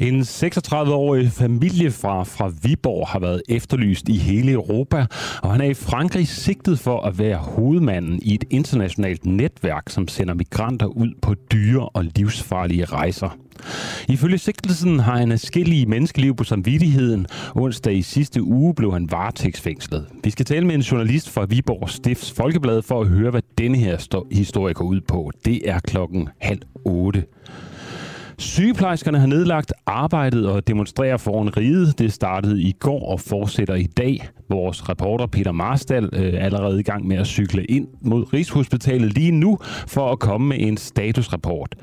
En 0.00 0.20
36-årig 0.20 1.32
familiefar 1.32 2.24
fra 2.24 2.52
Viborg 2.62 3.08
har 3.08 3.18
været 3.18 3.42
efterlyst 3.48 4.08
i 4.08 4.16
hele 4.16 4.52
Europa, 4.52 5.06
og 5.42 5.52
han 5.52 5.60
er 5.60 5.64
i 5.64 5.74
Frankrig 5.74 6.28
sigtet 6.28 6.78
for 6.78 7.00
at 7.00 7.18
være 7.18 7.36
hovedmanden 7.36 8.18
i 8.22 8.34
et 8.34 8.44
internationalt 8.50 9.26
netværk, 9.26 9.82
som 9.88 10.08
sender 10.08 10.34
migranter 10.34 10.86
ud 10.86 11.08
på 11.22 11.34
dyre 11.52 11.88
og 11.88 12.04
livsfarlige 12.04 12.84
rejser. 12.84 13.36
Ifølge 14.08 14.38
sigtelsen 14.38 15.00
har 15.00 15.16
han 15.16 15.30
forskellige 15.30 15.86
menneskeliv 15.86 16.36
på 16.36 16.44
samvittigheden. 16.44 17.26
Onsdag 17.54 17.94
i 17.94 18.02
sidste 18.02 18.42
uge 18.42 18.74
blev 18.74 18.92
han 18.92 19.10
varetægtsfængslet. 19.10 20.06
Vi 20.24 20.30
skal 20.30 20.46
tale 20.46 20.66
med 20.66 20.74
en 20.74 20.80
journalist 20.80 21.30
fra 21.30 21.44
Viborg 21.44 21.90
Stifts 21.90 22.32
Folkeblad 22.32 22.82
for 22.82 23.00
at 23.00 23.08
høre, 23.08 23.30
hvad 23.30 23.42
denne 23.58 23.78
her 23.78 24.24
historie 24.32 24.74
går 24.74 24.84
ud 24.84 25.00
på. 25.00 25.30
Det 25.44 25.70
er 25.70 25.78
klokken 25.78 26.28
halv 26.38 26.60
otte. 26.84 27.24
Sygeplejerskerne 28.40 29.18
har 29.18 29.26
nedlagt 29.26 29.72
arbejdet 29.86 30.48
og 30.48 30.66
demonstrerer 30.66 31.16
foran 31.16 31.56
riget. 31.56 31.98
Det 31.98 32.12
startede 32.12 32.62
i 32.62 32.72
går 32.72 33.12
og 33.12 33.20
fortsætter 33.20 33.74
i 33.74 33.86
dag. 33.86 34.28
Vores 34.50 34.88
reporter 34.88 35.26
Peter 35.26 35.52
Marstal 35.52 36.08
øh, 36.12 36.44
allerede 36.44 36.80
i 36.80 36.82
gang 36.82 37.06
med 37.06 37.16
at 37.16 37.26
cykle 37.26 37.64
ind 37.64 37.88
mod 38.00 38.32
Rigshospitalet 38.32 39.14
lige 39.14 39.30
nu 39.30 39.58
for 39.86 40.12
at 40.12 40.18
komme 40.18 40.48
med 40.48 40.56
en 40.60 40.76
statusrapport. 40.76 41.74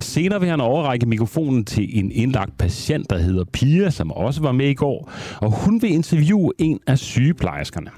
Senere 0.00 0.40
vil 0.40 0.48
han 0.48 0.60
overrække 0.60 1.06
mikrofonen 1.06 1.64
til 1.64 1.98
en 1.98 2.12
indlagt 2.12 2.58
patient, 2.58 3.10
der 3.10 3.18
hedder 3.18 3.44
Pia, 3.52 3.90
som 3.90 4.12
også 4.12 4.42
var 4.42 4.52
med 4.52 4.68
i 4.68 4.74
går. 4.74 5.10
Og 5.40 5.50
hun 5.50 5.82
vil 5.82 5.92
interviewe 5.92 6.52
en 6.58 6.80
af 6.86 6.98
sygeplejerskerne. 6.98 7.90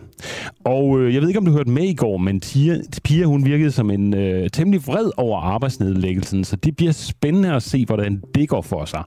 Og 0.65 1.01
øh, 1.01 1.15
jeg 1.15 1.21
ved 1.21 1.29
ikke, 1.29 1.39
om 1.39 1.47
du 1.47 1.53
hørte 1.53 1.71
med 1.71 1.83
i 1.83 1.95
går, 1.95 2.17
men 2.17 2.41
Tia, 2.41 2.81
Pia 3.05 3.25
hun 3.25 3.45
virkede 3.45 3.71
som 3.71 3.91
en 3.91 4.15
øh, 4.15 4.51
temmelig 4.51 4.87
vred 4.87 5.11
over 5.17 5.41
arbejdsnedlæggelsen, 5.41 6.45
så 6.45 6.57
det 6.57 6.77
bliver 6.77 6.93
spændende 6.93 7.53
at 7.55 7.63
se, 7.63 7.85
hvordan 7.87 8.23
det 8.35 8.49
går 8.49 8.63
for 8.63 8.85
sig. 8.85 9.03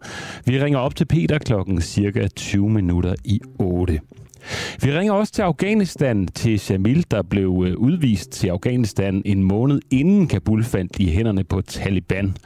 Vi 0.45 0.63
ringer 0.63 0.79
op 0.79 0.95
til 0.95 1.05
Peter 1.05 1.37
klokken 1.37 1.81
cirka 1.81 2.27
20 2.27 2.69
minutter 2.69 3.15
i 3.25 3.39
8. 3.59 3.99
Vi 4.81 4.91
ringer 4.91 5.13
også 5.13 5.33
til 5.33 5.41
Afghanistan, 5.41 6.27
til 6.27 6.59
Shamil, 6.59 7.05
der 7.11 7.21
blev 7.21 7.63
øh, 7.67 7.77
udvist 7.77 8.31
til 8.31 8.47
Afghanistan 8.47 9.21
en 9.25 9.43
måned 9.43 9.81
inden 9.91 10.27
Kabul 10.27 10.63
fandt 10.63 10.99
i 10.99 11.09
hænderne 11.09 11.43
på 11.43 11.61
Taliban. 11.61 12.37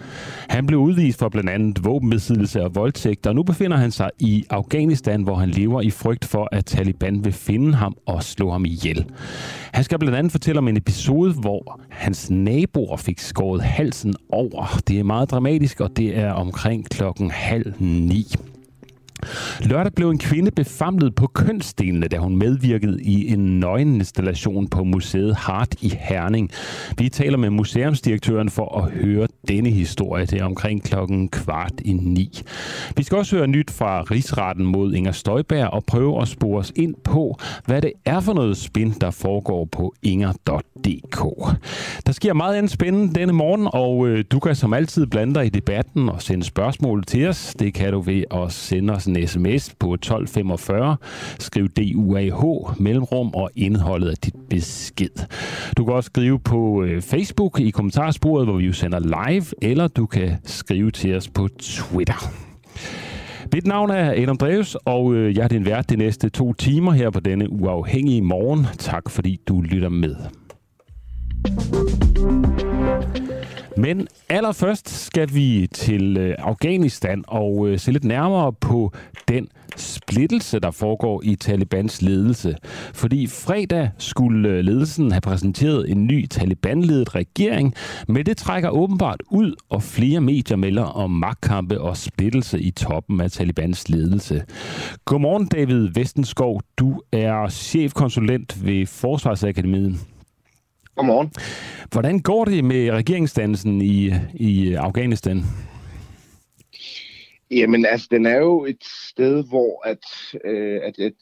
Han 0.49 0.65
blev 0.65 0.79
udvist 0.79 1.19
for 1.19 1.29
blandt 1.29 1.49
andet 1.49 1.85
våbenbesiddelse 1.85 2.63
og 2.63 2.75
voldtægt, 2.75 3.27
og 3.27 3.35
nu 3.35 3.43
befinder 3.43 3.77
han 3.77 3.91
sig 3.91 4.09
i 4.19 4.45
Afghanistan, 4.49 5.23
hvor 5.23 5.35
han 5.35 5.49
lever 5.49 5.81
i 5.81 5.89
frygt 5.89 6.25
for, 6.25 6.49
at 6.51 6.65
Taliban 6.65 7.25
vil 7.25 7.33
finde 7.33 7.73
ham 7.73 7.95
og 8.05 8.23
slå 8.23 8.51
ham 8.51 8.65
ihjel. 8.65 9.05
Han 9.73 9.83
skal 9.83 9.99
blandt 9.99 10.17
andet 10.17 10.31
fortælle 10.31 10.59
om 10.59 10.67
en 10.67 10.77
episode, 10.77 11.33
hvor 11.33 11.79
hans 11.89 12.29
naboer 12.29 12.97
fik 12.97 13.19
skåret 13.19 13.61
halsen 13.61 14.15
over. 14.29 14.79
Det 14.87 14.99
er 14.99 15.03
meget 15.03 15.31
dramatisk, 15.31 15.81
og 15.81 15.97
det 15.97 16.17
er 16.17 16.31
omkring 16.31 16.89
klokken 16.89 17.31
halv 17.31 17.73
ni. 17.79 18.35
Lørdag 19.61 19.93
blev 19.93 20.09
en 20.09 20.17
kvinde 20.17 20.51
befamlet 20.51 21.15
på 21.15 21.27
kønsdelene, 21.27 22.07
da 22.07 22.17
hun 22.17 22.37
medvirkede 22.37 23.03
i 23.03 23.33
en 23.33 23.59
nøgeninstallation 23.59 24.67
på 24.67 24.83
museet 24.83 25.35
Hart 25.35 25.75
i 25.81 25.93
Herning. 25.99 26.51
Vi 26.97 27.09
taler 27.09 27.37
med 27.37 27.49
museumsdirektøren 27.49 28.49
for 28.49 28.77
at 28.77 28.91
høre 28.91 29.27
denne 29.47 29.69
historie. 29.69 30.25
Det 30.25 30.41
er 30.41 30.45
omkring 30.45 30.83
klokken 30.83 31.29
kvart 31.29 31.73
i 31.85 31.93
ni. 31.93 32.41
Vi 32.97 33.03
skal 33.03 33.17
også 33.17 33.35
høre 33.35 33.47
nyt 33.47 33.71
fra 33.71 34.01
Rigsretten 34.01 34.65
mod 34.65 34.93
Inger 34.93 35.11
Støjberg 35.11 35.67
og 35.67 35.83
prøve 35.85 36.21
at 36.21 36.27
spore 36.27 36.59
os 36.59 36.73
ind 36.75 36.95
på, 37.03 37.39
hvad 37.65 37.81
det 37.81 37.91
er 38.05 38.19
for 38.19 38.33
noget 38.33 38.57
spin, 38.57 38.93
der 39.01 39.11
foregår 39.11 39.65
på 39.65 39.93
inger.dk. 40.03 41.19
Der 42.05 42.11
sker 42.11 42.33
meget 42.33 42.55
andet 42.55 42.71
spændende 42.71 43.19
denne 43.19 43.33
morgen, 43.33 43.67
og 43.73 44.07
øh, 44.07 44.23
du 44.31 44.39
kan 44.39 44.55
som 44.55 44.73
altid 44.73 45.05
blande 45.07 45.35
dig 45.35 45.45
i 45.45 45.49
debatten 45.49 46.09
og 46.09 46.21
sende 46.21 46.45
spørgsmål 46.45 47.03
til 47.03 47.27
os. 47.27 47.55
Det 47.59 47.73
kan 47.73 47.91
du 47.93 47.99
ved 47.99 48.23
at 48.31 48.51
sende 48.51 48.93
os 48.93 49.04
Altså 49.07 49.19
en 49.19 49.27
sms 49.27 49.75
på 49.79 49.93
1245. 49.93 50.97
Skriv 51.39 51.67
DUAH, 51.67 52.81
mellemrum 52.81 53.33
og 53.33 53.49
indholdet 53.55 54.09
af 54.09 54.17
dit 54.17 54.35
besked. 54.49 55.27
Du 55.77 55.85
kan 55.85 55.93
også 55.93 56.07
skrive 56.07 56.39
på 56.39 56.83
øh, 56.83 57.01
Facebook 57.01 57.59
i 57.59 57.69
kommentarsporet, 57.69 58.45
hvor 58.45 58.57
vi 58.57 58.65
jo 58.65 58.73
sender 58.73 58.99
live, 58.99 59.45
eller 59.61 59.87
du 59.87 60.05
kan 60.05 60.31
skrive 60.43 60.91
til 60.91 61.15
os 61.15 61.29
på 61.29 61.47
Twitter. 61.59 62.31
Mit 63.53 63.67
navn 63.67 63.89
er 63.89 64.21
Adam 64.21 64.37
Dreves, 64.37 64.75
og 64.75 65.13
øh, 65.13 65.37
jeg 65.37 65.43
er 65.43 65.47
din 65.47 65.65
vært 65.65 65.89
de 65.89 65.95
næste 65.95 66.29
to 66.29 66.53
timer 66.53 66.91
her 66.91 67.09
på 67.09 67.19
denne 67.19 67.49
uafhængige 67.49 68.21
morgen. 68.21 68.67
Tak 68.77 69.09
fordi 69.09 69.39
du 69.47 69.61
lytter 69.61 69.89
med. 69.89 70.15
Men 73.77 74.07
allerførst 74.29 74.89
skal 74.89 75.33
vi 75.33 75.67
til 75.73 76.17
øh, 76.17 76.35
Afghanistan 76.39 77.23
og 77.27 77.67
øh, 77.67 77.79
se 77.79 77.91
lidt 77.91 78.03
nærmere 78.03 78.53
på 78.53 78.91
den 79.27 79.47
splittelse, 79.75 80.59
der 80.59 80.71
foregår 80.71 81.21
i 81.23 81.35
Talibans 81.35 82.01
ledelse. 82.01 82.55
Fordi 82.93 83.27
fredag 83.27 83.89
skulle 83.97 84.49
øh, 84.49 84.59
ledelsen 84.59 85.11
have 85.11 85.21
præsenteret 85.21 85.91
en 85.91 86.07
ny 86.07 86.27
Taliban-ledet 86.27 87.15
regering, 87.15 87.73
men 88.07 88.25
det 88.25 88.37
trækker 88.37 88.69
åbenbart 88.69 89.23
ud, 89.29 89.53
og 89.69 89.83
flere 89.83 90.21
medier 90.21 90.57
melder 90.57 90.83
om 90.83 91.11
magtkampe 91.11 91.81
og 91.81 91.97
splittelse 91.97 92.61
i 92.61 92.71
toppen 92.71 93.21
af 93.21 93.31
Talibans 93.31 93.89
ledelse. 93.89 94.43
Godmorgen, 95.05 95.47
David 95.47 95.89
Vestenskov. 95.93 96.61
Du 96.77 97.01
er 97.11 97.49
chefkonsulent 97.49 98.65
ved 98.65 98.85
Forsvarsakademiet. 98.85 100.14
Godmorgen. 100.95 101.31
Hvordan 101.91 102.19
går 102.19 102.45
det 102.45 102.63
med 102.63 102.91
regeringsdannelsen 102.91 103.81
i, 103.81 104.11
i 104.33 104.73
Afghanistan? 104.73 105.43
Jamen, 107.51 107.85
altså, 107.85 108.07
den 108.11 108.25
er 108.25 108.37
jo 108.37 108.65
et 108.65 108.83
sted, 109.09 109.43
hvor 109.49 109.87
at, 109.87 110.05
øh, 110.45 110.79
at, 110.83 110.99
at, 110.99 111.13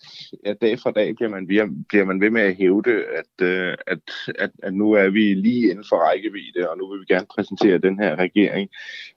at 0.46 0.58
dag 0.62 0.80
for 0.80 0.92
dag 0.92 1.16
bliver 1.16 1.30
man, 1.30 1.48
bliver 1.90 2.06
man 2.06 2.22
ved 2.22 2.30
med 2.30 2.42
at 2.42 2.56
hævde, 2.56 2.92
at, 2.92 3.46
øh, 3.46 3.76
at, 3.88 4.00
at, 4.40 4.52
at 4.64 4.74
nu 4.74 4.92
er 4.92 5.10
vi 5.10 5.34
lige 5.34 5.70
inden 5.70 5.86
for 5.90 5.98
rækkevidde, 5.98 6.70
og 6.70 6.78
nu 6.78 6.92
vil 6.92 7.00
vi 7.00 7.14
gerne 7.14 7.28
præsentere 7.36 7.78
den 7.78 8.00
her 8.00 8.16
regering 8.16 8.70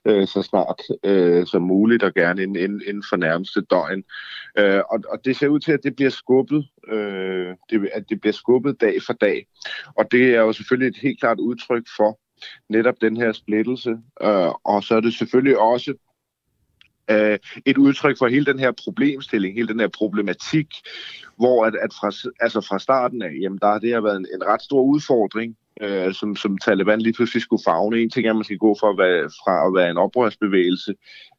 øh, 0.05 0.27
så 0.27 0.43
snart 0.43 0.83
øh, 1.05 1.47
som 1.47 1.63
muligt, 1.63 2.03
og 2.03 2.15
gerne 2.15 2.43
inden, 2.43 2.57
inden, 2.57 2.83
inden 2.87 3.05
for 3.09 3.17
nærmeste 3.17 3.61
døgn. 3.61 4.05
Øh, 4.59 4.83
og, 4.91 5.01
og 5.09 5.25
det 5.25 5.37
ser 5.37 5.49
ud 5.49 5.61
til, 5.61 5.73
at 5.73 5.81
det 5.83 5.97
bliver 5.97 6.11
skubbet, 6.11 6.69
øh, 6.89 7.55
det, 7.71 7.89
at 7.93 8.05
det 8.09 8.21
bliver 8.21 8.33
skubbet 8.33 8.81
dag 8.81 9.03
for 9.07 9.13
dag. 9.13 9.47
Og 9.95 10.13
det 10.13 10.35
er 10.35 10.41
jo 10.41 10.53
selvfølgelig 10.53 10.89
et 10.89 11.03
helt 11.03 11.21
klart 11.21 11.39
udtryk 11.39 11.87
for, 11.97 12.19
netop 12.69 12.95
den 13.01 13.17
her 13.17 13.33
splittelse. 13.33 13.91
Øh, 14.23 14.53
og 14.65 14.83
så 14.85 14.95
er 14.97 15.01
det 15.01 15.15
selvfølgelig 15.15 15.59
også 15.59 15.95
øh, 17.11 17.39
et 17.67 17.79
udtryk 17.79 18.19
for 18.19 18.27
hele 18.27 18.45
den 18.45 18.59
her 18.59 18.73
problemstilling, 18.85 19.55
hele 19.55 19.69
den 19.69 19.81
her 19.81 19.89
problematik, 19.89 20.67
hvor 21.37 21.65
at, 21.65 21.75
at 21.77 21.93
fra, 22.01 22.31
altså 22.41 22.61
fra 22.61 22.79
starten 22.79 23.23
af, 23.23 23.33
jamen 23.41 23.59
der 23.59 23.67
har 23.67 23.79
det 23.79 23.89
her 23.89 24.01
været 24.01 24.17
en, 24.17 24.27
en 24.35 24.47
ret 24.47 24.63
stor 24.63 24.83
udfordring, 24.83 25.57
øh, 25.83 26.15
som, 26.15 26.37
som 26.37 26.59
Taliban 26.59 27.01
lige 27.01 27.13
pludselig 27.13 27.43
skulle 27.43 27.63
fagne. 27.65 28.03
En 28.03 28.11
ting 28.11 28.27
er, 28.27 28.31
at 28.31 28.37
man 28.37 28.45
skal 28.45 28.59
gå 28.59 28.77
fra 28.81 28.91
at 28.91 28.99
være, 28.99 29.23
fra 29.45 29.67
at 29.67 29.75
være 29.75 29.91
en 29.91 29.97
oprørsbevægelse, 29.97 30.95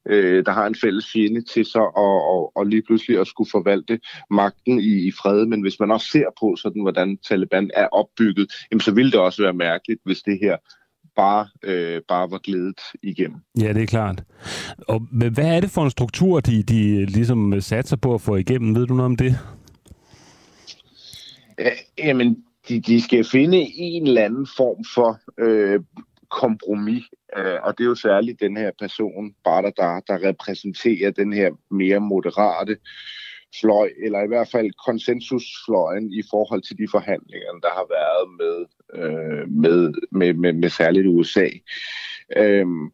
øh, 0.09 0.45
der 0.45 0.51
har 0.51 0.67
en 0.67 0.75
fælles 0.75 1.11
fjende 1.13 1.41
til 1.41 1.65
sig, 1.65 1.81
og, 1.81 2.15
og, 2.33 2.51
og 2.55 2.65
lige 2.65 2.81
pludselig 2.81 3.19
at 3.19 3.27
skulle 3.27 3.49
forvalte 3.51 3.99
magten 4.31 4.79
i, 4.79 5.07
i 5.07 5.11
fred. 5.11 5.45
Men 5.45 5.61
hvis 5.61 5.79
man 5.79 5.91
også 5.91 6.07
ser 6.07 6.25
på, 6.39 6.55
sådan, 6.55 6.81
hvordan 6.81 7.17
Taliban 7.17 7.71
er 7.73 7.87
opbygget, 7.87 8.51
jamen, 8.71 8.81
så 8.81 8.91
ville 8.91 9.11
det 9.11 9.19
også 9.19 9.41
være 9.43 9.53
mærkeligt, 9.53 10.01
hvis 10.05 10.21
det 10.21 10.39
her 10.41 10.57
bare, 11.15 11.47
øh, 11.63 12.01
bare 12.07 12.31
var 12.31 12.37
glædet 12.37 12.79
igennem. 13.03 13.37
Ja, 13.59 13.73
det 13.73 13.81
er 13.81 13.85
klart. 13.85 14.23
Og 14.87 14.99
hvad 15.11 15.55
er 15.55 15.59
det 15.59 15.69
for 15.69 15.83
en 15.83 15.91
struktur, 15.91 16.39
de, 16.39 16.63
de 16.63 17.05
ligesom 17.05 17.61
satser 17.61 17.97
på 17.97 18.13
at 18.13 18.21
få 18.21 18.35
igennem? 18.35 18.75
Ved 18.75 18.87
du 18.87 18.93
noget 18.93 19.05
om 19.05 19.15
det? 19.15 19.39
Ja, 21.59 21.69
jamen, 21.97 22.43
de, 22.69 22.80
de 22.80 23.01
skal 23.01 23.25
finde 23.25 23.57
en 23.75 24.07
eller 24.07 24.25
anden 24.25 24.47
form 24.57 24.83
for 24.95 25.19
øh, 25.38 25.80
kompromis, 26.30 27.03
øh, 27.38 27.59
og 27.63 27.77
det 27.77 27.83
er 27.83 27.88
jo 27.88 27.95
særligt 27.95 28.39
den 28.39 28.57
her 28.57 28.71
person, 28.80 29.36
Barter, 29.44 29.69
der, 29.69 30.00
der 30.07 30.27
repræsenterer 30.30 31.12
den 31.12 31.33
her 31.33 31.51
mere 31.71 32.00
moderate 32.00 32.77
fløj, 33.62 33.89
eller 34.06 34.24
i 34.24 34.27
hvert 34.27 34.50
fald 34.51 34.71
konsensusfløjen 34.86 36.13
i 36.13 36.24
forhold 36.30 36.62
til 36.62 36.77
de 36.77 36.88
forhandlinger, 36.91 37.51
der 37.62 37.69
har 37.69 37.88
været 37.97 38.27
med, 38.41 38.65
øh, 39.03 39.50
med, 39.50 39.94
med, 40.12 40.33
med, 40.33 40.53
med 40.53 40.69
særligt 40.69 41.07
USA. 41.07 41.50
Øhm, 42.38 42.91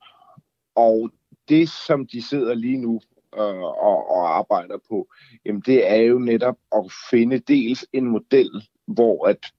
og 0.75 1.09
det, 1.49 1.69
som 1.69 2.07
de 2.07 2.21
sidder 2.21 2.53
lige 2.53 2.77
nu 2.77 3.01
øh, 3.35 3.63
og, 3.87 4.09
og 4.09 4.37
arbejder 4.37 4.77
på, 4.89 5.07
jamen 5.45 5.61
det 5.65 5.91
er 5.91 5.95
jo 5.95 6.19
netop 6.19 6.57
at 6.75 6.91
finde 7.09 7.39
dels 7.39 7.85
en 7.93 8.05
model, 8.05 8.51
hvor 8.87 9.27
at 9.27 9.53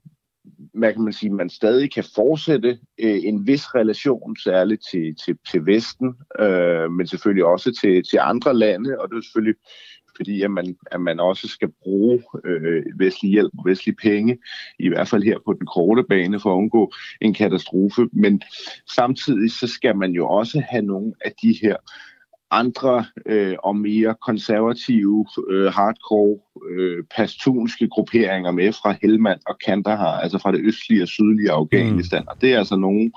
hvad 0.75 0.93
kan 0.93 1.03
man 1.03 1.13
sige, 1.13 1.31
man 1.31 1.51
stadig 1.51 1.93
kan 1.93 2.05
fortsætte 2.15 2.79
øh, 3.01 3.21
en 3.25 3.47
vis 3.47 3.75
relation, 3.75 4.37
særligt 4.37 4.83
til, 4.91 5.17
til, 5.25 5.39
til 5.51 5.67
Vesten, 5.67 6.15
øh, 6.41 6.91
men 6.91 7.07
selvfølgelig 7.07 7.45
også 7.45 7.79
til, 7.81 8.03
til 8.11 8.19
andre 8.23 8.55
lande, 8.55 8.99
og 8.99 9.09
det 9.09 9.17
er 9.17 9.23
selvfølgelig 9.23 9.57
fordi 10.17 10.43
at 10.43 10.51
man, 10.51 10.77
at 10.87 11.01
man 11.01 11.21
også 11.21 11.49
skal 11.49 11.69
bruge 11.83 12.23
øh, 12.45 12.83
vestlig 12.97 13.31
hjælp 13.31 13.53
og 13.59 13.65
vestlige 13.67 13.97
penge, 13.97 14.39
i 14.79 14.89
hvert 14.89 15.09
fald 15.09 15.23
her 15.23 15.39
på 15.45 15.53
den 15.53 15.67
korte 15.67 16.05
bane, 16.09 16.41
for 16.41 16.53
at 16.53 16.57
undgå 16.57 16.93
en 17.21 17.35
katastrofe. 17.35 18.09
Men 18.13 18.43
samtidig 18.91 19.53
så 19.53 19.67
skal 19.67 19.97
man 19.97 20.13
jo 20.13 20.29
også 20.29 20.63
have 20.71 20.83
nogle 20.83 21.13
af 21.25 21.33
de 21.43 21.59
her 21.63 21.77
andre 22.61 23.05
øh, 23.27 23.57
og 23.65 23.77
mere 23.77 24.15
konservative, 24.27 25.27
øh, 25.51 25.73
hardcore, 25.73 26.39
øh, 26.71 27.05
pastunske 27.17 27.89
grupperinger 27.89 28.51
med 28.51 28.73
fra 28.73 28.95
Helmand 29.03 29.41
og 29.47 29.59
Kandahar, 29.67 30.21
altså 30.21 30.39
fra 30.39 30.53
det 30.53 30.61
østlige 30.65 31.03
og 31.03 31.09
sydlige 31.09 31.51
Afghanistan. 31.51 32.23
Mm. 32.23 32.29
Og 32.31 32.37
det 32.41 32.53
er 32.53 32.59
altså 32.59 32.77
nogen, 32.77 33.13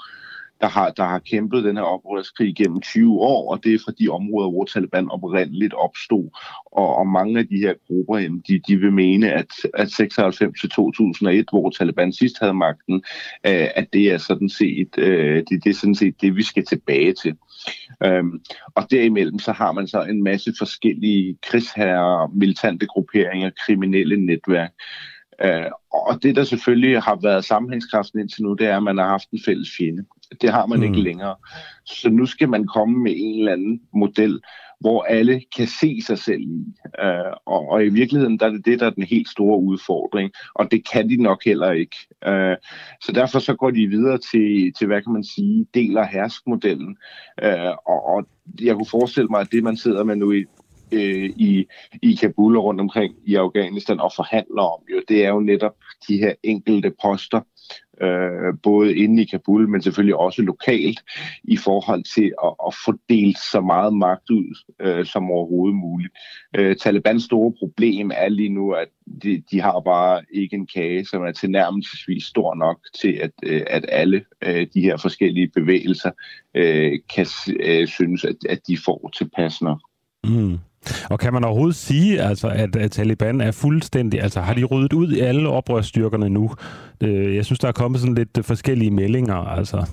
der 0.61 0.67
har, 0.67 0.89
der 0.89 1.03
har 1.03 1.19
kæmpet 1.19 1.63
den 1.63 1.77
her 1.77 1.83
oprørskrig 1.83 2.55
gennem 2.55 2.81
20 2.81 3.19
år, 3.19 3.51
og 3.51 3.63
det 3.63 3.73
er 3.73 3.79
fra 3.85 3.91
de 3.99 4.09
områder, 4.09 4.49
hvor 4.49 4.65
Taliban 4.65 5.11
oprindeligt 5.11 5.73
opstod. 5.73 6.29
Og, 6.65 6.95
og 6.95 7.07
mange 7.07 7.39
af 7.39 7.47
de 7.47 7.57
her 7.57 7.73
grupper, 7.87 8.17
jamen, 8.17 8.43
de, 8.47 8.59
de 8.67 8.77
vil 8.77 8.93
mene, 8.93 9.31
at, 9.31 9.51
at 9.73 9.91
96 9.91 10.59
til 10.61 10.69
2001, 10.69 11.45
hvor 11.49 11.69
Taliban 11.69 12.13
sidst 12.13 12.35
havde 12.39 12.53
magten, 12.53 12.95
øh, 13.47 13.67
at 13.75 13.87
det 13.93 14.11
er 14.11 14.17
sådan 14.17 14.49
set, 14.49 14.97
øh, 14.97 15.43
det, 15.49 15.63
det 15.63 15.69
er 15.69 15.73
sådan 15.73 15.95
set 15.95 16.21
det, 16.21 16.35
vi 16.35 16.43
skal 16.43 16.65
tilbage 16.65 17.13
til. 17.13 17.35
Øhm, 18.05 18.39
og 18.75 18.91
derimellem 18.91 19.39
så 19.39 19.51
har 19.51 19.71
man 19.71 19.87
så 19.87 20.03
en 20.03 20.23
masse 20.23 20.53
forskellige 20.57 21.37
krigsherrer, 21.41 22.31
militante 22.35 22.85
grupperinger, 22.85 23.49
kriminelle 23.65 24.25
netværk. 24.25 24.71
Øh, 25.43 25.71
og 25.91 26.23
det, 26.23 26.35
der 26.35 26.43
selvfølgelig 26.43 27.01
har 27.01 27.19
været 27.23 27.45
sammenhængskraften 27.45 28.19
indtil 28.19 28.43
nu, 28.43 28.53
det 28.53 28.67
er, 28.67 28.77
at 28.77 28.83
man 28.83 28.97
har 28.97 29.07
haft 29.07 29.29
en 29.29 29.39
fælles 29.45 29.69
fjende. 29.77 30.05
Det 30.41 30.51
har 30.51 30.65
man 30.65 30.77
mm. 30.77 30.83
ikke 30.83 31.01
længere. 31.01 31.35
Så 31.85 32.09
nu 32.09 32.25
skal 32.25 32.49
man 32.49 32.67
komme 32.67 32.97
med 32.99 33.13
en 33.15 33.39
eller 33.39 33.51
anden 33.51 33.81
model, 33.93 34.41
hvor 34.79 35.03
alle 35.03 35.41
kan 35.57 35.67
se 35.67 36.01
sig 36.01 36.19
selv 36.19 36.41
i. 36.41 36.65
Uh, 37.03 37.33
og, 37.45 37.69
og 37.69 37.85
i 37.85 37.89
virkeligheden 37.89 38.39
der 38.39 38.45
er 38.45 38.49
det 38.49 38.65
det, 38.65 38.79
der 38.79 38.85
er 38.85 38.89
den 38.89 39.03
helt 39.03 39.29
store 39.29 39.59
udfordring, 39.59 40.31
og 40.55 40.71
det 40.71 40.89
kan 40.91 41.09
de 41.09 41.23
nok 41.23 41.45
heller 41.45 41.71
ikke. 41.71 41.95
Uh, 42.27 42.55
så 43.01 43.11
derfor 43.15 43.39
så 43.39 43.55
går 43.55 43.71
de 43.71 43.87
videre 43.87 44.17
til, 44.31 44.73
til 44.77 44.87
hvad 44.87 45.01
kan 45.01 45.13
man 45.13 45.23
sige, 45.23 45.67
del- 45.73 45.97
og 45.97 46.07
herskmodellen. 46.07 46.97
Uh, 47.43 47.75
og, 47.85 48.05
og 48.05 48.27
jeg 48.61 48.75
kunne 48.75 48.89
forestille 48.89 49.27
mig, 49.27 49.41
at 49.41 49.51
det, 49.51 49.63
man 49.63 49.77
sidder 49.77 50.03
med 50.03 50.15
nu 50.15 50.31
i 50.31 50.45
øh, 50.91 51.29
i, 51.37 51.65
i 52.01 52.15
Kabul 52.15 52.57
og 52.57 52.63
rundt 52.63 52.81
omkring 52.81 53.15
i 53.25 53.35
Afghanistan 53.35 53.99
og 53.99 54.11
forhandler 54.15 54.61
om, 54.61 54.81
jo, 54.91 55.01
det 55.07 55.25
er 55.25 55.29
jo 55.29 55.39
netop 55.39 55.75
de 56.07 56.17
her 56.17 56.33
enkelte 56.43 56.93
poster, 57.01 57.41
øh, 58.01 58.53
både 58.63 58.95
inde 58.95 59.23
i 59.23 59.25
Kabul, 59.25 59.69
men 59.69 59.81
selvfølgelig 59.81 60.15
også 60.15 60.41
lokalt, 60.41 60.99
i 61.43 61.57
forhold 61.57 62.03
til 62.15 62.33
at, 62.43 62.53
at 62.67 62.73
fordele 62.85 63.35
så 63.51 63.61
meget 63.61 63.93
magt 63.93 64.29
ud 64.29 64.57
øh, 64.81 65.05
som 65.05 65.31
overhovedet 65.31 65.75
muligt. 65.75 66.13
Øh, 66.55 66.75
Talibans 66.75 67.23
store 67.23 67.53
problem 67.59 68.11
er 68.15 68.29
lige 68.29 68.49
nu, 68.49 68.71
at 68.71 68.87
de, 69.23 69.43
de 69.51 69.61
har 69.61 69.79
bare 69.79 70.21
ikke 70.31 70.55
en 70.55 70.67
kage, 70.67 71.05
som 71.05 71.23
er 71.23 71.31
tilnærmelsesvis 71.31 72.23
stor 72.23 72.55
nok 72.55 72.79
til, 73.01 73.13
at, 73.13 73.31
øh, 73.43 73.61
at 73.67 73.85
alle 73.89 74.25
øh, 74.43 74.67
de 74.73 74.81
her 74.81 74.97
forskellige 74.97 75.47
bevægelser 75.47 76.11
øh, 76.55 76.99
kan 77.15 77.25
øh, 77.59 77.87
synes, 77.87 78.25
at, 78.25 78.35
at 78.49 78.59
de 78.67 78.77
får 78.85 79.09
tilpas 79.17 79.61
nok. 79.61 79.79
Mm. 80.23 80.57
Og 81.09 81.19
kan 81.19 81.33
man 81.33 81.43
overhovedet 81.43 81.75
sige, 81.75 82.21
altså, 82.21 82.47
at, 82.47 82.75
at 82.75 82.91
Taliban 82.91 83.41
er 83.41 83.51
fuldstændig... 83.51 84.21
Altså, 84.21 84.41
har 84.41 84.53
de 84.53 84.63
ryddet 84.63 84.93
ud 84.93 85.11
i 85.11 85.19
alle 85.19 85.49
oprørsstyrkerne 85.49 86.29
nu? 86.29 86.51
Øh, 87.03 87.35
jeg 87.35 87.45
synes, 87.45 87.59
der 87.59 87.67
er 87.67 87.71
kommet 87.71 87.99
sådan 87.99 88.15
lidt 88.15 88.45
forskellige 88.45 88.91
meldinger, 88.91 89.35
altså. 89.35 89.85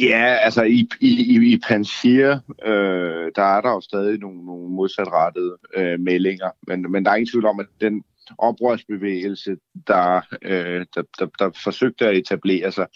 Ja, 0.00 0.34
altså 0.34 0.62
i, 0.62 0.88
i, 1.00 1.52
i 1.52 1.60
Panjshir, 1.68 2.38
øh, 2.66 3.32
der 3.36 3.42
er 3.56 3.60
der 3.60 3.70
jo 3.70 3.80
stadig 3.80 4.18
nogle, 4.18 4.44
nogle 4.46 4.68
modsatrettede 4.68 5.56
øh, 5.76 6.00
meldinger, 6.00 6.50
men, 6.68 6.92
men 6.92 7.04
der 7.04 7.10
er 7.10 7.14
ingen 7.14 7.30
tvivl 7.30 7.46
om, 7.46 7.60
at 7.60 7.66
den 7.80 8.04
oprørsbevægelse, 8.38 9.56
der, 9.86 10.20
øh, 10.42 10.86
der, 10.94 11.02
der, 11.18 11.26
der 11.38 11.50
forsøgte 11.64 12.06
at 12.06 12.16
etablere 12.16 12.72
sig, 12.72 12.86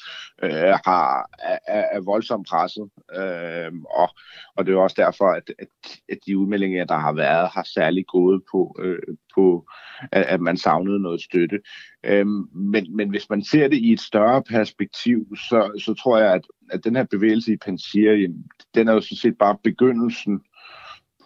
øh, 0.42 0.78
har, 0.84 1.30
er, 1.66 1.84
er 1.92 2.00
voldsomt 2.00 2.48
presset. 2.48 2.90
Øh, 3.14 3.72
og, 3.90 4.08
og 4.56 4.66
det 4.66 4.74
er 4.74 4.78
også 4.78 4.96
derfor, 4.98 5.24
at, 5.24 5.52
at, 5.58 5.68
at 6.08 6.18
de 6.26 6.38
udmeldinger, 6.38 6.84
der 6.84 6.98
har 6.98 7.12
været, 7.12 7.48
har 7.48 7.62
særligt 7.74 8.06
gået 8.06 8.42
på, 8.52 8.76
øh, 8.78 9.16
på 9.34 9.66
at, 10.12 10.22
at 10.22 10.40
man 10.40 10.56
savnede 10.56 11.02
noget 11.02 11.22
støtte. 11.22 11.60
Øh, 12.04 12.26
men, 12.54 12.96
men 12.96 13.10
hvis 13.10 13.30
man 13.30 13.44
ser 13.44 13.68
det 13.68 13.76
i 13.76 13.92
et 13.92 14.00
større 14.00 14.42
perspektiv, 14.42 15.36
så, 15.36 15.80
så 15.84 15.94
tror 15.94 16.18
jeg, 16.18 16.34
at, 16.34 16.46
at 16.70 16.84
den 16.84 16.96
her 16.96 17.04
bevægelse 17.04 17.52
i 17.52 17.56
Pansir, 17.56 18.28
den 18.74 18.88
er 18.88 18.92
jo 18.92 19.00
sådan 19.00 19.16
set 19.16 19.38
bare 19.38 19.58
begyndelsen 19.64 20.40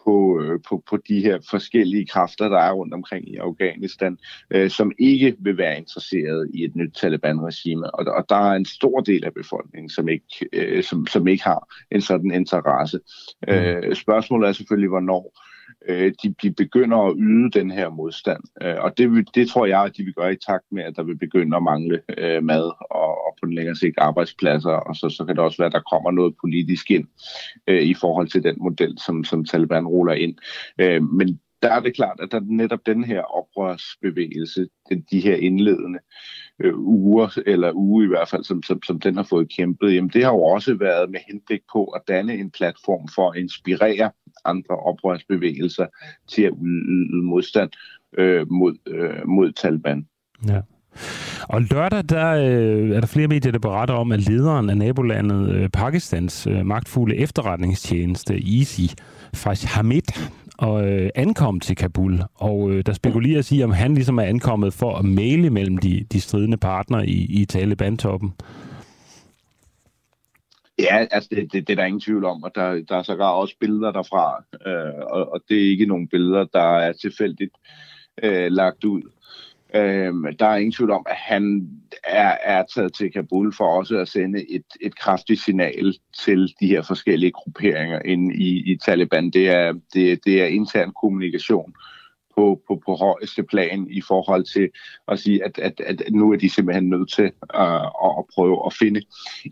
på, 0.05 0.43
øh, 0.43 0.61
på, 0.69 0.83
på 0.91 0.97
de 1.09 1.21
her 1.21 1.39
forskellige 1.51 2.07
kræfter, 2.07 2.49
der 2.49 2.59
er 2.59 2.73
rundt 2.73 2.95
omkring 2.95 3.29
i 3.29 3.37
Afghanistan, 3.37 4.19
øh, 4.51 4.71
som 4.71 4.93
ikke 4.99 5.37
vil 5.39 5.59
være 5.59 5.79
interesseret 5.79 6.51
i 6.55 6.65
et 6.65 6.77
nyt 6.77 6.95
Taliban-regime. 6.95 7.95
Og, 7.95 8.15
og 8.15 8.25
der 8.29 8.37
er 8.37 8.53
en 8.53 8.65
stor 8.65 9.01
del 9.01 9.25
af 9.25 9.35
befolkningen, 9.35 9.91
som 9.91 10.09
ikke, 10.09 10.49
øh, 10.53 10.83
som, 10.85 11.07
som 11.07 11.29
ikke 11.29 11.45
har 11.45 11.75
en 11.91 12.01
sådan 12.01 12.31
interesse. 12.31 13.01
Mm. 13.49 13.55
Øh, 13.55 13.95
spørgsmålet 13.95 14.49
er 14.49 14.53
selvfølgelig, 14.53 14.89
hvornår 14.89 15.41
øh, 15.89 16.13
de, 16.23 16.35
de 16.43 16.51
begynder 16.51 16.99
at 16.99 17.15
yde 17.19 17.51
den 17.51 17.71
her 17.71 17.89
modstand. 17.89 18.41
Øh, 18.63 18.77
og 18.79 18.99
det, 18.99 19.29
det 19.35 19.49
tror 19.49 19.67
jeg, 19.67 19.85
at 19.85 19.97
de 19.97 20.03
vil 20.03 20.15
gøre 20.15 20.33
i 20.33 20.37
takt 20.47 20.65
med, 20.71 20.83
at 20.83 20.97
der 20.97 21.03
vil 21.03 21.19
begynde 21.19 21.57
at 21.57 21.63
mangle 21.63 22.03
øh, 22.19 22.43
mad 22.43 22.65
og, 22.91 23.27
og 23.27 23.37
på 23.41 23.47
den 23.47 23.55
længere 23.55 23.77
sigt 23.77 23.99
arbejdspladser, 23.99 24.71
og 24.71 24.97
så, 24.97 25.09
så 25.09 25.25
kan 25.25 25.37
det 25.37 25.45
også 25.45 25.59
være, 25.59 25.67
at 25.67 25.73
der 25.73 25.91
kommer 25.93 26.11
noget 26.11 26.35
politisk 26.41 26.91
ind 26.91 27.07
øh, 27.69 27.83
i 27.83 27.95
forhold 27.95 28.29
til 28.29 28.43
den 28.43 28.57
model, 28.61 28.99
som, 29.07 29.25
som 29.25 29.45
Taliban 29.45 29.87
ruller 29.87 30.15
ind. 30.15 30.35
Øh, 30.81 31.03
men 31.03 31.41
der 31.63 31.71
er 31.71 31.81
det 31.81 31.95
klart, 31.95 32.21
at 32.21 32.33
der 32.33 32.41
netop 32.45 32.87
den 32.87 33.05
her 33.05 33.21
oprørsbevægelse, 33.21 34.67
den, 34.89 35.05
de 35.11 35.21
her 35.21 35.37
indledende 35.37 35.99
øh, 35.99 36.44
Øh, 36.61 36.79
uger, 36.79 37.39
eller 37.47 37.73
uge 37.75 38.05
i 38.05 38.09
hvert 38.09 38.29
fald, 38.29 38.45
som, 38.45 38.63
som, 38.63 38.83
som 38.83 39.01
den 39.01 39.17
har 39.17 39.23
fået 39.23 39.49
kæmpet, 39.57 39.95
jamen 39.95 40.11
det 40.11 40.25
har 40.25 40.33
jo 40.33 40.43
også 40.43 40.75
været 40.75 41.11
med 41.11 41.21
henblik 41.29 41.61
på 41.73 41.85
at 41.85 42.03
danne 42.09 42.35
en 42.35 42.51
platform 42.51 43.09
for 43.15 43.31
at 43.31 43.39
inspirere 43.39 44.11
andre 44.45 44.77
oprørsbevægelser 44.77 45.87
til 46.29 46.43
at 46.43 46.53
yde 46.63 47.23
modstand 47.23 47.71
øh, 48.19 48.51
mod, 48.51 48.75
øh, 48.87 49.29
mod 49.29 49.53
Taliban. 49.53 50.07
Ja. 50.49 50.61
Og 51.49 51.63
lørdag, 51.63 52.05
der 52.09 52.31
øh, 52.31 52.97
er 52.97 53.01
der 53.01 53.07
flere 53.07 53.29
medier, 53.29 53.53
der 53.53 53.59
beretter 53.59 53.95
om, 53.95 54.13
at 54.13 54.29
lederen 54.29 54.71
af 54.71 54.77
nabolandet 54.77 55.55
øh, 55.55 55.69
Pakistans 55.69 56.47
øh, 56.47 56.67
magtfulde 56.67 57.17
efterretningstjeneste, 57.17 58.39
ISI, 58.39 58.91
Faiz 59.35 59.65
Hamid, 59.65 60.03
og 60.65 60.89
øh, 60.89 61.11
ankom 61.15 61.61
til 61.61 61.77
Kabul. 61.77 62.21
Og 62.35 62.71
øh, 62.71 62.87
der 62.87 62.93
spekuleres 62.93 63.53
i, 63.53 63.63
om 63.63 63.71
han 63.71 63.95
ligesom 63.95 64.19
er 64.19 64.23
ankommet 64.23 64.75
for 64.75 64.95
at 64.97 65.05
male 65.05 65.51
mellem 65.51 65.79
de, 65.79 66.07
de 66.13 66.21
stridende 66.21 66.57
partner 66.57 67.03
i, 67.03 67.27
i 67.41 67.45
Taliban-toppen. 67.45 68.33
Ja, 70.79 71.07
altså 71.11 71.29
det, 71.31 71.53
det, 71.53 71.69
det 71.69 71.73
er 71.73 71.77
der 71.77 71.85
ingen 71.85 72.01
tvivl 72.01 72.25
om, 72.25 72.43
og 72.43 72.51
der, 72.55 72.85
der 72.89 72.97
er 72.97 73.03
sågar 73.03 73.31
også 73.31 73.55
billeder 73.61 73.93
derfra, 73.93 74.45
øh, 74.67 75.03
og, 75.11 75.33
og 75.33 75.41
det 75.49 75.57
er 75.57 75.71
ikke 75.71 75.87
nogle 75.87 76.09
billeder, 76.09 76.45
der 76.45 76.79
er 76.79 76.93
tilfældigt 76.93 77.55
øh, 78.23 78.53
lagt 78.53 78.85
ud. 78.85 79.03
Øh, 79.75 80.13
der 80.39 80.47
er 80.47 80.57
ingen 80.57 80.73
tvivl 80.73 80.91
om, 80.91 81.07
at 81.11 81.17
han 81.17 81.69
er, 82.05 82.37
er 82.45 82.65
taget 82.75 82.95
til 82.95 83.13
Kabul 83.13 83.55
for 83.55 83.65
også 83.65 83.99
at 83.99 84.09
sende 84.09 84.55
et, 84.55 84.65
et 84.81 84.99
kraftigt 84.99 85.41
signal 85.41 85.95
til 86.25 86.55
de 86.61 86.67
her 86.67 86.83
forskellige 86.83 87.33
grupperinger 87.33 88.01
inde 88.05 88.35
i, 88.35 88.73
i 88.73 88.77
Taliban. 88.77 89.31
Det 89.31 89.49
er, 89.49 89.73
det, 89.95 90.25
det 90.25 90.43
er 90.43 90.47
intern 90.47 90.93
kommunikation 91.01 91.75
på, 92.37 92.61
på, 92.67 92.83
på 92.87 92.95
højeste 92.95 93.43
plan 93.43 93.87
i 93.91 94.01
forhold 94.01 94.45
til 94.45 94.71
at 95.09 95.19
sige, 95.19 95.45
at, 95.45 95.59
at, 95.59 95.81
at 95.81 96.03
nu 96.11 96.33
er 96.33 96.37
de 96.37 96.51
simpelthen 96.51 96.89
nødt 96.89 97.13
til 97.13 97.25
øh, 97.55 97.85
at, 97.85 98.13
at 98.19 98.25
prøve 98.35 98.67
at 98.67 98.73
finde 98.73 99.03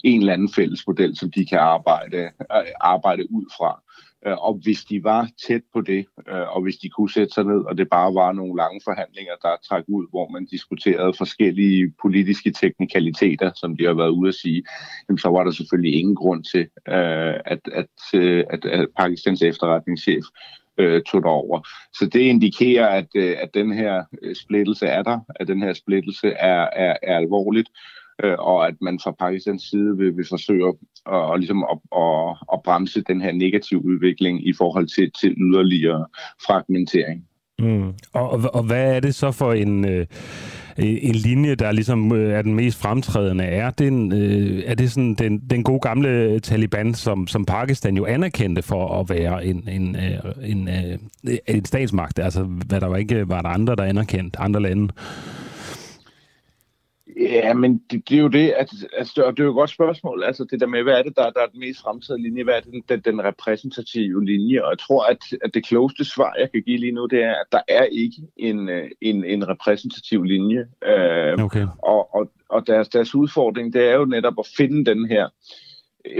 en 0.04 0.20
eller 0.20 0.32
anden 0.32 0.52
fælles 0.52 0.86
model, 0.86 1.16
som 1.16 1.30
de 1.30 1.46
kan 1.46 1.58
arbejde, 1.58 2.18
øh, 2.18 2.72
arbejde 2.80 3.32
ud 3.32 3.44
fra. 3.56 3.82
Øh, 4.26 4.36
og 4.46 4.54
hvis 4.54 4.84
de 4.84 5.04
var 5.04 5.28
tæt 5.46 5.62
på 5.74 5.80
det, 5.80 6.06
øh, 6.28 6.56
og 6.56 6.62
hvis 6.62 6.76
de 6.76 6.88
kunne 6.88 7.10
sætte 7.10 7.34
sig 7.34 7.44
ned, 7.44 7.60
og 7.68 7.78
det 7.78 7.88
bare 7.90 8.14
var 8.14 8.32
nogle 8.32 8.56
lange 8.56 8.80
forhandlinger, 8.84 9.32
der 9.42 9.56
trak 9.68 9.84
ud, 9.88 10.06
hvor 10.10 10.28
man 10.28 10.46
diskuterede 10.46 11.14
forskellige 11.18 11.92
politiske 12.02 12.52
teknikaliteter, 12.52 13.50
som 13.54 13.76
de 13.76 13.84
har 13.84 13.94
været 13.94 14.10
ude 14.10 14.28
at 14.28 14.34
sige, 14.34 14.64
så 15.18 15.28
var 15.28 15.44
der 15.44 15.50
selvfølgelig 15.50 15.94
ingen 16.00 16.16
grund 16.16 16.44
til, 16.44 16.60
øh, 16.88 17.34
at, 17.44 17.60
at, 17.72 17.86
at, 18.50 18.64
at 18.64 18.88
Pakistans 18.98 19.42
efterretningschef 19.42 20.24
tog 21.06 21.24
over. 21.24 21.60
Så 21.94 22.10
det 22.12 22.20
indikerer, 22.20 22.88
at, 22.88 23.16
at 23.16 23.54
den 23.54 23.72
her 23.72 24.04
splittelse 24.44 24.86
er 24.86 25.02
der, 25.02 25.18
at 25.36 25.48
den 25.48 25.62
her 25.62 25.72
splittelse 25.72 26.28
er, 26.28 26.68
er, 26.72 26.96
er 27.02 27.16
alvorligt, 27.16 27.68
øh, 28.22 28.36
og 28.38 28.66
at 28.66 28.74
man 28.80 28.98
fra 29.04 29.10
Pakistans 29.10 29.62
side 29.62 29.96
vil, 29.96 30.16
vil 30.16 30.26
forsøge 30.28 30.68
at, 30.68 30.74
og, 31.06 31.38
ligesom 31.38 31.64
at, 31.72 31.78
at, 32.02 32.36
at 32.52 32.62
bremse 32.64 33.02
den 33.02 33.20
her 33.20 33.32
negative 33.32 33.84
udvikling 33.84 34.48
i 34.48 34.52
forhold 34.52 34.86
til, 34.86 35.10
til 35.20 35.34
yderligere 35.38 36.06
fragmentering. 36.46 37.24
Mm. 37.58 37.88
Og, 38.12 38.30
og, 38.30 38.40
og 38.54 38.62
hvad 38.62 38.96
er 38.96 39.00
det 39.00 39.14
så 39.14 39.30
for 39.30 39.52
en, 39.52 39.84
øh, 39.88 40.06
en 40.78 41.14
linje, 41.14 41.54
der 41.54 41.72
ligesom 41.72 42.12
øh, 42.12 42.32
er 42.32 42.42
den 42.42 42.54
mest 42.54 42.78
fremtrædende? 42.78 43.44
Er 43.44 43.70
det, 43.70 43.86
en, 43.86 44.12
øh, 44.12 44.62
er 44.66 44.74
det 44.74 44.90
sådan 44.92 45.14
den, 45.14 45.38
den 45.38 45.62
gode 45.62 45.80
gamle 45.80 46.40
Taliban, 46.40 46.94
som, 46.94 47.26
som 47.26 47.44
Pakistan 47.44 47.96
jo 47.96 48.06
anerkendte 48.06 48.62
for 48.62 49.00
at 49.00 49.10
være 49.10 49.46
en, 49.46 49.68
en, 49.68 49.96
øh, 49.96 50.50
en, 50.50 50.68
en, 50.68 51.10
en 51.46 51.64
statsmagt? 51.64 52.18
Altså, 52.18 52.42
hvad 52.42 52.80
der 52.80 52.86
var 52.86 52.96
ikke 52.96 53.28
var 53.28 53.42
der 53.42 53.48
andre, 53.48 53.76
der 53.76 53.82
anerkendte 53.82 54.40
andre 54.40 54.60
lande? 54.60 54.88
Ja, 57.20 57.54
men 57.54 57.82
det, 57.90 58.08
det 58.08 58.16
er 58.16 58.20
jo 58.20 58.28
det, 58.28 58.50
at, 58.50 58.70
altså, 58.96 59.30
det 59.30 59.40
er 59.40 59.44
jo 59.44 59.50
et 59.50 59.54
godt 59.54 59.70
spørgsmål. 59.70 60.24
Altså 60.24 60.44
det 60.44 60.60
der 60.60 60.66
med, 60.66 60.82
hvad 60.82 60.98
er 60.98 61.02
det, 61.02 61.16
der, 61.16 61.30
der 61.30 61.40
er 61.40 61.46
den 61.46 61.60
mest 61.60 61.80
fremtidige 61.80 62.22
linje? 62.22 62.44
Hvad 62.44 62.54
er 62.54 62.60
det, 62.60 62.88
den, 62.88 63.00
den 63.00 63.24
repræsentative 63.24 64.24
linje? 64.24 64.64
Og 64.64 64.70
jeg 64.70 64.78
tror, 64.78 65.04
at, 65.04 65.18
at 65.44 65.54
det 65.54 65.64
klogeste 65.66 66.04
svar, 66.04 66.34
jeg 66.38 66.50
kan 66.52 66.62
give 66.62 66.78
lige 66.78 66.92
nu, 66.92 67.06
det 67.06 67.22
er, 67.22 67.30
at 67.30 67.46
der 67.52 67.60
er 67.68 67.84
ikke 67.84 68.16
en, 68.36 68.68
øh, 68.68 68.90
en, 69.00 69.24
en 69.24 69.48
repræsentativ 69.48 70.22
linje. 70.22 70.66
Øh, 70.84 71.44
okay. 71.44 71.66
Og, 71.78 72.14
og, 72.14 72.30
og 72.48 72.66
deres, 72.66 72.88
deres 72.88 73.14
udfordring, 73.14 73.72
det 73.72 73.88
er 73.88 73.94
jo 73.94 74.04
netop 74.04 74.34
at 74.38 74.46
finde 74.56 74.84
den 74.90 75.08
her 75.08 75.28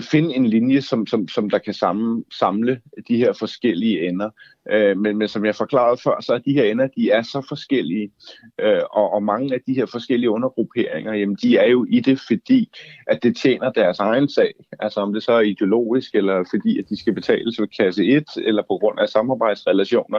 finde 0.00 0.34
en 0.34 0.46
linje, 0.46 0.82
som, 0.82 1.06
som, 1.06 1.28
som 1.28 1.50
der 1.50 1.58
kan 1.58 1.74
samle, 1.74 2.24
samle 2.38 2.80
de 3.08 3.16
her 3.16 3.32
forskellige 3.32 4.08
ender. 4.08 4.30
Øh, 4.70 4.96
men, 4.98 5.16
men 5.16 5.28
som 5.28 5.44
jeg 5.44 5.54
forklarede 5.54 6.00
før, 6.04 6.20
så 6.20 6.34
er 6.34 6.38
de 6.38 6.52
her 6.52 6.64
ender, 6.64 6.86
de 6.86 7.10
er 7.10 7.22
så 7.22 7.46
forskellige, 7.48 8.12
øh, 8.60 8.82
og, 8.90 9.12
og 9.12 9.22
mange 9.22 9.54
af 9.54 9.60
de 9.66 9.74
her 9.74 9.86
forskellige 9.86 10.30
undergrupperinger, 10.30 11.14
jamen 11.14 11.36
de 11.42 11.56
er 11.56 11.66
jo 11.66 11.86
i 11.88 12.00
det, 12.00 12.20
fordi 12.28 12.70
at 13.06 13.22
det 13.22 13.36
tjener 13.36 13.72
deres 13.72 13.98
egen 13.98 14.28
sag. 14.28 14.52
Altså 14.80 15.00
om 15.00 15.12
det 15.12 15.22
så 15.22 15.32
er 15.32 15.40
ideologisk, 15.40 16.14
eller 16.14 16.44
fordi 16.50 16.78
at 16.78 16.88
de 16.88 17.00
skal 17.00 17.14
betales 17.14 17.60
ved 17.60 17.68
kasse 17.68 18.04
1, 18.04 18.24
eller 18.36 18.62
på 18.62 18.78
grund 18.78 19.00
af 19.00 19.08
samarbejdsrelationer, 19.08 20.18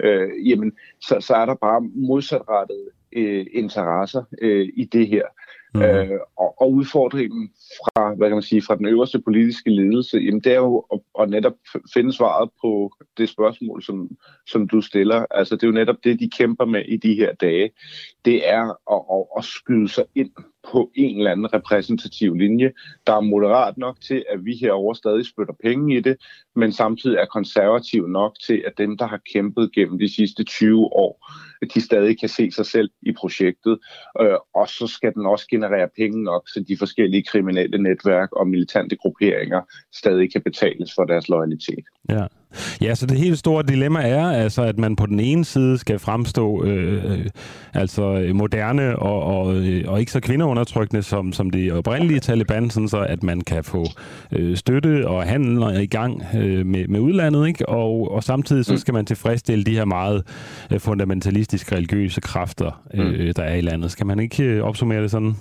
øh, 0.00 0.48
jamen 0.48 0.72
så, 1.00 1.16
så 1.20 1.34
er 1.34 1.46
der 1.46 1.54
bare 1.54 1.80
modsatrettede 1.80 2.88
øh, 3.12 3.46
interesser 3.52 4.22
øh, 4.42 4.68
i 4.76 4.84
det 4.84 5.08
her. 5.08 5.24
Mm. 5.74 5.82
Øh, 5.82 6.18
og, 6.36 6.60
og 6.60 6.72
udfordringen 6.72 7.50
fra, 7.78 8.14
hvad 8.14 8.28
kan 8.28 8.36
man 8.36 8.42
sige, 8.42 8.62
fra 8.62 8.76
den 8.76 8.86
øverste 8.86 9.20
politiske 9.20 9.70
ledelse, 9.70 10.18
jamen 10.18 10.40
det 10.40 10.52
er 10.52 10.56
jo 10.56 10.86
at, 10.92 11.00
at 11.20 11.30
netop 11.30 11.52
finde 11.94 12.12
svaret 12.12 12.50
på 12.62 12.92
det 13.18 13.28
spørgsmål, 13.28 13.82
som, 13.82 14.08
som 14.46 14.68
du 14.68 14.80
stiller. 14.80 15.26
Altså 15.30 15.56
det 15.56 15.62
er 15.62 15.66
jo 15.66 15.72
netop 15.72 15.96
det, 16.04 16.20
de 16.20 16.30
kæmper 16.38 16.64
med 16.64 16.84
i 16.88 16.96
de 16.96 17.14
her 17.14 17.34
dage. 17.34 17.70
Det 18.24 18.48
er 18.48 18.62
at, 18.94 19.02
at, 19.12 19.26
at 19.38 19.44
skyde 19.44 19.88
sig 19.88 20.04
ind 20.14 20.30
på 20.72 20.90
en 20.94 21.18
eller 21.18 21.30
anden 21.30 21.54
repræsentativ 21.54 22.34
linje, 22.34 22.72
der 23.06 23.12
er 23.12 23.20
moderat 23.20 23.78
nok 23.78 24.00
til, 24.00 24.24
at 24.30 24.44
vi 24.44 24.56
herover 24.56 24.94
stadig 24.94 25.26
spytter 25.26 25.54
penge 25.62 25.96
i 25.96 26.00
det, 26.00 26.16
men 26.56 26.72
samtidig 26.72 27.16
er 27.16 27.26
konservativ 27.26 28.06
nok 28.06 28.36
til, 28.46 28.62
at 28.66 28.72
dem, 28.78 28.96
der 28.98 29.06
har 29.06 29.20
kæmpet 29.32 29.72
gennem 29.72 29.98
de 29.98 30.14
sidste 30.14 30.44
20 30.44 30.84
år, 30.84 31.26
de 31.74 31.80
stadig 31.80 32.20
kan 32.20 32.28
se 32.28 32.50
sig 32.50 32.66
selv 32.66 32.90
i 33.02 33.12
projektet. 33.12 33.78
Øh, 34.20 34.36
og 34.54 34.68
så 34.68 34.86
skal 34.86 35.14
den 35.14 35.26
også 35.26 35.46
generere 35.50 35.88
penge 35.96 36.24
nok, 36.24 36.48
så 36.48 36.64
de 36.68 36.76
forskellige 36.76 37.22
kriminelle 37.22 37.82
netværk 37.82 38.32
og 38.32 38.48
militante 38.48 38.96
grupperinger 38.96 39.60
stadig 39.94 40.32
kan 40.32 40.42
betales 40.42 40.92
for 40.94 41.04
deres 41.04 41.28
loyalitet. 41.28 41.84
Ja. 42.08 42.26
Ja, 42.80 42.94
så 42.94 43.06
det 43.06 43.18
helt 43.18 43.38
store 43.38 43.64
dilemma 43.68 44.08
er 44.08 44.30
altså, 44.30 44.62
at 44.62 44.78
man 44.78 44.96
på 44.96 45.06
den 45.06 45.20
ene 45.20 45.44
side 45.44 45.78
skal 45.78 45.98
fremstå 45.98 46.64
øh, 46.64 47.04
øh 47.04 47.26
altså 47.74 48.30
moderne 48.34 48.98
og, 48.98 49.22
og, 49.22 49.56
øh, 49.56 49.84
og 49.86 50.00
ikke 50.00 50.12
så 50.12 50.20
kvindeundertrykkende 50.20 51.02
som, 51.02 51.32
som 51.32 51.50
det 51.50 51.72
oprindelige 51.72 52.20
Taliban, 52.20 52.70
sådan 52.70 52.88
så 52.88 53.00
at 53.00 53.22
man 53.22 53.40
kan 53.40 53.64
få 53.64 53.86
øh, 54.32 54.56
støtte 54.56 55.08
og 55.08 55.22
handel 55.22 55.82
i 55.82 55.86
gang 55.86 56.22
øh, 56.34 56.66
med, 56.66 56.88
med 56.88 57.00
udlandet, 57.00 57.48
ikke? 57.48 57.68
Og, 57.68 58.10
og 58.12 58.24
samtidig 58.24 58.64
så 58.64 58.72
mm. 58.72 58.78
skal 58.78 58.94
man 58.94 59.06
tilfredsstille 59.06 59.64
de 59.64 59.74
her 59.74 59.84
meget 59.84 60.22
øh, 60.72 60.80
fundamentalistiske 60.80 61.74
religiøse 61.76 62.20
kræfter, 62.20 62.82
øh, 62.94 63.26
mm. 63.26 63.34
der 63.36 63.42
er 63.42 63.54
i 63.54 63.60
landet. 63.60 63.90
Skal 63.90 64.06
man 64.06 64.20
ikke 64.20 64.44
øh, 64.44 64.62
opsummere 64.62 65.02
det 65.02 65.10
sådan? 65.10 65.36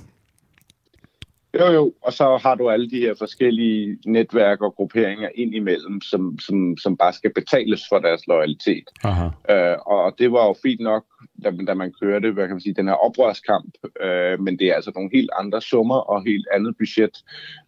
Jo, 1.54 1.66
jo, 1.66 1.94
og 2.02 2.14
så 2.14 2.38
har 2.38 2.56
du 2.56 2.70
alle 2.70 2.90
de 2.90 3.00
her 3.00 3.14
forskellige 3.20 3.98
netværk 4.06 4.62
og 4.62 4.76
grupperinger 4.76 5.30
ind 5.36 5.56
imellem, 5.56 6.02
som, 6.02 6.40
som, 6.40 6.78
som 6.78 6.98
bare 6.98 7.14
skal 7.14 7.34
betales 7.34 7.82
for 7.90 8.00
deres 8.00 8.28
loyalitet. 8.28 8.84
Aha. 9.04 9.26
Øh, 9.50 9.78
og 9.86 10.16
det 10.20 10.32
var 10.32 10.48
jo 10.48 10.56
fint 10.62 10.82
nok, 10.82 11.06
da, 11.44 11.52
da 11.68 11.74
man 11.74 11.94
kørte 12.02 12.32
hvad 12.32 12.48
kan 12.48 12.56
man 12.56 12.62
sige, 12.62 12.74
den 12.74 12.88
her 12.88 12.94
oprørskamp, 12.94 13.74
øh, 14.02 14.40
men 14.40 14.60
det 14.60 14.68
er 14.68 14.76
altså 14.76 14.92
nogle 14.96 15.10
helt 15.14 15.30
andre 15.40 15.62
summer 15.62 15.96
og 15.96 16.24
helt 16.26 16.48
andet 16.54 16.78
budget, 16.78 17.18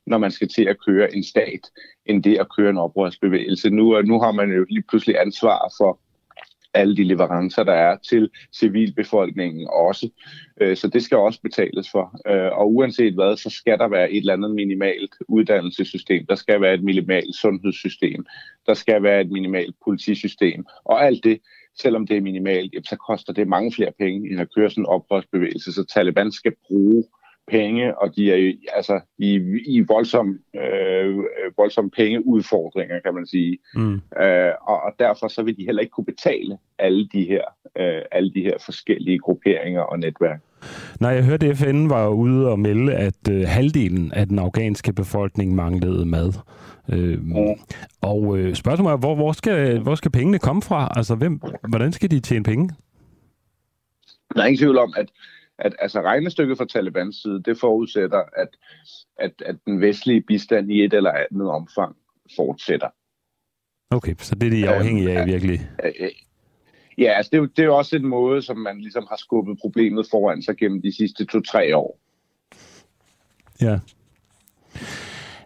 når 0.08 0.18
man 0.18 0.32
skal 0.32 0.48
til 0.48 0.64
at 0.64 0.78
køre 0.88 1.16
en 1.16 1.24
stat, 1.24 1.64
end 2.06 2.24
det 2.24 2.38
at 2.38 2.48
køre 2.58 2.70
en 2.70 2.78
oprørsbevægelse. 2.78 3.70
Nu, 3.70 4.02
nu 4.02 4.20
har 4.20 4.32
man 4.32 4.52
jo 4.52 4.66
lige 4.70 4.84
pludselig 4.90 5.22
ansvar 5.22 5.74
for 5.78 6.00
alle 6.74 6.96
de 6.96 7.04
leverancer, 7.04 7.64
der 7.64 7.74
er 7.74 7.98
til 7.98 8.30
civilbefolkningen 8.54 9.68
også. 9.74 10.10
Øh, 10.62 10.78
så 10.78 10.88
det 10.88 11.04
skal 11.04 11.18
også 11.18 11.42
betales 11.42 11.90
for. 11.92 12.20
Øh, 12.28 12.58
og 12.58 12.74
uanset 12.74 13.14
hvad, 13.14 13.38
så 13.38 13.50
skal 13.50 13.78
der 13.78 13.88
være 13.88 14.12
et 14.12 14.18
eller 14.18 14.34
andet 14.34 14.56
minimalt 14.56 15.16
uddannelsessystem. 15.28 16.26
Der 16.26 16.36
skal 16.36 16.62
være 16.62 16.74
et 16.74 16.84
minimalt 16.84 17.36
sundhedssystem. 17.36 18.26
Der 18.66 18.74
skal 18.74 19.04
være 19.04 19.22
et 19.22 19.32
minimalt 19.32 19.76
politisystem. 19.84 20.66
Og 20.86 21.06
alt 21.06 21.24
det, 21.24 21.40
selvom 21.82 22.08
det 22.08 22.18
er 22.18 22.22
minimalt, 22.22 22.88
så 22.88 22.96
koster 22.96 23.34
det 23.34 23.48
mange 23.48 23.74
flere 23.74 23.92
penge, 24.00 24.32
end 24.32 24.42
at 24.42 24.54
køre 24.56 24.70
sådan 24.70 24.82
en 24.82 24.86
oprørsbevægelse. 24.86 25.74
Så 25.74 25.86
Taliban 25.86 26.32
skal 26.32 26.54
bruge 26.68 27.04
penge, 27.48 27.98
og 27.98 28.16
de 28.16 28.32
er 28.32 28.36
i, 28.36 28.66
altså, 28.74 29.00
i, 29.18 29.34
i 29.66 29.80
voldsomme, 29.80 30.40
øh, 30.56 31.18
voldsom 31.58 31.90
pengeudfordringer, 31.90 33.00
kan 33.00 33.14
man 33.14 33.26
sige. 33.26 33.58
Mm. 33.76 33.94
Øh, 33.94 34.52
og, 34.62 34.82
og 34.82 34.92
derfor 35.00 35.28
så 35.28 35.44
vil 35.44 35.58
de 35.58 35.66
heller 35.66 35.82
ikke 35.82 35.92
kunne 35.92 36.06
betale 36.06 36.58
alle 36.80 37.08
de 37.14 37.26
her, 37.26 37.44
øh, 37.78 38.02
alle 38.12 38.34
de 38.34 38.42
her 38.42 38.58
forskellige 38.66 39.20
grupperinger 39.20 39.82
og 39.82 40.00
netværk. 40.00 40.40
Nej, 41.00 41.12
jeg 41.12 41.26
hørte, 41.26 41.56
FN 41.56 41.90
var 41.90 42.08
ude 42.08 42.48
og 42.48 42.60
melde, 42.60 42.94
at 42.94 43.30
øh, 43.32 43.44
halvdelen 43.48 44.12
af 44.14 44.28
den 44.28 44.40
afghanske 44.40 44.94
befolkning 44.94 45.56
manglede 45.56 46.06
mad. 46.06 46.34
Øh, 46.94 47.20
mm. 47.24 47.36
Og 48.02 48.38
øh, 48.38 48.56
spørgsmålet 48.56 48.94
er, 48.94 48.98
hvor, 48.98 49.16
hvor, 49.16 49.32
skal, 49.32 49.80
hvor 49.80 49.96
skal 49.96 50.12
pengene 50.12 50.40
komme 50.40 50.62
fra? 50.62 50.94
Altså, 50.96 51.16
hvem, 51.16 51.42
hvordan 51.70 51.92
skal 51.92 52.12
de 52.12 52.20
tjene 52.20 52.44
penge? 52.44 52.70
Der 54.36 54.42
er 54.42 54.46
ingen 54.46 54.60
tvivl 54.60 54.78
om, 54.78 54.94
at 54.98 55.06
at 55.62 55.76
altså 55.80 56.02
regnestykket 56.02 56.58
fra 56.58 56.66
Talibans 56.66 57.16
side, 57.22 57.44
det 57.46 57.60
forudsætter, 57.60 58.24
at, 58.38 58.48
at, 59.20 59.32
at 59.46 59.56
den 59.66 59.82
vestlige 59.82 60.22
bistand 60.22 60.72
i 60.72 60.84
et 60.84 60.94
eller 60.94 61.12
andet 61.12 61.50
omfang 61.50 61.96
fortsætter. 62.36 62.90
Okay, 63.90 64.16
så 64.18 64.36
det 64.36 64.48
er 64.48 64.52
de 64.52 64.70
afhængige 64.70 65.12
af 65.12 65.26
virkelig? 65.26 65.70
Ja, 66.98 67.12
altså 67.12 67.30
det, 67.30 67.38
er 67.38 67.42
jo, 67.42 67.46
det 67.46 67.60
er 67.60 67.66
jo 67.66 67.78
også 67.78 67.96
en 67.96 68.08
måde, 68.08 68.42
som 68.42 68.58
man 68.58 68.82
ligesom 68.82 69.06
har 69.10 69.18
skubbet 69.18 69.58
problemet 69.62 70.08
foran 70.12 70.42
sig 70.42 70.58
gennem 70.58 70.82
de 70.82 70.96
sidste 70.96 71.26
to-tre 71.26 71.78
år. 71.78 72.00
Ja. 73.62 73.80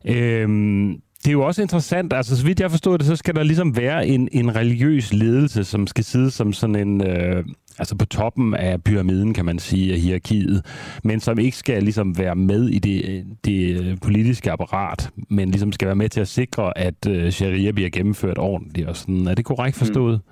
Øhm, 0.06 1.02
det 1.24 1.28
er 1.28 1.32
jo 1.32 1.46
også 1.46 1.62
interessant, 1.62 2.14
altså 2.14 2.38
så 2.38 2.46
vidt 2.46 2.60
jeg 2.60 2.72
forstår 2.72 2.98
det, 2.98 3.06
så 3.06 3.16
skal 3.16 3.36
der 3.36 3.44
ligesom 3.44 3.78
være 3.78 4.08
en, 4.08 4.30
en 4.32 4.56
religiøs 4.56 5.14
ledelse, 5.14 5.64
som 5.64 5.88
skal 5.88 6.04
sidde 6.04 6.32
som 6.32 6.54
sådan 6.54 6.76
en, 6.76 7.08
øh, 7.08 7.46
altså 7.80 7.98
på 7.98 8.06
toppen 8.06 8.54
af 8.54 8.84
pyramiden, 8.84 9.34
kan 9.34 9.46
man 9.46 9.60
sige, 9.60 9.94
af 9.94 10.00
hierarkiet, 10.00 10.66
men 11.04 11.20
som 11.20 11.40
ikke 11.40 11.58
skal 11.58 11.84
ligesom 11.84 12.18
være 12.18 12.36
med 12.36 12.70
i 12.70 12.80
det, 12.80 13.26
det 13.46 13.82
øh, 13.82 13.98
politiske 14.02 14.52
apparat, 14.52 15.10
men 15.30 15.52
ligesom 15.52 15.72
skal 15.72 15.86
være 15.86 15.96
med 15.96 16.10
til 16.10 16.22
at 16.22 16.28
sikre, 16.28 16.78
at 16.78 17.08
øh, 17.10 17.32
sharia 17.32 17.72
bliver 17.72 17.90
gennemført 17.90 18.38
ordentligt 18.38 18.88
og 18.88 18.96
sådan. 18.96 19.28
Er 19.28 19.36
det 19.36 19.46
korrekt 19.46 19.78
forstået? 19.78 20.22
Mm. 20.26 20.32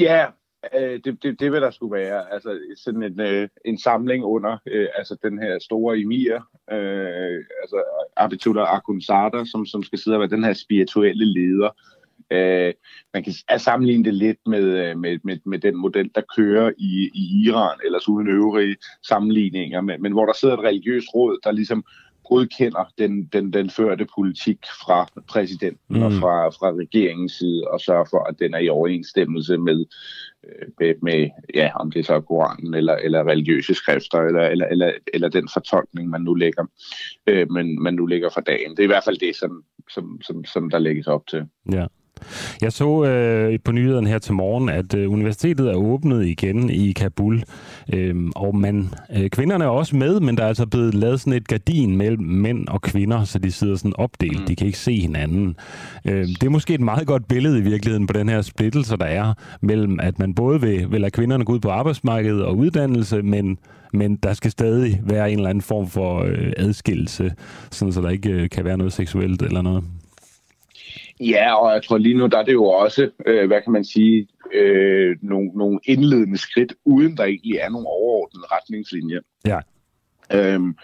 Ja, 0.00 0.26
øh, 0.74 1.00
det, 1.04 1.22
det, 1.22 1.40
det 1.40 1.52
vil 1.52 1.62
der 1.62 1.70
skulle 1.70 1.92
være. 1.92 2.32
Altså 2.32 2.58
sådan 2.76 3.02
en, 3.02 3.20
øh, 3.20 3.48
en 3.64 3.78
samling 3.78 4.24
under 4.24 4.56
øh, 4.66 4.88
altså 4.94 5.16
den 5.22 5.38
her 5.38 5.58
store 5.58 5.98
emir, 5.98 6.34
øh, 6.72 7.44
altså 7.62 7.82
Abitullah 8.16 8.76
Akhundzada, 8.76 9.44
som, 9.44 9.66
som 9.66 9.82
skal 9.82 9.98
sidde 9.98 10.16
og 10.16 10.20
være 10.20 10.36
den 10.36 10.44
her 10.44 10.52
spirituelle 10.52 11.24
leder, 11.24 11.70
Øh, 12.30 12.72
man 13.14 13.24
kan 13.24 13.58
sammenligne 13.58 14.04
det 14.04 14.14
lidt 14.14 14.38
med, 14.46 14.62
øh, 14.62 14.98
med, 14.98 15.18
med, 15.24 15.38
med 15.44 15.58
den 15.58 15.76
model, 15.76 16.10
der 16.14 16.22
kører 16.36 16.72
i, 16.78 17.10
i 17.14 17.44
Iran, 17.46 17.78
ellers 17.84 18.08
uden 18.08 18.28
øvrige 18.28 18.76
sammenligninger, 19.08 19.80
men, 19.80 20.02
men 20.02 20.12
hvor 20.12 20.26
der 20.26 20.32
sidder 20.32 20.56
et 20.56 20.64
religiøst 20.64 21.06
råd, 21.14 21.38
der 21.44 21.52
ligesom 21.52 21.84
godkender 22.28 22.92
den, 22.98 23.24
den, 23.24 23.52
den 23.52 23.70
førte 23.70 24.06
politik 24.14 24.58
fra 24.86 25.08
præsidenten 25.28 25.96
mm. 25.96 26.02
og 26.02 26.12
fra, 26.12 26.48
fra 26.48 26.72
regeringens 26.72 27.32
side, 27.32 27.64
og 27.68 27.80
sørger 27.80 28.04
for, 28.10 28.28
at 28.28 28.38
den 28.38 28.54
er 28.54 28.58
i 28.58 28.68
overensstemmelse 28.68 29.58
med, 29.58 29.84
øh, 30.44 30.68
med, 30.80 30.94
med 31.02 31.30
ja, 31.54 31.70
om 31.74 31.90
det 31.90 32.06
så 32.06 32.14
er 32.14 32.20
Koranen 32.20 32.74
eller, 32.74 32.94
eller 32.94 33.28
religiøse 33.28 33.74
skrifter, 33.74 34.18
eller, 34.18 34.42
eller, 34.42 34.66
eller, 34.66 34.92
eller 35.14 35.28
den 35.28 35.48
fortolkning, 35.52 36.10
man 36.10 36.20
nu 36.20 36.34
lægger, 36.34 36.64
øh, 37.26 37.50
men, 37.50 37.82
man 37.82 37.94
nu 37.94 38.06
lægger 38.06 38.30
for 38.30 38.40
dagen. 38.40 38.70
Det 38.70 38.78
er 38.78 38.84
i 38.84 38.94
hvert 38.94 39.04
fald 39.04 39.18
det, 39.18 39.36
som, 39.36 39.64
som, 39.90 40.20
som, 40.22 40.44
som 40.44 40.70
der 40.70 40.78
lægges 40.78 41.06
op 41.06 41.26
til. 41.26 41.46
Ja. 41.72 41.86
Jeg 42.62 42.72
så 42.72 43.04
øh, 43.04 43.58
på 43.64 43.72
nyhederne 43.72 44.08
her 44.08 44.18
til 44.18 44.34
morgen, 44.34 44.68
at 44.68 44.94
øh, 44.94 45.12
universitetet 45.12 45.68
er 45.68 45.74
åbnet 45.74 46.26
igen 46.26 46.70
i 46.70 46.92
Kabul, 46.92 47.42
øhm, 47.92 48.32
og 48.36 48.56
man, 48.56 48.88
øh, 49.16 49.30
kvinderne 49.30 49.64
er 49.64 49.68
også 49.68 49.96
med, 49.96 50.20
men 50.20 50.36
der 50.36 50.44
er 50.44 50.48
altså 50.48 50.66
blevet 50.66 50.94
lavet 50.94 51.20
sådan 51.20 51.32
et 51.32 51.48
gardin 51.48 51.96
mellem 51.96 52.24
mænd 52.24 52.68
og 52.68 52.82
kvinder, 52.82 53.24
så 53.24 53.38
de 53.38 53.52
sidder 53.52 53.76
sådan 53.76 53.92
opdelt, 53.96 54.40
mm. 54.40 54.46
de 54.46 54.56
kan 54.56 54.66
ikke 54.66 54.78
se 54.78 55.00
hinanden. 55.00 55.56
Øh, 56.04 56.28
det 56.28 56.42
er 56.42 56.50
måske 56.50 56.74
et 56.74 56.80
meget 56.80 57.06
godt 57.06 57.28
billede 57.28 57.58
i 57.58 57.62
virkeligheden 57.62 58.06
på 58.06 58.12
den 58.12 58.28
her 58.28 58.42
splittelse, 58.42 58.96
der 58.96 59.04
er 59.04 59.34
mellem, 59.60 60.00
at 60.00 60.18
man 60.18 60.34
både 60.34 60.60
vil, 60.60 60.92
vil 60.92 61.00
lade 61.00 61.10
kvinderne 61.10 61.44
gå 61.44 61.52
ud 61.52 61.60
på 61.60 61.70
arbejdsmarkedet 61.70 62.44
og 62.44 62.56
uddannelse, 62.56 63.22
men 63.22 63.58
men 63.92 64.16
der 64.16 64.32
skal 64.32 64.50
stadig 64.50 65.00
være 65.04 65.32
en 65.32 65.38
eller 65.38 65.50
anden 65.50 65.62
form 65.62 65.88
for 65.88 66.22
øh, 66.22 66.52
adskillelse, 66.56 67.32
sådan 67.70 67.92
så 67.92 68.00
der 68.00 68.10
ikke 68.10 68.30
øh, 68.30 68.50
kan 68.50 68.64
være 68.64 68.78
noget 68.78 68.92
seksuelt 68.92 69.42
eller 69.42 69.62
noget. 69.62 69.84
Ja, 71.20 71.54
og 71.54 71.72
jeg 71.72 71.82
tror 71.82 71.98
lige 71.98 72.18
nu, 72.18 72.26
der 72.26 72.38
er 72.38 72.42
det 72.42 72.52
jo 72.52 72.64
også, 72.64 73.10
øh, 73.26 73.46
hvad 73.46 73.62
kan 73.62 73.72
man 73.72 73.84
sige, 73.84 74.28
øh, 74.52 75.16
nogle, 75.22 75.50
nogle 75.54 75.80
indledende 75.84 76.38
skridt, 76.38 76.74
uden 76.84 77.16
der 77.16 77.24
egentlig 77.24 77.56
er 77.56 77.68
nogle 77.68 77.88
overordnede 77.88 78.46
retningslinjer. 78.52 79.20
Ja. 79.46 79.60
Øhm, 80.32 80.76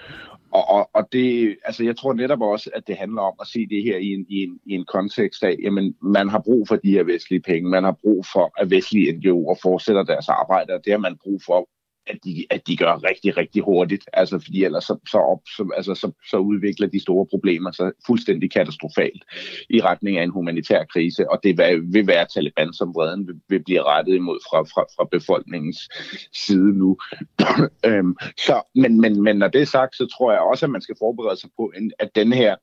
og, 0.53 0.69
og, 0.69 0.91
og 0.93 1.09
det, 1.12 1.57
altså 1.65 1.85
jeg 1.85 1.97
tror 1.97 2.12
netop 2.12 2.41
også, 2.41 2.71
at 2.75 2.87
det 2.87 2.97
handler 2.97 3.23
om 3.23 3.35
at 3.41 3.47
se 3.47 3.67
det 3.67 3.83
her 3.83 3.97
i 3.97 4.07
en, 4.07 4.27
i 4.29 4.43
en, 4.43 4.61
i 4.67 4.73
en 4.75 4.85
kontekst 4.85 5.45
af, 5.45 5.57
jamen 5.62 5.95
man 6.03 6.29
har 6.29 6.39
brug 6.39 6.69
for 6.69 6.77
de 6.77 6.91
her 6.91 7.03
vestlige 7.03 7.41
penge, 7.41 7.71
man 7.71 7.85
har 7.85 7.97
brug 8.03 8.27
for, 8.33 8.53
at 8.62 8.71
vestlige 8.71 9.12
NGO'er 9.12 9.59
fortsætter 9.62 10.03
deres 10.03 10.29
arbejde, 10.29 10.73
og 10.73 10.81
det 10.85 10.93
har 10.93 10.99
man 10.99 11.19
brug 11.25 11.41
for 11.47 11.69
at 12.06 12.18
de, 12.25 12.47
at 12.50 12.66
de 12.66 12.76
gør 12.76 13.04
rigtig, 13.11 13.37
rigtig 13.37 13.62
hurtigt. 13.62 14.04
Altså, 14.12 14.38
fordi 14.38 14.64
ellers 14.64 14.85
så, 14.85 14.97
så, 15.11 15.18
op, 15.18 15.40
så, 15.56 15.71
altså, 15.76 15.94
så, 15.94 16.12
så 16.30 16.37
udvikler 16.37 16.87
de 16.87 17.00
store 17.00 17.26
problemer 17.26 17.73
sig 17.73 17.92
fuldstændig 18.06 18.50
katastrofalt 18.50 19.25
i 19.71 19.80
retning 19.80 20.18
af 20.18 20.23
en 20.23 20.30
humanitær 20.30 20.85
krise, 20.85 21.30
og 21.30 21.40
det 21.42 21.59
vil 21.92 22.06
være 22.06 22.26
Taliban, 22.35 22.73
som 22.73 22.94
vreden 22.94 23.26
vil, 23.26 23.35
vil 23.49 23.64
blive 23.64 23.82
rettet 23.82 24.14
imod 24.14 24.38
fra, 24.50 24.62
fra, 24.62 24.85
fra 24.97 25.09
befolkningens 25.12 25.88
side 26.32 26.78
nu. 26.78 26.97
øhm, 27.87 28.16
så, 28.38 28.62
men, 28.75 29.00
men, 29.00 29.23
men 29.23 29.37
når 29.37 29.49
det 29.49 29.61
er 29.61 29.66
sagt, 29.66 29.97
så 29.97 30.06
tror 30.06 30.32
jeg 30.32 30.40
også, 30.40 30.66
at 30.66 30.71
man 30.71 30.82
skal 30.82 30.97
forberede 30.99 31.40
sig 31.40 31.50
på, 31.56 31.73
en, 31.76 31.92
at 31.99 32.14
den 32.14 32.32
her, 32.32 32.56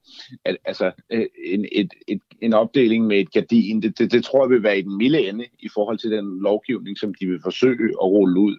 at, 0.46 0.58
altså 0.65 0.91
øh, 1.10 1.25
en, 1.46 1.65
et, 1.72 1.93
et, 2.08 2.22
en 2.41 2.53
opdeling 2.53 3.08
med 3.08 3.19
et 3.19 3.31
gardin, 3.31 3.81
det, 3.81 4.00
det, 4.00 4.12
det 4.12 4.24
tror 4.24 4.43
jeg 4.43 4.50
vil 4.50 4.63
være 4.63 4.79
i 4.79 4.81
den 4.81 4.98
milde 4.98 5.27
ende 5.29 5.46
i 5.60 5.69
forhold 5.74 5.98
til 5.98 6.12
den 6.12 6.41
lovgivning, 6.41 6.98
som 6.98 7.13
de 7.13 7.25
vil 7.27 7.39
forsøge 7.43 7.89
at 7.89 8.08
rulle 8.08 8.39
ud. 8.39 8.58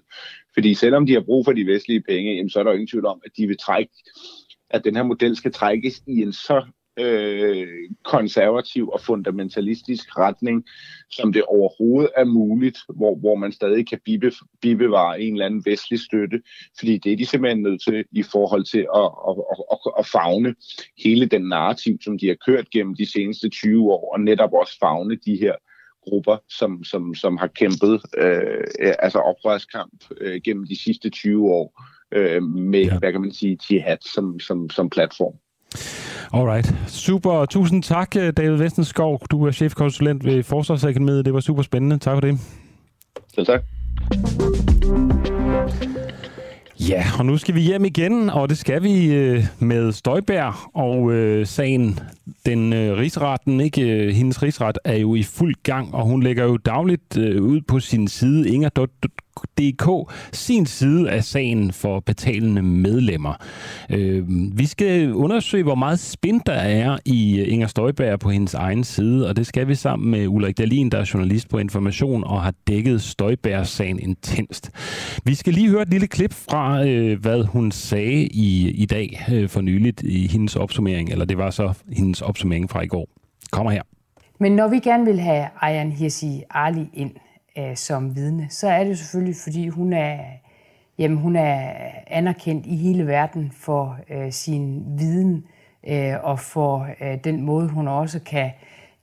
Fordi 0.54 0.74
selvom 0.74 1.06
de 1.06 1.12
har 1.12 1.20
brug 1.20 1.44
for 1.44 1.52
de 1.52 1.66
vestlige 1.66 2.02
penge, 2.02 2.34
jamen, 2.34 2.50
så 2.50 2.58
er 2.58 2.62
der 2.62 2.70
jo 2.70 2.74
ingen 2.74 2.88
tvivl 2.88 3.06
om, 3.06 3.20
at 3.24 3.32
de 3.36 3.46
vil 3.46 3.58
trække, 3.58 3.92
at 4.70 4.84
den 4.84 4.96
her 4.96 5.02
model 5.02 5.36
skal 5.36 5.52
trækkes 5.52 6.02
i 6.06 6.22
en 6.22 6.32
så 6.32 6.64
øh, 6.98 7.68
konservativ 8.04 8.88
og 8.88 9.00
fundamentalistisk 9.00 10.18
retning, 10.18 10.64
som 11.10 11.32
det 11.32 11.42
overhovedet 11.42 12.10
er 12.16 12.24
muligt, 12.24 12.78
hvor, 12.96 13.16
hvor 13.16 13.34
man 13.34 13.52
stadig 13.52 13.88
kan 13.88 14.00
bibe, 14.04 14.32
bibevare 14.62 15.20
en 15.20 15.32
eller 15.32 15.46
anden 15.46 15.62
vestlig 15.66 16.00
støtte, 16.00 16.42
fordi 16.78 16.98
det 16.98 17.12
er 17.12 17.16
de 17.16 17.26
simpelthen 17.26 17.62
nødt 17.62 17.82
til 17.82 18.04
i 18.12 18.22
forhold 18.22 18.64
til 18.64 18.86
at, 18.94 19.10
at, 19.28 19.36
at, 19.72 19.78
at 19.98 20.06
fagne 20.06 20.54
hele 21.04 21.26
den 21.26 21.42
narrativ, 21.42 21.98
som 22.04 22.18
de 22.18 22.28
har 22.28 22.36
kørt 22.46 22.70
gennem 22.70 22.94
de 22.94 23.12
seneste 23.12 23.48
20 23.48 23.92
år, 23.92 24.12
og 24.12 24.20
netop 24.20 24.52
også 24.52 24.78
fagne 24.80 25.16
de 25.16 25.36
her 25.36 25.54
grupper, 26.08 26.36
som, 26.48 26.84
som, 26.84 27.14
som 27.14 27.36
har 27.36 27.46
kæmpet 27.46 28.00
øh, 28.18 28.64
altså 28.98 29.18
oprørskamp 29.18 30.04
øh, 30.20 30.40
gennem 30.44 30.66
de 30.66 30.82
sidste 30.82 31.10
20 31.10 31.50
år 31.50 31.82
øh, 32.12 32.42
med, 32.42 32.84
ja. 32.84 32.98
hvad 32.98 33.12
kan 33.12 33.20
man 33.20 33.32
sige, 33.32 33.58
jihad 33.70 33.96
som, 34.14 34.40
som, 34.40 34.70
som 34.70 34.90
platform. 34.90 35.34
Alright. 36.32 36.74
Super. 36.88 37.44
Tusind 37.44 37.82
tak, 37.82 38.14
David 38.14 38.56
Vestenskov. 38.56 39.20
Du 39.30 39.46
er 39.46 39.50
chefkonsulent 39.50 40.24
ved 40.24 40.42
Forsvarsakademiet. 40.42 41.24
Det 41.24 41.34
var 41.34 41.40
super 41.40 41.62
spændende. 41.62 41.98
Tak 41.98 42.16
for 42.16 42.20
det. 42.20 42.38
Selv 43.34 43.46
tak. 43.46 43.60
Ja, 46.90 47.04
og 47.18 47.26
nu 47.26 47.36
skal 47.36 47.54
vi 47.54 47.60
hjem 47.60 47.84
igen, 47.84 48.30
og 48.30 48.48
det 48.48 48.58
skal 48.58 48.82
vi 48.82 49.14
øh, 49.14 49.44
med 49.58 49.92
Støjbær 49.92 50.70
og 50.74 51.12
øh, 51.12 51.46
sagen. 51.46 51.98
Den 52.46 52.72
øh, 52.72 52.98
rigsretten, 52.98 53.60
ikke 53.60 53.82
øh, 53.82 54.14
hendes 54.14 54.42
rigsret, 54.42 54.78
er 54.84 54.96
jo 54.96 55.14
i 55.14 55.22
fuld 55.22 55.54
gang, 55.62 55.94
og 55.94 56.04
hun 56.04 56.22
lægger 56.22 56.44
jo 56.44 56.56
dagligt 56.56 57.16
øh, 57.18 57.42
ud 57.42 57.60
på 57.60 57.80
sin 57.80 58.08
side 58.08 58.48
inger.dk 58.48 59.29
DK 59.58 60.12
sin 60.32 60.66
side 60.66 61.10
af 61.10 61.24
sagen 61.24 61.72
for 61.72 62.00
betalende 62.00 62.62
medlemmer. 62.62 63.34
Øh, 63.90 64.24
vi 64.58 64.66
skal 64.66 65.12
undersøge, 65.12 65.62
hvor 65.62 65.74
meget 65.74 66.00
spin 66.00 66.40
der 66.46 66.52
er 66.52 66.98
i 67.04 67.40
øh, 67.40 67.52
Inger 67.52 67.66
Støjberg 67.66 68.20
på 68.20 68.30
hendes 68.30 68.54
egen 68.54 68.84
side, 68.84 69.28
og 69.28 69.36
det 69.36 69.46
skal 69.46 69.68
vi 69.68 69.74
sammen 69.74 70.10
med 70.10 70.26
Ulrik 70.26 70.58
Dalin, 70.58 70.90
der 70.90 70.98
er 70.98 71.10
journalist 71.14 71.48
på 71.48 71.58
Information 71.58 72.24
og 72.24 72.42
har 72.42 72.54
dækket 72.68 73.02
Støjberg-sagen 73.02 73.98
intenst. 73.98 74.70
Vi 75.24 75.34
skal 75.34 75.52
lige 75.52 75.70
høre 75.70 75.82
et 75.82 75.90
lille 75.90 76.06
klip 76.06 76.32
fra, 76.32 76.86
øh, 76.86 77.20
hvad 77.20 77.44
hun 77.44 77.72
sagde 77.72 78.26
i, 78.26 78.70
i 78.70 78.86
dag 78.86 79.26
øh, 79.32 79.48
for 79.48 79.60
nyligt 79.60 80.02
i 80.02 80.26
hendes 80.26 80.56
opsummering, 80.56 81.10
eller 81.10 81.24
det 81.24 81.38
var 81.38 81.50
så 81.50 81.72
hendes 81.92 82.22
opsummering 82.22 82.70
fra 82.70 82.80
i 82.82 82.86
går. 82.86 83.08
Kommer 83.52 83.70
her. 83.70 83.82
Men 84.40 84.52
når 84.52 84.68
vi 84.68 84.78
gerne 84.78 85.04
vil 85.04 85.20
have 85.20 85.46
Ayan 85.60 85.92
Hirsi 85.92 86.42
Ali 86.50 86.88
ind, 86.94 87.10
øh, 87.58 87.76
som 87.76 88.16
vidne, 88.16 88.46
så 88.50 88.68
er 88.68 88.84
det 88.84 88.98
selvfølgelig, 88.98 89.36
fordi 89.42 89.68
hun 89.68 89.92
er, 89.92 90.18
jamen, 90.98 91.18
hun 91.18 91.36
er 91.36 91.72
anerkendt 92.06 92.66
i 92.66 92.76
hele 92.76 93.06
verden 93.06 93.52
for 93.54 93.98
øh, 94.10 94.32
sin 94.32 94.84
viden 94.98 95.44
øh, 95.88 96.14
og 96.22 96.38
for 96.38 96.88
øh, 97.00 97.18
den 97.24 97.42
måde, 97.42 97.68
hun 97.68 97.88
også 97.88 98.20
kan, 98.20 98.50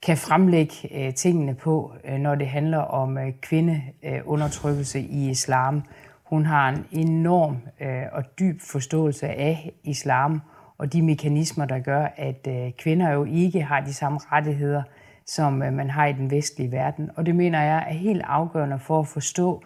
kan 0.01 0.17
fremlægge 0.17 0.73
øh, 0.91 1.13
tingene 1.13 1.53
på, 1.53 1.93
øh, 2.03 2.17
når 2.17 2.36
det 2.36 2.47
handler 2.47 2.77
om 2.77 3.17
øh, 3.17 3.33
kvindeundertrykkelse 3.41 4.99
øh, 4.99 5.05
i 5.05 5.29
islam. 5.29 5.83
Hun 6.23 6.45
har 6.45 6.69
en 6.69 6.86
enorm 6.91 7.57
øh, 7.81 8.03
og 8.12 8.23
dyb 8.39 8.62
forståelse 8.62 9.27
af 9.27 9.71
islam 9.83 10.41
og 10.77 10.93
de 10.93 11.01
mekanismer, 11.01 11.65
der 11.65 11.79
gør, 11.79 12.07
at 12.17 12.47
øh, 12.47 12.71
kvinder 12.77 13.12
jo 13.12 13.23
ikke 13.23 13.62
har 13.62 13.79
de 13.79 13.93
samme 13.93 14.19
rettigheder, 14.31 14.83
som 15.27 15.63
øh, 15.63 15.73
man 15.73 15.89
har 15.89 16.05
i 16.05 16.13
den 16.13 16.31
vestlige 16.31 16.71
verden. 16.71 17.09
Og 17.15 17.25
det 17.25 17.35
mener 17.35 17.61
jeg 17.61 17.85
er 17.89 17.93
helt 17.93 18.21
afgørende 18.25 18.79
for 18.79 18.99
at 18.99 19.07
forstå, 19.07 19.63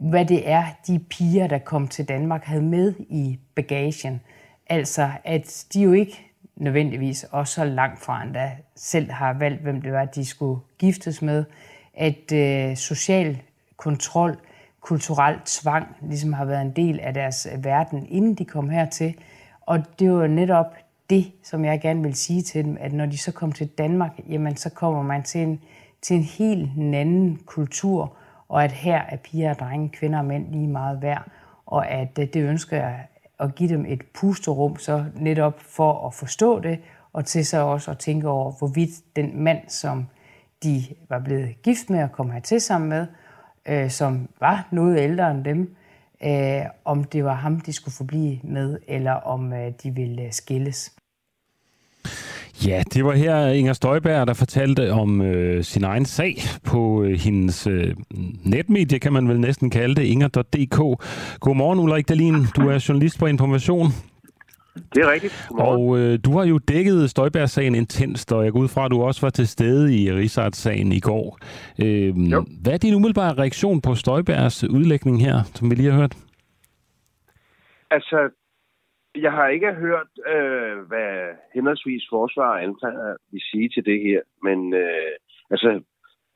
hvad 0.00 0.24
det 0.24 0.50
er, 0.50 0.64
de 0.86 0.98
piger, 0.98 1.46
der 1.46 1.58
kom 1.58 1.88
til 1.88 2.08
Danmark, 2.08 2.44
havde 2.44 2.62
med 2.62 2.94
i 2.98 3.38
bagagen. 3.54 4.20
Altså, 4.66 5.10
at 5.24 5.66
de 5.74 5.82
jo 5.82 5.92
ikke 5.92 6.30
nødvendigvis 6.56 7.24
også 7.24 7.54
så 7.54 7.64
langt 7.64 8.00
fra 8.00 8.22
endda 8.22 8.50
selv 8.76 9.10
har 9.10 9.32
valgt, 9.32 9.62
hvem 9.62 9.82
det 9.82 9.92
var, 9.92 10.04
de 10.04 10.24
skulle 10.24 10.60
giftes 10.78 11.22
med. 11.22 11.44
At 11.94 12.32
øh, 12.32 12.76
social 12.76 13.42
kontrol, 13.76 14.38
kulturel 14.80 15.36
tvang 15.44 15.96
ligesom 16.02 16.32
har 16.32 16.44
været 16.44 16.62
en 16.62 16.72
del 16.76 17.00
af 17.00 17.14
deres 17.14 17.48
øh, 17.52 17.64
verden, 17.64 18.06
inden 18.08 18.34
de 18.34 18.44
kom 18.44 18.68
hertil. 18.68 19.14
Og 19.60 19.98
det 19.98 20.12
var 20.12 20.26
netop 20.26 20.74
det, 21.10 21.32
som 21.42 21.64
jeg 21.64 21.80
gerne 21.80 22.02
vil 22.02 22.14
sige 22.14 22.42
til 22.42 22.64
dem, 22.64 22.76
at 22.80 22.92
når 22.92 23.06
de 23.06 23.18
så 23.18 23.32
kommer 23.32 23.54
til 23.54 23.66
Danmark, 23.66 24.20
jamen 24.28 24.56
så 24.56 24.70
kommer 24.70 25.02
man 25.02 25.22
til 25.22 25.40
en, 25.40 25.60
til 26.02 26.16
en 26.16 26.22
helt 26.22 26.70
anden 26.94 27.40
kultur, 27.46 28.16
og 28.48 28.64
at 28.64 28.72
her 28.72 29.02
er 29.08 29.16
piger 29.16 29.50
og 29.50 29.58
drenge, 29.58 29.88
kvinder 29.88 30.18
og 30.18 30.24
mænd 30.24 30.52
lige 30.52 30.68
meget 30.68 31.02
værd, 31.02 31.30
og 31.66 31.90
at 31.90 32.18
øh, 32.18 32.26
det 32.26 32.42
ønsker 32.42 32.76
jeg 32.76 33.06
at 33.40 33.54
give 33.54 33.68
dem 33.68 33.84
et 33.88 34.02
pusterum, 34.14 34.76
så 34.76 35.04
netop 35.16 35.60
for 35.60 36.06
at 36.06 36.14
forstå 36.14 36.60
det, 36.60 36.78
og 37.12 37.24
til 37.24 37.46
så 37.46 37.58
også 37.58 37.90
at 37.90 37.98
tænke 37.98 38.28
over, 38.28 38.52
hvorvidt 38.58 38.90
den 39.16 39.42
mand, 39.42 39.58
som 39.68 40.06
de 40.62 40.82
var 41.08 41.18
blevet 41.18 41.62
gift 41.62 41.90
med 41.90 42.02
og 42.02 42.12
kom 42.12 42.30
hertil 42.30 42.60
sammen 42.60 42.88
med, 42.88 43.06
øh, 43.66 43.90
som 43.90 44.28
var 44.40 44.68
noget 44.70 45.00
ældre 45.00 45.30
end 45.30 45.44
dem, 45.44 45.76
øh, 46.24 46.62
om 46.84 47.04
det 47.04 47.24
var 47.24 47.34
ham, 47.34 47.60
de 47.60 47.72
skulle 47.72 47.94
forblive 47.94 48.38
med, 48.42 48.78
eller 48.88 49.12
om 49.12 49.52
øh, 49.52 49.72
de 49.82 49.90
ville 49.90 50.22
øh, 50.22 50.32
skilles. 50.32 50.99
Ja, 52.66 52.82
det 52.94 53.04
var 53.04 53.12
her 53.12 53.46
Inger 53.46 53.72
Støjberg, 53.72 54.26
der 54.26 54.34
fortalte 54.34 54.92
om 54.92 55.22
øh, 55.22 55.64
sin 55.64 55.84
egen 55.84 56.04
sag 56.04 56.36
på 56.64 57.02
øh, 57.02 57.18
hendes 57.18 57.66
øh, 57.66 57.94
netmedie, 58.44 58.98
kan 58.98 59.12
man 59.12 59.28
vel 59.28 59.40
næsten 59.40 59.70
kalde 59.70 59.94
det, 59.94 60.02
inger.dk. 60.02 60.78
Godmorgen 61.40 61.80
Ulrik 61.80 62.08
Dalin, 62.08 62.46
du 62.56 62.68
er 62.68 62.84
journalist 62.88 63.18
på 63.18 63.26
Information. 63.26 63.86
Det 64.94 65.02
er 65.02 65.12
rigtigt. 65.12 65.46
Godmorgen. 65.48 65.90
Og 65.90 65.98
øh, 65.98 66.18
du 66.24 66.38
har 66.38 66.44
jo 66.44 66.58
dækket 66.58 67.10
Støjberg-sagen 67.10 67.74
intenst, 67.74 68.32
og 68.32 68.44
jeg 68.44 68.52
går 68.52 68.60
ud 68.60 68.68
fra, 68.68 68.84
at 68.84 68.90
du 68.90 69.02
også 69.02 69.20
var 69.20 69.30
til 69.30 69.48
stede 69.48 69.96
i 69.96 70.12
Rigsarts-sagen 70.12 70.92
i 70.92 71.00
går. 71.00 71.38
Øh, 71.78 72.14
hvad 72.62 72.72
er 72.72 72.78
din 72.78 72.94
umiddelbare 72.94 73.34
reaktion 73.34 73.80
på 73.80 73.94
Støjbergs 73.94 74.64
udlægning 74.64 75.20
her, 75.20 75.42
som 75.54 75.70
vi 75.70 75.74
lige 75.74 75.90
har 75.90 75.98
hørt? 75.98 76.16
Altså, 77.90 78.16
jeg 79.14 79.32
har 79.32 79.48
ikke 79.48 79.72
hørt, 79.72 80.10
øh, 80.34 80.78
hvad 80.88 81.34
henholdsvis 81.54 82.02
forsvar 82.10 82.50
og 82.50 82.62
anklager 82.62 83.16
vil 83.32 83.40
sige 83.50 83.68
til 83.68 83.84
det 83.84 84.00
her, 84.00 84.20
men 84.42 84.74
øh, 84.74 85.12
altså, 85.50 85.80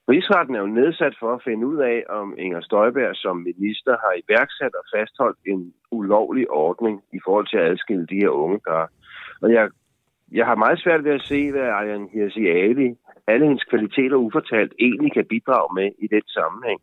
Rigsretten 0.08 0.54
er 0.54 0.60
jo 0.60 0.66
nedsat 0.66 1.14
for 1.20 1.34
at 1.34 1.42
finde 1.44 1.66
ud 1.66 1.78
af, 1.78 2.04
om 2.08 2.34
Inger 2.38 2.60
Støjberg 2.60 3.16
som 3.16 3.36
minister 3.36 3.94
har 4.04 4.12
iværksat 4.22 4.74
og 4.80 4.84
fastholdt 4.94 5.38
en 5.46 5.74
ulovlig 5.90 6.50
ordning 6.50 7.02
i 7.12 7.20
forhold 7.24 7.46
til 7.48 7.56
at 7.56 7.70
adskille 7.70 8.06
de 8.06 8.20
her 8.22 8.28
unge 8.28 8.60
par. 8.68 8.90
Og 9.42 9.52
jeg, 9.52 9.70
jeg 10.32 10.46
har 10.46 10.54
meget 10.54 10.78
svært 10.80 11.04
ved 11.04 11.12
at 11.12 11.26
se, 11.30 11.50
hvad 11.50 11.68
Arjan 11.78 12.08
Hirsi 12.12 12.46
Ali, 12.46 12.88
alle 13.26 13.46
hendes 13.46 13.64
kvaliteter 13.64 14.16
ufortalt, 14.16 14.72
egentlig 14.80 15.12
kan 15.12 15.26
bidrage 15.26 15.74
med 15.74 15.88
i 15.98 16.06
den 16.06 16.26
sammenhæng. 16.36 16.80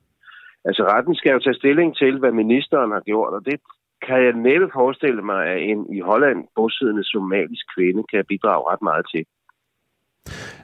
Altså 0.65 0.84
retten 0.84 1.15
skal 1.15 1.32
jo 1.32 1.39
tage 1.39 1.62
stilling 1.62 1.97
til, 1.97 2.19
hvad 2.19 2.32
ministeren 2.32 2.91
har 2.91 2.99
gjort, 2.99 3.34
og 3.34 3.45
det 3.45 3.60
kan 4.07 4.19
jeg 4.25 4.33
næppe 4.33 4.67
forestille 4.73 5.21
mig, 5.21 5.41
at 5.53 5.59
en 5.71 5.79
i 5.97 5.99
Holland 5.99 6.39
bosiddende 6.55 7.03
somalisk 7.03 7.65
kvinde 7.75 8.03
kan 8.11 8.25
bidrage 8.29 8.63
ret 8.71 8.81
meget 8.89 9.05
til. 9.13 9.23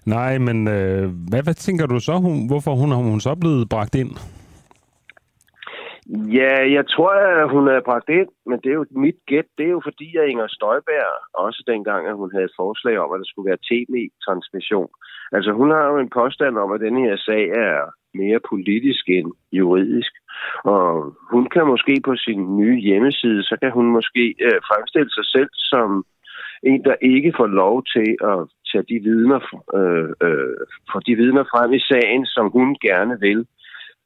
Nej, 0.05 0.37
men 0.37 0.67
øh, 0.67 1.03
hvad, 1.29 1.43
hvad 1.43 1.53
tænker 1.53 1.85
du 1.85 1.99
så, 1.99 2.13
hun, 2.25 2.47
hvorfor 2.47 2.71
hun, 2.75 2.91
hun 2.91 3.19
så 3.19 3.35
blevet 3.35 3.69
bragt 3.69 3.95
ind? 3.95 4.11
Ja, 6.09 6.71
jeg 6.77 6.87
tror, 6.87 7.13
at 7.43 7.49
hun 7.49 7.67
er 7.67 7.87
bragt 7.89 8.09
ind, 8.09 8.29
men 8.45 8.59
det 8.63 8.69
er 8.69 8.73
jo 8.73 8.85
mit 8.91 9.19
gæt. 9.27 9.47
Det 9.57 9.65
er 9.65 9.75
jo 9.77 9.81
fordi, 9.83 10.17
at 10.17 10.29
Inger 10.29 10.47
Støjberg 10.47 11.09
også 11.33 11.63
dengang, 11.67 12.07
at 12.07 12.15
hun 12.15 12.31
havde 12.31 12.45
et 12.45 12.59
forslag 12.61 12.97
om, 12.99 13.13
at 13.13 13.19
der 13.19 13.29
skulle 13.29 13.49
være 13.49 13.65
tv-transmission. 13.69 14.89
Altså, 15.31 15.51
hun 15.51 15.69
har 15.71 15.85
jo 15.91 15.97
en 15.97 16.09
påstand 16.09 16.57
om, 16.57 16.71
at 16.71 16.81
den 16.81 16.97
her 16.97 17.15
sag 17.17 17.43
er 17.49 17.77
mere 18.21 18.39
politisk 18.49 19.03
end 19.09 19.31
juridisk. 19.51 20.13
Og 20.63 21.15
hun 21.31 21.45
kan 21.53 21.65
måske 21.67 22.01
på 22.05 22.15
sin 22.15 22.57
nye 22.57 22.79
hjemmeside, 22.87 23.43
så 23.43 23.55
kan 23.61 23.71
hun 23.71 23.87
måske 23.97 24.23
øh, 24.45 24.59
fremstille 24.69 25.11
sig 25.17 25.25
selv 25.25 25.49
som 25.53 26.05
en, 26.63 26.83
der 26.83 26.95
ikke 27.01 27.33
får 27.37 27.47
lov 27.47 27.83
til 27.95 28.09
at 28.31 28.39
tage 28.69 28.85
de 28.91 28.97
vidner, 29.09 29.39
øh, 29.79 30.09
øh, 30.27 30.57
få 30.91 30.99
de 31.07 31.15
vidner 31.15 31.43
frem 31.43 31.73
i 31.73 31.79
sagen, 31.79 32.25
som 32.25 32.45
hun 32.51 32.75
gerne 32.87 33.15
vil. 33.19 33.45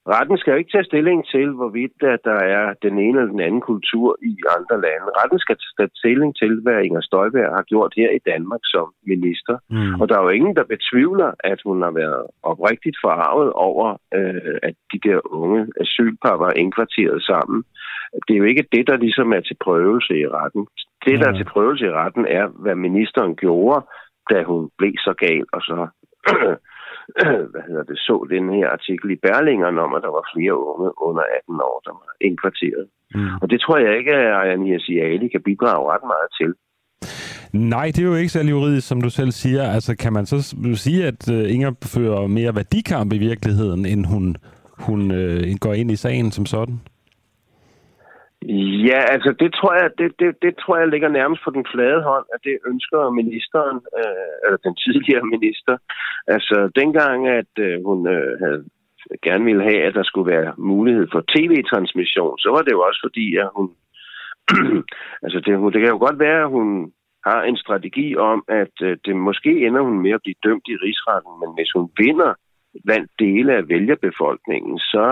Retten 0.07 0.37
skal 0.37 0.51
jo 0.51 0.57
ikke 0.57 0.71
tage 0.71 0.89
stilling 0.91 1.27
til, 1.33 1.49
hvorvidt 1.59 2.03
at 2.03 2.19
der 2.23 2.39
er 2.57 2.73
den 2.85 2.99
ene 2.99 3.19
eller 3.19 3.31
den 3.31 3.39
anden 3.47 3.61
kultur 3.61 4.17
i 4.21 4.33
andre 4.57 4.75
lande. 4.85 5.07
Retten 5.19 5.39
skal 5.39 5.57
tage 5.77 5.89
stilling 5.95 6.35
til, 6.41 6.61
hvad 6.63 6.83
Inger 6.83 7.01
Støjberg 7.01 7.55
har 7.57 7.63
gjort 7.71 7.93
her 7.97 8.09
i 8.09 8.21
Danmark 8.31 8.63
som 8.63 8.87
minister. 9.07 9.55
Mm. 9.69 10.01
Og 10.01 10.09
der 10.09 10.15
er 10.17 10.23
jo 10.23 10.29
ingen, 10.29 10.55
der 10.55 10.73
betvivler, 10.75 11.31
at 11.51 11.59
hun 11.65 11.81
har 11.81 11.91
været 11.91 12.23
oprigtigt 12.43 12.97
forarvet 13.03 13.53
over, 13.53 13.87
øh, 14.17 14.55
at 14.63 14.75
de 14.93 14.99
der 15.07 15.19
unge 15.41 15.67
asylpar 15.81 16.37
var 16.37 16.51
indkvarteret 16.51 17.23
sammen. 17.23 17.63
Det 18.27 18.33
er 18.33 18.41
jo 18.41 18.47
ikke 18.51 18.67
det, 18.71 18.87
der 18.87 18.97
ligesom 18.97 19.33
er 19.33 19.41
til 19.41 19.57
prøvelse 19.65 20.13
i 20.23 20.27
retten. 20.27 20.67
Det, 21.05 21.19
der 21.19 21.27
er 21.29 21.35
til 21.37 21.51
prøvelse 21.53 21.85
i 21.85 21.95
retten, 22.01 22.25
er, 22.29 22.47
hvad 22.47 22.75
ministeren 22.75 23.35
gjorde, 23.35 23.85
da 24.29 24.43
hun 24.43 24.69
blev 24.77 24.93
så 24.97 25.13
gal, 25.23 25.45
og 25.53 25.61
så 25.61 25.87
hvad 27.51 27.63
hedder 27.67 27.83
det, 27.83 27.97
så 28.07 28.15
den 28.35 28.45
her 28.57 28.67
artikel 28.77 29.07
i 29.11 29.21
Berlingeren 29.25 29.77
om, 29.85 29.93
at 29.95 30.01
der 30.05 30.11
var 30.17 30.25
flere 30.35 30.55
unge 30.71 30.89
under 31.07 31.23
18 31.37 31.55
år, 31.69 31.77
der 31.85 31.93
var 32.01 32.11
indkvarteret. 32.27 32.85
Mm. 33.15 33.35
Og 33.41 33.49
det 33.51 33.59
tror 33.61 33.77
jeg 33.77 33.97
ikke, 33.99 34.13
at 34.15 34.33
Ayan 34.39 34.63
Ali 35.11 35.27
kan 35.27 35.43
bidrage 35.49 35.91
ret 35.93 36.05
meget 36.13 36.29
til. 36.39 36.51
Nej, 37.53 37.85
det 37.85 37.99
er 37.99 38.07
jo 38.07 38.15
ikke 38.15 38.29
særlig 38.29 38.51
juridisk, 38.51 38.87
som 38.87 39.01
du 39.01 39.09
selv 39.09 39.31
siger. 39.31 39.63
Altså, 39.63 39.95
kan 39.95 40.13
man 40.13 40.25
så 40.25 40.55
sige, 40.75 41.07
at 41.07 41.29
uh, 41.31 41.53
Inger 41.53 41.71
fører 41.83 42.27
mere 42.27 42.55
værdikamp 42.55 43.13
i 43.13 43.17
virkeligheden, 43.17 43.85
end 43.85 44.05
hun, 44.05 44.35
hun 44.79 45.11
uh, 45.11 45.57
går 45.59 45.73
ind 45.73 45.91
i 45.91 45.95
sagen 45.95 46.31
som 46.31 46.45
sådan? 46.45 46.79
Ja, 48.89 48.99
altså 49.13 49.35
det 49.39 49.53
tror 49.53 49.73
jeg, 49.73 49.89
det, 49.97 50.19
det, 50.19 50.35
det 50.41 50.53
tror 50.57 50.77
jeg 50.77 50.87
ligger 50.87 51.09
nærmest 51.09 51.41
på 51.43 51.51
den 51.51 51.65
flade 51.73 52.01
hånd, 52.03 52.25
at 52.33 52.39
det 52.43 52.57
ønsker 52.67 53.09
ministeren, 53.09 53.77
øh, 53.99 54.33
eller 54.45 54.57
den 54.57 54.75
tidligere 54.75 55.25
minister. 55.35 55.77
Altså 56.27 56.71
dengang, 56.75 57.27
at 57.27 57.53
øh, 57.59 57.85
hun 57.85 58.07
øh, 58.07 58.39
havde 58.39 58.63
gerne 59.23 59.45
ville 59.45 59.63
have, 59.63 59.81
at 59.81 59.93
der 59.93 60.03
skulle 60.03 60.31
være 60.31 60.53
mulighed 60.57 61.07
for 61.11 61.21
tv-transmission, 61.35 62.39
så 62.39 62.49
var 62.49 62.61
det 62.61 62.71
jo 62.71 62.81
også 62.81 62.99
fordi, 63.03 63.35
at 63.35 63.49
hun... 63.55 63.67
altså 65.23 65.39
det, 65.45 65.73
det 65.73 65.79
kan 65.81 65.93
jo 65.95 66.05
godt 66.07 66.19
være, 66.19 66.41
at 66.43 66.49
hun 66.49 66.91
har 67.25 67.41
en 67.43 67.57
strategi 67.57 68.15
om, 68.15 68.43
at 68.47 68.75
øh, 68.81 68.97
det 69.05 69.15
måske 69.15 69.51
ender 69.67 69.81
hun 69.81 69.99
med 70.01 70.11
at 70.11 70.23
blive 70.23 70.43
dømt 70.43 70.67
i 70.67 70.75
rigsretten, 70.85 71.33
men 71.41 71.49
hvis 71.55 71.71
hun 71.75 71.89
vinder 71.97 72.33
blandt 72.85 73.11
dele 73.19 73.51
af 73.57 73.69
vælgerbefolkningen, 73.69 74.79
så 74.79 75.05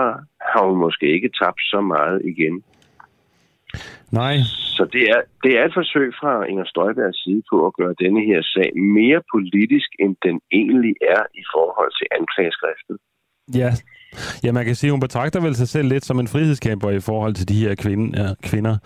har 0.52 0.62
hun 0.68 0.78
måske 0.78 1.06
ikke 1.16 1.30
tabt 1.42 1.62
så 1.72 1.80
meget 1.80 2.22
igen. 2.24 2.62
Nej. 4.20 4.36
Så 4.76 4.82
det 4.94 5.02
er, 5.14 5.20
det 5.44 5.52
er 5.58 5.64
et 5.64 5.74
forsøg 5.80 6.08
fra 6.20 6.32
Inger 6.50 6.64
Støjbergs 6.72 7.22
side 7.24 7.42
på 7.50 7.56
at 7.66 7.72
gøre 7.78 7.94
denne 8.04 8.20
her 8.30 8.40
sag 8.42 8.70
mere 8.76 9.20
politisk, 9.34 9.88
end 10.02 10.16
den 10.26 10.36
egentlig 10.60 10.94
er 11.16 11.22
i 11.42 11.44
forhold 11.54 11.92
til 11.98 12.06
anklageskriftet. 12.18 12.96
Ja. 13.60 13.70
Ja, 14.44 14.52
man 14.52 14.64
kan 14.64 14.74
sige, 14.74 14.88
at 14.88 14.92
hun 14.92 15.00
betragter 15.00 15.40
vel 15.40 15.54
sig 15.54 15.68
selv 15.68 15.88
lidt 15.88 16.04
som 16.04 16.20
en 16.20 16.28
frihedskæmper 16.28 16.90
i 16.90 17.00
forhold 17.00 17.34
til 17.34 17.48
de 17.48 17.54
her 17.54 17.74
kvinde, 17.74 18.22
ja, 18.22 18.28
kvinder, 18.42 18.76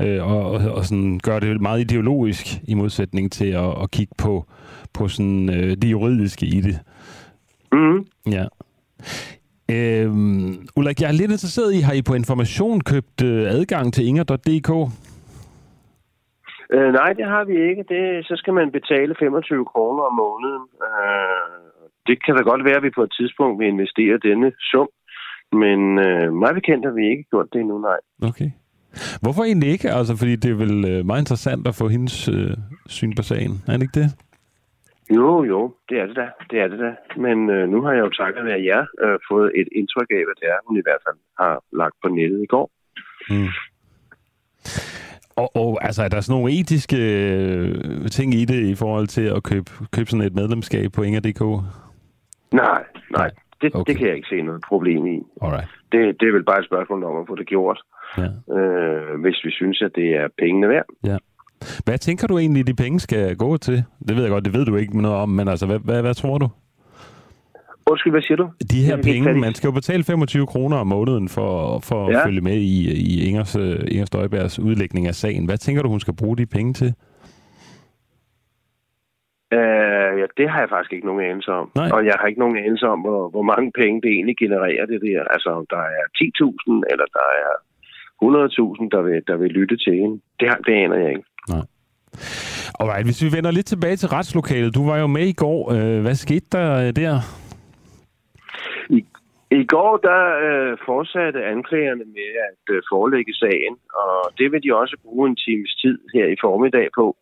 øh, 0.00 0.30
og, 0.32 0.50
og, 0.50 0.72
og 0.72 0.84
sådan 0.84 1.18
gør 1.18 1.38
det 1.38 1.60
meget 1.60 1.80
ideologisk 1.80 2.46
i 2.68 2.74
modsætning 2.74 3.32
til 3.32 3.50
at, 3.50 3.82
at 3.82 3.90
kigge 3.90 4.14
på, 4.18 4.44
på 4.94 5.08
sådan, 5.08 5.50
øh, 5.54 5.76
det 5.82 5.90
juridiske 5.90 6.46
i 6.46 6.60
det. 6.60 6.78
Mm. 7.72 8.06
Ja. 8.30 8.46
Øhm, 9.76 10.68
Ulrik, 10.76 11.00
jeg 11.00 11.08
er 11.08 11.18
lidt 11.20 11.30
interesseret 11.30 11.74
i, 11.74 11.80
har 11.80 11.92
I 11.92 12.02
på 12.02 12.14
information 12.14 12.80
købt 12.80 13.18
øh, 13.24 13.42
adgang 13.56 13.94
til 13.94 14.06
inger.dk? 14.06 14.70
Øh, 16.74 16.90
nej, 17.00 17.10
det 17.18 17.26
har 17.34 17.44
vi 17.50 17.56
ikke. 17.68 17.82
Det, 17.92 18.26
så 18.28 18.34
skal 18.36 18.54
man 18.54 18.72
betale 18.78 19.14
25 19.18 19.64
kroner 19.64 20.02
om 20.10 20.14
måneden. 20.24 20.64
Øh, 20.88 21.68
det 22.06 22.24
kan 22.24 22.36
da 22.36 22.42
godt 22.42 22.64
være, 22.64 22.76
at 22.76 22.82
vi 22.82 22.98
på 22.98 23.02
et 23.02 23.12
tidspunkt 23.18 23.58
vil 23.60 23.68
investere 23.68 24.18
denne 24.28 24.52
sum. 24.70 24.88
Men 25.52 25.80
øh, 26.06 26.32
meget 26.42 26.54
bekendt 26.54 26.84
har 26.84 26.92
vi 26.92 27.04
ikke 27.12 27.24
gjort 27.30 27.48
det 27.52 27.60
endnu, 27.60 27.78
nej. 27.78 28.00
Okay. 28.30 28.50
Hvorfor 29.22 29.42
egentlig 29.44 29.70
ikke? 29.70 29.90
Altså, 29.90 30.16
fordi 30.16 30.36
det 30.36 30.50
er 30.50 30.54
vel 30.64 30.84
øh, 30.90 31.06
meget 31.06 31.22
interessant 31.22 31.66
at 31.68 31.74
få 31.74 31.88
hendes 31.88 32.28
øh, 32.28 32.56
syn 32.86 33.12
på 33.16 33.22
sagen. 33.22 33.52
Er 33.68 33.72
det 33.72 33.82
ikke 33.82 34.00
det? 34.00 34.08
Jo, 35.16 35.44
jo, 35.44 35.74
det 35.88 35.98
er 36.00 36.06
det 36.06 36.16
da. 36.16 36.28
Det 36.50 36.60
er 36.60 36.68
det 36.68 36.78
da. 36.78 36.94
Men 37.16 37.50
øh, 37.50 37.68
nu 37.68 37.82
har 37.82 37.92
jeg 37.92 38.00
jo 38.00 38.10
takket 38.10 38.44
være 38.44 38.64
jer 38.64 38.86
øh, 39.04 39.18
fået 39.30 39.52
et 39.54 39.68
indtryk 39.72 40.10
af, 40.10 40.22
hvad 40.26 40.36
det 40.40 40.48
er, 40.48 40.58
hun 40.66 40.76
i 40.78 40.82
hvert 40.86 41.02
fald 41.06 41.16
har 41.38 41.62
lagt 41.72 41.94
på 42.02 42.08
nettet 42.08 42.42
i 42.42 42.46
går. 42.46 42.70
Mm. 43.30 43.52
Og, 45.36 45.56
og 45.56 45.84
altså, 45.84 46.02
er 46.02 46.08
der 46.08 46.20
sådan 46.20 46.38
nogle 46.38 46.60
etiske 46.60 46.96
øh, 46.96 48.08
ting 48.08 48.34
i 48.34 48.44
det 48.44 48.60
i 48.72 48.74
forhold 48.74 49.06
til 49.06 49.26
at 49.36 49.42
købe, 49.42 49.70
købe 49.92 50.10
sådan 50.10 50.26
et 50.26 50.34
medlemskab 50.34 50.92
på 50.92 51.02
Inger.dk? 51.02 51.42
Nej, 52.52 52.84
nej. 53.10 53.30
Det, 53.62 53.74
okay. 53.74 53.92
det 53.92 53.98
kan 53.98 54.06
jeg 54.08 54.16
ikke 54.16 54.28
se 54.28 54.42
noget 54.42 54.62
problem 54.68 55.06
i. 55.06 55.22
Alright. 55.42 55.68
Det, 55.92 56.20
det 56.20 56.28
er 56.28 56.32
vel 56.32 56.44
bare 56.44 56.58
et 56.58 56.66
spørgsmål 56.66 57.04
om 57.04 57.16
at 57.20 57.26
få 57.28 57.34
det 57.34 57.46
gjort. 57.46 57.80
Ja. 58.18 58.54
Øh, 58.58 59.20
hvis 59.20 59.38
vi 59.44 59.50
synes, 59.50 59.82
at 59.82 59.92
det 59.94 60.08
er 60.16 60.28
pengene 60.38 60.68
værd. 60.68 60.84
Ja. 61.04 61.16
Hvad 61.84 61.98
tænker 61.98 62.26
du 62.26 62.38
egentlig, 62.38 62.66
de 62.66 62.74
penge 62.74 63.00
skal 63.00 63.36
gå 63.36 63.56
til? 63.56 63.84
Det 64.08 64.16
ved 64.16 64.22
jeg 64.22 64.30
godt, 64.30 64.44
det 64.44 64.52
ved 64.52 64.64
du 64.64 64.76
ikke 64.76 65.02
noget 65.02 65.16
om, 65.16 65.28
men 65.28 65.48
altså, 65.48 65.66
hvad, 65.66 65.78
hvad, 65.78 66.02
hvad 66.02 66.14
tror 66.14 66.38
du? 66.38 66.48
Undskyld, 67.90 68.12
hvad 68.12 68.22
siger 68.22 68.36
du? 68.36 68.48
De 68.70 68.84
her 68.88 68.96
penge, 69.02 69.40
man 69.46 69.54
skal 69.54 69.68
jo 69.68 69.72
betale 69.72 70.04
25 70.04 70.46
kroner 70.46 70.76
om 70.76 70.86
måneden 70.86 71.28
for, 71.28 71.78
for 71.88 72.10
ja. 72.10 72.16
at 72.16 72.26
følge 72.26 72.40
med 72.40 72.56
i, 72.56 72.76
i 73.12 73.28
Ingers, 73.28 73.56
uh, 73.56 73.92
Inger 73.92 74.04
Støjbergs 74.04 74.58
udlægning 74.58 75.06
af 75.06 75.14
sagen. 75.14 75.46
Hvad 75.46 75.58
tænker 75.58 75.82
du, 75.82 75.88
hun 75.88 76.00
skal 76.00 76.16
bruge 76.16 76.36
de 76.36 76.46
penge 76.46 76.72
til? 76.72 76.94
Uh, 79.58 80.12
ja, 80.20 80.26
det 80.36 80.50
har 80.50 80.60
jeg 80.60 80.68
faktisk 80.68 80.92
ikke 80.92 81.06
nogen 81.06 81.24
anelse 81.30 81.50
om. 81.52 81.70
Nej. 81.74 81.90
Og 81.94 82.00
jeg 82.06 82.14
har 82.20 82.26
ikke 82.26 82.40
nogen 82.40 82.58
anelse 82.58 82.86
om, 82.86 83.00
hvor, 83.00 83.28
hvor 83.28 83.42
mange 83.42 83.72
penge 83.80 84.00
det 84.02 84.10
egentlig 84.10 84.36
genererer 84.36 84.86
det 84.86 85.00
der. 85.00 85.24
Altså, 85.34 85.48
om 85.58 85.66
der 85.70 85.84
er 85.98 86.04
10.000, 86.18 86.92
eller 86.92 87.06
der 87.18 87.28
er 87.44 87.52
100.000, 88.24 88.88
der 88.94 89.02
vil, 89.02 89.22
der 89.26 89.36
vil 89.36 89.50
lytte 89.50 89.76
til 89.76 89.94
hende. 90.00 90.20
Det, 90.40 90.46
det 90.66 90.74
aner 90.84 90.96
jeg 90.96 91.10
ikke. 91.10 91.28
Nej. 91.48 91.64
Alright, 92.80 93.06
hvis 93.06 93.22
vi 93.24 93.36
vender 93.36 93.50
lidt 93.50 93.66
tilbage 93.66 93.96
til 93.96 94.08
retslokalet. 94.08 94.74
Du 94.74 94.82
var 94.90 94.96
jo 94.98 95.06
med 95.06 95.26
i 95.26 95.38
går. 95.44 95.60
Øh, 95.74 96.00
hvad 96.02 96.14
skete 96.14 96.46
der 96.52 96.68
øh, 96.82 96.90
der? 97.00 97.14
I, 98.96 99.00
i 99.50 99.64
går 99.74 99.96
der 100.08 100.22
øh, 100.46 100.78
fortsatte 100.86 101.44
anklagerne 101.44 102.04
med 102.16 102.30
at 102.48 102.64
øh, 102.74 102.82
forelægge 102.92 103.34
sagen, 103.34 103.74
og 104.02 104.14
det 104.38 104.52
vil 104.52 104.62
de 104.62 104.76
også 104.82 104.96
bruge 105.04 105.28
en 105.28 105.36
times 105.46 105.72
tid 105.82 105.98
her 106.14 106.26
i 106.34 106.36
formiddag 106.40 106.88
på. 106.98 107.16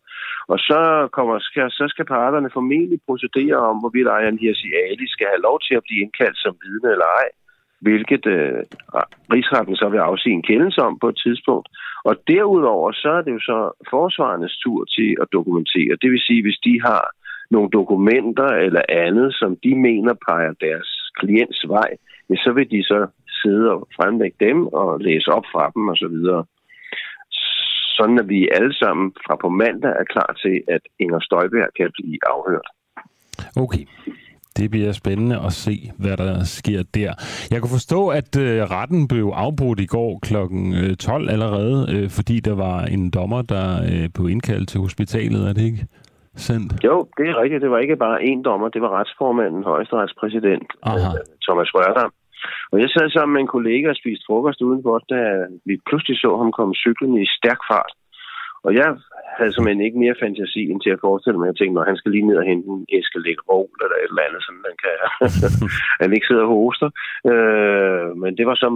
Og 0.53 0.59
så, 0.59 1.09
kommer, 1.17 1.39
skal, 1.39 1.71
så 1.71 1.85
skal 1.93 2.05
parterne 2.05 2.51
formentlig 2.59 3.01
procedere 3.09 3.59
om, 3.71 3.77
hvorvidt 3.83 4.09
Ejern 4.09 4.39
Hirsi 4.39 4.69
Ali 4.85 5.07
skal 5.09 5.27
have 5.33 5.47
lov 5.49 5.57
til 5.67 5.75
at 5.77 5.85
blive 5.87 6.03
indkaldt 6.05 6.39
som 6.39 6.55
vidne 6.65 6.89
eller 6.95 7.09
ej 7.21 7.29
hvilket 7.87 8.25
øh, 8.37 8.61
rigsretten 9.35 9.77
så 9.77 9.87
vil 9.89 10.07
afsige 10.11 10.35
en 10.35 10.49
kendelse 10.51 10.81
om 10.89 10.99
på 11.03 11.09
et 11.09 11.19
tidspunkt. 11.25 11.69
Og 12.09 12.15
derudover 12.29 12.93
så 12.93 13.11
er 13.19 13.23
det 13.23 13.33
jo 13.33 13.43
så 13.51 13.59
forsvarernes 13.91 14.57
tur 14.65 14.85
til 14.85 15.17
at 15.23 15.29
dokumentere. 15.33 16.01
Det 16.03 16.11
vil 16.11 16.27
sige, 16.29 16.43
hvis 16.43 16.61
de 16.67 16.75
har 16.89 17.03
nogle 17.51 17.71
dokumenter 17.71 18.49
eller 18.67 18.83
andet, 18.89 19.35
som 19.41 19.57
de 19.65 19.73
mener 19.89 20.15
peger 20.29 20.53
deres 20.67 20.89
klients 21.19 21.69
vej, 21.69 21.91
ja, 22.31 22.37
så 22.37 22.53
vil 22.53 22.71
de 22.71 22.83
så 22.83 23.07
sidde 23.43 23.71
og 23.75 23.89
fremlægge 23.97 24.37
dem 24.47 24.67
og 24.67 25.01
læse 25.01 25.29
op 25.37 25.47
fra 25.53 25.71
dem 25.75 25.89
osv. 25.89 26.17
Sådan 27.99 28.19
at 28.19 28.29
vi 28.29 28.49
alle 28.59 28.75
sammen 28.75 29.13
fra 29.27 29.37
på 29.37 29.49
mandag 29.49 29.93
er 30.01 30.05
klar 30.05 30.31
til, 30.43 30.57
at 30.69 30.83
Inger 30.99 31.21
Støjberg 31.21 31.69
kan 31.77 31.91
blive 31.97 32.19
afhørt. 32.35 32.69
Okay. 33.65 33.85
Det 34.57 34.71
bliver 34.71 34.93
spændende 34.93 35.37
at 35.47 35.53
se, 35.53 35.77
hvad 35.99 36.17
der 36.17 36.45
sker 36.45 36.83
der. 36.95 37.13
Jeg 37.51 37.59
kunne 37.61 37.77
forstå, 37.79 38.01
at 38.09 38.31
øh, 38.45 38.63
retten 38.77 39.09
blev 39.09 39.27
afbrudt 39.45 39.81
i 39.81 39.87
går 39.87 40.13
kl. 40.27 40.35
12 40.97 41.25
øh, 41.25 41.33
allerede, 41.35 41.77
øh, 41.95 42.11
fordi 42.17 42.37
der 42.41 42.55
var 42.67 42.79
en 42.95 43.11
dommer, 43.11 43.43
der 43.43 43.67
øh, 43.91 44.09
blev 44.15 44.27
indkaldt 44.35 44.69
til 44.69 44.81
hospitalet. 44.81 45.49
Er 45.49 45.53
det 45.53 45.65
ikke 45.71 45.87
sendt? 46.47 46.85
Jo, 46.85 46.97
det 47.17 47.27
er 47.31 47.41
rigtigt. 47.43 47.63
Det 47.63 47.71
var 47.71 47.79
ikke 47.79 47.97
bare 47.97 48.19
én 48.31 48.43
dommer. 48.43 48.69
Det 48.69 48.83
var 48.83 48.91
retsformanden, 48.99 49.65
højesteretspræsident 49.65 50.69
øh, 50.87 51.19
Thomas 51.47 51.71
Rørdam. 51.75 52.13
Og 52.73 52.81
jeg 52.83 52.89
sad 52.91 53.11
sammen 53.11 53.33
med 53.35 53.41
en 53.41 53.55
kollega 53.57 53.87
og 53.89 53.97
spiste 54.03 54.25
frokost 54.29 54.61
udenfor, 54.69 54.97
da 55.15 55.21
vi 55.69 55.75
pludselig 55.89 56.17
så 56.25 56.31
ham 56.41 56.53
komme 56.59 56.75
cyklen 56.75 57.13
i 57.23 57.27
stærk 57.39 57.61
fart. 57.71 57.93
Og 58.67 58.75
jeg 58.81 58.89
havde 59.37 59.53
simpelthen 59.53 59.87
ikke 59.87 60.03
mere 60.05 60.21
fantasi 60.23 60.63
end 60.71 60.81
til 60.83 60.91
at 60.97 61.05
forestille 61.07 61.39
mig. 61.39 61.47
Jeg 61.47 61.57
tænkte, 61.57 61.77
når 61.77 61.85
han 61.91 61.97
skal 61.97 62.13
lige 62.13 62.27
ned 62.27 62.37
og 62.43 62.49
hente 62.51 62.69
en 62.69 62.87
æske 62.99 63.19
lidt 63.27 63.41
rål 63.51 63.71
eller 63.85 63.97
et 63.99 64.11
eller 64.11 64.27
andet, 64.27 64.43
sådan 64.45 64.69
han 64.71 64.79
kan 64.85 64.95
han 66.03 66.13
ikke 66.13 66.29
sidder 66.29 66.47
og 66.47 66.55
hoster. 66.57 66.89
Øh, 67.33 68.09
men 68.23 68.31
det 68.39 68.47
var 68.51 68.57
som 68.65 68.75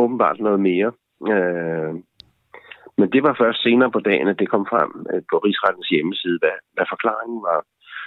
åbenbart 0.00 0.38
noget 0.40 0.60
mere. 0.70 0.90
Øh, 1.32 1.92
men 2.98 3.08
det 3.14 3.22
var 3.26 3.34
først 3.42 3.62
senere 3.62 3.90
på 3.90 4.00
dagen, 4.00 4.28
at 4.28 4.38
det 4.38 4.48
kom 4.48 4.66
frem 4.72 4.90
øh, 5.12 5.22
på 5.30 5.36
Rigsrettens 5.44 5.88
hjemmeside, 5.88 6.38
hvad, 6.42 6.56
hvad 6.74 6.86
forklaringen 6.92 7.40
var. 7.50 7.58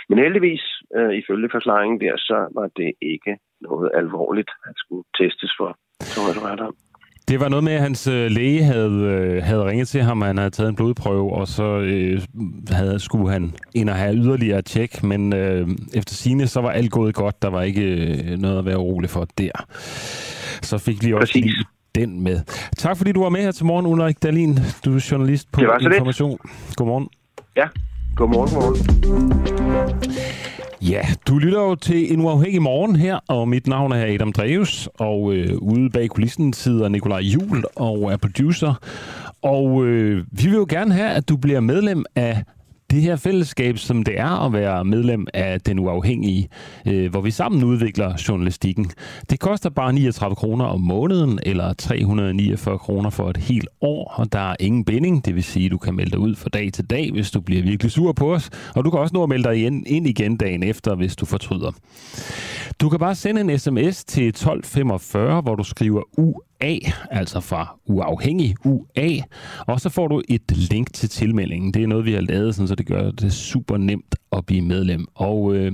Men 0.10 0.18
heldigvis, 0.26 0.64
øh, 0.98 1.14
ifølge 1.22 1.50
forklaringen 1.56 2.02
der, 2.06 2.16
så 2.18 2.38
var 2.58 2.68
det 2.80 2.92
ikke 3.02 3.34
noget 3.62 3.92
alvorligt, 4.02 4.52
at 4.70 4.76
skulle 4.76 5.06
testes 5.20 5.54
for 5.60 5.70
sukkerretter. 6.14 6.68
Det 6.68 6.87
var 7.36 7.50
noget 7.50 7.64
med, 7.64 7.74
at 7.74 7.82
hans 7.82 8.08
øh, 8.08 8.32
læge 8.32 8.64
havde, 8.64 8.92
øh, 8.92 9.44
havde 9.44 9.66
ringet 9.66 9.88
til 9.88 10.02
ham, 10.04 10.22
og 10.22 10.28
han 10.28 10.38
havde 10.38 10.50
taget 10.50 10.70
en 10.70 10.76
blodprøve, 10.76 11.34
og 11.34 11.48
så 11.48 11.64
øh, 11.64 12.22
havde, 12.70 13.00
skulle 13.00 13.32
han 13.32 13.54
ind 13.74 13.90
og 13.90 13.96
have 13.96 14.16
yderligere 14.16 14.62
tjek, 14.62 15.04
men 15.04 15.34
øh, 15.34 15.68
efter 15.94 16.16
sine 16.16 16.48
så 16.48 16.62
var 16.62 16.70
alt 16.70 16.92
gået 16.92 17.16
godt. 17.16 17.42
Der 17.42 17.50
var 17.50 17.62
ikke 17.62 17.82
øh, 17.82 18.38
noget 18.38 18.60
at 18.60 18.66
være 18.66 18.78
urolig 18.78 19.10
for 19.10 19.28
der. 19.38 19.66
Så 20.62 20.78
fik 20.78 21.06
vi 21.06 21.14
også 21.14 21.34
lige 21.36 21.66
den 21.96 22.24
med. 22.24 22.40
Tak 22.78 22.98
fordi 22.98 23.12
du 23.12 23.24
var 23.24 23.30
med 23.30 23.42
her 23.42 23.52
til 23.52 23.66
morgen, 23.66 23.86
Ulrik 23.86 24.24
Dalin. 24.24 24.60
Du 24.86 24.96
er 24.96 25.08
journalist 25.12 25.52
på 25.52 25.62
Information. 25.62 26.30
Lidt. 26.30 26.76
Godmorgen. 26.76 27.08
Ja, 27.56 27.68
godmorgen, 28.16 28.50
godmorgen. 28.50 30.48
Ja, 30.82 31.02
du 31.28 31.38
lytter 31.38 31.60
jo 31.60 31.76
til 31.76 32.14
en 32.14 32.22
uafhængig 32.22 32.62
morgen 32.62 32.96
her, 32.96 33.20
og 33.28 33.48
mit 33.48 33.68
navn 33.68 33.92
er 33.92 34.14
Adam 34.14 34.34
Dreves, 34.34 34.90
og 35.00 35.34
øh, 35.34 35.58
ude 35.58 35.90
bag 35.90 36.10
kulissen 36.10 36.54
sidder 36.54 36.90
Nikolaj 36.90 37.20
Jul 37.20 37.64
og 37.76 38.12
er 38.12 38.18
producer. 38.18 38.74
Og 39.42 39.86
øh, 39.86 40.26
vi 40.32 40.44
vil 40.44 40.54
jo 40.54 40.66
gerne 40.70 40.94
have, 40.94 41.10
at 41.10 41.30
du 41.30 41.38
bliver 41.38 41.60
medlem 41.60 42.06
af 42.16 42.44
det 42.92 43.02
her 43.02 43.16
fællesskab, 43.16 43.78
som 43.78 44.04
det 44.04 44.20
er 44.20 44.46
at 44.46 44.54
være 44.54 44.86
medlem 44.86 45.28
af 45.34 45.62
Den 45.62 45.80
Uafhængige, 45.80 46.50
øh, 46.88 47.12
hvor 47.12 47.22
vi 47.22 47.32
sammen 47.32 47.64
udvikler 47.64 48.24
journalistikken. 48.28 48.92
Det 49.30 49.40
koster 49.40 49.70
bare 49.70 49.94
39 49.94 50.36
kroner 50.36 50.66
om 50.66 50.82
måneden, 50.82 51.40
eller 51.44 51.74
349 51.74 52.80
kroner 52.80 53.10
for 53.10 53.30
et 53.30 53.38
helt 53.38 53.70
år, 53.82 54.14
og 54.16 54.32
der 54.32 54.40
er 54.40 54.56
ingen 54.60 54.86
binding, 54.86 55.26
det 55.26 55.36
vil 55.36 55.44
sige, 55.44 55.66
at 55.66 55.72
du 55.72 55.78
kan 55.78 55.96
melde 55.96 56.12
dig 56.12 56.20
ud 56.20 56.36
fra 56.36 56.50
dag 56.50 56.74
til 56.74 56.86
dag, 56.86 57.12
hvis 57.12 57.32
du 57.32 57.42
bliver 57.42 57.64
virkelig 57.64 57.92
sur 57.92 58.12
på 58.12 58.34
os, 58.34 58.50
og 58.76 58.86
du 58.86 58.90
kan 58.90 59.00
også 59.00 59.14
nå 59.14 59.24
at 59.24 59.30
melde 59.30 59.50
dig 59.50 59.66
ind 59.66 60.08
igen 60.08 60.38
dagen 60.38 60.64
efter, 60.64 60.96
hvis 60.96 61.16
du 61.16 61.26
fortryder. 61.26 61.72
Du 62.82 62.90
kan 62.90 63.00
bare 63.00 63.16
sende 63.16 63.42
en 63.42 63.60
sms 63.60 64.06
til 64.06 64.28
1245, 64.28 65.42
hvor 65.42 65.56
du 65.56 65.64
skriver 65.64 66.02
U 66.18 66.34
UA, 66.64 66.78
altså 67.12 67.40
fra 67.40 67.78
uafhængig 67.86 68.56
UA, 68.66 69.10
og 69.68 69.82
så 69.82 69.90
får 69.90 70.08
du 70.08 70.22
et 70.30 70.52
link 70.72 70.94
til 70.94 71.10
tilmeldingen. 71.10 71.74
Det 71.74 71.84
er 71.84 71.88
noget, 71.88 72.06
vi 72.06 72.14
har 72.14 72.22
lavet, 72.22 72.56
sådan, 72.56 72.68
så 72.68 72.76
det 72.76 72.86
gør 72.86 73.12
det 73.12 73.34
super 73.34 73.78
nemt 73.78 74.16
at 74.32 74.46
blive 74.46 74.62
medlem. 74.62 75.06
Og 75.16 75.56
øh, 75.56 75.74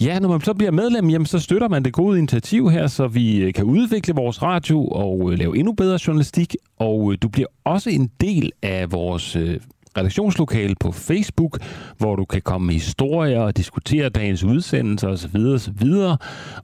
Ja, 0.00 0.18
når 0.18 0.28
man 0.28 0.40
så 0.40 0.54
bliver 0.54 0.70
medlem, 0.70 1.10
jamen, 1.10 1.26
så 1.26 1.38
støtter 1.38 1.68
man 1.68 1.84
det 1.84 1.92
gode 1.92 2.18
initiativ 2.18 2.70
her, 2.70 2.86
så 2.86 3.08
vi 3.08 3.36
øh, 3.36 3.54
kan 3.54 3.64
udvikle 3.64 4.14
vores 4.14 4.42
radio 4.42 4.86
og 4.86 5.32
øh, 5.32 5.38
lave 5.38 5.58
endnu 5.58 5.72
bedre 5.72 5.98
journalistik. 6.06 6.56
Og 6.78 7.12
øh, 7.12 7.18
du 7.22 7.28
bliver 7.28 7.46
også 7.64 7.90
en 7.90 8.10
del 8.20 8.52
af 8.62 8.92
vores 8.92 9.36
øh, 9.36 9.60
redaktionslokale 9.96 10.74
på 10.80 10.92
Facebook, 10.92 11.58
hvor 11.98 12.16
du 12.16 12.24
kan 12.24 12.42
komme 12.42 12.66
med 12.66 12.74
historier 12.74 13.40
og 13.40 13.56
diskutere 13.56 14.08
dagens 14.08 14.44
udsendelser 14.44 15.08
osv. 15.08 15.36
osv. 15.36 15.88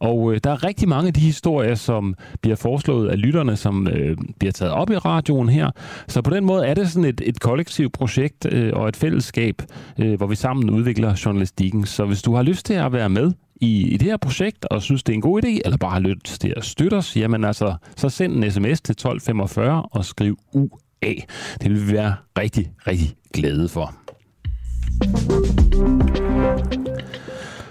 Og 0.00 0.32
øh, 0.32 0.40
der 0.44 0.50
er 0.50 0.64
rigtig 0.64 0.88
mange 0.88 1.06
af 1.06 1.14
de 1.14 1.20
historier, 1.20 1.74
som 1.74 2.14
bliver 2.40 2.56
foreslået 2.56 3.08
af 3.08 3.22
lytterne, 3.22 3.56
som 3.56 3.88
øh, 3.88 4.16
bliver 4.38 4.52
taget 4.52 4.72
op 4.72 4.90
i 4.90 4.96
radioen 4.96 5.48
her. 5.48 5.70
Så 6.08 6.22
på 6.22 6.30
den 6.30 6.44
måde 6.44 6.66
er 6.66 6.74
det 6.74 6.90
sådan 6.90 7.08
et, 7.08 7.20
et 7.24 7.40
kollektivt 7.40 7.92
projekt 7.92 8.46
øh, 8.52 8.72
og 8.72 8.88
et 8.88 8.96
fællesskab, 8.96 9.62
øh, 9.98 10.14
hvor 10.16 10.26
vi 10.26 10.34
sammen 10.34 10.70
udvikler 10.70 11.22
journalistikken. 11.24 11.86
Så 11.86 12.04
hvis 12.04 12.22
du 12.22 12.34
har 12.34 12.42
lyst 12.42 12.66
til 12.66 12.74
at 12.74 12.92
være 12.92 13.08
med 13.08 13.32
i, 13.60 13.88
i 13.88 13.96
det 13.96 14.08
her 14.08 14.16
projekt, 14.16 14.64
og 14.64 14.82
synes, 14.82 15.02
det 15.02 15.12
er 15.12 15.14
en 15.14 15.20
god 15.20 15.44
idé, 15.44 15.60
eller 15.64 15.76
bare 15.76 15.90
har 15.90 16.00
lyst 16.00 16.40
til 16.40 16.54
at 16.56 16.64
støtte 16.64 16.94
os, 16.94 17.16
jamen 17.16 17.44
altså, 17.44 17.74
så 17.96 18.08
send 18.08 18.32
en 18.32 18.50
sms 18.50 18.80
til 18.80 18.92
1245 18.92 19.82
og 19.82 20.04
skriv 20.04 20.38
U 20.54 20.68
af. 21.02 21.26
Det 21.62 21.70
vil 21.70 21.88
vi 21.88 21.92
være 21.92 22.14
rigtig, 22.38 22.72
rigtig 22.86 23.16
glade 23.34 23.68
for. 23.68 23.94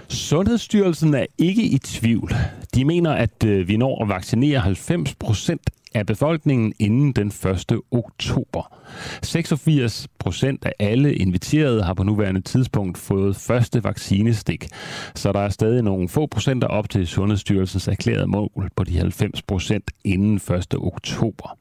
Sundhedsstyrelsen 0.09 1.13
er 1.13 1.25
ikke 1.37 1.63
i 1.63 1.77
tvivl. 1.77 2.33
De 2.75 2.85
mener, 2.85 3.11
at 3.11 3.43
øh, 3.45 3.67
vi 3.67 3.77
når 3.77 4.03
at 4.03 4.09
vaccinere 4.09 4.59
90 4.59 5.15
procent 5.15 5.69
af 5.93 6.05
befolkningen 6.05 6.73
inden 6.79 7.11
den 7.11 7.27
1. 7.27 7.79
oktober. 7.91 8.75
86 9.23 10.07
procent 10.19 10.65
af 10.65 10.71
alle 10.79 11.15
inviterede 11.15 11.83
har 11.83 11.93
på 11.93 12.03
nuværende 12.03 12.41
tidspunkt 12.41 12.97
fået 12.97 13.35
første 13.35 13.83
vaccinestik, 13.83 14.67
så 15.15 15.31
der 15.31 15.39
er 15.39 15.49
stadig 15.49 15.83
nogle 15.83 16.09
få 16.09 16.25
procenter 16.25 16.67
op 16.67 16.89
til 16.89 17.07
Sundhedsstyrelsens 17.07 17.87
erklærede 17.87 18.27
mål 18.27 18.69
på 18.75 18.83
de 18.83 18.97
90 18.97 19.41
procent 19.41 19.91
inden 20.03 20.35
1. 20.35 20.75
oktober. 20.77 21.57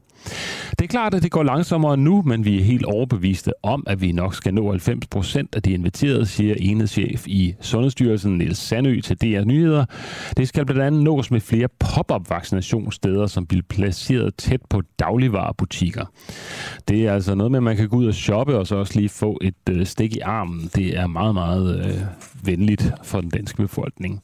Det 0.78 0.84
er 0.84 0.88
klart, 0.88 1.14
at 1.14 1.22
det 1.22 1.30
går 1.30 1.42
langsommere 1.42 1.96
nu, 1.96 2.22
men 2.26 2.44
vi 2.44 2.58
er 2.58 2.62
helt 2.62 2.84
overbeviste 2.84 3.52
om, 3.62 3.84
at 3.86 4.00
vi 4.00 4.12
nok 4.12 4.34
skal 4.34 4.54
nå 4.54 4.70
90 4.70 5.06
procent 5.06 5.54
af 5.54 5.62
de 5.62 5.72
inviterede, 5.72 6.26
siger 6.26 6.54
enhedschef 6.58 7.26
i 7.26 7.54
Sundhedsstyrelsen 7.60 8.38
Niels 8.38 8.58
Sandø 8.58 9.00
til 9.00 9.16
DR 9.16 9.44
Nyheder. 9.44 9.84
Det 10.36 10.48
skal 10.48 10.66
blandt 10.66 10.82
andet 10.82 11.02
nås 11.02 11.30
med 11.30 11.40
flere 11.40 11.68
pop-up 11.78 12.30
vaccinationssteder, 12.30 13.26
som 13.26 13.46
bliver 13.46 13.62
placeret 13.68 14.34
tæt 14.34 14.60
på 14.70 14.82
dagligvarerbutikker. 14.98 16.04
Det 16.88 17.06
er 17.06 17.12
altså 17.12 17.34
noget 17.34 17.50
med, 17.50 17.58
at 17.58 17.62
man 17.62 17.76
kan 17.76 17.88
gå 17.88 17.96
ud 17.96 18.06
og 18.06 18.14
shoppe 18.14 18.58
og 18.58 18.66
så 18.66 18.76
også 18.76 18.98
lige 18.98 19.08
få 19.08 19.38
et 19.42 19.54
øh, 19.70 19.86
stik 19.86 20.16
i 20.16 20.20
armen. 20.20 20.70
Det 20.74 20.98
er 20.98 21.06
meget, 21.06 21.34
meget 21.34 21.86
øh, 21.86 22.02
venligt 22.44 22.92
for 23.02 23.20
den 23.20 23.30
danske 23.30 23.56
befolkning. 23.56 24.22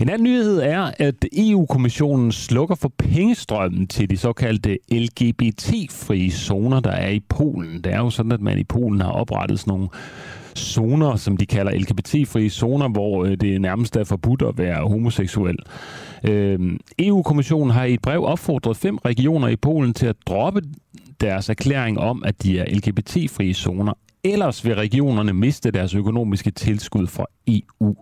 En 0.00 0.08
anden 0.08 0.24
nyhed 0.24 0.60
er, 0.60 0.90
at 0.98 1.24
EU-kommissionen 1.32 2.32
slukker 2.32 2.74
for 2.74 2.92
pengestrømmen 2.98 3.86
til 3.86 4.10
de 4.10 4.16
såkaldte 4.16 4.78
LGBT-frie 5.64 6.30
zoner, 6.30 6.80
der 6.80 6.90
er 6.90 7.10
i 7.10 7.20
Polen. 7.20 7.80
Det 7.84 7.92
er 7.92 7.98
jo 7.98 8.10
sådan, 8.10 8.32
at 8.32 8.40
man 8.40 8.58
i 8.58 8.64
Polen 8.64 9.00
har 9.00 9.10
oprettet 9.10 9.60
sådan 9.60 9.70
nogle 9.70 9.88
zoner, 10.58 11.16
som 11.16 11.36
de 11.36 11.46
kalder 11.46 11.72
LGBT-frie 11.72 12.50
zoner, 12.50 12.88
hvor 12.88 13.24
øh, 13.24 13.36
det 13.40 13.60
nærmest 13.60 13.96
er 13.96 14.04
forbudt 14.04 14.42
at 14.42 14.58
være 14.58 14.88
homoseksuel. 14.88 15.56
Øhm, 16.28 16.78
EU-kommissionen 16.98 17.70
har 17.70 17.84
i 17.84 17.94
et 17.94 18.02
brev 18.02 18.24
opfordret 18.24 18.76
fem 18.76 18.96
regioner 18.96 19.48
i 19.48 19.56
Polen 19.56 19.94
til 19.94 20.06
at 20.06 20.16
droppe 20.26 20.62
deres 21.20 21.48
erklæring 21.48 21.98
om, 21.98 22.22
at 22.26 22.42
de 22.42 22.58
er 22.58 22.64
LGBT-frie 22.64 23.54
zoner. 23.54 23.92
Ellers 24.24 24.64
vil 24.64 24.74
regionerne 24.74 25.32
miste 25.32 25.70
deres 25.70 25.94
økonomiske 25.94 26.50
tilskud 26.50 27.06
fra 27.06 27.26
EU. 27.46 27.94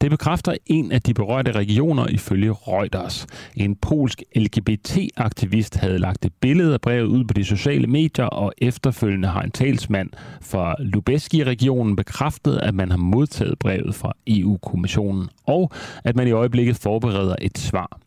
Det 0.00 0.10
bekræfter 0.10 0.54
en 0.66 0.92
af 0.92 1.02
de 1.02 1.14
berørte 1.14 1.52
regioner 1.52 2.06
ifølge 2.06 2.52
Reuters. 2.52 3.26
En 3.56 3.76
polsk 3.76 4.22
LGBT-aktivist 4.36 5.76
havde 5.76 5.98
lagt 5.98 6.24
et 6.24 6.32
billede 6.40 6.74
af 6.74 6.80
brevet 6.80 7.06
ud 7.06 7.24
på 7.24 7.34
de 7.34 7.44
sociale 7.44 7.86
medier, 7.86 8.24
og 8.24 8.52
efterfølgende 8.58 9.28
har 9.28 9.42
en 9.42 9.50
talsmand 9.50 10.10
fra 10.40 10.74
Lubeski-regionen 10.78 11.96
bekræftet, 11.96 12.58
at 12.62 12.74
man 12.74 12.90
har 12.90 12.98
modtaget 12.98 13.58
brevet 13.58 13.94
fra 13.94 14.12
EU-kommissionen, 14.26 15.28
og 15.46 15.70
at 16.04 16.16
man 16.16 16.28
i 16.28 16.30
øjeblikket 16.30 16.76
forbereder 16.76 17.34
et 17.40 17.58
svar. 17.58 18.00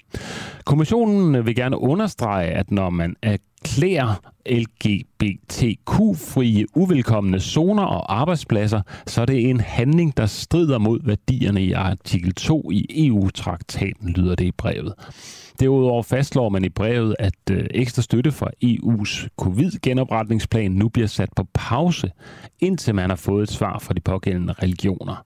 Kommissionen 0.65 1.45
vil 1.45 1.55
gerne 1.55 1.77
understrege, 1.77 2.47
at 2.47 2.71
når 2.71 2.89
man 2.89 3.15
klæder 3.63 4.21
LGBTQ-frie 4.45 5.75
uvelkomne 6.75 7.39
zoner 7.39 7.83
og 7.83 8.19
arbejdspladser, 8.19 8.81
så 9.07 9.21
er 9.21 9.25
det 9.25 9.49
en 9.49 9.59
handling, 9.59 10.17
der 10.17 10.25
strider 10.25 10.77
mod 10.77 10.99
værdierne 11.03 11.63
i 11.63 11.71
artikel 11.71 12.33
2 12.33 12.71
i 12.71 13.07
EU-traktaten, 13.07 14.09
lyder 14.09 14.35
det 14.35 14.45
i 14.45 14.51
brevet. 14.51 14.93
Derudover 15.59 16.03
fastslår 16.03 16.49
man 16.49 16.65
i 16.65 16.69
brevet, 16.69 17.15
at 17.19 17.33
øh, 17.51 17.65
ekstra 17.71 18.01
støtte 18.01 18.31
fra 18.31 18.49
EU's 18.65 19.27
covid-genopretningsplan 19.41 20.71
nu 20.71 20.89
bliver 20.89 21.07
sat 21.07 21.29
på 21.35 21.45
pause, 21.53 22.11
indtil 22.59 22.95
man 22.95 23.09
har 23.09 23.17
fået 23.17 23.43
et 23.43 23.51
svar 23.51 23.79
fra 23.79 23.93
de 23.93 23.99
pågældende 23.99 24.53
religioner. 24.53 25.25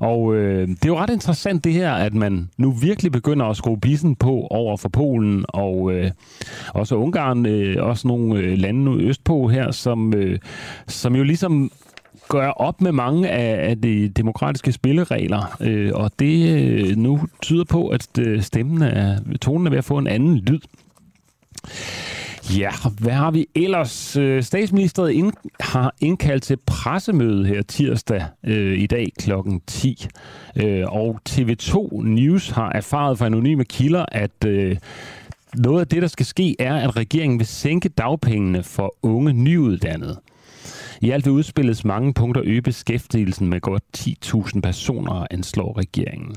Og 0.00 0.34
øh, 0.34 0.68
det 0.68 0.84
er 0.84 0.88
jo 0.88 0.98
ret 0.98 1.10
interessant 1.10 1.64
det 1.64 1.72
her, 1.72 1.92
at 1.92 2.14
man 2.14 2.50
nu 2.58 2.70
virkelig 2.70 3.12
begynder 3.12 3.46
at 3.46 3.56
skrue 3.56 3.80
bissen 3.80 4.16
på 4.16 4.46
over 4.50 4.76
for 4.76 4.88
Polen 4.88 5.44
og 5.48 5.92
øh, 5.92 6.10
også 6.74 6.96
Ungarn, 6.96 7.46
øh, 7.46 7.86
også 7.86 8.08
nogle 8.08 8.40
øh, 8.40 8.58
lande 8.58 8.84
nu 8.84 8.98
østpå 8.98 9.48
her, 9.48 9.70
som, 9.70 10.14
øh, 10.14 10.38
som 10.86 11.16
jo 11.16 11.22
ligesom 11.22 11.70
gøre 12.32 12.54
op 12.54 12.80
med 12.80 12.92
mange 12.92 13.30
af, 13.30 13.70
af 13.70 13.80
de 13.80 14.08
demokratiske 14.08 14.72
spilleregler, 14.72 15.56
øh, 15.60 15.90
og 15.94 16.10
det 16.18 16.62
øh, 16.62 16.96
nu 16.96 17.20
tyder 17.42 17.64
på, 17.64 17.88
at 17.88 18.18
øh, 18.18 18.42
stemmen 18.42 18.82
er, 18.82 19.18
tonen 19.40 19.66
er 19.66 19.70
ved 19.70 19.78
at 19.78 19.84
få 19.84 19.98
en 19.98 20.06
anden 20.06 20.38
lyd. 20.38 20.60
Ja, 22.58 22.70
hvad 22.98 23.12
har 23.12 23.30
vi 23.30 23.46
ellers? 23.54 24.16
Øh, 24.16 24.42
statsministeriet 24.42 25.12
ind, 25.12 25.32
har 25.60 25.94
indkaldt 26.00 26.42
til 26.42 26.56
pressemøde 26.66 27.46
her 27.46 27.62
tirsdag 27.62 28.24
øh, 28.44 28.78
i 28.78 28.86
dag 28.86 29.12
kl. 29.18 29.32
10. 29.66 30.06
Øh, 30.56 30.84
og 30.88 31.20
TV2 31.28 32.02
News 32.02 32.50
har 32.50 32.72
erfaret 32.74 33.18
fra 33.18 33.26
anonyme 33.26 33.64
kilder, 33.64 34.04
at 34.12 34.44
øh, 34.46 34.76
noget 35.54 35.80
af 35.80 35.86
det, 35.86 36.02
der 36.02 36.08
skal 36.08 36.26
ske, 36.26 36.56
er, 36.58 36.74
at 36.74 36.96
regeringen 36.96 37.38
vil 37.38 37.46
sænke 37.46 37.88
dagpengene 37.88 38.62
for 38.62 38.94
unge 39.02 39.32
nyuddannede. 39.32 40.16
I 41.02 41.10
alt 41.10 41.24
vil 41.24 41.32
udspilles 41.32 41.84
mange 41.84 42.14
punkter 42.14 42.42
øge 42.44 42.62
beskæftigelsen 42.62 43.48
med 43.48 43.60
godt 43.60 43.82
10.000 43.98 44.60
personer, 44.60 45.26
anslår 45.30 45.78
regeringen. 45.78 46.36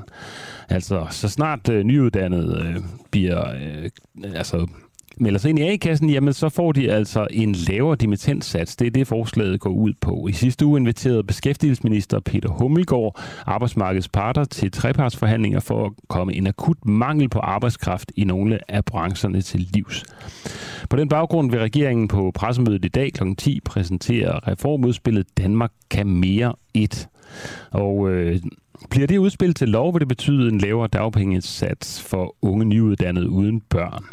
Altså, 0.68 1.06
så 1.10 1.28
snart 1.28 1.68
øh, 1.68 1.84
nyuddannede 1.84 2.64
øh, 2.66 2.82
bliver 3.10 3.50
øh, 3.50 3.90
altså, 4.34 4.66
melder 5.20 5.38
sig 5.38 5.48
ind 5.48 5.58
i 5.58 5.62
A-kassen, 5.62 6.10
jamen 6.10 6.32
så 6.32 6.48
får 6.48 6.72
de 6.72 6.92
altså 6.92 7.26
en 7.30 7.52
lavere 7.52 7.96
dimittenssats. 7.96 8.76
Det 8.76 8.86
er 8.86 8.90
det, 8.90 9.06
forslaget 9.06 9.60
går 9.60 9.70
ud 9.70 9.92
på. 10.00 10.26
I 10.28 10.32
sidste 10.32 10.66
uge 10.66 10.80
inviterede 10.80 11.24
beskæftigelsesminister 11.24 12.20
Peter 12.20 12.48
Hummelgaard 12.48 13.20
arbejdsmarkedets 13.46 14.08
parter 14.08 14.44
til 14.44 14.72
trepartsforhandlinger 14.72 15.60
for 15.60 15.86
at 15.86 15.92
komme 16.08 16.34
en 16.34 16.46
akut 16.46 16.86
mangel 16.86 17.28
på 17.28 17.38
arbejdskraft 17.38 18.12
i 18.16 18.24
nogle 18.24 18.58
af 18.68 18.84
brancherne 18.84 19.42
til 19.42 19.60
livs. 19.72 20.04
På 20.90 20.96
den 20.96 21.08
baggrund 21.08 21.50
vil 21.50 21.60
regeringen 21.60 22.08
på 22.08 22.30
pressemødet 22.34 22.84
i 22.84 22.88
dag 22.88 23.12
kl. 23.12 23.34
10 23.38 23.60
præsentere 23.60 24.38
reformudspillet 24.48 25.26
Danmark 25.38 25.70
kan 25.90 26.06
mere 26.06 26.54
1. 26.74 27.08
Og 27.70 28.10
øh, 28.10 28.40
bliver 28.90 29.06
det 29.06 29.18
udspil 29.18 29.54
til 29.54 29.68
lov, 29.68 29.94
vil 29.94 30.00
det 30.00 30.08
betyde 30.08 30.48
en 30.48 30.58
lavere 30.58 30.88
dagpengesats 30.88 32.02
for 32.02 32.36
unge 32.42 32.64
nyuddannede 32.64 33.30
uden 33.30 33.60
børn. 33.60 34.04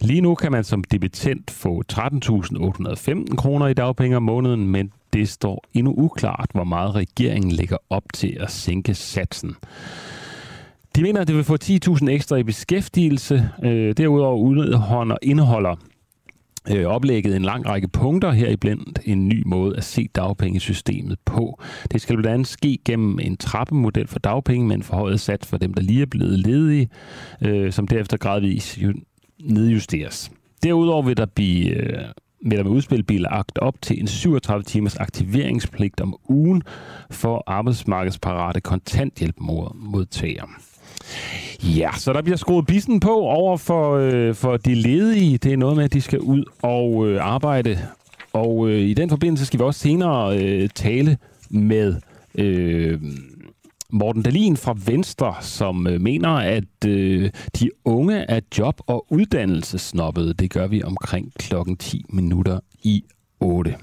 Lige 0.00 0.20
nu 0.20 0.34
kan 0.34 0.52
man 0.52 0.64
som 0.64 0.84
debitent 0.84 1.50
få 1.50 1.82
13.815 1.92 3.36
kroner 3.36 3.66
i 3.66 3.74
dagpenge 3.74 4.16
om 4.16 4.22
måneden, 4.22 4.68
men 4.68 4.92
det 5.12 5.28
står 5.28 5.64
endnu 5.74 5.94
uklart, 5.96 6.50
hvor 6.52 6.64
meget 6.64 6.94
regeringen 6.94 7.52
lægger 7.52 7.76
op 7.90 8.04
til 8.14 8.36
at 8.40 8.50
sænke 8.50 8.94
satsen. 8.94 9.56
De 10.96 11.02
mener, 11.02 11.20
at 11.20 11.28
det 11.28 11.36
vil 11.36 11.44
få 11.44 11.56
10.000 11.64 12.08
ekstra 12.10 12.36
i 12.36 12.42
beskæftigelse. 12.42 13.50
Øh, 13.64 13.94
derudover 13.96 15.16
indeholder 15.22 15.76
øh, 16.70 16.86
oplægget 16.86 17.36
en 17.36 17.42
lang 17.42 17.66
række 17.66 17.88
punkter 17.88 18.30
her 18.30 18.48
i 18.48 18.56
blandt 18.56 19.00
en 19.04 19.28
ny 19.28 19.42
måde 19.46 19.76
at 19.76 19.84
se 19.84 20.08
dagpengesystemet 20.14 21.18
på. 21.24 21.60
Det 21.92 22.00
skal 22.00 22.16
blandt 22.16 22.34
andet 22.34 22.46
ske 22.46 22.78
gennem 22.84 23.18
en 23.18 23.36
trappemodel 23.36 24.06
for 24.06 24.18
dagpenge 24.18 24.66
med 24.66 24.76
en 24.76 24.82
forhøjet 24.82 25.20
sats 25.20 25.46
for 25.46 25.56
dem, 25.56 25.74
der 25.74 25.82
lige 25.82 26.02
er 26.02 26.06
blevet 26.06 26.38
ledige, 26.38 26.88
øh, 27.42 27.72
som 27.72 27.88
derefter 27.88 28.16
gradvist 28.16 28.78
nedjusteres. 29.44 30.30
Derudover 30.62 31.02
vil 31.02 31.16
der 31.16 31.26
blive 31.26 31.68
øh, 31.68 32.04
vil 32.46 32.58
der 32.58 32.64
med 32.64 32.72
udspil 32.72 33.02
blive 33.02 33.20
lagt 33.20 33.58
op 33.58 33.74
til 33.82 34.00
en 34.00 34.06
37 34.06 34.62
timers 34.62 34.96
aktiveringspligt 34.96 36.00
om 36.00 36.16
ugen 36.28 36.62
for 37.10 37.44
arbejdsmarkedsparate 37.46 38.60
kontanthjælpmodtagere. 38.60 40.48
Ja, 41.64 41.90
så 41.98 42.12
der 42.12 42.22
bliver 42.22 42.36
skruet 42.36 42.66
bissen 42.66 43.00
på 43.00 43.20
over 43.20 43.56
for, 43.56 43.96
øh, 43.96 44.34
for 44.34 44.56
de 44.56 44.74
ledige. 44.74 45.38
Det 45.38 45.52
er 45.52 45.56
noget 45.56 45.76
med, 45.76 45.84
at 45.84 45.92
de 45.92 46.00
skal 46.00 46.20
ud 46.20 46.44
og 46.62 47.08
øh, 47.08 47.24
arbejde. 47.24 47.78
Og 48.32 48.68
øh, 48.68 48.80
i 48.80 48.94
den 48.94 49.10
forbindelse 49.10 49.46
skal 49.46 49.60
vi 49.60 49.64
også 49.64 49.80
senere 49.80 50.38
øh, 50.38 50.68
tale 50.74 51.18
med 51.50 51.94
øh, 52.34 53.00
Morten 53.90 54.22
Dalin 54.22 54.56
fra 54.56 54.76
Venstre, 54.86 55.34
som 55.40 55.86
øh, 55.86 56.00
mener, 56.00 56.28
at 56.28 56.84
øh, 56.86 57.30
de 57.60 57.70
unge 57.84 58.16
er 58.16 58.40
job- 58.58 58.80
og 58.86 59.06
uddannelsesnoppede. 59.10 60.34
Det 60.34 60.50
gør 60.50 60.66
vi 60.66 60.82
omkring 60.82 61.32
klokken 61.38 61.76
10 61.76 62.04
minutter 62.08 62.60
i 62.82 63.04
8. 63.40 63.74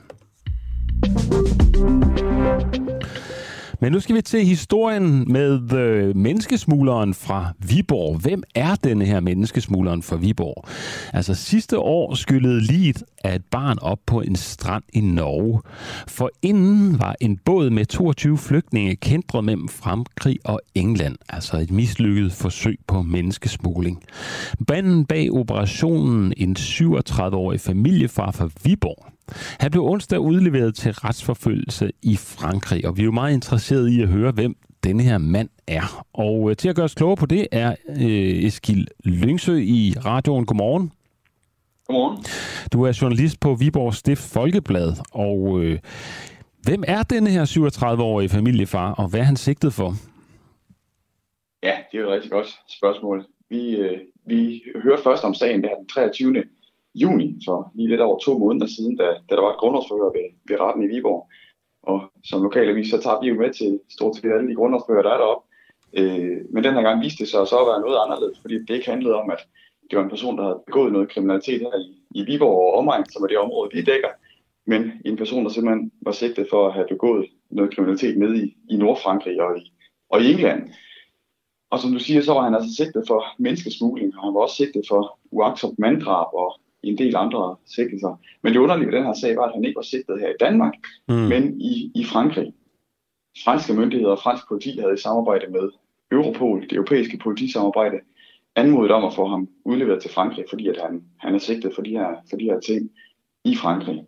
Men 3.81 3.91
nu 3.91 3.99
skal 3.99 4.15
vi 4.15 4.21
til 4.21 4.45
historien 4.45 5.31
med 5.31 5.73
øh, 5.73 6.15
menneskesmugleren 6.15 7.13
fra 7.13 7.53
Viborg. 7.59 8.17
Hvem 8.17 8.43
er 8.55 8.75
denne 8.75 9.05
her 9.05 9.19
menneskesmugleren 9.19 10.03
fra 10.03 10.15
Viborg? 10.15 10.65
Altså 11.13 11.33
sidste 11.33 11.79
år 11.79 12.15
skyllede 12.15 12.61
liget 12.61 13.03
af 13.23 13.35
et 13.35 13.45
barn 13.51 13.77
op 13.81 13.99
på 14.05 14.21
en 14.21 14.35
strand 14.35 14.83
i 14.93 14.99
Norge. 14.99 15.61
For 16.07 16.29
inden 16.41 16.99
var 16.99 17.15
en 17.21 17.37
båd 17.37 17.69
med 17.69 17.85
22 17.85 18.37
flygtninge 18.37 18.95
kendt 18.95 19.43
mellem 19.43 19.67
Frankrig 19.67 20.39
og 20.43 20.61
England. 20.75 21.15
Altså 21.29 21.57
et 21.57 21.71
mislykket 21.71 22.31
forsøg 22.31 22.79
på 22.87 23.01
menneskesmugling. 23.01 24.03
Banden 24.67 25.05
bag 25.05 25.31
operationen 25.31 26.33
en 26.37 26.55
37-årig 26.59 27.59
familiefar 27.59 28.31
fra 28.31 28.49
Viborg 28.63 29.11
han 29.59 29.71
blev 29.71 29.83
onsdag 29.83 30.19
udleveret 30.19 30.75
til 30.75 30.91
retsforfølgelse 30.91 31.91
i 32.01 32.15
Frankrig, 32.15 32.87
og 32.87 32.97
vi 32.97 33.01
er 33.01 33.05
jo 33.05 33.11
meget 33.11 33.33
interesserede 33.33 33.93
i 33.93 34.01
at 34.01 34.07
høre, 34.07 34.31
hvem 34.31 34.55
denne 34.83 35.03
her 35.03 35.17
mand 35.17 35.49
er. 35.67 36.05
Og 36.13 36.49
øh, 36.49 36.55
til 36.55 36.69
at 36.69 36.75
gøre 36.75 36.85
os 36.85 36.95
klogere 36.95 37.17
på 37.17 37.25
det 37.25 37.47
er 37.51 37.75
øh, 37.89 38.45
Eskil 38.45 38.87
Lyngsø 39.03 39.55
i 39.57 39.93
radioen. 40.05 40.45
Godmorgen. 40.45 40.91
Godmorgen. 41.87 42.23
Du 42.73 42.83
er 42.83 42.99
journalist 43.01 43.39
på 43.39 43.55
Viborg 43.55 43.93
Stift 43.93 44.33
Folkeblad, 44.33 44.93
og 45.11 45.63
øh, 45.63 45.79
hvem 46.63 46.83
er 46.87 47.03
denne 47.03 47.29
her 47.29 47.45
37-årige 47.45 48.29
familiefar, 48.29 48.91
og 48.91 49.07
hvad 49.07 49.19
er 49.19 49.23
han 49.23 49.37
sigtet 49.37 49.73
for? 49.73 49.93
Ja, 51.63 51.77
det 51.91 51.97
er 51.97 52.01
jo 52.01 52.09
et 52.09 52.13
rigtig 52.13 52.31
godt 52.31 52.47
spørgsmål. 52.77 53.25
Vi, 53.49 53.75
øh, 53.75 53.99
vi 54.27 54.63
hørte 54.83 55.03
først 55.03 55.23
om 55.23 55.33
sagen 55.33 55.63
der 55.63 55.75
den 55.75 55.87
23 55.87 56.33
juni, 56.95 57.37
så 57.45 57.63
lige 57.75 57.89
lidt 57.89 58.01
over 58.01 58.19
to 58.19 58.37
måneder 58.37 58.67
siden, 58.67 58.95
da, 58.97 59.03
da 59.29 59.35
der 59.35 59.41
var 59.41 59.53
et 59.53 59.59
grundlovsforhør 59.59 60.11
ved, 60.17 60.27
ved 60.49 60.59
retten 60.59 60.83
i 60.83 60.87
Viborg. 60.87 61.29
Og 61.83 62.01
som 62.23 62.43
lokalavis, 62.43 62.89
så 62.89 63.01
tager 63.01 63.21
vi 63.21 63.27
jo 63.27 63.35
med 63.35 63.53
til 63.53 63.79
stort 63.89 64.15
set 64.15 64.31
alle 64.31 64.49
de 64.49 64.55
grundlovsforhør, 64.55 65.01
der 65.01 65.13
er 65.13 65.17
deroppe. 65.17 65.47
Øh, 65.99 66.37
men 66.53 66.63
den 66.63 66.73
her 66.73 66.81
gang 66.81 67.01
viste 67.03 67.23
det 67.23 67.29
sig 67.29 67.47
så 67.47 67.57
at 67.59 67.67
være 67.71 67.81
noget 67.85 67.97
anderledes, 68.03 68.39
fordi 68.41 68.55
det 68.65 68.73
ikke 68.75 68.89
handlede 68.89 69.15
om, 69.15 69.29
at 69.29 69.41
det 69.89 69.97
var 69.97 70.03
en 70.03 70.15
person, 70.15 70.37
der 70.37 70.43
havde 70.43 70.63
begået 70.65 70.91
noget 70.91 71.09
kriminalitet 71.09 71.61
her 71.61 71.75
i, 71.85 71.87
i 72.19 72.21
Viborg 72.25 72.57
og 72.65 72.73
omegn, 72.79 73.05
som 73.09 73.23
er 73.23 73.27
det 73.27 73.37
område, 73.37 73.69
vi 73.73 73.81
dækker, 73.81 74.11
men 74.65 74.91
en 75.05 75.17
person, 75.17 75.43
der 75.43 75.51
simpelthen 75.51 75.91
var 76.01 76.11
sigtet 76.11 76.47
for 76.49 76.67
at 76.67 76.73
have 76.73 76.87
begået 76.89 77.25
noget 77.49 77.75
kriminalitet 77.75 78.17
nede 78.17 78.45
i, 78.45 78.57
i 78.69 78.77
Nordfrankrig 78.77 79.41
og 79.41 79.57
i, 79.57 79.73
og 80.09 80.21
i 80.21 80.31
England. 80.31 80.69
Og 81.69 81.79
som 81.79 81.91
du 81.91 81.99
siger, 81.99 82.21
så 82.21 82.33
var 82.33 82.43
han 82.43 82.55
altså 82.55 82.75
sigtet 82.75 83.03
for 83.07 83.25
menneskesmugling, 83.39 84.17
og 84.17 84.23
han 84.23 84.33
var 84.33 84.39
også 84.39 84.55
sigtet 84.55 84.83
for 84.89 85.19
uagtsomt 85.31 85.79
manddrab 85.79 86.27
og 86.33 86.59
i 86.83 86.89
en 86.89 86.97
del 86.97 87.15
andre 87.15 87.55
sigtelser. 87.65 88.19
Men 88.43 88.53
det 88.53 88.59
underlige 88.59 88.87
ved 88.87 88.97
den 88.97 89.05
her 89.05 89.13
sag 89.13 89.37
var, 89.37 89.43
at 89.43 89.53
han 89.53 89.65
ikke 89.65 89.75
var 89.75 89.81
sigtet 89.81 90.19
her 90.19 90.29
i 90.29 90.39
Danmark, 90.39 90.73
mm. 91.07 91.13
men 91.13 91.61
i, 91.61 91.91
i 91.95 92.03
Frankrig. 92.05 92.53
Franske 93.43 93.73
myndigheder 93.73 94.11
og 94.11 94.19
fransk 94.19 94.47
politi 94.47 94.79
havde 94.79 94.93
i 94.93 94.97
samarbejde 94.97 95.51
med 95.51 95.69
Europol, 96.11 96.61
det 96.61 96.73
europæiske 96.73 97.17
politisamarbejde, 97.17 97.97
anmodet 98.55 98.91
om 98.91 99.05
at 99.05 99.13
få 99.13 99.27
ham 99.27 99.47
udleveret 99.65 100.01
til 100.01 100.11
Frankrig, 100.11 100.45
fordi 100.49 100.67
at 100.67 100.77
han, 100.85 101.03
han 101.17 101.35
er 101.35 101.39
sigtet 101.39 101.71
for 101.75 101.81
de, 101.81 101.89
her, 101.89 102.09
for 102.29 102.37
de 102.37 102.43
her 102.43 102.59
ting 102.59 102.91
i 103.45 103.55
Frankrig. 103.55 104.05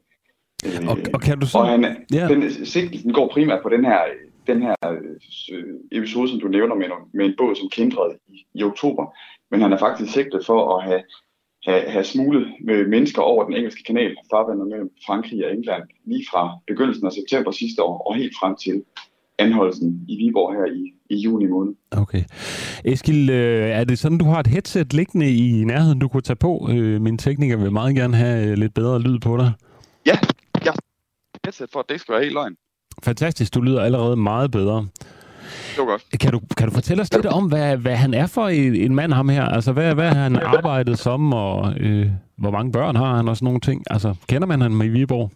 Og, 0.89 0.97
og 1.13 1.21
kan 1.21 1.39
du 1.39 1.47
så... 1.47 1.57
Og 1.57 1.67
han, 1.67 1.83
yeah. 2.15 2.29
den, 2.29 2.65
sigtelsen 2.65 3.13
går 3.13 3.27
primært 3.27 3.61
på 3.63 3.69
den 3.69 3.85
her, 3.85 3.99
den 4.47 4.61
her 4.61 4.75
øh, 5.51 5.75
episode, 5.91 6.29
som 6.29 6.39
du 6.39 6.47
nævner 6.47 6.75
med, 6.75 6.87
med 7.13 7.25
en 7.25 7.33
båd, 7.37 7.55
som 7.55 7.69
kendrede 7.69 8.17
i, 8.27 8.45
i 8.53 8.63
oktober. 8.63 9.15
Men 9.51 9.61
han 9.61 9.73
er 9.73 9.77
faktisk 9.77 10.13
sigtet 10.13 10.45
for 10.45 10.77
at 10.77 10.83
have 10.83 11.01
have, 11.65 11.89
have 11.89 12.03
smuglet 12.03 12.47
med 12.63 12.87
mennesker 12.87 13.21
over 13.21 13.45
den 13.45 13.53
engelske 13.53 13.83
kanal, 13.83 14.15
farvandet 14.31 14.67
mellem 14.67 14.89
Frankrig 15.05 15.45
og 15.45 15.53
England, 15.53 15.83
lige 16.05 16.25
fra 16.31 16.57
begyndelsen 16.67 17.05
af 17.05 17.11
september 17.11 17.51
sidste 17.51 17.83
år 17.83 17.97
og 18.07 18.15
helt 18.15 18.33
frem 18.39 18.55
til 18.55 18.83
anholdelsen 19.37 20.05
i 20.07 20.15
Viborg 20.15 20.53
her 20.55 20.65
i, 20.73 20.93
i 21.09 21.15
juni 21.15 21.45
måned. 21.45 21.73
Okay. 21.91 22.23
Eskil, 22.85 23.29
øh, 23.29 23.69
er 23.69 23.83
det 23.83 23.99
sådan, 23.99 24.17
du 24.17 24.25
har 24.25 24.39
et 24.39 24.47
headset 24.47 24.93
liggende 24.93 25.35
i 25.35 25.63
nærheden, 25.63 25.99
du 25.99 26.07
kunne 26.07 26.21
tage 26.21 26.35
på? 26.35 26.69
Øh, 26.71 27.01
min 27.01 27.17
tekniker 27.17 27.57
vil 27.57 27.71
meget 27.71 27.95
gerne 27.95 28.17
have 28.17 28.51
øh, 28.51 28.57
lidt 28.57 28.73
bedre 28.73 29.01
lyd 29.01 29.19
på 29.19 29.37
dig. 29.37 29.51
Ja, 30.05 30.17
ja. 30.65 30.71
Headset 31.45 31.69
for, 31.73 31.79
at 31.79 31.85
det 31.89 31.99
skal 31.99 32.13
være 32.13 32.23
helt 32.23 32.33
løgn. 32.33 32.55
Fantastisk, 33.03 33.53
du 33.53 33.61
lyder 33.61 33.81
allerede 33.81 34.15
meget 34.15 34.51
bedre 34.51 34.87
det 35.71 35.77
var 35.77 35.85
godt. 35.85 36.05
Kan 36.19 36.31
du, 36.31 36.41
kan 36.57 36.67
du 36.67 36.73
fortælle 36.73 37.01
os 37.01 37.13
lidt 37.13 37.25
om, 37.25 37.47
hvad, 37.47 37.77
hvad 37.77 37.95
han 37.95 38.13
er 38.13 38.27
for 38.27 38.47
en, 38.47 38.95
mand, 38.95 39.13
ham 39.13 39.29
her? 39.29 39.45
Altså, 39.45 39.71
hvad, 39.71 39.93
hvad 39.95 40.09
han 40.09 40.35
arbejdet 40.35 40.99
som, 40.99 41.33
og 41.33 41.73
øh, 41.79 42.07
hvor 42.35 42.51
mange 42.51 42.71
børn 42.71 42.95
har 42.95 43.15
han, 43.15 43.27
og 43.27 43.35
sådan 43.35 43.45
nogle 43.45 43.59
ting? 43.59 43.83
Altså, 43.89 44.15
kender 44.27 44.47
man 44.47 44.61
ham 44.61 44.81
i 44.81 44.87
Viborg? 44.87 45.31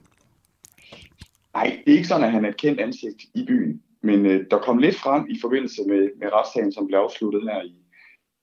Nej, 1.54 1.78
det 1.86 1.92
er 1.92 1.98
ikke 1.98 2.08
sådan, 2.08 2.24
at 2.24 2.32
han 2.32 2.46
er 2.46 2.50
et 2.50 2.58
kendt 2.58 2.80
ansigt 2.80 3.22
i 3.34 3.46
byen. 3.48 3.82
Men 4.04 4.26
øh, 4.26 4.46
der 4.52 4.58
kom 4.58 4.78
lidt 4.78 4.96
frem 4.96 5.26
i 5.30 5.38
forbindelse 5.42 5.82
med, 5.88 6.10
med 6.20 6.28
retssagen, 6.34 6.72
som 6.72 6.88
blev 6.88 7.00
afsluttet 7.00 7.42
her 7.44 7.62
i 7.64 7.76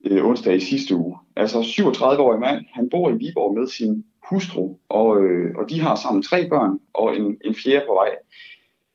øh, 0.05 0.25
onsdag 0.25 0.55
i 0.55 0.59
sidste 0.59 0.95
uge. 0.95 1.17
Altså 1.35 1.59
37-årig 1.59 2.39
mand, 2.39 2.65
han 2.73 2.89
bor 2.89 3.09
i 3.09 3.13
Viborg 3.13 3.57
med 3.57 3.67
sin 3.67 4.05
hustru, 4.29 4.75
og, 4.89 5.23
øh, 5.23 5.55
og 5.55 5.69
de 5.69 5.81
har 5.81 5.95
sammen 5.95 6.23
tre 6.23 6.49
børn 6.49 6.79
og 6.93 7.15
en, 7.17 7.37
en 7.45 7.55
fjerde 7.55 7.85
på 7.87 7.93
vej. 7.93 8.09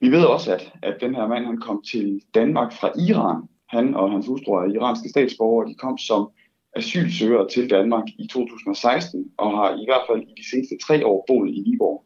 Vi 0.00 0.10
ved 0.10 0.24
også, 0.24 0.54
at, 0.54 0.72
at 0.82 0.96
den 1.00 1.14
her 1.14 1.26
mand 1.26 1.44
han 1.44 1.60
kom 1.60 1.82
til 1.82 2.22
Danmark 2.34 2.72
fra 2.72 2.92
Iran. 3.08 3.42
Han 3.68 3.94
og 3.94 4.10
hans 4.10 4.26
hustru 4.26 4.52
er 4.52 4.74
iranske 4.74 5.08
statsborgere. 5.08 5.68
De 5.68 5.74
kom 5.74 5.98
som 5.98 6.30
asylsøgere 6.76 7.48
til 7.48 7.70
Danmark 7.70 8.04
i 8.18 8.26
2016 8.26 9.30
og 9.36 9.50
har 9.50 9.70
i 9.70 9.84
hvert 9.86 10.04
fald 10.10 10.22
i 10.22 10.34
de 10.36 10.50
seneste 10.50 10.74
tre 10.86 11.06
år 11.06 11.24
boet 11.28 11.50
i 11.50 11.62
Viborg. 11.66 12.04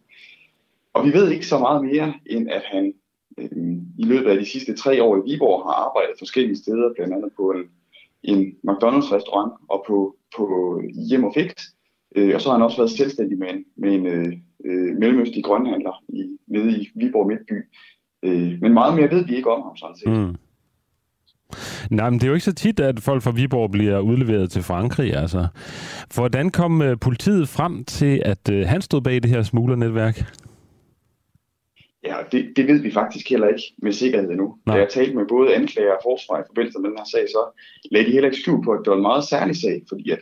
Og 0.93 1.07
vi 1.07 1.13
ved 1.13 1.31
ikke 1.31 1.47
så 1.47 1.59
meget 1.59 1.85
mere, 1.85 2.15
end 2.27 2.51
at 2.51 2.63
han 2.65 2.95
øh, 3.39 3.77
i 3.99 4.05
løbet 4.05 4.31
af 4.31 4.39
de 4.39 4.47
sidste 4.47 4.77
tre 4.77 5.03
år 5.03 5.17
i 5.17 5.31
Viborg 5.31 5.63
har 5.63 5.75
arbejdet 5.87 6.15
forskellige 6.19 6.57
steder, 6.57 6.95
blandt 6.97 7.15
andet 7.15 7.31
på 7.37 7.51
en, 7.51 7.65
en 8.23 8.57
McDonald's-restaurant 8.69 9.53
og 9.69 9.85
på, 9.89 10.17
på 10.37 10.45
Hjem 11.09 11.25
og 11.25 11.33
Fix. 11.35 11.53
Øh, 12.17 12.35
og 12.35 12.41
så 12.41 12.49
har 12.49 12.57
han 12.57 12.65
også 12.65 12.77
været 12.77 12.91
selvstændig 12.91 13.39
med 13.39 13.49
en, 13.51 13.65
med 13.77 13.95
en 13.95 14.07
øh, 14.07 14.33
øh, 14.65 14.97
mellemøstlig 14.97 15.45
grønhandler 15.45 16.03
i, 16.09 16.39
nede 16.47 16.81
i 16.81 16.89
Viborg 16.95 17.27
Midtby. 17.27 17.59
Øh, 18.23 18.61
men 18.61 18.73
meget 18.73 18.95
mere 18.97 19.11
ved 19.11 19.27
vi 19.27 19.37
ikke 19.37 19.51
om 19.51 19.63
ham 19.63 19.77
sådan 19.77 19.97
set. 19.97 20.13
Mm. 20.13 20.37
Nej, 21.91 22.11
men 22.11 22.19
det 22.19 22.25
er 22.25 22.29
jo 22.29 22.35
ikke 22.35 22.45
så 22.45 22.55
tit, 22.55 22.81
at 22.81 23.01
folk 23.01 23.23
fra 23.23 23.31
Viborg 23.31 23.71
bliver 23.71 24.01
udleveret 24.01 24.51
til 24.51 24.63
Frankrig. 24.63 25.15
Altså. 25.15 25.47
Hvordan 26.15 26.51
kom 26.51 26.81
uh, 26.81 26.99
politiet 27.01 27.49
frem 27.49 27.85
til, 27.85 28.23
at 28.25 28.49
uh, 28.53 28.61
han 28.61 28.83
stod 28.83 29.01
bag 29.01 29.23
det 29.23 29.31
her 29.31 29.43
smuglernetværk? 29.43 30.25
Ja, 32.05 32.17
det, 32.33 32.53
det 32.57 32.67
ved 32.67 32.83
vi 32.83 32.91
faktisk 32.91 33.31
heller 33.31 33.49
ikke 33.49 33.63
med 33.83 33.93
sikkerhed 33.93 34.31
endnu. 34.31 34.57
Nej. 34.67 34.77
Da 34.77 34.83
jeg 34.83 34.91
talte 34.91 35.17
med 35.17 35.27
både 35.29 35.55
anklager 35.55 35.93
og 35.93 36.01
forsvar 36.03 36.41
i 36.41 36.49
forbindelse 36.49 36.79
med 36.79 36.91
den 36.91 36.99
her 36.99 37.05
sag, 37.05 37.29
så 37.29 37.61
lagde 37.91 38.07
de 38.07 38.13
heller 38.13 38.31
ikke 38.31 38.41
skjul 38.41 38.65
på, 38.65 38.71
at 38.73 38.81
det 38.85 38.91
var 38.91 38.97
en 38.97 39.03
meget 39.03 39.25
særlig 39.25 39.57
sag, 39.57 39.83
fordi 39.89 40.11
at 40.11 40.21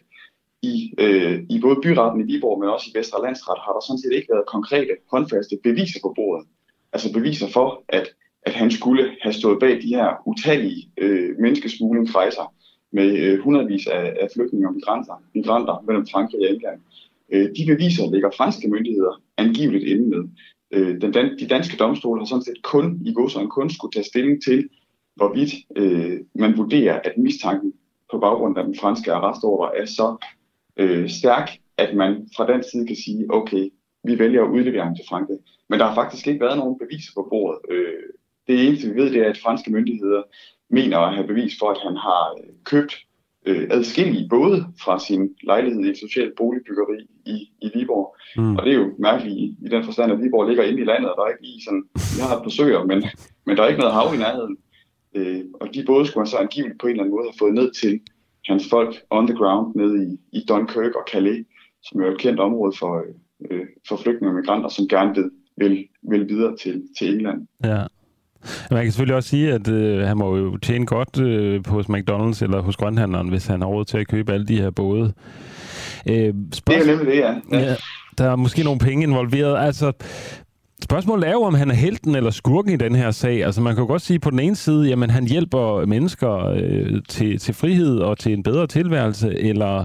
i, 0.63 0.95
øh, 0.99 1.43
i 1.51 1.61
både 1.61 1.77
byretten 1.83 2.21
i 2.21 2.33
Viborg, 2.33 2.61
men 2.61 2.69
også 2.69 2.87
i 2.91 2.99
Vestre 2.99 3.23
Landsret, 3.23 3.59
har 3.65 3.73
der 3.73 3.81
sådan 3.81 4.03
set 4.03 4.13
ikke 4.13 4.33
været 4.33 4.47
konkrete, 4.47 4.93
håndfaste 5.11 5.59
beviser 5.63 6.01
på 6.03 6.13
bordet. 6.17 6.47
Altså 6.93 7.13
beviser 7.13 7.49
for, 7.49 7.85
at, 7.89 8.07
at 8.43 8.53
han 8.53 8.71
skulle 8.71 9.11
have 9.23 9.33
stået 9.33 9.61
bag 9.61 9.83
de 9.83 9.95
her 9.97 10.09
utallige 10.27 10.91
øh, 10.99 11.31
menneskesmuglingsrejser 11.39 12.55
med 12.93 13.09
øh, 13.19 13.41
hundredvis 13.41 13.87
af, 13.87 14.17
af 14.21 14.29
flygtninge 14.35 14.69
og 14.69 14.75
migranter, 14.75 15.23
migranter 15.35 15.85
mellem 15.87 16.07
Frankrig 16.07 16.41
og 16.41 16.55
England. 16.55 16.81
Øh, 17.33 17.49
de 17.57 17.67
beviser 17.67 18.13
ligger 18.13 18.31
franske 18.37 18.69
myndigheder 18.69 19.23
angiveligt 19.37 19.85
inde 19.85 20.09
med. 20.09 20.23
Øh, 20.71 21.01
den, 21.01 21.13
dan, 21.13 21.39
de 21.39 21.47
danske 21.47 21.77
domstole 21.77 22.21
har 22.21 22.27
sådan 22.27 22.43
set 22.43 22.63
kun 22.63 23.01
i 23.05 23.13
godsøjne 23.13 23.51
kun 23.51 23.71
skulle 23.71 23.93
tage 23.93 24.05
stilling 24.05 24.43
til, 24.43 24.69
hvorvidt 25.17 25.53
øh, 25.77 26.21
man 26.35 26.57
vurderer, 26.57 27.01
at 27.05 27.13
mistanken 27.19 27.73
på 28.11 28.19
baggrund 28.19 28.59
af 28.59 28.65
den 28.65 28.77
franske 28.81 29.13
arrestordre 29.13 29.79
er 29.79 29.87
så 29.87 30.17
øh, 30.77 31.09
stærk, 31.09 31.51
at 31.77 31.97
man 31.97 32.29
fra 32.37 32.53
den 32.53 32.63
side 32.73 32.87
kan 32.87 32.97
sige, 32.97 33.27
okay, 33.31 33.69
vi 34.05 34.19
vælger 34.19 34.45
at 34.45 34.51
udlevere 34.51 34.85
ham 34.85 34.95
til 34.95 35.05
Frankrig. 35.09 35.39
Men 35.69 35.81
der 35.81 35.87
har 35.87 35.95
faktisk 35.95 36.27
ikke 36.27 36.41
været 36.41 36.59
nogen 36.59 36.79
beviser 36.79 37.13
på 37.15 37.27
bordet. 37.31 37.61
Øh, 37.71 38.03
det 38.49 38.67
eneste, 38.67 38.89
vi 38.89 39.01
ved, 39.01 39.11
det 39.11 39.21
er, 39.23 39.31
at 39.31 39.39
franske 39.39 39.73
myndigheder 39.73 40.23
mener 40.71 40.99
at 40.99 41.15
have 41.15 41.27
bevis 41.27 41.55
for, 41.59 41.71
at 41.71 41.79
han 41.87 41.97
har 41.97 42.35
øh, 42.39 42.51
købt 42.65 42.95
øh, 43.47 43.69
adskillige 43.71 44.29
både 44.29 44.67
fra 44.85 44.99
sin 44.99 45.35
lejlighed 45.43 45.85
i 45.85 45.91
et 45.91 45.99
socialt 45.99 46.37
boligbyggeri 46.37 46.99
i, 47.27 47.37
i 47.63 47.71
Viborg. 47.75 48.17
Mm. 48.37 48.57
Og 48.57 48.65
det 48.65 48.73
er 48.73 48.79
jo 48.79 48.95
mærkeligt 48.99 49.37
i, 49.37 49.57
i 49.67 49.69
den 49.69 49.85
forstand, 49.85 50.13
at 50.13 50.23
Viborg 50.23 50.49
ligger 50.49 50.65
inde 50.65 50.81
i 50.81 50.85
landet, 50.85 51.11
og 51.11 51.17
der 51.17 51.23
er 51.25 51.29
ikke 51.29 51.43
lige 51.43 51.65
sådan, 51.65 51.85
vi 52.17 52.21
har 52.23 52.47
et 52.47 52.53
søer, 52.53 52.85
men, 52.85 53.05
men 53.47 53.57
der 53.57 53.63
er 53.63 53.69
ikke 53.69 53.81
noget 53.81 53.95
hav 53.95 54.15
i 54.15 54.19
nærheden. 54.19 54.57
Øh, 55.15 55.45
og 55.61 55.75
de 55.75 55.85
både 55.85 56.07
skulle 56.07 56.23
han 56.23 56.31
så 56.31 56.37
angiveligt 56.37 56.81
på 56.81 56.87
en 56.87 56.91
eller 56.91 57.03
anden 57.03 57.17
måde 57.17 57.29
have 57.29 57.39
fået 57.39 57.55
ned 57.55 57.73
til 57.81 58.01
hans 58.49 58.69
folk 58.71 58.95
on 59.11 59.27
the 59.27 59.37
ground 59.37 59.75
nede 59.77 60.05
i, 60.05 60.39
i 60.39 60.45
Dunkirk 60.49 60.95
og 60.95 61.05
Calais, 61.13 61.47
som 61.83 62.01
er 62.01 62.07
et 62.07 62.19
kendt 62.19 62.41
område 62.41 62.73
for, 62.79 63.03
øh, 63.51 63.67
for 63.89 63.97
flygtninge 63.97 64.31
og 64.31 64.35
migranter, 64.35 64.69
som 64.69 64.89
gerne 64.89 65.15
vil, 65.15 65.31
vil, 65.57 65.87
vil 66.11 66.29
videre 66.29 66.57
til, 66.57 66.83
til 66.99 67.15
England. 67.15 67.47
Ja. 67.65 67.83
Man 68.71 68.83
kan 68.83 68.93
selvfølgelig 68.93 69.17
også 69.17 69.29
sige, 69.29 69.53
at 69.53 69.69
øh, 69.69 69.99
han 69.99 70.17
må 70.19 70.37
jo 70.37 70.57
tjene 70.57 70.87
godt 70.87 71.21
øh, 71.21 71.67
hos 71.67 71.87
McDonald's 71.87 72.45
eller 72.45 72.61
hos 72.61 72.77
grønhandleren, 72.77 73.29
hvis 73.29 73.47
han 73.47 73.61
har 73.61 73.69
råd 73.69 73.85
til 73.85 73.99
at 73.99 74.09
købe 74.09 74.33
alle 74.33 74.47
de 74.47 74.61
her 74.61 74.71
både. 74.71 75.13
Øh, 76.09 76.35
spørgsmål... 76.53 76.87
Det 76.87 76.93
er 76.93 76.97
nemlig 76.97 77.15
det, 77.15 77.21
ja. 77.21 77.35
ja. 77.53 77.75
Der 78.19 78.31
er 78.31 78.37
måske 78.37 78.65
nogle 78.65 78.81
penge 78.81 79.03
involveret. 79.07 79.67
Altså, 79.67 79.93
Spørgsmålet 80.83 81.29
er 81.29 81.33
jo, 81.33 81.43
om 81.43 81.55
han 81.55 81.71
er 81.71 81.75
helten 81.75 82.15
eller 82.15 82.31
skurken 82.31 82.73
i 82.73 82.77
den 82.77 82.95
her 82.95 83.11
sag. 83.11 83.45
Altså 83.45 83.61
man 83.61 83.75
kan 83.75 83.83
jo 83.83 83.89
godt 83.89 84.03
sige 84.03 84.19
på 84.19 84.31
den 84.31 84.39
ene 84.39 84.57
side, 84.57 84.89
jamen 84.89 85.11
han 85.11 85.29
hjælper 85.29 85.87
mennesker 85.87 86.47
øh, 86.47 87.03
til, 87.09 87.39
til 87.39 87.55
frihed 87.55 87.99
og 87.99 88.19
til 88.19 88.33
en 88.33 88.43
bedre 88.43 88.67
tilværelse, 88.67 89.39
eller, 89.39 89.85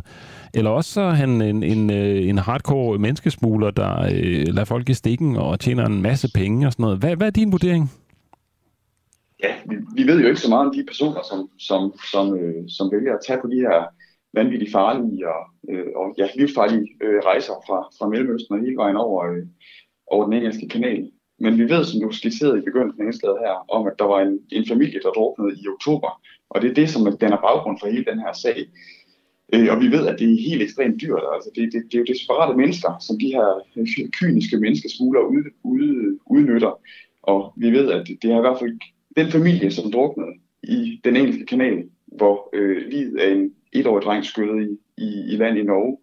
eller 0.54 0.72
også 0.72 0.92
så 0.92 1.02
er 1.02 1.12
han 1.12 1.42
en, 1.42 1.64
en, 1.64 1.90
øh, 1.90 2.30
en 2.30 2.38
hardcore 2.38 3.00
menneskesmugler, 3.00 3.72
der 3.72 4.02
øh, 4.02 4.46
lader 4.48 4.66
folk 4.66 4.90
i 4.90 4.94
stikken 4.94 5.36
og 5.36 5.60
tjener 5.60 5.86
en 5.86 6.02
masse 6.02 6.30
penge 6.36 6.68
og 6.68 6.74
sådan 6.74 6.84
noget. 6.84 7.00
Hvad, 7.00 7.16
hvad 7.16 7.28
er 7.28 7.32
din 7.32 7.52
vurdering? 7.52 7.92
Ja, 9.44 9.54
vi, 9.70 9.76
vi 9.96 10.04
ved 10.08 10.22
jo 10.22 10.28
ikke 10.28 10.42
så 10.42 10.50
meget 10.50 10.68
om 10.68 10.74
de 10.74 10.84
personer, 10.88 11.22
som, 11.30 11.50
som, 11.60 11.94
som, 12.12 12.38
øh, 12.38 12.64
som 12.68 12.92
vælger 12.92 13.14
at 13.14 13.20
tage 13.28 13.40
på 13.42 13.48
de 13.48 13.56
her 13.56 13.84
vanvittigt 14.34 14.72
farlige 14.72 15.28
og, 15.28 15.42
øh, 15.70 15.88
og 15.96 16.16
ja, 16.18 16.28
livsfarlige 16.36 16.88
øh, 17.04 17.20
rejser 17.30 17.54
fra, 17.68 17.78
fra 17.98 18.08
Mellemøsten 18.08 18.56
og 18.56 18.62
hele 18.62 18.76
vejen 18.76 18.96
over, 18.96 19.20
øh, 19.32 19.46
over 20.08 20.26
den 20.26 20.34
engelske 20.34 20.68
kanal. 20.68 21.12
Men 21.40 21.58
vi 21.58 21.70
ved, 21.70 21.84
som 21.86 22.02
du 22.02 22.12
skitserede 22.12 22.60
i 22.60 22.62
begyndelsen 22.62 23.02
af 23.02 23.06
indslaget 23.06 23.38
her, 23.40 23.72
om 23.76 23.88
at 23.88 23.94
der 24.00 24.06
var 24.06 24.20
en, 24.22 24.40
en 24.52 24.68
familie, 24.68 25.00
der 25.04 25.10
druknede 25.10 25.56
i 25.62 25.68
oktober. 25.68 26.22
Og 26.50 26.62
det 26.62 26.70
er 26.70 26.74
det, 26.74 26.90
som 26.90 27.18
danner 27.18 27.38
baggrund 27.38 27.78
for 27.80 27.88
hele 27.88 28.06
den 28.06 28.20
her 28.20 28.34
sag. 28.34 28.66
Øh, 29.54 29.68
og 29.72 29.82
vi 29.82 29.88
ved, 29.92 30.08
at 30.08 30.20
det 30.20 30.28
er 30.32 30.50
helt 30.50 30.62
ekstremt 30.62 31.02
dyrt. 31.02 31.24
Altså, 31.34 31.50
det, 31.56 31.74
det, 31.74 31.84
det 31.86 31.94
er 31.94 32.00
jo 32.00 32.14
desperate 32.14 32.58
mennesker, 32.58 32.92
som 33.00 33.20
de 33.20 33.28
her 33.28 33.48
øh, 33.78 34.10
kyniske 34.20 34.58
menneskesmuglere 34.58 35.30
ud, 35.30 35.44
ud, 35.64 36.20
udnytter. 36.26 36.80
Og 37.24 37.54
vi 37.58 37.72
ved, 37.72 37.92
at 37.92 38.08
det 38.22 38.32
er 38.32 38.38
i 38.38 38.42
hvert 38.42 38.60
fald 38.60 38.80
den 39.18 39.32
familie, 39.32 39.72
som 39.72 39.92
druknede 39.92 40.34
i 40.64 41.02
den 41.04 41.16
engelske 41.16 41.46
kanal, 41.46 41.84
hvor 42.08 42.50
øh, 42.54 42.88
livet 42.88 43.20
af 43.20 43.32
en 43.32 43.54
etårig 43.74 44.04
dreng 44.04 44.26
skyllede 44.26 44.70
i, 44.72 45.04
i, 45.04 45.34
i 45.34 45.36
land 45.36 45.58
i 45.58 45.64
Norge. 45.64 45.98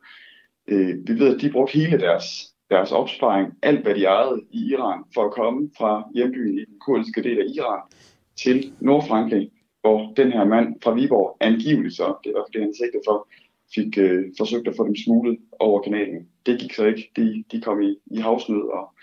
Øh, 0.69 1.09
vi 1.09 1.19
ved, 1.21 1.35
at 1.35 1.41
de 1.41 1.51
brugte 1.51 1.79
hele 1.79 1.99
deres 1.99 2.54
deres 2.71 2.93
opsparing, 2.93 3.53
alt 3.63 3.83
hvad 3.83 3.95
de 3.95 4.05
ejede 4.05 4.41
i 4.51 4.73
Iran, 4.73 5.05
for 5.15 5.25
at 5.25 5.33
komme 5.33 5.71
fra 5.79 6.09
hjembyen 6.15 6.59
i 6.59 6.65
den 6.65 6.79
kurdiske 6.81 7.23
del 7.23 7.39
af 7.39 7.47
Iran 7.57 7.81
til 8.37 8.73
Nordfrankrig, 8.81 9.51
hvor 9.81 10.13
den 10.17 10.33
her 10.33 10.45
mand 10.45 10.75
fra 10.85 10.95
Viborg 10.95 11.37
angiveligt 11.41 11.97
så, 11.97 12.15
det 12.25 12.33
var 12.35 12.45
det 12.53 12.61
han 12.61 12.75
sigtede 12.75 13.03
for, 13.07 13.29
fik 13.75 13.99
øh, 13.99 14.25
forsøgt 14.39 14.69
at 14.69 14.77
få 14.77 14.87
dem 14.87 14.97
smuglet 14.97 15.39
over 15.59 15.83
kanalen. 15.83 16.29
Det 16.47 16.61
gik 16.61 16.75
så 16.75 16.85
ikke. 16.85 17.11
De, 17.17 17.45
de 17.53 17.61
kom 17.61 17.83
i, 17.83 17.97
i 18.07 18.17
havsnød 18.17 18.63
og, 18.79 18.95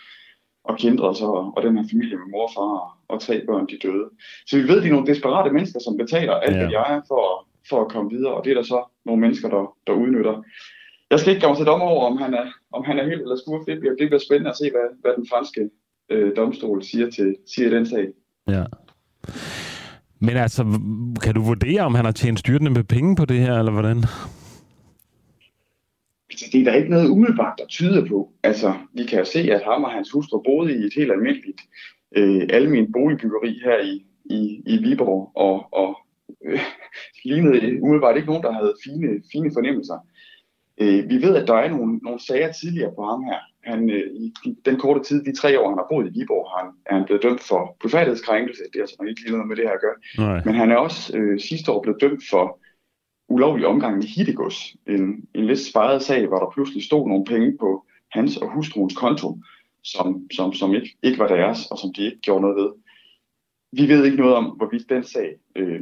og 0.63 0.77
kendte 0.77 1.15
sig, 1.15 1.27
og, 1.27 1.53
og 1.57 1.63
den 1.63 1.77
her 1.77 1.85
familie 1.91 2.17
med 2.17 2.27
mor 2.31 2.47
og 2.47 2.53
far 2.53 2.97
og, 3.07 3.19
tre 3.21 3.45
børn, 3.45 3.67
de 3.67 3.77
døde. 3.87 4.09
Så 4.47 4.57
vi 4.57 4.67
ved, 4.67 4.77
at 4.77 4.83
de 4.83 4.87
er 4.87 4.91
nogle 4.91 5.07
desperate 5.07 5.53
mennesker, 5.53 5.79
som 5.79 5.97
betaler 5.97 6.33
alt, 6.33 6.57
hvad 6.57 6.67
de 6.67 6.73
ejer 6.73 7.01
for, 7.07 7.47
for 7.69 7.81
at 7.81 7.91
komme 7.91 8.11
videre, 8.11 8.33
og 8.33 8.45
det 8.45 8.51
er 8.51 8.55
der 8.55 8.63
så 8.63 8.83
nogle 9.05 9.21
mennesker, 9.21 9.49
der, 9.49 9.75
der 9.87 9.93
udnytter. 9.93 10.43
Jeg 11.11 11.19
skal 11.19 11.29
ikke 11.31 11.41
gøre 11.41 11.51
mig 11.51 11.57
til 11.57 11.65
dommer 11.65 11.85
over, 11.85 12.05
om 12.11 12.17
han 12.17 12.33
er, 12.33 12.45
om 12.71 12.83
han 12.85 12.99
er 12.99 13.03
helt 13.03 13.21
eller. 13.21 13.63
Det 13.67 13.79
bliver, 13.79 13.95
det 13.95 14.07
bliver 14.09 14.19
spændende 14.27 14.49
at 14.49 14.57
se, 14.57 14.71
hvad, 14.71 14.87
hvad 15.01 15.11
den 15.17 15.27
franske 15.31 15.69
øh, 16.09 16.35
domstol 16.35 16.83
siger 16.83 17.09
til 17.09 17.35
siger 17.53 17.69
den 17.69 17.85
sag. 17.85 18.07
Ja. 18.47 18.63
Men 20.19 20.37
altså, 20.37 20.63
kan 21.23 21.33
du 21.35 21.41
vurdere, 21.41 21.81
om 21.81 21.95
han 21.95 22.05
har 22.05 22.11
tjent 22.11 22.39
styrtende 22.39 22.71
med 22.71 22.83
penge 22.83 23.15
på 23.15 23.25
det 23.25 23.39
her, 23.39 23.59
eller 23.59 23.71
hvordan? 23.71 23.97
Altså, 26.31 26.45
det 26.51 26.59
er 26.59 26.63
der 26.63 26.73
ikke 26.73 26.89
noget 26.89 27.09
umiddelbart, 27.09 27.59
der 27.59 27.65
tyder 27.65 28.07
på. 28.07 28.29
Altså, 28.43 28.73
vi 28.93 29.03
kan 29.03 29.19
jo 29.19 29.25
se, 29.25 29.39
at 29.39 29.61
ham 29.63 29.83
og 29.83 29.91
hans 29.91 30.11
hustru 30.11 30.41
boede 30.43 30.73
i 30.73 30.83
et 30.85 30.93
helt 30.95 31.11
almindeligt 31.11 31.61
øh, 32.17 32.41
almindeligt 32.49 32.93
boligbyggeri 32.93 33.59
her 33.63 33.81
i, 33.83 34.05
i, 34.25 34.63
i 34.65 34.77
Viborg, 34.77 35.31
og, 35.35 35.73
og 35.73 35.97
øh, 36.45 36.59
lignede 37.23 37.81
umiddelbart 37.83 38.15
ikke 38.15 38.27
nogen, 38.27 38.43
der 38.43 38.51
havde 38.51 38.73
fine, 38.83 39.07
fine 39.31 39.51
fornemmelser. 39.53 39.97
Øh, 40.81 41.09
vi 41.09 41.21
ved, 41.25 41.35
at 41.35 41.47
der 41.47 41.53
er 41.53 41.69
nogle, 41.69 41.97
nogle 41.97 42.19
sager 42.19 42.51
tidligere 42.51 42.93
på 42.95 43.03
ham 43.03 43.23
her. 43.23 43.39
Han, 43.63 43.89
øh, 43.89 44.05
I 44.15 44.33
den 44.65 44.77
korte 44.79 45.03
tid, 45.03 45.23
de 45.23 45.35
tre 45.35 45.59
år, 45.59 45.69
han 45.69 45.77
har 45.77 45.87
boet 45.89 46.07
i 46.07 46.19
Viborg, 46.19 46.45
han, 46.59 46.67
er 46.85 46.95
han 46.95 47.05
blevet 47.05 47.23
dømt 47.23 47.41
for 47.41 47.75
blodfærdighedskrænkelse. 47.79 48.63
Det 48.73 48.75
er 48.75 48.83
altså 48.83 48.95
ikke 49.09 49.21
lige 49.21 49.31
noget 49.31 49.47
med 49.47 49.55
det 49.55 49.65
her 49.67 49.73
at 49.73 49.81
gøre. 49.85 49.97
Nej. 50.27 50.41
Men 50.45 50.55
han 50.55 50.71
er 50.71 50.75
også 50.75 51.17
øh, 51.17 51.39
sidste 51.39 51.71
år 51.71 51.81
blevet 51.81 52.01
dømt 52.01 52.23
for 52.29 52.59
ulovlig 53.29 53.67
omgang 53.67 53.97
med 53.97 54.03
hittegods. 54.03 54.75
En, 54.87 55.25
en 55.33 55.45
lidt 55.45 55.59
sparet 55.59 56.01
sag, 56.01 56.27
hvor 56.27 56.39
der 56.39 56.51
pludselig 56.53 56.83
stod 56.83 57.07
nogle 57.07 57.25
penge 57.25 57.57
på 57.59 57.85
hans 58.11 58.37
og 58.37 58.53
hustruens 58.53 58.95
konto, 58.95 59.39
som, 59.83 60.27
som, 60.33 60.53
som 60.53 60.75
ikke, 60.75 60.97
ikke 61.03 61.19
var 61.19 61.27
deres, 61.27 61.71
og 61.71 61.77
som 61.77 61.93
de 61.93 62.05
ikke 62.05 62.21
gjorde 62.21 62.41
noget 62.41 62.55
ved. 62.55 62.69
Vi 63.71 63.89
ved 63.89 64.05
ikke 64.05 64.17
noget 64.17 64.35
om, 64.35 64.45
hvorvidt 64.45 64.89
den 64.89 65.03
sag 65.03 65.29
øh, 65.55 65.81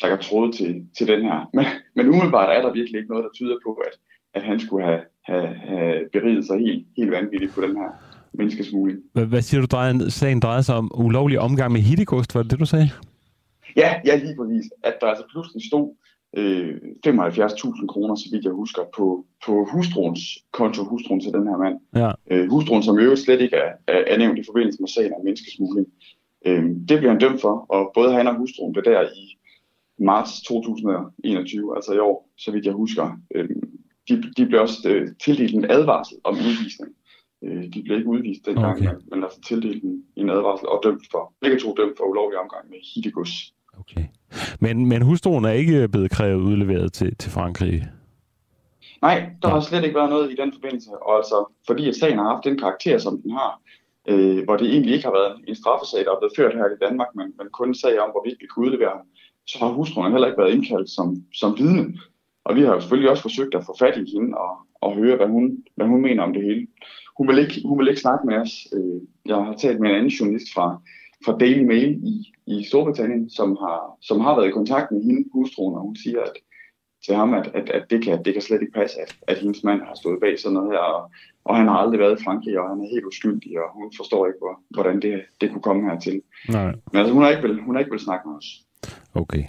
trækker 0.00 0.18
tråde 0.18 0.52
til, 0.52 0.86
til 0.98 1.06
den 1.06 1.22
her. 1.22 1.50
Men, 1.54 1.64
men 1.94 2.08
umiddelbart 2.08 2.56
er 2.56 2.62
der 2.62 2.72
virkelig 2.72 2.98
ikke 2.98 3.10
noget, 3.10 3.24
der 3.24 3.30
tyder 3.34 3.56
på, 3.66 3.72
at, 3.72 3.92
at 4.34 4.42
han 4.42 4.60
skulle 4.60 4.84
have, 4.84 5.00
have, 5.24 5.46
have 5.46 5.94
beriget 6.12 6.46
sig 6.46 6.58
helt, 6.58 6.86
helt 6.96 7.10
vanvittigt 7.10 7.54
på 7.54 7.60
den 7.60 7.76
her 7.76 7.90
menneskesmugling. 8.32 8.98
Hvad, 9.12 9.42
siger 9.42 9.60
du, 9.60 9.66
drejer, 9.66 10.08
sagen 10.08 10.40
drejer 10.40 10.60
sig 10.60 10.74
om 10.74 10.90
ulovlig 10.94 11.38
omgang 11.40 11.72
med 11.72 11.80
hittekost, 11.80 12.34
var 12.34 12.42
det 12.42 12.50
det, 12.50 12.60
du 12.60 12.66
sagde? 12.66 12.90
Ja, 13.76 13.94
ja, 14.04 14.16
lige 14.16 14.36
præcis. 14.36 14.72
At 14.82 14.94
der 15.00 15.06
altså 15.06 15.24
pludselig 15.32 15.62
stod 15.66 15.94
øh, 16.36 16.74
75.000 17.06 17.86
kroner, 17.86 18.14
så 18.14 18.28
vidt 18.32 18.44
jeg 18.44 18.52
husker, 18.52 18.82
på, 18.96 19.26
på 19.46 19.68
hustruens 19.72 20.20
konto, 20.52 20.84
hustruen 20.84 21.20
til 21.20 21.32
den 21.32 21.46
her 21.48 21.56
mand. 21.56 21.76
Ja. 21.96 22.10
Øh, 22.30 22.50
hustruen, 22.50 22.82
som 22.82 22.98
jo 22.98 23.16
slet 23.16 23.40
ikke 23.40 23.56
er, 23.56 23.72
er, 23.86 24.02
er 24.06 24.18
nævnt 24.18 24.38
i 24.38 24.44
forbindelse 24.46 24.80
med 24.80 24.88
sagen 24.88 25.12
om 25.14 25.24
menneskesmugling. 25.24 25.86
Øh, 26.46 26.64
det 26.88 26.98
bliver 26.98 27.10
han 27.10 27.20
dømt 27.20 27.40
for, 27.40 27.66
og 27.68 27.90
både 27.94 28.12
han 28.12 28.26
og 28.26 28.36
hustruen 28.36 28.72
blev 28.72 28.84
der 28.84 29.02
i 29.02 29.38
marts 29.98 30.42
2021, 30.42 31.76
altså 31.76 31.92
i 31.92 31.98
år, 31.98 32.28
så 32.38 32.50
vidt 32.52 32.66
jeg 32.66 32.72
husker, 32.72 33.20
øh, 33.34 33.48
de, 34.08 34.22
de 34.36 34.46
blev 34.46 34.60
også 34.60 34.88
øh, 34.88 35.08
tildelt 35.24 35.54
en 35.54 35.70
advarsel 35.70 36.16
om 36.24 36.34
udvisning. 36.34 36.90
Øh, 37.44 37.64
de 37.74 37.82
blev 37.82 37.96
ikke 37.98 38.10
udvist 38.10 38.46
dengang, 38.46 38.76
okay. 38.76 38.90
men, 39.10 39.24
altså 39.24 39.40
tildelt 39.40 39.84
en, 39.84 40.02
en 40.16 40.30
advarsel 40.30 40.68
og 40.68 40.80
dømt 40.84 41.06
for, 41.10 41.32
begge 41.40 41.58
to 41.58 41.74
dømt 41.78 41.96
for 41.96 42.04
ulovlig 42.04 42.38
omgang 42.38 42.70
med 42.70 42.78
hittegods. 42.94 43.52
Okay. 43.80 44.04
Men, 44.60 44.86
men 44.86 45.02
hustruen 45.02 45.44
er 45.44 45.50
ikke 45.50 45.88
blevet 45.88 46.10
krævet 46.10 46.42
udleveret 46.42 46.92
til, 46.92 47.16
til 47.16 47.30
Frankrig? 47.30 47.84
Nej, 49.02 49.30
der 49.42 49.48
har 49.48 49.60
slet 49.60 49.84
ikke 49.84 49.94
været 50.00 50.10
noget 50.10 50.32
i 50.32 50.36
den 50.42 50.52
forbindelse. 50.52 50.90
Og 51.02 51.16
altså, 51.16 51.52
fordi 51.66 51.88
at 51.88 51.96
sagen 51.96 52.18
har 52.18 52.28
haft 52.32 52.44
den 52.44 52.58
karakter, 52.58 52.98
som 52.98 53.22
den 53.22 53.30
har, 53.30 53.60
øh, 54.08 54.44
hvor 54.44 54.56
det 54.56 54.66
egentlig 54.72 54.94
ikke 54.94 55.04
har 55.04 55.16
været 55.20 55.34
en 55.48 55.56
straffesag, 55.62 56.04
der 56.04 56.12
er 56.12 56.20
blevet 56.20 56.36
ført 56.36 56.54
her 56.54 56.66
i 56.66 56.78
Danmark, 56.84 57.08
men, 57.14 57.26
men 57.38 57.46
kun 57.52 57.68
en 57.68 57.82
sag 57.84 58.00
om, 58.00 58.10
hvorvidt 58.10 58.40
vi 58.40 58.46
kunne 58.46 58.66
udlevere 58.66 58.94
ham, 58.96 59.06
så 59.46 59.58
har 59.58 59.68
hustruen 59.68 60.12
heller 60.12 60.28
ikke 60.28 60.42
været 60.42 60.54
indkaldt 60.54 60.90
som, 60.90 61.08
som 61.40 61.58
vidne. 61.58 61.84
Og 62.46 62.56
vi 62.56 62.60
har 62.62 62.74
jo 62.74 62.80
selvfølgelig 62.80 63.10
også 63.10 63.22
forsøgt 63.22 63.54
at 63.54 63.64
få 63.66 63.76
fat 63.78 63.96
i 63.96 64.10
hende 64.14 64.38
og, 64.38 64.52
og 64.80 64.94
høre, 64.94 65.16
hvad 65.16 65.26
hun, 65.26 65.44
hvad 65.76 65.86
hun 65.86 66.02
mener 66.02 66.22
om 66.22 66.32
det 66.32 66.42
hele. 66.42 66.66
Hun 67.18 67.28
vil 67.28 67.38
ikke, 67.38 67.56
hun 67.64 67.78
vil 67.78 67.88
ikke 67.88 68.00
snakke 68.00 68.26
med 68.26 68.36
os. 68.36 68.52
Øh, 68.76 69.00
jeg 69.26 69.36
har 69.36 69.54
talt 69.54 69.80
med 69.80 69.90
en 69.90 69.96
anden 69.96 70.16
journalist 70.18 70.48
fra, 70.54 70.66
fra 71.24 71.38
Daily 71.38 71.64
Mail 71.64 71.90
i, 72.12 72.14
i 72.46 72.64
Storbritannien, 72.64 73.30
som 73.30 73.56
har, 73.60 73.98
som 74.00 74.20
har 74.20 74.36
været 74.36 74.48
i 74.48 74.58
kontakt 74.58 74.92
med 74.92 75.02
hende, 75.02 75.28
hustruen, 75.32 75.74
og 75.74 75.82
hun 75.82 75.96
siger 75.96 76.20
at, 76.22 76.32
til 77.04 77.14
ham, 77.14 77.34
at, 77.34 77.50
at, 77.54 77.70
at 77.70 77.84
det, 77.90 78.04
kan, 78.04 78.24
det 78.24 78.32
kan 78.32 78.42
slet 78.42 78.62
ikke 78.62 78.78
passe, 78.80 78.96
at, 79.00 79.16
at 79.28 79.38
hendes 79.38 79.64
mand 79.64 79.80
har 79.82 79.94
stået 79.94 80.20
bag 80.20 80.38
sådan 80.38 80.54
noget 80.54 80.72
her, 80.72 80.78
og, 80.78 81.10
og 81.44 81.56
han 81.56 81.68
har 81.68 81.76
aldrig 81.76 82.00
været 82.00 82.20
i 82.20 82.24
Frankrig, 82.24 82.60
og 82.60 82.68
han 82.68 82.80
er 82.80 82.88
helt 82.94 83.04
uskyldig, 83.04 83.52
og 83.62 83.68
hun 83.74 83.92
forstår 83.96 84.26
ikke, 84.26 84.38
hvor, 84.38 84.60
hvordan 84.70 85.02
det, 85.02 85.22
det 85.40 85.50
kunne 85.50 85.62
komme 85.62 85.90
hertil. 85.90 86.22
Nej. 86.48 86.72
Men 86.92 86.98
altså, 87.00 87.12
hun 87.14 87.22
har 87.22 87.30
ikke 87.30 87.42
vil, 87.42 87.60
hun 87.62 87.74
har 87.74 87.80
ikke 87.80 87.94
vil 87.96 88.00
snakke 88.08 88.28
med 88.28 88.36
os. 88.36 88.48
Okay. 89.14 89.44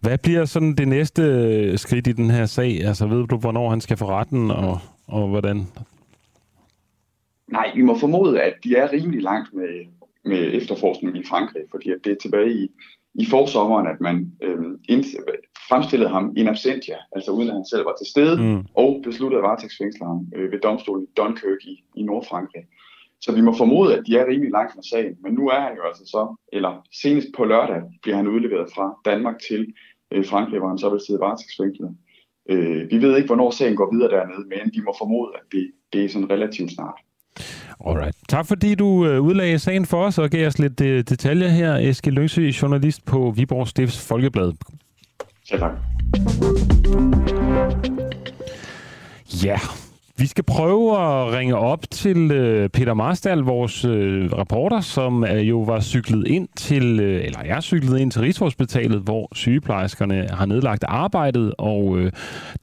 Hvad 0.00 0.18
bliver 0.18 0.44
sådan 0.44 0.74
det 0.74 0.88
næste 0.88 1.78
skridt 1.78 2.06
i 2.06 2.12
den 2.12 2.30
her 2.30 2.46
sag? 2.46 2.84
Altså 2.84 3.06
ved 3.06 3.26
du, 3.26 3.36
hvornår 3.36 3.70
han 3.70 3.80
skal 3.80 3.96
få 3.96 4.06
retten, 4.06 4.50
og, 4.50 4.78
og 5.06 5.28
hvordan? 5.28 5.66
Nej, 7.48 7.72
vi 7.74 7.82
må 7.82 7.98
formode, 7.98 8.42
at 8.42 8.54
de 8.64 8.76
er 8.76 8.92
rimelig 8.92 9.22
langt 9.22 9.54
med, 9.54 9.86
med 10.24 10.54
efterforskning 10.54 11.16
i 11.16 11.24
Frankrig, 11.24 11.62
fordi 11.70 11.90
det 12.04 12.12
er 12.12 12.16
tilbage 12.22 12.52
i, 12.52 12.70
i 13.14 13.26
forsommeren, 13.26 13.86
at 13.86 14.00
man 14.00 14.32
øh, 14.42 14.58
fremstillede 15.68 16.10
ham 16.10 16.32
in 16.36 16.48
absentia, 16.48 16.96
altså 17.12 17.30
uden 17.30 17.48
at 17.48 17.54
han 17.54 17.66
selv 17.66 17.84
var 17.84 17.94
til 17.98 18.10
stede, 18.10 18.42
mm. 18.42 18.66
og 18.74 19.00
besluttede 19.04 19.38
at 19.38 19.42
varetægtsfængsle 19.42 20.06
ham 20.06 20.26
øh, 20.36 20.52
ved 20.52 20.60
domstolen 20.60 21.04
i 21.04 21.08
Dunkirk 21.16 21.62
i, 21.64 21.84
i 21.94 22.02
Nordfrankrig. 22.02 22.64
Så 23.20 23.32
vi 23.32 23.40
må 23.40 23.54
formode, 23.56 23.96
at 23.96 24.02
de 24.06 24.18
er 24.18 24.26
rimelig 24.26 24.52
langt 24.52 24.72
fra 24.74 24.82
sagen. 24.90 25.16
Men 25.22 25.32
nu 25.32 25.48
er 25.48 25.60
han 25.60 25.76
jo 25.76 25.82
altså 25.88 26.04
så, 26.06 26.36
eller 26.52 26.72
senest 27.02 27.28
på 27.36 27.44
lørdag 27.44 27.82
bliver 28.02 28.16
han 28.16 28.28
udleveret 28.28 28.68
fra 28.74 28.94
Danmark 29.04 29.36
til 29.48 29.74
øh, 30.12 30.26
Frankrig, 30.26 30.58
hvor 30.58 30.68
han 30.68 30.78
så 30.78 30.90
vil 30.90 31.00
sidde 31.06 31.20
varetægtsfængslet. 31.20 31.90
Øh, 32.50 32.90
vi 32.90 33.02
ved 33.02 33.16
ikke, 33.16 33.26
hvornår 33.26 33.50
sagen 33.50 33.76
går 33.76 33.92
videre 33.94 34.10
dernede, 34.10 34.48
men 34.48 34.72
vi 34.74 34.80
må 34.80 34.94
formode, 34.98 35.30
at 35.34 35.40
det, 35.52 35.70
det 35.92 36.04
er 36.04 36.08
sådan 36.08 36.30
relativt 36.30 36.72
snart. 36.72 36.98
Alright. 37.86 38.16
Tak 38.28 38.46
fordi 38.46 38.74
du 38.74 39.06
øh, 39.06 39.20
udlagde 39.20 39.58
sagen 39.58 39.86
for 39.86 40.02
os 40.04 40.18
og 40.18 40.30
gav 40.30 40.46
os 40.46 40.58
lidt 40.58 40.80
øh, 40.80 41.04
detaljer 41.04 41.48
her. 41.48 41.76
Eske 41.76 42.10
Lyngsø, 42.10 42.50
journalist 42.62 43.04
på 43.04 43.32
Viborg 43.36 43.68
Stifts 43.68 44.08
Folkeblad. 44.08 44.52
Selv 45.44 45.60
tak. 45.60 45.72
Ja, 49.44 49.58
vi 50.18 50.26
skal 50.26 50.44
prøve 50.44 50.92
at 50.92 51.32
ringe 51.32 51.56
op 51.56 51.90
til 51.90 52.30
øh, 52.30 52.68
Peter 52.68 52.94
Marstal, 52.94 53.38
vores 53.38 53.84
øh, 53.84 54.32
reporter, 54.32 54.80
som 54.80 55.24
øh, 55.24 55.48
jo 55.48 55.60
var 55.60 55.80
cyklet 55.80 56.26
ind 56.26 56.48
til, 56.56 57.00
øh, 57.00 57.24
eller 57.24 57.38
er 57.38 57.60
cyklet 57.60 57.98
ind 57.98 58.10
til 58.10 58.20
Rigshospitalet, 58.20 59.00
hvor 59.00 59.28
sygeplejerskerne 59.34 60.28
har 60.30 60.46
nedlagt 60.46 60.84
arbejdet 60.88 61.54
og 61.58 61.98
øh, 61.98 62.12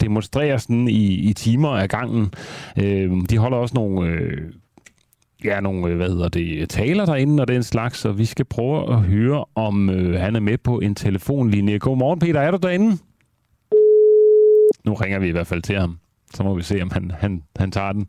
demonstrerer 0.02 0.58
sådan 0.58 0.88
i, 0.88 1.30
i 1.30 1.34
timer 1.34 1.70
af 1.70 1.90
gangen. 1.90 2.34
Øh, 2.80 3.12
de 3.30 3.38
holder 3.38 3.58
også 3.58 3.76
nogle... 3.76 4.10
Øh, 4.10 4.42
ja, 5.44 5.60
nogle, 5.60 5.88
øh, 5.88 5.96
hvad 5.96 6.10
hedder 6.10 6.30
det, 6.30 6.70
taler 6.70 7.06
derinde 7.06 7.42
og 7.44 7.48
den 7.48 7.64
slags, 7.64 8.00
så 8.00 8.12
vi 8.12 8.26
skal 8.26 8.46
prøve 8.46 8.94
at 8.94 9.02
høre, 9.02 9.46
om 9.56 9.90
øh, 9.90 10.20
han 10.20 10.36
er 10.36 10.40
med 10.40 10.58
på 10.58 10.80
en 10.80 10.96
telefonlinje. 10.96 11.78
Godmorgen, 11.78 12.20
Peter. 12.20 12.42
Er 12.42 12.52
du 12.52 12.58
derinde? 12.58 12.98
Nu 14.86 14.94
ringer 14.94 15.20
vi 15.20 15.28
i 15.28 15.32
hvert 15.32 15.48
fald 15.48 15.62
til 15.62 15.76
ham. 15.76 15.98
Så 16.36 16.44
må 16.44 16.56
vi 16.56 16.64
se, 16.64 16.82
om 16.82 16.92
han, 16.92 17.12
han, 17.12 17.44
han 17.56 17.72
tager 17.72 17.92
den. 17.92 18.08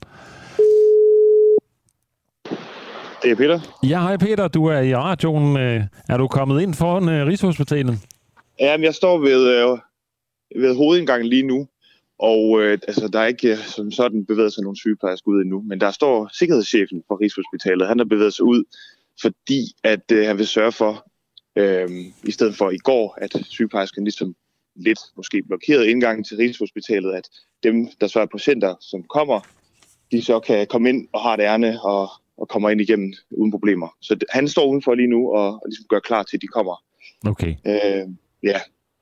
Det 3.23 3.31
er 3.31 3.37
Peter. 3.37 3.61
Ja, 3.83 4.01
hej 4.01 4.17
Peter. 4.17 4.49
Du 4.49 4.67
er 4.67 4.81
i 4.81 4.95
radioen. 4.95 5.57
Øh, 5.57 5.83
er 6.09 6.17
du 6.17 6.29
kommet 6.29 6.63
ind 6.63 6.75
foran 6.75 7.03
uh, 7.03 7.27
Rigshospitalet? 7.29 7.99
Jamen, 8.61 8.85
jeg 8.85 8.95
står 8.95 9.19
ved, 9.19 9.65
uh, 9.65 9.79
ved 10.63 10.77
hovedindgangen 10.77 11.29
lige 11.29 11.43
nu. 11.43 11.69
Og 12.19 12.51
uh, 12.51 12.71
altså, 12.71 13.09
der 13.09 13.21
er 13.21 13.27
ikke 13.27 13.53
uh, 13.53 13.59
som 13.59 13.91
sådan 13.91 14.27
bevæget 14.27 14.53
sig 14.53 14.63
nogen 14.63 14.77
sygeplejerske 14.77 15.29
ud 15.29 15.43
endnu. 15.43 15.63
Men 15.63 15.81
der 15.81 15.91
står 15.91 16.31
sikkerhedschefen 16.39 17.03
for 17.09 17.21
Rigshospitalet. 17.21 17.89
Han 17.89 17.99
har 17.99 18.05
bevæget 18.05 18.35
sig 18.35 18.45
ud, 18.45 18.65
fordi 19.23 19.63
at 19.85 20.13
uh, 20.13 20.19
han 20.19 20.39
vil 20.39 20.47
sørge 20.47 20.73
for, 20.73 21.07
uh, 21.61 21.91
i 22.25 22.31
stedet 22.31 22.55
for 22.55 22.71
i 22.71 22.79
går, 22.79 23.19
at 23.21 23.37
sygeplejersken 23.45 24.05
ligesom 24.05 24.35
lidt 24.77 24.99
måske 25.17 25.43
blokeret 25.43 25.85
indgangen 25.87 26.25
til 26.25 26.37
Rigshospitalet, 26.37 27.13
at 27.13 27.29
dem, 27.63 27.89
der 28.01 28.07
så 28.07 28.21
er 28.21 28.27
patienter, 28.27 28.75
som 28.81 29.03
kommer, 29.03 29.41
de 30.13 30.23
så 30.23 30.41
kan 30.41 30.67
komme 30.67 30.89
ind 30.89 31.09
og 31.13 31.21
har 31.21 31.35
et 31.35 31.41
ærne 31.41 31.83
og, 31.83 32.09
og 32.39 32.49
kommer 32.49 32.71
ind 32.71 32.81
igennem 32.81 33.13
uden 33.31 33.51
problemer. 33.51 33.89
Så 34.01 34.19
han 34.31 34.49
står 34.49 34.67
udenfor 34.67 34.95
lige 34.95 35.09
nu 35.09 35.31
og, 35.31 35.49
og 35.53 35.63
ligesom 35.67 35.85
gør 35.89 36.01
klar 36.01 36.23
til, 36.23 36.37
at 36.37 36.43
de 36.43 36.47
kommer. 36.47 36.83
Okay. 37.27 37.55
Øh, 37.67 38.09
ja. 38.43 38.61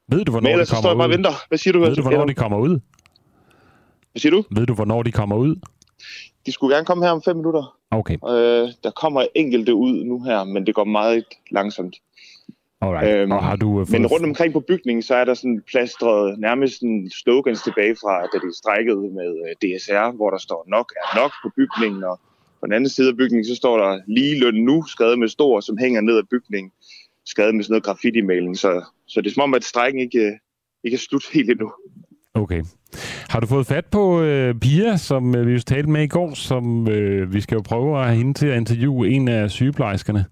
Ved 0.09 0.25
du, 0.25 0.31
hvornår 0.31 0.45
Men 0.49 0.53
ellers 0.53 0.69
de 0.69 0.75
så 0.75 0.81
står 0.81 0.91
kommer 0.91 0.91
jeg 0.91 0.97
bare 0.99 1.07
og 1.07 1.11
ud? 1.11 1.15
venter. 1.15 1.49
Hvad 1.49 1.59
siger 1.59 1.73
du? 1.73 1.81
Ved 1.81 1.97
du, 1.97 2.03
hvornår 2.03 2.25
de 2.25 2.35
kommer 2.35 2.59
ud? 2.59 2.81
Hvad 4.13 4.21
siger 4.21 4.31
du? 4.31 4.45
Ved 4.51 4.67
du, 4.67 4.75
hvornår 4.75 5.03
de 5.03 5.13
kommer 5.13 5.37
ud? 5.37 5.57
De 6.47 6.53
skulle 6.53 6.75
gerne 6.75 6.87
komme 6.87 7.05
her 7.05 7.11
om 7.11 7.23
fem 7.23 7.37
minutter. 7.37 7.79
Okay, 7.91 8.15
Øh, 8.29 8.69
der 8.85 8.91
kommer 8.91 9.27
enkelte 9.35 9.75
ud 9.75 10.05
nu 10.05 10.23
her, 10.23 10.45
men 10.45 10.67
det 10.67 10.75
går 10.75 10.85
meget 10.85 11.25
langsomt. 11.51 11.97
Alright. 12.87 13.17
Øhm, 13.17 13.33
og 13.33 13.45
har 13.45 13.57
du 13.57 13.69
uh. 13.81 13.91
Men 13.91 14.07
rundt 14.07 14.27
omkring 14.27 14.53
på 14.53 14.61
bygningen, 14.61 15.03
så 15.03 15.15
er 15.15 15.25
der 15.25 15.35
sådan 15.35 15.63
plastret 15.71 16.39
nærmest 16.39 16.75
sådan 16.75 17.11
slogans 17.23 17.63
tilbage 17.63 17.97
fra, 18.03 18.15
da 18.21 18.37
de 18.45 18.57
strækkede 18.57 19.05
med 19.19 19.31
øh, 19.45 19.53
DSR, 19.63 20.17
hvor 20.17 20.31
der 20.31 20.39
står 20.39 20.65
nok 20.69 20.93
er 21.03 21.21
nok 21.21 21.33
på 21.43 21.49
bygningen, 21.57 22.05
og 22.05 22.21
på 22.61 22.67
den 22.67 22.73
anden 22.73 22.91
side 22.91 23.09
af 23.09 23.17
bygningen, 23.17 23.45
så 23.45 23.55
står 23.55 23.77
der 23.79 24.01
lige 24.07 24.41
løn 24.41 24.55
nu, 24.55 24.85
skrevet 24.87 25.19
med 25.19 25.29
stor, 25.29 25.61
som 25.61 25.79
hænger 25.79 26.01
ned 26.01 26.17
ad 26.19 26.27
bygningen, 26.31 26.73
skrevet 27.27 27.55
med 27.55 27.65
sådan 27.65 27.73
noget 27.73 27.85
graffiti-maling. 27.85 28.59
Så, 28.59 28.85
så 29.07 29.21
det 29.21 29.31
er 29.31 29.35
som 29.35 29.43
om, 29.43 29.55
at 29.55 29.65
strækken 29.65 30.01
ikke, 30.01 30.19
øh, 30.19 30.33
ikke 30.85 30.95
er 30.95 30.99
slut 30.99 31.25
helt 31.33 31.51
endnu. 31.51 31.73
Okay. 32.35 32.63
Har 33.29 33.41
du 33.41 33.47
fået 33.47 33.67
fat 33.67 33.87
på 33.87 34.21
øh, 34.23 34.55
Pia, 34.55 34.97
som 34.97 35.37
øh, 35.37 35.47
vi 35.47 35.53
jo 35.53 35.59
talte 35.59 35.91
med 35.91 36.03
i 36.03 36.07
går, 36.07 36.35
som 36.35 36.89
øh, 36.89 37.35
vi 37.35 37.41
skal 37.41 37.55
jo 37.55 37.63
prøve 37.63 37.99
at 37.99 38.05
have 38.05 38.17
hende 38.17 38.35
til 38.35 38.47
at 38.47 38.57
interviewe 38.57 39.09
en 39.09 39.29
af 39.29 39.51
sygeplejerskerne? 39.51 40.25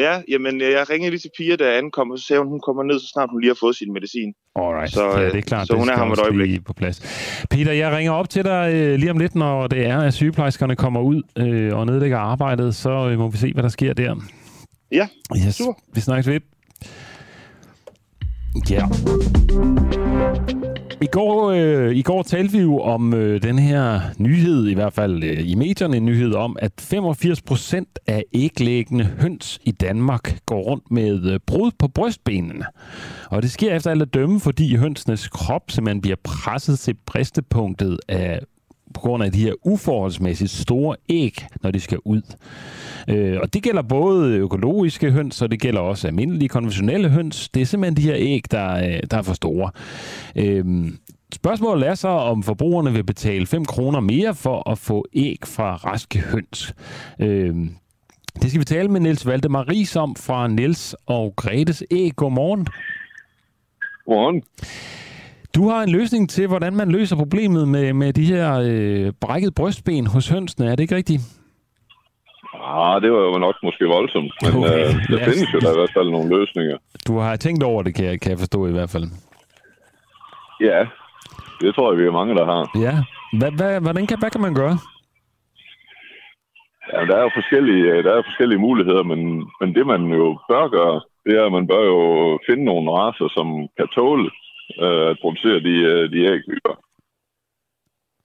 Ja, 0.00 0.20
jamen 0.28 0.60
jeg 0.60 0.90
ringede 0.90 1.10
lige 1.10 1.20
til 1.20 1.30
Pia, 1.38 1.56
jeg 1.60 1.78
ankom, 1.78 2.10
og 2.10 2.18
så 2.18 2.24
sagde 2.26 2.40
hun, 2.42 2.48
hun 2.48 2.60
kommer 2.60 2.82
ned, 2.82 3.00
så 3.00 3.08
snart 3.14 3.28
hun 3.30 3.40
lige 3.40 3.50
har 3.50 3.58
fået 3.60 3.76
sin 3.76 3.92
medicin. 3.92 4.34
Alright, 4.56 4.92
Så, 4.92 5.04
ja, 5.04 5.20
øh, 5.22 5.32
det 5.32 5.38
er 5.38 5.42
klart. 5.42 5.66
så 5.66 5.74
hun 5.76 5.88
er 5.88 5.96
her 5.96 6.12
et 6.12 6.18
øjeblik. 6.18 6.64
på 6.64 6.72
plads. 6.72 7.00
Peter, 7.50 7.72
jeg 7.72 7.92
ringer 7.96 8.12
op 8.12 8.30
til 8.30 8.44
dig 8.44 8.70
øh, 8.74 8.94
lige 8.98 9.10
om 9.10 9.18
lidt, 9.18 9.34
når 9.34 9.66
det 9.66 9.86
er, 9.86 9.98
at 9.98 10.14
sygeplejerskerne 10.14 10.76
kommer 10.76 11.00
ud 11.00 11.22
øh, 11.38 11.76
og 11.76 11.86
nedlægger 11.86 12.18
arbejdet, 12.18 12.74
så 12.74 12.90
øh, 13.10 13.18
må 13.18 13.28
vi 13.28 13.36
se, 13.36 13.52
hvad 13.52 13.62
der 13.62 13.68
sker 13.68 13.92
der. 13.92 14.14
Ja, 14.92 15.08
Yes, 15.46 15.54
super. 15.54 15.72
vi 15.94 16.00
snakkes 16.00 16.28
ved. 16.28 16.40
Ja. 18.70 18.86
I 21.02 21.06
går, 21.06 21.50
øh, 21.50 21.96
I 21.96 22.02
går 22.02 22.22
talte 22.22 22.52
vi 22.52 22.58
jo 22.58 22.78
om 22.78 23.14
øh, 23.14 23.42
den 23.42 23.58
her 23.58 24.00
nyhed, 24.18 24.68
i 24.68 24.74
hvert 24.74 24.92
fald 24.92 25.24
øh, 25.24 25.50
i 25.50 25.54
medierne, 25.54 25.96
en 25.96 26.04
nyhed 26.04 26.34
om, 26.34 26.56
at 26.60 26.72
85 26.78 27.42
procent 27.42 27.98
af 28.06 28.24
æglæggende 28.34 29.04
høns 29.04 29.60
i 29.64 29.70
Danmark 29.70 30.38
går 30.46 30.60
rundt 30.60 30.90
med 30.90 31.32
øh, 31.32 31.40
brud 31.46 31.70
på 31.78 31.88
brystbenene. 31.88 32.64
Og 33.30 33.42
det 33.42 33.50
sker 33.50 33.74
efter 33.74 33.90
alt 33.90 34.02
at 34.02 34.14
dømme, 34.14 34.40
fordi 34.40 34.76
hønsenes 34.76 35.28
krop 35.28 35.70
simpelthen 35.70 36.00
bliver 36.00 36.16
presset 36.24 36.78
til 36.78 36.94
bristepunktet 37.06 37.98
af 38.08 38.40
på 38.92 39.00
grund 39.00 39.24
af 39.24 39.32
de 39.32 39.40
her 39.40 39.54
uforholdsmæssigt 39.64 40.50
store 40.50 40.96
æg, 41.08 41.46
når 41.62 41.70
de 41.70 41.80
skal 41.80 41.98
ud. 42.04 42.22
Øh, 43.08 43.38
og 43.42 43.54
det 43.54 43.62
gælder 43.62 43.82
både 43.82 44.36
økologiske 44.36 45.10
høns, 45.10 45.42
og 45.42 45.50
det 45.50 45.60
gælder 45.60 45.80
også 45.80 46.08
almindelige 46.08 46.48
konventionelle 46.48 47.08
høns. 47.08 47.48
Det 47.48 47.62
er 47.62 47.66
simpelthen 47.66 47.96
de 47.96 48.02
her 48.02 48.16
æg, 48.18 48.42
der, 48.50 48.74
øh, 48.76 49.00
der 49.10 49.16
er 49.16 49.22
for 49.22 49.34
store. 49.34 49.70
Øh, 50.36 50.92
spørgsmålet 51.34 51.88
er 51.88 51.94
så, 51.94 52.08
om 52.08 52.42
forbrugerne 52.42 52.92
vil 52.92 53.04
betale 53.04 53.46
5 53.46 53.64
kroner 53.64 54.00
mere 54.00 54.34
for 54.34 54.70
at 54.70 54.78
få 54.78 55.04
æg 55.14 55.38
fra 55.44 55.76
raske 55.76 56.18
høns. 56.18 56.74
Øh, 57.18 57.54
det 58.42 58.50
skal 58.50 58.60
vi 58.60 58.64
tale 58.64 58.88
med 58.88 59.00
Niels 59.00 59.26
Valdemar 59.26 59.68
Ries 59.68 59.96
om 59.96 60.16
fra 60.16 60.48
Niels 60.48 60.94
og 61.06 61.36
Gretes 61.36 61.84
Æg. 61.90 62.16
Godmorgen. 62.16 62.66
Godmorgen. 64.06 64.42
Du 65.56 65.68
har 65.68 65.82
en 65.82 65.90
løsning 65.90 66.30
til, 66.30 66.46
hvordan 66.48 66.76
man 66.76 66.90
løser 66.92 67.16
problemet 67.16 67.68
med, 67.68 67.92
med 67.92 68.12
de 68.12 68.24
her 68.24 68.46
øh, 68.70 69.12
brækket 69.20 69.54
brystben 69.54 70.06
hos 70.06 70.28
hønsene. 70.28 70.66
Er 70.70 70.74
det 70.76 70.80
ikke 70.82 70.96
rigtigt? 70.96 71.22
Ah, 72.64 73.02
det 73.02 73.12
var 73.12 73.22
jo 73.30 73.38
nok 73.38 73.54
måske 73.62 73.84
voldsomt, 73.96 74.32
men 74.42 74.50
Okay, 74.58 74.78
øh, 74.78 74.94
der 75.10 75.18
os- 75.20 75.24
findes 75.28 75.48
jo 75.54 75.58
der 75.64 75.72
i 75.74 75.78
hvert 75.80 75.92
fald 75.96 76.08
nogle 76.10 76.28
løsninger. 76.38 76.76
Du 77.08 77.18
har 77.18 77.36
tænkt 77.36 77.62
over 77.62 77.82
det, 77.82 77.94
kan 77.94 78.04
jeg, 78.04 78.20
kan 78.20 78.30
jeg 78.30 78.38
forstå 78.38 78.66
i 78.66 78.72
hvert 78.72 78.90
fald. 78.90 79.04
Ja, 80.60 80.80
det 81.60 81.74
tror 81.74 81.92
jeg, 81.92 81.98
vi 82.00 82.04
er 82.06 82.18
mange, 82.20 82.34
der 82.34 82.44
har. 82.52 82.62
Ja. 82.86 82.94
Hvad, 83.38 83.50
hvad, 83.58 83.80
hvordan 83.80 84.06
kan, 84.06 84.18
hvad 84.18 84.30
kan 84.30 84.40
man 84.46 84.54
gøre? 84.54 84.76
Ja, 86.92 86.98
der 87.08 87.14
er 87.16 87.22
jo 87.26 87.30
forskellige, 87.40 87.84
øh, 87.92 88.04
der 88.04 88.12
er 88.14 88.22
forskellige 88.30 88.60
muligheder, 88.66 89.02
men, 89.02 89.20
men 89.60 89.68
det 89.76 89.84
man 89.92 90.02
jo 90.20 90.26
bør 90.50 90.64
gøre, 90.78 90.96
det 91.24 91.32
er, 91.38 91.44
at 91.46 91.52
man 91.58 91.66
bør 91.72 91.82
jo 91.92 91.98
finde 92.48 92.64
nogle 92.64 92.90
raser, 92.98 93.28
som 93.36 93.46
kan 93.78 93.88
tåle 93.98 94.30
øh, 94.86 95.10
at 95.10 95.16
producere 95.22 95.58
de, 95.68 95.74
øh, 95.92 96.10
de 96.12 96.18
æg, 96.32 96.40
vi 96.52 96.58
gør. 96.64 96.76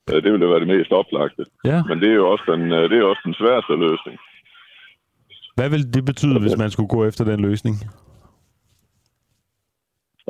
Øh, 0.09 0.23
Det 0.23 0.33
vil 0.33 0.41
jo 0.41 0.49
være 0.53 0.59
det 0.59 0.67
mest 0.75 0.91
oplagte. 0.91 1.45
Ja. 1.65 1.83
Men 1.89 1.99
det 2.01 2.09
er 2.09 2.17
jo 2.21 2.29
også 2.33 2.43
den, 2.53 2.61
øh, 2.71 2.89
det 2.89 2.97
er 2.97 3.03
også 3.03 3.21
den 3.25 3.33
sværeste 3.33 3.73
løsning. 3.85 4.17
Hvad 5.55 5.69
vil 5.69 5.93
det 5.93 6.05
betyde, 6.05 6.39
hvis 6.39 6.57
man 6.57 6.69
skulle 6.71 6.89
gå 6.89 7.05
efter 7.05 7.23
den 7.25 7.39
løsning? 7.39 7.75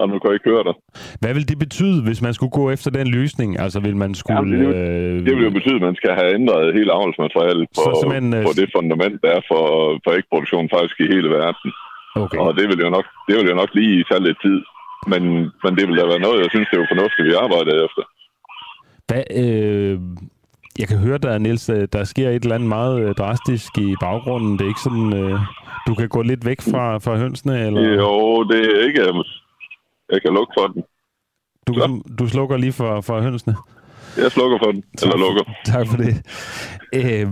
og 0.02 0.06
nu 0.10 0.16
kan 0.20 0.28
jeg 0.30 0.38
ikke 0.38 0.50
høre 0.54 0.66
dig. 0.70 0.76
Hvad 1.22 1.34
vil 1.38 1.50
det 1.52 1.60
betyde, 1.66 1.98
hvis 2.08 2.22
man 2.26 2.34
skulle 2.34 2.54
gå 2.60 2.66
efter 2.76 2.90
den 3.00 3.08
løsning? 3.18 3.50
Altså 3.64 3.80
vil 3.86 3.96
man 4.04 4.12
skulle... 4.16 4.38
Jamen, 4.38 4.52
det, 4.54 4.68
vil, 4.68 5.26
det 5.26 5.32
vil 5.36 5.44
jo 5.50 5.54
betyde, 5.60 5.76
at 5.80 5.88
man 5.90 5.96
skal 5.96 6.12
have 6.20 6.30
ændret 6.40 6.74
hele 6.78 6.92
avlsmaterialet 7.00 7.66
på, 7.78 7.84
på 8.48 8.54
det 8.60 8.68
fundament, 8.76 9.16
der 9.24 9.32
er 9.38 9.42
for, 9.52 9.66
for 10.04 10.12
ægproduktion 10.18 10.70
faktisk 10.76 10.98
i 11.00 11.08
hele 11.14 11.30
verden. 11.30 11.72
Okay. 12.24 12.38
Og 12.44 12.50
det 12.58 12.66
vil 12.70 12.80
jo 12.86 12.90
nok, 12.98 13.06
det 13.28 13.34
vil 13.38 13.50
jo 13.52 13.56
nok 13.62 13.72
lige 13.80 14.06
tage 14.10 14.24
lidt 14.28 14.40
tid. 14.46 14.60
Men, 15.12 15.24
men 15.64 15.72
det 15.78 15.88
vil 15.88 15.98
da 15.98 16.06
være 16.06 16.26
noget, 16.26 16.44
jeg 16.44 16.50
synes, 16.50 16.68
det 16.70 16.78
er 16.78 16.82
jo 16.82 16.92
fornuftigt, 16.94 17.28
vi 17.28 17.34
arbejder 17.34 17.86
efter. 17.86 18.04
Hvad, 19.08 19.24
øh, 19.44 20.00
jeg 20.80 20.88
kan 20.88 20.98
høre 20.98 21.18
dig, 21.18 21.40
Niels, 21.40 21.70
øh, 21.70 21.88
der 21.94 22.04
sker 22.04 22.30
et 22.30 22.44
eller 22.44 22.56
andet 22.56 22.70
meget 22.70 23.02
øh, 23.02 23.16
drastisk 23.16 23.78
i 23.78 23.96
baggrunden. 24.00 24.54
Det 24.54 24.62
er 24.62 24.74
ikke 24.74 24.88
sådan, 24.90 25.14
øh, 25.14 25.40
du 25.88 25.96
kan 25.96 26.10
gå 26.10 26.22
lidt 26.22 26.46
væk 26.46 26.62
fra, 26.62 26.98
fra 26.98 27.18
hønsene? 27.18 27.66
Eller? 27.66 27.82
Jo, 27.82 28.44
det 28.44 28.60
er 28.60 28.88
ikke... 28.88 29.24
Jeg 30.12 30.22
kan 30.22 30.34
lukke 30.34 30.54
for 30.58 30.68
den. 30.68 30.84
Du, 31.68 31.74
kan, 31.74 32.02
du 32.20 32.28
slukker 32.28 32.58
lige 32.58 32.74
for, 32.74 33.02
for 33.02 33.22
hønsene? 33.22 33.56
Jeg 34.18 34.32
slukker 34.32 34.58
for 34.64 34.72
den. 34.72 34.84
Eller 35.02 35.18
lukker. 35.18 35.44
Tak 35.66 35.88
for 35.88 35.98
det. 35.98 36.14
Øh, 36.94 37.28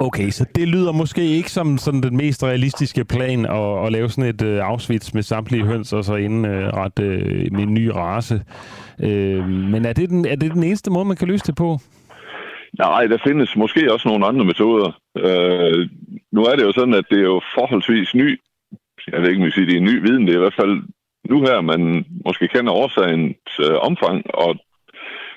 okay, 0.00 0.30
så 0.30 0.44
det 0.54 0.68
lyder 0.68 0.92
måske 0.92 1.22
ikke 1.22 1.50
som 1.50 1.78
sådan 1.78 2.02
den 2.02 2.16
mest 2.16 2.44
realistiske 2.44 3.04
plan 3.04 3.46
at, 3.46 3.86
at 3.86 3.92
lave 3.92 4.08
sådan 4.08 4.30
et 4.34 4.42
øh, 4.42 4.60
afsvits 4.62 5.14
med 5.14 5.22
samtlige 5.22 5.64
høns 5.64 5.92
og 5.92 6.04
så 6.04 6.14
indrette 6.14 7.02
øh, 7.02 7.52
med 7.52 7.60
øh, 7.60 7.68
en 7.68 7.74
ny 7.74 7.86
race. 7.86 8.42
Øh, 9.02 9.48
men 9.48 9.84
er 9.84 9.92
det, 9.92 10.10
den, 10.10 10.26
er 10.26 10.36
det 10.36 10.52
den 10.52 10.64
eneste 10.64 10.90
måde, 10.90 11.04
man 11.04 11.16
kan 11.16 11.28
løse 11.28 11.46
det 11.46 11.56
på? 11.56 11.78
Nej, 12.78 13.06
der 13.06 13.18
findes 13.26 13.56
måske 13.56 13.92
også 13.92 14.08
nogle 14.08 14.26
andre 14.26 14.44
metoder. 14.44 15.00
Øh, 15.18 15.88
nu 16.32 16.44
er 16.44 16.56
det 16.56 16.64
jo 16.64 16.72
sådan, 16.72 16.94
at 16.94 17.04
det 17.10 17.18
er 17.18 17.28
jo 17.34 17.40
forholdsvis 17.54 18.14
ny, 18.14 18.40
jeg 19.12 19.22
ved 19.22 19.28
ikke, 19.28 19.40
om 19.40 19.46
vi 19.46 19.50
siger, 19.50 19.66
det 19.66 19.76
er 19.76 19.80
ny 19.80 20.00
viden, 20.06 20.26
det 20.26 20.32
er 20.32 20.38
i 20.38 20.44
hvert 20.46 20.60
fald 20.60 20.82
nu 21.28 21.40
her, 21.40 21.60
man 21.60 22.04
måske 22.26 22.48
kender 22.48 22.72
årsagens 22.72 23.52
øh, 23.60 23.76
omfang, 23.88 24.22
og 24.34 24.56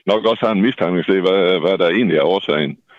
nok 0.05 0.25
også 0.25 0.45
har 0.45 0.53
en 0.53 0.61
mistanke 0.61 1.03
til, 1.03 1.21
hvad, 1.21 1.59
hvad 1.59 1.77
der 1.77 1.89
egentlig 1.89 2.17
er 2.17 2.23
årsagen. 2.23 2.71
Øh, 2.71 2.90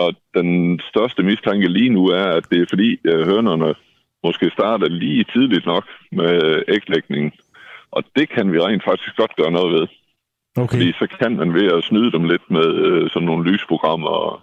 og 0.00 0.14
den 0.34 0.80
største 0.90 1.22
mistanke 1.22 1.68
lige 1.68 1.90
nu 1.90 2.06
er, 2.06 2.24
at 2.24 2.50
det 2.50 2.60
er 2.60 2.66
fordi 2.68 2.98
øh, 3.04 3.26
hønerne 3.26 3.74
måske 4.24 4.50
starter 4.50 4.88
lige 4.88 5.24
tidligt 5.24 5.66
nok 5.66 5.84
med 6.12 6.62
æglægningen. 6.68 7.32
Og 7.92 8.02
det 8.16 8.28
kan 8.28 8.52
vi 8.52 8.58
rent 8.58 8.84
faktisk 8.84 9.16
godt 9.16 9.36
gøre 9.36 9.50
noget 9.50 9.72
ved. 9.72 9.86
Okay. 10.56 10.76
Fordi 10.76 10.92
så 10.92 11.06
kan 11.20 11.36
man 11.36 11.54
ved 11.54 11.72
at 11.72 11.84
snyde 11.84 12.12
dem 12.12 12.24
lidt 12.24 12.50
med 12.50 12.68
øh, 12.86 13.10
sådan 13.10 13.26
nogle 13.26 13.50
lysprogrammer, 13.50 14.08
og 14.08 14.40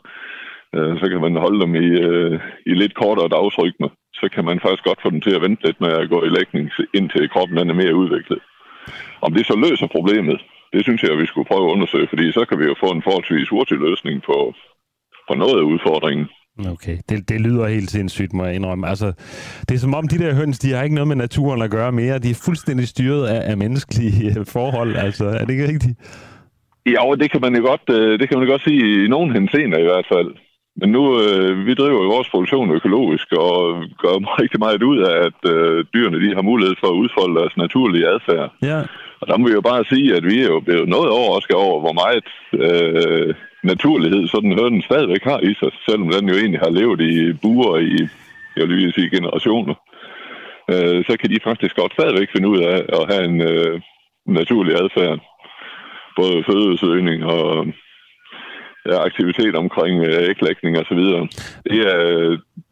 øh, 0.76 1.00
så 1.00 1.10
kan 1.10 1.22
man 1.22 1.36
holde 1.36 1.62
dem 1.62 1.76
i, 1.76 1.88
øh, 2.10 2.40
i 2.66 2.74
lidt 2.74 2.96
kortere 2.96 3.30
dagsrytme. 3.38 3.90
Så 4.14 4.30
kan 4.34 4.46
man 4.46 4.60
faktisk 4.60 4.84
godt 4.84 5.02
få 5.02 5.10
dem 5.10 5.22
til 5.22 5.36
at 5.36 5.42
vente 5.42 5.66
lidt 5.66 5.82
med 5.82 5.92
at 5.92 6.10
gå 6.10 6.24
i 6.24 6.30
lægning, 6.30 6.72
indtil 6.94 7.30
kroppen 7.30 7.58
den 7.58 7.70
er 7.70 7.82
mere 7.82 7.96
udviklet. 7.96 8.40
Om 9.22 9.34
det 9.34 9.46
så 9.46 9.56
løser 9.66 9.88
problemet, 9.88 10.40
det 10.74 10.84
synes 10.84 11.04
jeg, 11.04 11.12
at 11.12 11.22
vi 11.22 11.26
skulle 11.28 11.50
prøve 11.52 11.66
at 11.68 11.74
undersøge, 11.76 12.08
fordi 12.08 12.32
så 12.32 12.46
kan 12.46 12.60
vi 12.60 12.66
jo 12.66 12.76
få 12.80 12.90
en 12.92 13.06
forholdsvis 13.08 13.50
hurtig 13.50 13.78
løsning 13.78 14.24
på, 14.24 14.54
på 15.30 15.34
noget 15.36 15.58
af 15.60 15.66
udfordringen. 15.74 16.28
Okay, 16.74 16.98
det, 17.10 17.30
det 17.30 17.42
lyder 17.42 17.68
helt 17.68 17.90
sindssygt, 17.90 18.34
må 18.34 18.46
jeg 18.46 18.56
indrømme. 18.56 18.88
Altså, 18.88 19.14
det 19.70 19.76
er 19.76 19.80
som 19.80 19.94
om, 19.94 20.08
de 20.08 20.18
der 20.18 20.36
høns, 20.36 20.60
de 20.60 20.72
har 20.74 20.84
ikke 20.84 20.96
noget 20.96 21.08
med 21.08 21.16
naturen 21.16 21.62
at 21.62 21.72
gøre 21.72 21.92
mere. 21.92 22.20
De 22.20 22.30
er 22.30 22.42
fuldstændig 22.46 22.88
styret 22.88 23.28
af, 23.28 23.52
af 23.52 23.58
menneskelige 23.58 24.40
øh, 24.40 24.46
forhold. 24.46 24.96
Altså, 24.96 25.26
er 25.26 25.46
det 25.46 25.50
ikke 25.50 25.68
rigtigt? 25.68 25.96
Ja, 26.86 27.02
det 27.22 27.32
kan 27.32 27.42
man 27.42 27.56
jo 27.56 27.62
godt, 27.70 27.86
øh, 27.98 28.20
det 28.20 28.30
kan 28.30 28.38
man 28.38 28.48
jo 28.48 28.54
godt 28.54 28.64
sige 28.64 29.06
i 29.06 29.08
nogen 29.08 29.32
henseender 29.34 29.80
i 29.80 29.90
hvert 29.90 30.08
fald. 30.14 30.30
Men 30.80 30.90
nu, 30.92 31.04
øh, 31.22 31.66
vi 31.68 31.74
driver 31.74 32.02
jo 32.04 32.10
vores 32.16 32.30
produktion 32.30 32.72
økologisk 32.72 33.28
og 33.32 33.58
gør 34.04 34.16
rigtig 34.42 34.60
meget 34.60 34.84
ud 34.84 35.00
af, 35.10 35.16
at 35.28 35.40
øh, 35.54 35.86
dyrene 35.94 36.22
de 36.24 36.36
har 36.36 36.50
mulighed 36.52 36.76
for 36.80 36.88
at 36.88 37.00
udfolde 37.02 37.40
deres 37.40 37.58
naturlige 37.58 38.08
adfærd. 38.14 38.50
Ja. 38.62 38.80
Og 39.22 39.28
der 39.28 39.38
må 39.38 39.48
vi 39.48 39.54
jo 39.54 39.62
bare 39.62 39.90
sige, 39.92 40.16
at 40.18 40.24
vi 40.32 40.38
er 40.42 40.50
jo 40.56 40.60
blevet 40.60 40.90
noget 40.90 41.10
overrasket 41.20 41.56
over, 41.56 41.78
hvor 41.84 41.96
meget 42.02 42.28
øh, 42.66 43.36
naturlighed 43.64 44.28
så 44.28 44.40
den 44.40 44.60
hønen 44.60 44.82
stadigvæk 44.82 45.24
har 45.24 45.40
i 45.40 45.54
sig, 45.60 45.72
selvom 45.90 46.10
den 46.10 46.30
jo 46.30 46.36
egentlig 46.36 46.60
har 46.60 46.70
levet 46.70 47.02
i 47.02 47.34
buer 47.34 47.78
i, 47.78 48.08
jeg 48.58 48.68
vil 48.70 48.94
sige, 48.94 49.16
generationer. 49.16 49.76
Øh, 50.72 51.06
så 51.08 51.18
kan 51.20 51.30
de 51.30 51.40
faktisk 51.44 51.76
godt 51.76 51.94
stadigvæk 51.94 52.30
finde 52.32 52.48
ud 52.48 52.60
af 52.60 52.80
at 52.98 53.14
have 53.14 53.26
en 53.26 53.42
øh, 53.42 53.82
naturlig 54.26 54.74
adfærd. 54.82 55.20
Både 56.16 56.44
fødesøgning 56.50 57.26
og 57.26 57.68
aktivitet 59.08 59.56
omkring 59.56 59.96
øh, 60.08 60.30
æglægning 60.32 60.78
og 60.80 60.86
så 60.90 60.96
videre. 60.96 61.22
Det 61.72 61.80
er, 61.94 62.02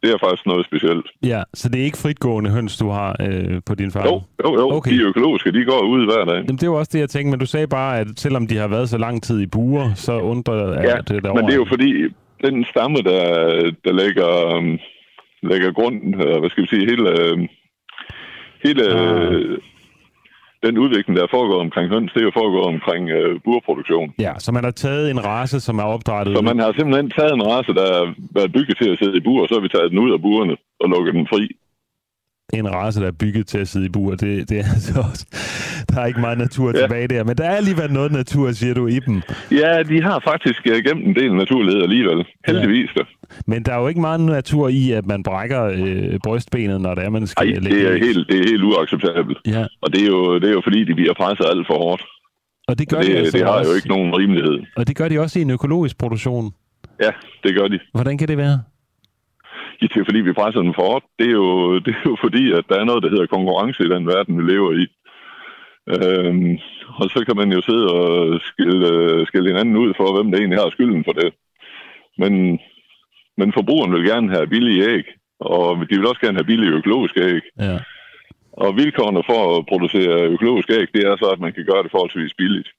det 0.03 0.09
er 0.13 0.17
faktisk 0.25 0.45
noget 0.45 0.65
specielt. 0.65 1.05
Ja, 1.23 1.41
så 1.53 1.69
det 1.69 1.79
er 1.81 1.85
ikke 1.85 1.97
fritgående 1.97 2.49
høns, 2.49 2.77
du 2.77 2.87
har 2.89 3.15
øh, 3.27 3.61
på 3.65 3.75
din 3.75 3.91
farm? 3.91 4.05
Jo, 4.05 4.21
jo, 4.45 4.49
jo. 4.59 4.71
Okay. 4.77 4.91
De 4.91 5.01
økologiske, 5.03 5.51
de 5.51 5.65
går 5.65 5.81
ud 5.93 6.05
hver 6.05 6.25
dag. 6.25 6.35
Jamen, 6.43 6.57
det 6.59 6.63
er 6.63 6.67
jo 6.67 6.79
også 6.79 6.91
det, 6.93 6.99
jeg 6.99 7.09
tænkte, 7.09 7.31
men 7.31 7.39
du 7.39 7.45
sagde 7.45 7.67
bare, 7.67 7.99
at 7.99 8.07
selvom 8.17 8.47
de 8.47 8.57
har 8.57 8.67
været 8.67 8.89
så 8.89 8.97
lang 8.97 9.23
tid 9.23 9.41
i 9.41 9.47
buer, 9.47 9.93
så 9.95 10.13
undrer 10.19 10.81
Ja, 10.89 10.97
det 11.07 11.23
derovre. 11.23 11.33
men 11.41 11.45
det 11.45 11.53
er 11.53 11.61
jo 11.63 11.65
fordi, 11.69 11.91
den 12.47 12.65
stamme, 12.71 12.97
der, 12.97 13.23
der 13.85 13.93
lægger, 13.93 14.57
um, 14.57 14.79
lægger 15.43 15.71
grunden, 15.71 16.13
øh, 16.21 16.39
hvad 16.39 16.49
skal 16.49 16.63
vi 16.63 16.67
sige, 16.67 16.85
hele, 16.89 17.09
øh, 17.21 17.37
hele 18.65 18.83
Ah. 18.95 19.57
Den 20.63 20.77
udvikling, 20.77 21.17
der 21.17 21.23
er 21.23 21.35
foregået 21.37 21.61
omkring 21.67 21.87
høns, 21.93 22.11
det 22.13 22.21
er 22.21 22.29
jo 22.29 22.39
foregået 22.41 22.67
omkring 22.75 23.03
øh, 23.09 23.39
burproduktion. 23.45 24.13
Ja, 24.25 24.33
så 24.43 24.49
man 24.51 24.63
har 24.63 24.71
taget 24.71 25.11
en 25.13 25.25
race, 25.25 25.59
som 25.67 25.79
er 25.79 25.87
opdrettet... 25.95 26.37
Så 26.37 26.41
man 26.41 26.59
har 26.59 26.71
simpelthen 26.77 27.09
taget 27.17 27.33
en 27.33 27.47
race, 27.51 27.73
der 27.81 27.89
er 28.45 28.47
bygget 28.57 28.77
til 28.81 28.89
at 28.91 28.99
sidde 29.01 29.17
i 29.17 29.25
bur, 29.27 29.41
og 29.41 29.47
så 29.47 29.53
har 29.55 29.63
vi 29.65 29.73
taget 29.75 29.91
den 29.91 29.99
ud 30.05 30.11
af 30.15 30.21
burene 30.21 30.55
og 30.81 30.89
lukket 30.89 31.13
den 31.13 31.27
fri. 31.33 31.43
En 32.59 32.73
race, 32.73 33.01
der 33.01 33.07
er 33.07 33.11
bygget 33.11 33.47
til 33.47 33.57
at 33.57 33.67
sidde 33.67 33.85
i 33.85 33.89
bur. 33.89 34.11
Det, 34.15 34.49
det 34.49 34.59
er 34.59 34.63
altså 34.75 34.99
også... 34.99 35.25
Der 35.89 36.01
er 36.01 36.05
ikke 36.05 36.19
meget 36.19 36.37
natur 36.37 36.71
ja. 36.75 36.81
tilbage 36.81 37.07
der, 37.07 37.23
men 37.23 37.37
der 37.37 37.43
er 37.43 37.55
alligevel 37.55 37.91
noget 37.93 38.11
natur, 38.11 38.51
siger 38.51 38.73
du, 38.73 38.87
i 38.87 38.99
dem. 38.99 39.21
Ja, 39.51 39.83
de 39.83 40.01
har 40.03 40.19
faktisk 40.27 40.61
øh, 40.67 40.83
gemt 40.83 41.05
en 41.07 41.15
del 41.15 41.33
naturlighed 41.35 41.81
alligevel. 41.83 42.25
Heldigvis 42.47 42.89
da. 42.97 43.01
Men 43.47 43.63
der 43.63 43.73
er 43.73 43.79
jo 43.79 43.87
ikke 43.87 44.01
meget 44.01 44.19
natur 44.19 44.67
i, 44.69 44.91
at 44.91 45.05
man 45.05 45.23
brækker 45.23 45.63
øh, 45.63 46.19
brystbenet, 46.23 46.81
når 46.81 46.95
det 46.95 47.03
er, 47.05 47.09
man 47.09 47.27
skal 47.27 47.47
Ej, 47.53 47.59
det 47.59 47.91
er 47.91 47.97
helt, 47.97 48.27
det 48.29 48.39
er 48.39 48.43
helt 48.51 48.63
uacceptabelt. 48.63 49.37
Ja, 49.47 49.65
Og 49.81 49.93
det 49.93 50.01
er 50.01 50.07
jo, 50.07 50.35
det 50.39 50.49
er 50.49 50.53
jo 50.53 50.61
fordi, 50.63 50.83
de 50.83 50.93
bliver 50.95 51.13
presset 51.13 51.45
alt 51.51 51.67
for 51.67 51.77
hårdt. 51.77 52.03
og 52.67 52.79
det 52.79 52.89
gør 52.89 52.97
det, 53.01 53.07
de 53.07 53.17
altså 53.17 53.37
det 53.37 53.45
har 53.45 53.51
også. 53.53 53.71
jo 53.71 53.75
ikke 53.75 53.87
nogen 53.87 54.15
rimelighed. 54.17 54.59
Og 54.75 54.87
det 54.87 54.95
gør 54.97 55.07
de 55.09 55.19
også 55.19 55.39
i 55.39 55.41
en 55.41 55.49
økologisk 55.51 55.97
produktion. 55.97 56.51
Ja, 57.01 57.09
det 57.43 57.55
gør 57.55 57.67
de. 57.67 57.79
Hvordan 57.93 58.17
kan 58.17 58.27
det 58.27 58.37
være? 58.37 58.59
Det 59.79 59.97
er 59.97 60.05
fordi, 60.05 60.21
vi 60.21 60.39
presser 60.39 60.61
dem 60.61 60.73
for 60.73 60.85
hårdt. 60.89 61.05
Det 61.19 61.27
er, 61.27 61.37
jo, 61.41 61.47
det 61.85 61.93
er 61.99 62.05
jo 62.11 62.15
fordi, 62.25 62.43
at 62.51 62.65
der 62.69 62.77
er 62.79 62.85
noget, 62.89 63.03
der 63.03 63.09
hedder 63.09 63.33
konkurrence 63.35 63.83
i 63.83 63.93
den 63.95 64.07
verden, 64.07 64.37
vi 64.37 64.43
lever 64.51 64.71
i. 64.83 64.85
Øhm, 65.95 66.53
og 66.99 67.05
så 67.13 67.19
kan 67.27 67.35
man 67.41 67.51
jo 67.51 67.61
sidde 67.61 67.85
og 67.99 68.39
skille, 68.49 68.89
skille 69.27 69.49
hinanden 69.51 69.77
ud 69.77 69.93
for, 69.97 70.07
hvem 70.15 70.31
der 70.31 70.37
egentlig 70.39 70.59
har 70.59 70.69
skylden 70.69 71.03
for 71.07 71.11
det. 71.11 71.33
Men, 72.17 72.33
men 73.37 73.53
forbrugeren 73.53 73.93
vil 73.93 74.09
gerne 74.11 74.29
have 74.35 74.47
billige 74.47 74.83
æg, 74.93 75.05
og 75.39 75.77
de 75.89 75.95
vil 75.97 76.07
også 76.07 76.21
gerne 76.21 76.37
have 76.37 76.51
billige 76.51 76.75
økologiske 76.79 77.21
æg. 77.21 77.41
Ja. 77.59 77.77
Og 78.53 78.75
vilkårene 78.75 79.23
for 79.29 79.41
at 79.57 79.65
producere 79.71 80.31
økologiske 80.35 80.73
æg, 80.79 80.87
det 80.93 81.01
er 81.07 81.15
så, 81.17 81.27
at 81.35 81.39
man 81.39 81.53
kan 81.53 81.65
gøre 81.65 81.83
det 81.83 81.91
forholdsvis 81.91 82.33
billigt. 82.37 82.69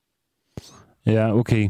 Ja, 1.07 1.39
okay. 1.41 1.65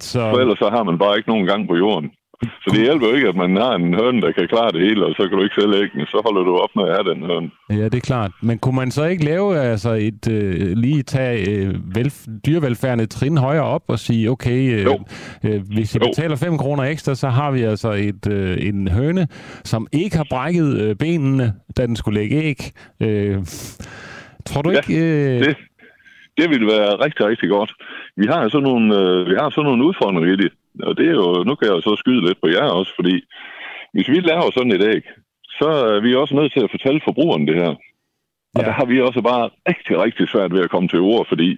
Så, 0.00 0.20
For 0.30 0.38
ellers 0.38 0.58
så 0.58 0.68
har 0.70 0.82
man 0.82 0.98
bare 0.98 1.16
ikke 1.16 1.28
nogen 1.28 1.46
gang 1.46 1.68
på 1.68 1.76
jorden. 1.76 2.10
Så 2.42 2.68
det 2.74 2.80
hjælper 2.80 3.08
jo 3.08 3.14
ikke, 3.14 3.28
at 3.28 3.36
man 3.36 3.56
har 3.56 3.74
en 3.74 3.94
høne, 3.94 4.20
der 4.22 4.32
kan 4.32 4.48
klare 4.48 4.72
det 4.72 4.80
hele, 4.80 5.06
og 5.06 5.14
så 5.16 5.22
kan 5.28 5.38
du 5.38 5.42
ikke 5.42 5.54
sælge 5.60 5.76
æggene. 5.84 6.06
Så 6.06 6.22
holder 6.26 6.42
du 6.44 6.56
op 6.56 6.68
med 6.76 6.84
at 6.88 6.94
have 6.96 7.14
den 7.14 7.22
høne. 7.30 7.50
ja, 7.80 7.84
det 7.84 7.94
er 7.94 8.00
klart. 8.00 8.30
Men 8.42 8.58
kunne 8.58 8.76
man 8.76 8.90
så 8.90 9.04
ikke 9.04 9.24
lave, 9.24 9.58
altså 9.58 9.90
et, 9.92 10.28
øh, 10.30 10.76
lige 10.76 11.02
tage 11.02 11.50
øh, 11.50 11.74
vel, 11.94 12.12
dyrevelfærden 12.46 13.00
et 13.00 13.10
trin 13.10 13.36
højere 13.38 13.64
op 13.64 13.82
og 13.88 13.98
sige, 13.98 14.30
okay, 14.30 14.74
øh, 14.74 14.84
Jo. 14.84 14.98
øh, 15.44 15.60
hvis 15.74 15.94
I 15.94 15.98
Jo. 15.98 16.06
betaler 16.08 16.36
5 16.36 16.58
kroner 16.58 16.82
ekstra, 16.84 17.14
så 17.14 17.28
har 17.28 17.50
vi 17.50 17.62
altså 17.62 17.90
et, 17.92 18.26
øh, 18.30 18.56
en 18.68 18.88
høne, 18.88 19.26
som 19.64 19.86
ikke 19.92 20.16
har 20.16 20.26
brækket 20.30 20.80
øh, 20.80 20.96
benene, 20.96 21.52
da 21.76 21.86
den 21.86 21.96
skulle 21.96 22.20
lægge 22.20 22.36
æg. 22.36 22.60
Øh, 23.02 23.36
tror 24.46 24.62
du 24.62 24.70
Ja, 24.70 24.76
ikke... 24.76 24.94
Øh, 25.04 25.40
Det, 25.44 25.56
det 26.38 26.50
ville 26.50 26.66
være 26.66 27.04
rigtig, 27.04 27.26
rigtig 27.26 27.48
godt. 27.50 27.72
Vi 28.16 28.26
har 28.30 28.48
sådan 28.48 28.62
nogle, 28.62 28.98
øh, 28.98 29.26
vi 29.30 29.34
har 29.40 29.50
sådan 29.50 29.64
nogle 29.70 29.84
udfordringer 29.84 30.32
i 30.32 30.36
det. 30.36 30.52
Og 30.82 30.96
det 30.98 31.06
er 31.08 31.16
jo, 31.22 31.44
nu 31.46 31.54
kan 31.54 31.66
jeg 31.68 31.76
jo 31.76 31.80
så 31.80 31.96
skyde 31.98 32.26
lidt 32.26 32.40
på 32.40 32.48
jer 32.48 32.64
også, 32.80 32.92
fordi 32.98 33.14
hvis 33.94 34.08
vi 34.08 34.20
laver 34.20 34.50
sådan 34.50 34.72
et 34.72 34.84
æg, 34.94 35.02
så 35.58 35.68
er 35.94 36.00
vi 36.00 36.14
også 36.14 36.34
nødt 36.34 36.52
til 36.52 36.64
at 36.64 36.70
fortælle 36.70 37.00
forbrugeren 37.04 37.46
det 37.48 37.56
her. 37.62 37.72
Og 38.54 38.60
Ja. 38.60 38.66
der 38.66 38.72
har 38.72 38.84
vi 38.84 39.00
også 39.00 39.20
bare 39.22 39.50
rigtig, 39.68 39.94
rigtig 40.04 40.28
svært 40.28 40.52
ved 40.54 40.60
at 40.64 40.70
komme 40.70 40.88
til 40.88 41.00
ord, 41.00 41.26
fordi 41.28 41.48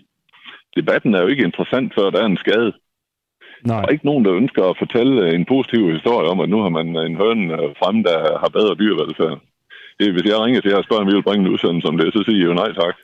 debatten 0.76 1.14
er 1.14 1.20
jo 1.22 1.26
ikke 1.26 1.44
interessant, 1.44 1.94
før 1.94 2.10
der 2.10 2.20
er 2.22 2.26
en 2.26 2.36
skade. 2.44 2.72
nej. 3.66 3.80
Der 3.80 3.86
er 3.88 3.92
ikke 3.92 4.06
nogen, 4.10 4.24
der 4.24 4.34
ønsker 4.40 4.62
at 4.64 4.78
fortælle 4.78 5.34
en 5.34 5.44
positiv 5.44 5.82
historie 5.92 6.28
om, 6.32 6.40
at 6.40 6.48
nu 6.48 6.58
har 6.62 6.68
man 6.78 6.86
en 6.96 7.16
høne 7.22 7.44
øh, 7.62 7.68
fremme, 7.80 8.02
der 8.02 8.18
har 8.42 8.48
bedre 8.58 8.74
dyrevelfærd. 8.74 9.38
Det, 10.00 10.12
hvis 10.12 10.24
jeg 10.30 10.40
ringer 10.44 10.60
til 10.60 10.70
jer 10.70 10.78
og 10.78 10.84
spørger, 10.84 11.02
om 11.02 11.08
vi 11.10 11.14
vil 11.16 11.22
bringe 11.28 11.44
en 11.46 11.52
udsendelse 11.54 11.88
om 11.88 11.98
det, 11.98 12.12
så 12.14 12.20
siger 12.26 12.38
I 12.40 12.48
jo 12.48 12.54
nej 12.54 12.70
tak. 12.82 12.94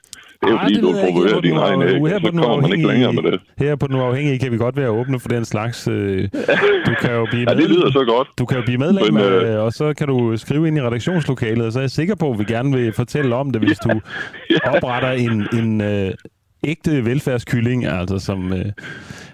Det 0.40 0.48
er 0.48 0.52
jo 0.52 0.58
fordi, 0.62 0.80
du 0.80 0.92
promoverer 0.92 1.40
din 1.40 1.56
egen 1.56 1.82
æg, 1.82 2.20
så 2.24 2.32
kommer 2.32 2.60
man 2.60 2.72
ikke 2.72 2.86
længere 2.86 3.12
med 3.12 3.22
det. 3.22 3.40
Her 3.58 3.76
på 3.76 3.86
den 3.86 3.96
uafhængige 3.96 4.38
kan 4.38 4.52
vi 4.52 4.56
godt 4.56 4.76
være 4.76 4.90
åbne 4.90 5.20
for 5.20 5.28
den 5.28 5.44
slags. 5.44 5.88
Øh, 5.88 6.28
du 6.88 6.94
kan 7.00 7.12
jo 7.12 7.26
blive 7.30 7.50
ja, 7.50 7.56
det 7.56 7.70
lyder 7.70 7.90
så 7.90 8.04
godt. 8.04 8.28
Du 8.38 8.44
kan 8.46 8.56
jo 8.56 8.62
blive 8.64 8.78
medlem, 8.78 9.14
Men, 9.14 9.22
øh, 9.22 9.64
og 9.64 9.72
så 9.72 9.94
kan 9.94 10.06
du 10.06 10.36
skrive 10.36 10.68
ind 10.68 10.78
i 10.78 10.82
redaktionslokalet, 10.82 11.66
og 11.66 11.72
så 11.72 11.78
er 11.78 11.82
jeg 11.82 11.90
sikker 11.90 12.14
på, 12.14 12.30
at 12.30 12.38
vi 12.38 12.44
gerne 12.44 12.76
vil 12.76 12.92
fortælle 12.92 13.36
om 13.36 13.50
det, 13.50 13.62
hvis 13.62 13.78
du 13.78 14.00
ja. 14.50 14.76
opretter 14.76 15.10
en, 15.10 15.48
en 15.52 15.80
øh, 15.80 16.10
ægte 16.64 17.04
velfærdskylling, 17.04 17.86
altså 17.86 18.18
som, 18.18 18.52
øh, 18.52 18.66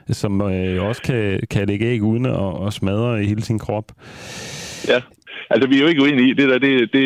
som 0.09 0.41
øh, 0.41 0.83
også 0.83 1.03
kan, 1.03 1.41
kan 1.51 1.67
lægge 1.67 1.87
æg 1.87 2.03
uden 2.03 2.27
at, 2.27 2.67
at 2.67 2.73
smadre 2.73 3.23
i 3.23 3.27
hele 3.27 3.43
sin 3.43 3.59
krop. 3.59 3.93
Ja, 4.89 5.01
altså 5.51 5.69
vi 5.69 5.77
er 5.77 5.83
jo 5.83 5.87
ikke 5.87 6.03
uenige 6.03 6.31
i, 6.31 6.33
det 6.33 6.49
der, 6.49 6.59
det, 6.59 6.93
det, 6.93 7.05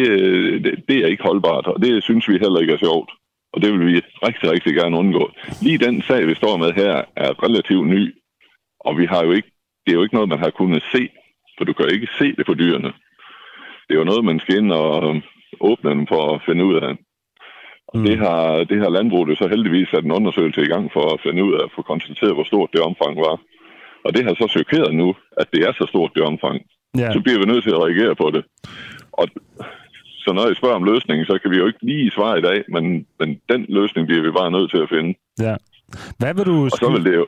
det, 0.64 0.74
det 0.88 0.96
er 0.96 1.06
ikke 1.06 1.22
holdbart, 1.22 1.66
og 1.66 1.82
det 1.82 2.02
synes 2.02 2.28
vi 2.28 2.32
heller 2.32 2.60
ikke 2.60 2.72
er 2.72 2.78
sjovt. 2.78 3.10
Og 3.52 3.62
det 3.62 3.72
vil 3.72 3.86
vi 3.86 4.02
rigtig, 4.26 4.50
rigtig 4.52 4.74
gerne 4.74 4.98
undgå. 4.98 5.30
Lige 5.62 5.78
den 5.78 6.02
sag, 6.02 6.26
vi 6.26 6.34
står 6.34 6.56
med 6.56 6.72
her, 6.72 6.94
er 7.16 7.42
relativt 7.44 7.86
ny, 7.86 8.14
og 8.80 8.98
vi 8.98 9.06
har 9.06 9.24
jo 9.24 9.32
ikke, 9.32 9.50
det 9.84 9.90
er 9.92 9.96
jo 9.96 10.02
ikke 10.02 10.14
noget, 10.14 10.28
man 10.28 10.44
har 10.44 10.50
kunnet 10.50 10.82
se, 10.92 11.08
for 11.56 11.64
du 11.64 11.72
kan 11.72 11.84
jo 11.86 11.94
ikke 11.94 12.08
se 12.18 12.36
det 12.38 12.46
på 12.46 12.54
dyrene. 12.54 12.92
Det 13.86 13.92
er 13.94 14.02
jo 14.02 14.10
noget, 14.10 14.24
man 14.24 14.40
skal 14.40 14.56
ind 14.56 14.72
og 14.72 15.16
åbne 15.60 15.90
dem 15.90 16.06
for 16.06 16.34
at 16.34 16.42
finde 16.46 16.64
ud 16.64 16.74
af. 16.74 16.92
Og 17.88 17.98
mm. 17.98 18.04
det, 18.04 18.18
har, 18.18 18.64
det 18.70 18.78
har 18.82 18.90
landbruget 18.90 19.38
så 19.38 19.48
heldigvis 19.48 19.88
sat 19.88 20.04
en 20.04 20.18
undersøgelse 20.18 20.60
i 20.62 20.72
gang 20.74 20.90
for 20.92 21.04
at 21.14 21.20
finde 21.24 21.44
ud 21.44 21.52
af 21.54 21.64
at 21.64 21.72
få 21.76 21.82
konstateret, 21.82 22.34
hvor 22.34 22.44
stort 22.44 22.70
det 22.72 22.80
omfang 22.80 23.16
var. 23.16 23.36
Og 24.04 24.10
det 24.14 24.24
har 24.24 24.34
så 24.34 24.46
chokeret 24.56 24.94
nu, 24.94 25.08
at 25.40 25.46
det 25.52 25.60
er 25.68 25.72
så 25.72 25.86
stort 25.88 26.12
det 26.14 26.22
omfang. 26.22 26.56
Yeah. 26.98 27.12
Så 27.12 27.20
bliver 27.20 27.38
vi 27.38 27.50
nødt 27.52 27.64
til 27.64 27.76
at 27.76 27.82
reagere 27.86 28.14
på 28.22 28.26
det. 28.34 28.42
Og 29.12 29.24
så 30.24 30.32
når 30.32 30.50
I 30.50 30.54
spørger 30.54 30.76
om 30.80 30.84
løsningen, 30.84 31.26
så 31.26 31.38
kan 31.42 31.50
vi 31.50 31.56
jo 31.56 31.66
ikke 31.66 31.86
lige 31.86 32.10
svare 32.10 32.38
i 32.38 32.42
dag, 32.42 32.58
men, 32.74 33.06
men 33.20 33.28
den 33.52 33.66
løsning 33.68 34.06
bliver 34.06 34.22
vi 34.22 34.30
bare 34.30 34.50
nødt 34.50 34.70
til 34.70 34.80
at 34.84 34.88
finde. 34.94 35.10
Ja. 35.46 35.54
Hvad 36.18 36.34
vil 36.34 36.44
du... 36.44 36.64
Og 36.64 36.70
så 36.70 36.90
vil 36.94 37.04
det 37.04 37.14
jo... 37.14 37.26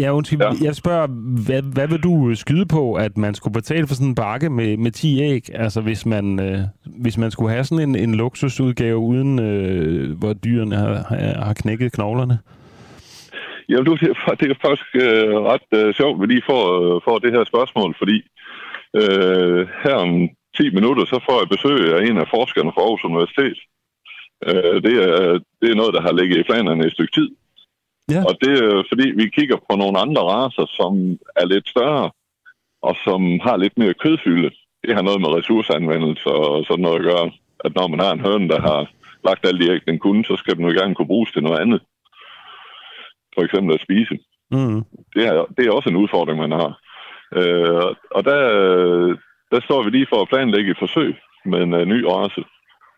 Ja, 0.00 0.14
undskyld. 0.14 0.40
Ja. 0.40 0.50
Jeg 0.62 0.74
spørger, 0.74 1.06
hvad, 1.46 1.62
hvad 1.74 1.88
vil 1.88 2.02
du 2.02 2.34
skyde 2.34 2.66
på, 2.66 2.94
at 2.94 3.16
man 3.16 3.34
skulle 3.34 3.54
betale 3.54 3.86
for 3.86 3.94
sådan 3.94 4.08
en 4.08 4.14
bakke 4.14 4.50
med, 4.50 4.76
med 4.76 4.90
10 4.90 5.22
æg? 5.22 5.42
Altså, 5.54 5.80
hvis 5.80 6.06
man, 6.06 6.40
øh, 6.40 6.58
hvis 7.02 7.18
man 7.18 7.30
skulle 7.30 7.52
have 7.52 7.64
sådan 7.64 7.88
en, 7.88 7.96
en 7.96 8.14
luksusudgave, 8.14 8.98
uden 8.98 9.38
øh, 9.38 10.18
hvor 10.18 10.32
dyrene 10.32 10.76
har, 10.76 10.94
har 11.44 11.54
knækket 11.54 11.92
knoglerne? 11.92 12.38
Ja, 13.68 13.76
det 13.76 13.88
er, 13.88 14.34
det 14.40 14.50
er 14.50 14.54
faktisk 14.68 14.90
øh, 14.94 15.34
ret 15.50 15.68
øh, 15.78 15.94
sjovt, 15.94 16.14
at 16.16 16.20
vi 16.20 16.26
lige 16.26 16.48
får, 16.50 16.64
øh, 16.80 17.00
får 17.04 17.18
det 17.18 17.32
her 17.32 17.44
spørgsmål, 17.44 17.94
fordi 17.98 18.18
øh, 19.00 19.68
her 19.84 19.94
om 19.94 20.28
10 20.56 20.70
minutter, 20.78 21.04
så 21.04 21.18
får 21.26 21.36
jeg 21.40 21.48
besøg 21.54 21.78
af 21.94 22.00
en 22.08 22.18
af 22.18 22.28
forskerne 22.34 22.72
fra 22.74 22.82
Aarhus 22.82 23.04
Universitet. 23.04 23.58
Øh, 24.46 24.76
det, 24.86 24.94
er, 25.08 25.38
det 25.60 25.68
er 25.70 25.80
noget, 25.80 25.94
der 25.94 26.02
har 26.06 26.12
ligget 26.12 26.38
i 26.38 26.48
planerne 26.50 26.84
i 26.84 26.86
et 26.86 26.92
stykke 26.92 27.16
tid. 27.18 27.28
Ja. 28.10 28.20
Og 28.28 28.34
det 28.42 28.52
er 28.62 28.82
fordi, 28.90 29.06
vi 29.20 29.26
kigger 29.36 29.56
på 29.56 29.76
nogle 29.76 29.98
andre 30.04 30.22
raser, 30.22 30.66
som 30.78 30.92
er 31.40 31.46
lidt 31.46 31.68
større, 31.68 32.10
og 32.82 32.94
som 33.04 33.20
har 33.46 33.56
lidt 33.56 33.78
mere 33.78 33.94
kødfylde. 33.94 34.50
Det 34.86 34.94
har 34.94 35.02
noget 35.02 35.20
med 35.20 35.34
ressourceanvendelse 35.36 36.28
og 36.28 36.64
sådan 36.66 36.82
noget 36.82 36.98
at 36.98 37.08
gøre. 37.10 37.30
At 37.64 37.74
når 37.74 37.86
man 37.88 38.00
har 38.00 38.12
en 38.12 38.24
høne, 38.26 38.48
der 38.48 38.60
har 38.60 38.90
lagt 39.24 39.46
alle 39.46 39.60
de 39.60 39.72
æg, 39.72 39.80
den 39.86 39.98
kunne, 39.98 40.24
så 40.24 40.36
skal 40.36 40.56
den 40.56 40.64
jo 40.64 40.80
gerne 40.80 40.94
kunne 40.94 41.12
bruges 41.12 41.32
til 41.32 41.42
noget 41.42 41.58
andet. 41.58 41.80
For 43.34 43.42
eksempel 43.44 43.74
at 43.74 43.84
spise. 43.86 44.14
Mm. 44.50 44.80
Det, 45.14 45.24
er, 45.26 45.44
det 45.56 45.66
er 45.66 45.72
også 45.72 45.88
en 45.88 45.96
udfordring, 45.96 46.38
man 46.38 46.52
har. 46.60 46.70
Øh, 47.38 47.94
og 48.10 48.24
der, 48.24 48.40
der 49.52 49.60
står 49.60 49.82
vi 49.82 49.90
lige 49.90 50.10
for 50.12 50.20
at 50.22 50.28
planlægge 50.28 50.70
et 50.70 50.82
forsøg 50.84 51.12
med 51.44 51.58
en 51.62 51.72
uh, 51.74 51.84
ny 51.92 52.00
race. 52.12 52.42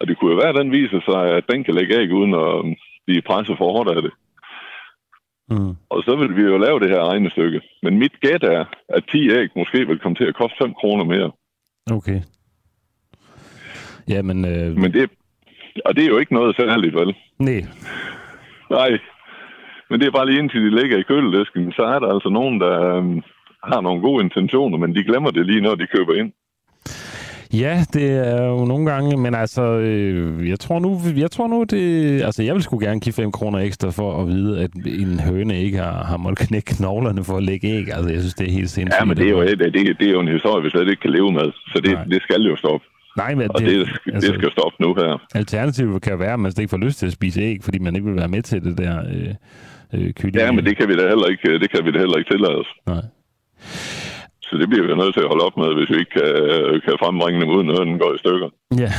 Og 0.00 0.08
det 0.08 0.14
kunne 0.16 0.32
jo 0.32 0.40
være, 0.42 0.52
at 0.54 0.60
den 0.60 0.72
viser 0.72 1.00
sig, 1.10 1.22
at 1.38 1.44
den 1.50 1.64
kan 1.64 1.74
lægge 1.74 1.94
æg 2.00 2.12
uden 2.12 2.34
at 2.34 2.48
um, 2.60 2.74
blive 3.06 3.22
presset 3.22 3.58
for 3.58 3.72
hårdt 3.72 3.90
af 3.96 4.02
det. 4.02 4.12
Mm. 5.50 5.72
Og 5.94 6.02
så 6.06 6.16
vil 6.16 6.36
vi 6.36 6.42
jo 6.42 6.58
lave 6.58 6.80
det 6.80 6.90
her 6.90 7.08
regnestykke. 7.10 7.60
Men 7.82 7.98
mit 7.98 8.20
gæt 8.20 8.42
er, 8.42 8.64
at 8.88 9.04
10 9.12 9.30
æg 9.30 9.48
måske 9.56 9.86
vil 9.88 9.98
komme 9.98 10.16
til 10.16 10.24
at 10.24 10.34
koste 10.34 10.56
5 10.62 10.74
kroner 10.74 11.04
mere. 11.04 11.30
Okay. 11.90 12.20
Ja, 14.08 14.22
men... 14.22 14.44
Øh... 14.44 14.76
men 14.76 14.92
det, 14.92 15.10
og 15.84 15.96
det 15.96 16.04
er 16.04 16.08
jo 16.08 16.18
ikke 16.18 16.34
noget 16.34 16.56
særligt, 16.56 16.94
vel? 16.94 17.14
Nej. 17.38 17.60
Nej. 18.70 18.98
Men 19.90 20.00
det 20.00 20.06
er 20.06 20.10
bare 20.18 20.26
lige 20.26 20.38
indtil 20.38 20.60
de 20.60 20.80
ligger 20.80 20.98
i 20.98 21.02
køledisken, 21.02 21.72
så 21.72 21.82
er 21.82 21.98
der 21.98 22.08
altså 22.14 22.28
nogen, 22.28 22.60
der 22.60 22.74
øh, 22.96 23.22
har 23.70 23.80
nogle 23.80 24.00
gode 24.00 24.24
intentioner, 24.24 24.78
men 24.78 24.94
de 24.94 25.04
glemmer 25.04 25.30
det 25.30 25.46
lige, 25.46 25.60
når 25.60 25.74
de 25.74 25.86
køber 25.86 26.14
ind. 26.14 26.32
Ja, 27.62 27.84
det 27.92 28.10
er 28.10 28.44
jo 28.46 28.64
nogle 28.64 28.90
gange, 28.90 29.16
men 29.16 29.34
altså, 29.34 29.62
øh, 29.62 30.48
jeg 30.48 30.60
tror 30.60 30.78
nu, 30.78 31.00
jeg 31.16 31.30
tror 31.30 31.48
nu, 31.48 31.62
det, 31.62 32.22
altså, 32.22 32.42
jeg 32.42 32.54
vil 32.54 32.62
sgu 32.62 32.78
gerne 32.78 33.00
give 33.00 33.12
5 33.12 33.32
kroner 33.32 33.58
ekstra 33.58 33.90
for 33.90 34.22
at 34.22 34.28
vide, 34.28 34.60
at 34.64 34.70
en 34.86 35.20
høne 35.20 35.62
ikke 35.62 35.78
har, 35.78 36.04
har 36.04 36.16
måttet 36.16 36.48
knække 36.48 36.74
knoglerne 36.74 37.24
for 37.24 37.36
at 37.36 37.42
lægge 37.42 37.68
æg. 37.68 37.86
Altså, 37.92 38.10
jeg 38.10 38.20
synes, 38.20 38.34
det 38.34 38.46
er 38.48 38.52
helt 38.52 38.70
sindssygt. 38.70 39.00
Ja, 39.00 39.04
men 39.04 39.16
det 39.16 39.26
er 39.26 39.30
jo, 39.30 39.42
det, 39.42 39.58
det, 39.58 39.96
det 40.00 40.08
er 40.08 40.12
jo 40.12 40.20
en 40.20 40.28
historie, 40.28 40.64
vi 40.64 40.70
slet 40.70 40.88
ikke 40.88 41.02
kan 41.02 41.10
leve 41.10 41.32
med, 41.32 41.48
så 41.72 41.80
det, 41.84 41.98
det 42.10 42.22
skal 42.22 42.42
jo 42.42 42.56
stoppe. 42.56 42.86
Nej, 43.16 43.34
men 43.34 43.50
og 43.50 43.60
det, 43.60 43.68
det, 43.68 43.88
altså, 44.14 44.32
det 44.32 44.40
skal 44.40 44.50
stoppe 44.52 44.76
nu 44.84 44.94
her. 44.94 45.26
Alternativet 45.34 46.02
kan 46.02 46.18
være, 46.18 46.32
at 46.32 46.40
man 46.40 46.52
ikke 46.60 46.70
får 46.70 46.84
lyst 46.86 46.98
til 46.98 47.06
at 47.06 47.12
spise 47.12 47.40
æg, 47.40 47.58
fordi 47.62 47.78
man 47.78 47.94
ikke 47.96 48.06
vil 48.06 48.16
være 48.16 48.28
med 48.28 48.42
til 48.42 48.64
det 48.64 48.78
der 48.78 48.96
øh, 49.14 49.34
øh, 49.94 50.12
kylling. 50.12 50.36
Ja, 50.36 50.52
men 50.52 50.64
det 50.64 50.76
kan 50.78 50.88
vi 50.88 50.96
da 50.96 51.08
heller 51.08 51.26
ikke, 51.26 51.58
det 51.58 51.70
kan 51.70 51.84
vi 51.84 51.90
da 51.90 51.98
heller 51.98 52.16
ikke 52.16 52.30
tillade 52.30 52.56
os. 52.62 52.70
Nej. 52.86 53.04
Så 54.48 54.56
det 54.60 54.68
bliver 54.68 54.86
vi 54.86 54.94
nødt 55.02 55.14
til 55.14 55.20
at 55.20 55.28
holde 55.32 55.44
op 55.48 55.56
med, 55.56 55.68
hvis 55.76 55.90
vi 55.92 55.96
ikke 56.02 56.14
kan, 56.18 56.30
kan 56.84 56.94
frembringe 57.02 57.40
dem, 57.40 57.48
uden 57.56 57.70
at 57.70 57.86
den 57.88 57.98
går 57.98 58.14
i 58.14 58.18
stykker. 58.18 58.48
Ja. 58.84 58.90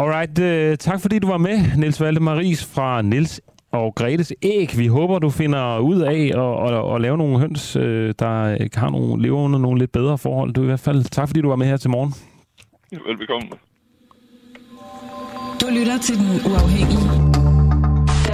Alright, 0.00 0.38
uh, 0.38 0.76
tak 0.86 1.00
fordi 1.00 1.18
du 1.18 1.26
var 1.26 1.36
med, 1.48 1.58
Niels 1.76 2.00
Valde 2.00 2.20
Maris 2.20 2.74
fra 2.74 3.02
Niels 3.02 3.40
og 3.72 3.94
Gretes 3.94 4.32
Æg. 4.42 4.78
Vi 4.78 4.86
håber, 4.86 5.18
du 5.18 5.30
finder 5.30 5.78
ud 5.78 6.00
af 6.00 6.30
at, 6.34 6.74
at, 6.74 6.94
at 6.94 7.00
lave 7.00 7.16
nogle 7.16 7.38
høns, 7.38 7.76
øh, 7.76 8.14
der 8.18 8.78
har 8.78 8.90
nogle, 8.90 9.22
lever 9.22 9.38
under 9.38 9.58
nogle 9.58 9.78
lidt 9.78 9.92
bedre 9.92 10.18
forhold. 10.18 10.52
Du 10.52 10.62
i 10.62 10.66
hvert 10.66 10.80
fald 10.80 11.04
tak, 11.04 11.28
fordi 11.28 11.40
du 11.40 11.48
var 11.48 11.56
med 11.56 11.66
her 11.66 11.76
til 11.76 11.90
morgen. 11.90 12.14
Velbekomme. 13.06 13.48
Du 15.60 15.66
lytter 15.78 15.98
til 15.98 16.14
Den 16.16 16.52
Uafhængige. 16.52 17.07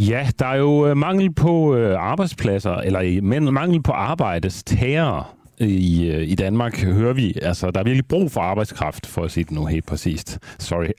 Ja, 0.00 0.28
der 0.38 0.46
er 0.46 0.56
jo 0.56 0.86
øh, 0.86 0.96
mangel 0.96 1.34
på 1.34 1.74
øh, 1.76 1.96
arbejdspladser, 1.98 2.74
eller 2.74 3.22
men 3.22 3.54
mangel 3.54 3.82
på 3.82 3.92
arbejdstager 3.92 5.34
i, 5.60 6.08
øh, 6.08 6.28
i 6.28 6.34
Danmark, 6.34 6.82
hører 6.82 7.12
vi. 7.12 7.34
Altså, 7.42 7.70
der 7.70 7.80
er 7.80 7.84
virkelig 7.84 8.06
brug 8.08 8.32
for 8.32 8.40
arbejdskraft, 8.40 9.06
for 9.06 9.24
at 9.24 9.30
sige 9.30 9.44
det 9.44 9.52
nu 9.52 9.66
helt 9.66 9.86
præcist. 9.86 10.38
Sorry. 10.58 10.88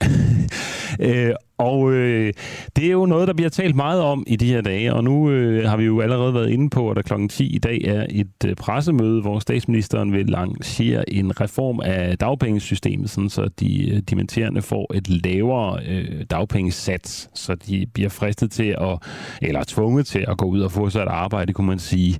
Og 1.60 1.92
øh, 1.92 2.32
det 2.76 2.84
er 2.84 2.90
jo 2.90 3.06
noget, 3.06 3.28
der 3.28 3.34
bliver 3.34 3.50
talt 3.50 3.76
meget 3.76 4.00
om 4.00 4.24
i 4.26 4.36
de 4.36 4.46
her 4.46 4.60
dage, 4.60 4.94
og 4.94 5.04
nu 5.04 5.30
øh, 5.30 5.68
har 5.68 5.76
vi 5.76 5.84
jo 5.84 6.00
allerede 6.00 6.34
været 6.34 6.50
inde 6.50 6.70
på, 6.70 6.90
at 6.90 6.96
der 6.96 7.02
kl. 7.02 7.28
10 7.28 7.54
i 7.54 7.58
dag 7.58 7.80
er 7.84 8.06
et 8.10 8.44
øh, 8.46 8.54
pressemøde, 8.54 9.20
hvor 9.20 9.38
statsministeren 9.38 10.12
vil 10.12 10.26
lancere 10.26 11.12
en 11.12 11.40
reform 11.40 11.80
af 11.80 12.18
dagpengesystemet, 12.18 13.10
sådan 13.10 13.30
så 13.30 13.48
de 13.60 13.90
øh, 13.90 13.98
dimenterende 14.10 14.62
får 14.62 14.94
et 14.94 15.24
lavere 15.24 15.80
øh, 15.88 16.24
dagpengesats, 16.30 17.30
så 17.34 17.54
de 17.54 17.86
bliver 17.94 18.08
fristet 18.08 18.50
til 18.50 18.76
at, 18.80 18.98
eller 19.42 19.64
tvunget 19.66 20.06
til 20.06 20.24
at 20.28 20.38
gå 20.38 20.46
ud 20.46 20.60
og 20.60 20.72
få 20.72 20.90
sig 20.90 21.02
et 21.02 21.08
arbejde, 21.08 21.52
kunne 21.52 21.66
man 21.66 21.78
sige. 21.78 22.18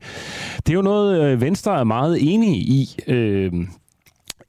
Det 0.57 0.69
er 0.69 0.75
jo 0.75 0.83
noget, 0.83 1.21
øh, 1.23 1.41
Venstre 1.41 1.81
er 1.81 1.85
meget 1.85 2.35
enige 2.35 2.57
i. 2.57 2.97
Øh, 3.07 3.53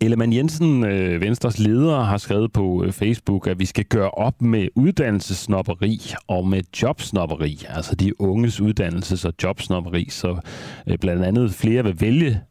Ellemann 0.02 0.34
Jensen, 0.34 0.84
øh, 0.84 1.22
Venstres 1.22 1.60
leder, 1.60 2.00
har 2.00 2.18
skrevet 2.18 2.52
på 2.52 2.84
øh, 2.84 2.92
Facebook, 2.92 3.48
at 3.48 3.60
vi 3.60 3.66
skal 3.66 3.86
gøre 3.86 4.12
op 4.12 4.42
med 4.42 4.68
uddannelsesnopperi 4.76 6.02
og 6.28 6.48
med 6.48 6.64
jobsnopperi, 6.82 7.66
altså 7.70 7.96
de 7.96 8.22
unges 8.22 8.62
uddannelses- 8.62 9.28
og 9.28 9.34
jobsnopperi, 9.44 10.08
så 10.10 10.38
øh, 10.88 10.98
blandt 10.98 11.26
andet 11.26 11.54
flere 11.54 11.84
vil 11.84 12.02
vælge 12.02 12.42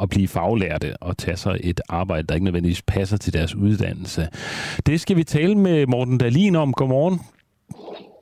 at 0.00 0.08
blive 0.10 0.28
faglærte 0.28 0.96
og 0.96 1.18
tage 1.18 1.36
sig 1.36 1.58
et 1.60 1.80
arbejde, 1.88 2.26
der 2.26 2.34
ikke 2.34 2.44
nødvendigvis 2.44 2.82
passer 2.82 3.16
til 3.16 3.32
deres 3.32 3.54
uddannelse. 3.54 4.28
Det 4.86 5.00
skal 5.00 5.16
vi 5.16 5.24
tale 5.24 5.54
med 5.54 5.86
Morten 5.86 6.18
Dalin 6.18 6.56
om. 6.56 6.72
Godmorgen. 6.72 7.20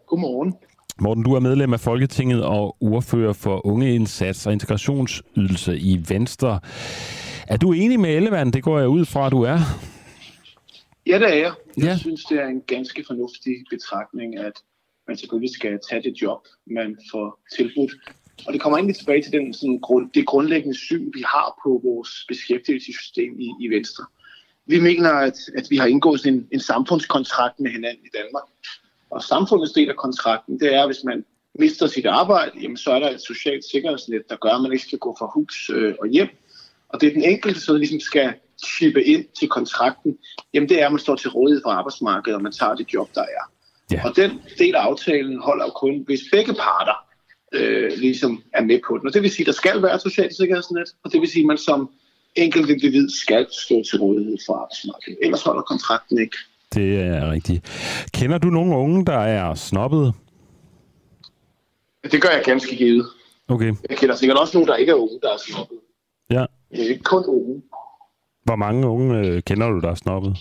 Godmorgen. 0.07 0.55
Morten, 1.01 1.25
du 1.25 1.35
er 1.35 1.41
medlem 1.41 1.73
af 1.73 1.81
Folketinget 1.81 2.45
og 2.45 2.77
ordfører 2.81 3.33
for 3.33 3.67
ungeindsats 3.67 4.47
og 4.47 4.53
integrationsydelse 4.53 5.79
i 5.79 6.05
Venstre. 6.09 6.61
Er 7.51 7.57
du 7.57 7.73
enig 7.73 8.01
med 8.01 8.17
Ellemann? 8.17 8.51
Det 8.51 8.63
går 8.63 8.79
jeg 8.79 8.89
ud 8.89 9.05
fra, 9.05 9.27
at 9.27 9.33
du 9.33 9.43
er. 9.43 9.59
Ja, 11.07 11.19
det 11.19 11.29
er 11.29 11.35
jeg. 11.35 11.53
Jeg 11.77 11.85
ja. 11.85 11.97
synes, 11.97 12.25
det 12.25 12.39
er 12.39 12.47
en 12.47 12.63
ganske 12.67 13.05
fornuftig 13.07 13.55
betragtning, 13.71 14.39
at 14.39 14.53
man 15.09 15.17
selvfølgelig 15.17 15.55
skal 15.55 15.79
tage 15.91 16.03
det 16.03 16.23
job, 16.23 16.41
man 16.67 16.99
får 17.13 17.41
tilbudt. 17.57 17.93
Og 18.47 18.53
det 18.53 18.61
kommer 18.61 18.79
egentlig 18.79 18.97
tilbage 18.97 19.23
til 19.23 19.33
den, 19.33 19.55
sådan, 19.55 19.79
grund, 19.79 20.11
det 20.15 20.27
grundlæggende 20.27 20.79
syn, 20.79 21.11
vi 21.15 21.23
har 21.27 21.59
på 21.65 21.81
vores 21.85 22.25
beskæftigelsessystem 22.29 23.41
i, 23.41 23.49
i 23.61 23.69
Venstre. 23.69 24.05
Vi 24.67 24.81
mener, 24.81 25.11
at, 25.11 25.39
at 25.57 25.67
vi 25.71 25.77
har 25.77 25.87
indgået 25.87 26.27
en, 26.27 26.49
en 26.53 26.61
samfundskontrakt 26.61 27.61
med 27.61 27.71
hinanden 27.71 28.05
i 28.05 28.17
Danmark. 28.19 28.45
Og 29.11 29.23
samfundets 29.23 29.73
del 29.73 29.89
af 29.89 29.97
kontrakten, 29.97 30.61
det 30.61 30.75
er, 30.75 30.83
at 30.83 30.89
hvis 30.89 31.05
man 31.05 31.25
mister 31.55 31.87
sit 31.87 32.07
arbejde, 32.07 32.53
jamen, 32.63 32.77
så 32.77 32.91
er 32.91 32.99
der 32.99 33.11
et 33.11 33.21
socialt 33.21 33.65
sikkerhedsnet, 33.65 34.23
der 34.29 34.37
gør, 34.37 34.51
at 34.51 34.63
man 34.63 34.73
ikke 34.73 34.85
skal 34.85 34.99
gå 34.99 35.17
fra 35.19 35.31
hus 35.35 35.71
øh, 35.75 35.95
og 36.01 36.09
hjem. 36.09 36.29
Og 36.93 37.01
det 37.01 37.09
er 37.09 37.13
den 37.13 37.25
enkelte, 37.25 37.61
som 37.61 37.77
ligesom 37.77 38.01
skal 38.01 38.35
chippe 38.67 39.05
ind 39.05 39.25
til 39.39 39.49
kontrakten, 39.49 40.17
jamen 40.55 40.69
det 40.69 40.83
er, 40.83 40.87
at 40.87 40.93
man 40.93 40.99
står 40.99 41.17
til 41.17 41.31
rådighed 41.31 41.63
for 41.65 41.71
arbejdsmarkedet, 41.71 42.37
og 42.37 42.43
man 42.43 42.53
tager 42.53 42.75
det 42.75 42.95
job, 42.95 43.09
der 43.15 43.23
er. 43.23 43.45
Ja. 43.91 44.09
Og 44.09 44.17
den 44.17 44.31
del 44.59 44.75
af 44.75 44.81
aftalen 44.81 45.41
holder 45.43 45.65
jo 45.65 45.71
kun, 45.71 46.05
hvis 46.07 46.21
begge 46.33 46.55
parter 46.55 47.07
øh, 47.53 47.93
ligesom 47.99 48.43
er 48.55 48.63
med 48.63 48.81
på 48.89 48.99
den. 48.99 49.07
Og 49.07 49.15
det 49.15 49.23
vil 49.23 49.31
sige, 49.31 49.43
at 49.43 49.47
der 49.47 49.53
skal 49.53 49.83
være 49.83 49.95
et 49.95 50.03
socialt 50.03 50.37
sikkerhedsnet, 50.37 50.89
og 51.05 51.13
det 51.13 51.21
vil 51.21 51.29
sige, 51.29 51.43
at 51.43 51.47
man 51.47 51.59
som 51.59 51.91
enkelt 52.37 52.71
individ 52.71 53.09
skal 53.11 53.47
stå 53.67 53.83
til 53.91 53.99
rådighed 54.01 54.37
for 54.47 54.55
arbejdsmarkedet. 54.55 55.19
Ellers 55.23 55.43
holder 55.43 55.63
kontrakten 55.63 56.19
ikke. 56.19 56.37
Det 56.75 57.01
er 57.01 57.31
rigtigt. 57.31 57.65
Kender 58.15 58.39
du 58.39 58.47
nogle 58.47 58.77
unge, 58.77 59.07
der 59.07 59.19
er 59.19 59.55
snobbet? 59.55 60.15
Det 62.13 62.23
gør 62.23 62.29
jeg 62.29 62.43
ganske 62.45 62.77
givet. 62.77 63.07
Okay. 63.49 63.75
Jeg 63.89 63.99
kender 63.99 64.15
sikkert 64.15 64.39
også 64.39 64.59
nogle, 64.59 64.73
der 64.73 64.77
ikke 64.77 64.91
er 64.91 64.97
unge, 64.97 65.19
der 65.23 65.33
er 65.33 65.39
snobbet. 65.39 65.79
Ja. 66.31 66.47
Det 66.71 66.85
er 66.85 66.89
ikke 66.89 67.05
kun 67.05 67.25
unge. 67.27 67.63
Hvor 68.43 68.57
mange 68.57 68.89
unge 68.89 69.19
øh, 69.19 69.43
kender 69.43 69.71
du, 69.71 69.81
der 69.81 69.91
er 69.91 69.95
snobbet? 69.95 70.37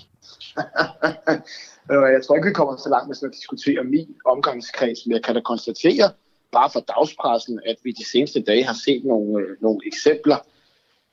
jeg 2.15 2.21
tror 2.23 2.35
ikke, 2.35 2.47
vi 2.47 2.53
kommer 2.53 2.75
så 2.77 2.89
langt 2.89 3.07
med 3.07 3.29
at 3.29 3.35
diskutere 3.35 3.83
min 3.83 4.15
omgangskreds, 4.25 5.05
men 5.05 5.13
jeg 5.15 5.23
kan 5.23 5.35
da 5.35 5.41
konstatere, 5.41 6.11
bare 6.51 6.69
for 6.73 6.79
dagspressen, 6.79 7.59
at 7.65 7.75
vi 7.83 7.91
de 7.91 8.05
seneste 8.11 8.41
dage 8.41 8.63
har 8.63 8.77
set 8.85 9.05
nogle, 9.05 9.43
øh, 9.43 9.61
nogle 9.61 9.79
eksempler. 9.85 10.37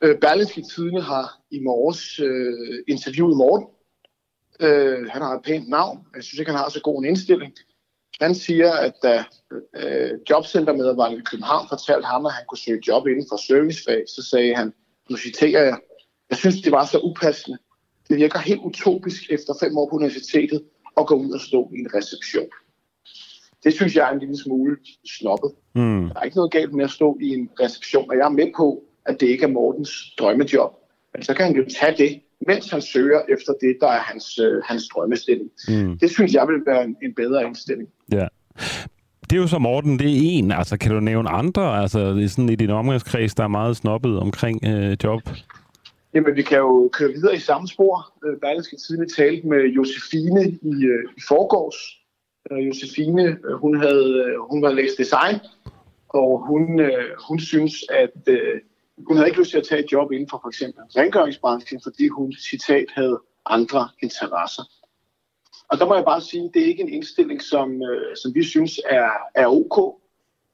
Øh, 0.02 0.18
Berlingske 0.18 0.62
Tidene 0.62 1.02
har 1.02 1.40
i 1.50 1.60
morges 1.60 2.20
øh, 2.20 2.78
interviewet 2.88 3.36
Morten. 3.36 3.66
Øh, 4.60 5.08
han 5.08 5.22
har 5.22 5.34
et 5.34 5.42
pænt 5.42 5.68
navn. 5.68 6.06
Jeg 6.14 6.22
synes 6.24 6.38
ikke, 6.38 6.50
han 6.50 6.60
har 6.60 6.68
så 6.68 6.80
god 6.80 6.98
en 6.98 7.08
indstilling. 7.08 7.52
Han 8.20 8.34
siger, 8.34 8.72
at 8.72 8.92
da 9.02 9.24
øh, 9.76 10.10
jobcentermedarbejderen 10.30 11.20
i 11.20 11.24
København 11.30 11.68
fortalte 11.68 12.06
ham, 12.06 12.26
at 12.26 12.32
han 12.32 12.44
kunne 12.48 12.58
søge 12.58 12.82
job 12.88 13.06
inden 13.06 13.26
for 13.30 13.36
servicefag, 13.36 14.04
så 14.08 14.22
sagde 14.30 14.54
han, 14.54 14.72
nu 15.10 15.16
citerer 15.16 15.64
jeg, 15.64 15.78
jeg 16.30 16.38
synes, 16.38 16.60
det 16.62 16.72
var 16.72 16.84
så 16.84 16.98
upassende. 16.98 17.58
Det 18.08 18.16
virker 18.16 18.38
helt 18.38 18.60
utopisk 18.60 19.30
efter 19.30 19.54
fem 19.60 19.78
år 19.78 19.88
på 19.88 19.96
universitetet 19.96 20.62
at 20.96 21.06
gå 21.06 21.14
ud 21.14 21.30
og 21.30 21.40
stå 21.40 21.70
i 21.74 21.78
en 21.78 21.90
reception. 21.94 22.48
Det 23.64 23.74
synes 23.74 23.96
jeg 23.96 24.08
er 24.08 24.12
en 24.12 24.18
lille 24.18 24.38
smule 24.38 24.76
snobbet. 25.18 25.52
Mm. 25.74 26.08
Der 26.08 26.20
er 26.20 26.24
ikke 26.24 26.36
noget 26.36 26.52
galt 26.52 26.74
med 26.74 26.84
at 26.84 26.90
stå 26.90 27.18
i 27.20 27.28
en 27.28 27.50
reception, 27.60 28.10
og 28.10 28.16
jeg 28.16 28.24
er 28.24 28.28
med 28.28 28.52
på, 28.56 28.84
at 29.06 29.20
det 29.20 29.26
ikke 29.26 29.44
er 29.44 29.48
Mortens 29.48 30.14
drømmejob. 30.18 30.72
Men 31.16 31.22
så 31.22 31.34
kan 31.34 31.46
han 31.46 31.56
jo 31.56 31.64
tage 31.80 31.94
det, 31.98 32.20
mens 32.46 32.70
han 32.70 32.82
søger 32.82 33.20
efter 33.28 33.52
det, 33.60 33.76
der 33.80 33.88
er 33.88 34.00
hans, 34.00 34.38
øh, 34.38 34.62
hans 34.64 34.88
drømmestilling. 34.88 35.50
Mm. 35.68 35.98
Det 35.98 36.10
synes 36.10 36.32
jeg 36.32 36.46
vil 36.48 36.62
være 36.66 36.84
en, 36.84 36.96
en 37.02 37.14
bedre 37.14 37.46
indstilling. 37.46 37.88
Ja. 38.12 38.26
Det 39.30 39.36
er 39.36 39.40
jo 39.40 39.46
så, 39.46 39.58
Morten, 39.58 39.98
det 39.98 40.06
er 40.06 40.20
en. 40.20 40.52
Altså, 40.52 40.78
kan 40.78 40.90
du 40.90 41.00
nævne 41.00 41.28
andre? 41.28 41.82
Altså, 41.82 42.14
det 42.14 42.24
er 42.24 42.28
sådan 42.28 42.48
i 42.48 42.54
din 42.54 42.70
omgangskreds, 42.70 43.34
der 43.34 43.44
er 43.44 43.48
meget 43.48 43.76
snobbet 43.76 44.18
omkring 44.18 44.60
øh, 44.66 44.96
job. 45.04 45.20
Jamen, 46.14 46.36
vi 46.36 46.42
kan 46.42 46.58
jo 46.58 46.90
køre 46.92 47.12
videre 47.12 47.34
i 47.34 47.38
samme 47.38 47.68
spor. 47.68 48.12
Øh, 48.26 48.36
Berlingske 48.40 48.76
tidligt 48.76 49.14
talt 49.16 49.44
med 49.44 49.62
Josefine 49.76 50.42
i, 50.50 50.84
øh, 50.84 51.04
i 51.16 51.20
forgårs. 51.28 51.76
Øh, 52.50 52.66
Josefine, 52.66 53.38
hun 53.54 53.80
havde, 53.80 54.34
hun 54.50 54.62
var 54.62 54.72
læst 54.72 54.98
design, 54.98 55.36
og 56.08 56.46
hun, 56.48 56.80
hun 57.28 57.38
synes, 57.38 57.74
at 57.90 58.28
hun 59.06 59.16
havde 59.16 59.28
ikke 59.28 59.40
lyst 59.40 59.50
til 59.50 59.58
at 59.58 59.66
tage 59.66 59.84
et 59.84 59.92
job 59.92 60.12
inden 60.12 60.28
for 60.28 60.38
for 60.42 60.48
eksempel 60.48 60.82
rengøringsbranchen, 60.96 61.80
fordi 61.82 62.08
hun, 62.08 62.32
citat, 62.32 62.86
havde 62.94 63.20
andre 63.46 63.88
interesser. 64.02 64.62
Og 65.68 65.78
der 65.78 65.86
må 65.86 65.94
jeg 65.94 66.04
bare 66.04 66.20
sige, 66.20 66.44
at 66.44 66.50
det 66.54 66.62
er 66.62 66.66
ikke 66.66 66.82
en 66.82 66.88
indstilling, 66.88 67.42
som, 67.42 67.82
øh, 67.82 68.16
som 68.16 68.34
vi 68.34 68.44
synes 68.44 68.80
er, 68.88 69.10
er 69.34 69.46
ok. 69.46 70.00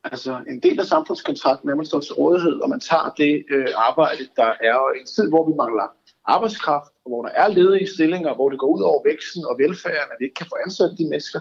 Altså 0.04 0.40
en 0.48 0.60
del 0.60 0.80
af 0.80 0.86
samfundskontrakten 0.86 1.68
er, 1.68 1.72
at 1.72 1.76
man 1.76 1.86
står 1.86 2.00
til 2.00 2.14
rådighed, 2.14 2.60
og 2.60 2.68
man 2.68 2.80
tager 2.80 3.14
det 3.16 3.44
øh, 3.50 3.68
arbejde, 3.76 4.28
der 4.36 4.52
er 4.60 4.74
og 4.74 4.96
i 4.96 5.00
en 5.00 5.06
tid, 5.06 5.28
hvor 5.28 5.48
vi 5.48 5.54
mangler 5.56 5.88
arbejdskraft, 6.24 6.90
og 7.04 7.08
hvor 7.10 7.22
der 7.22 7.32
er 7.42 7.48
ledige 7.48 7.86
stillinger, 7.94 8.34
hvor 8.34 8.48
det 8.50 8.58
går 8.58 8.66
ud 8.66 8.82
over 8.82 9.02
væksten 9.08 9.44
og 9.44 9.58
velfærden, 9.58 10.12
at 10.12 10.16
vi 10.18 10.24
ikke 10.24 10.34
kan 10.34 10.46
få 10.46 10.56
ansat 10.64 10.98
de 10.98 11.08
mennesker, 11.08 11.40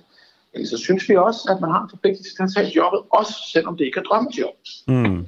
så 0.65 0.77
synes 0.77 1.09
vi 1.09 1.15
også, 1.15 1.55
at 1.55 1.61
man 1.61 1.71
har 1.71 1.83
en 1.83 1.89
forpligtelse 1.89 2.35
til 2.35 2.43
at 2.43 2.49
tage 2.55 2.71
jobbet, 2.75 3.01
også 3.09 3.33
selvom 3.53 3.77
det 3.77 3.85
ikke 3.85 3.99
er 3.99 4.03
drømmejob. 4.03 4.55
Mm. 4.87 5.27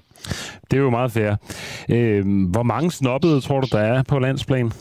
Det 0.72 0.78
er 0.78 0.82
jo 0.82 0.90
meget 0.90 1.12
fair. 1.12 1.36
Øh, 1.90 2.26
hvor 2.52 2.64
mange 2.64 2.92
snobbede 2.92 3.42
tror 3.42 3.62
du, 3.62 3.68
der 3.72 3.80
er 3.80 4.04
på 4.04 4.20
landsplan? 4.20 4.72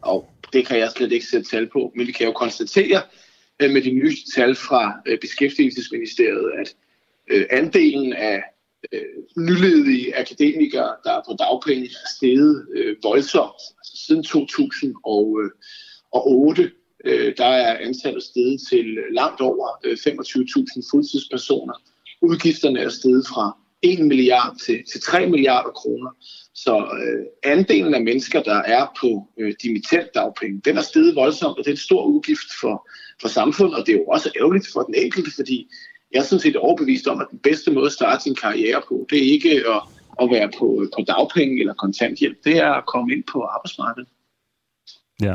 Og 0.00 0.30
det 0.52 0.66
kan 0.66 0.78
jeg 0.78 0.90
slet 0.96 1.12
ikke 1.12 1.26
sætte 1.26 1.50
tal 1.50 1.68
på, 1.68 1.92
men 1.96 2.06
vi 2.06 2.12
kan 2.12 2.26
jo 2.26 2.32
konstatere 2.32 3.02
øh, 3.62 3.70
med 3.70 3.82
de 3.82 3.90
nye 3.90 4.16
tal 4.34 4.54
fra 4.54 4.92
øh, 5.06 5.18
Beskæftigelsesministeriet, 5.20 6.52
at 6.60 6.74
øh, 7.30 7.46
andelen 7.50 8.12
af 8.12 8.42
øh, 8.92 9.00
nyledige 9.36 10.18
akademikere, 10.18 10.94
der 11.04 11.12
er 11.12 11.22
på 11.28 11.36
dagpenge, 11.38 11.86
er 11.86 12.08
steget 12.16 12.66
øh, 12.74 12.96
voldsomt. 13.02 13.62
Altså, 13.78 13.96
siden 14.06 14.22
2008 14.22 16.70
øh, 17.06 17.34
der 17.36 17.46
er 17.46 17.78
antallet 17.86 18.22
steget 18.22 18.60
til 18.70 18.86
langt 19.12 19.40
over 19.40 19.68
øh, 19.84 19.92
25.000 19.92 20.90
fuldtidspersoner. 20.90 21.74
Udgifterne 22.22 22.80
er 22.80 22.88
steget 22.88 23.26
fra 23.26 23.56
1 23.82 24.06
milliard 24.06 24.56
til, 24.66 24.84
til 24.92 25.00
3 25.00 25.26
milliarder 25.26 25.70
kroner. 25.70 26.10
Så 26.54 26.76
øh, 26.76 27.52
andelen 27.52 27.94
af 27.94 28.02
mennesker, 28.02 28.42
der 28.42 28.54
er 28.54 28.86
på 29.00 29.28
øh, 29.38 29.54
dimittentdagpenge, 29.62 30.60
den 30.64 30.76
er 30.76 30.82
steget 30.82 31.16
voldsomt, 31.16 31.58
og 31.58 31.64
det 31.64 31.66
er 31.66 31.74
en 31.74 31.88
stor 31.90 32.04
udgift 32.04 32.50
for, 32.60 32.88
for 33.20 33.28
samfundet, 33.28 33.74
og 33.78 33.86
det 33.86 33.94
er 33.94 33.98
jo 33.98 34.04
også 34.04 34.30
ærgerligt 34.40 34.68
for 34.72 34.82
den 34.82 34.94
enkelte, 34.94 35.30
fordi 35.34 35.68
jeg 36.12 36.18
er 36.18 36.24
sådan 36.24 36.40
set 36.40 36.56
overbevist 36.56 37.06
om, 37.06 37.20
at 37.20 37.26
den 37.30 37.38
bedste 37.38 37.70
måde 37.70 37.86
at 37.86 37.92
starte 37.92 38.22
sin 38.22 38.34
karriere 38.34 38.82
på, 38.88 39.06
det 39.10 39.18
er 39.18 39.32
ikke 39.32 39.50
at, 39.50 39.82
at 40.22 40.30
være 40.30 40.50
på, 40.58 40.82
øh, 40.82 40.88
på 40.96 41.04
dagpenge 41.06 41.60
eller 41.60 41.74
kontanthjælp, 41.74 42.44
det 42.44 42.56
er 42.56 42.70
at 42.70 42.86
komme 42.86 43.12
ind 43.12 43.24
på 43.32 43.42
arbejdsmarkedet. 43.42 44.08
Ja. 45.22 45.34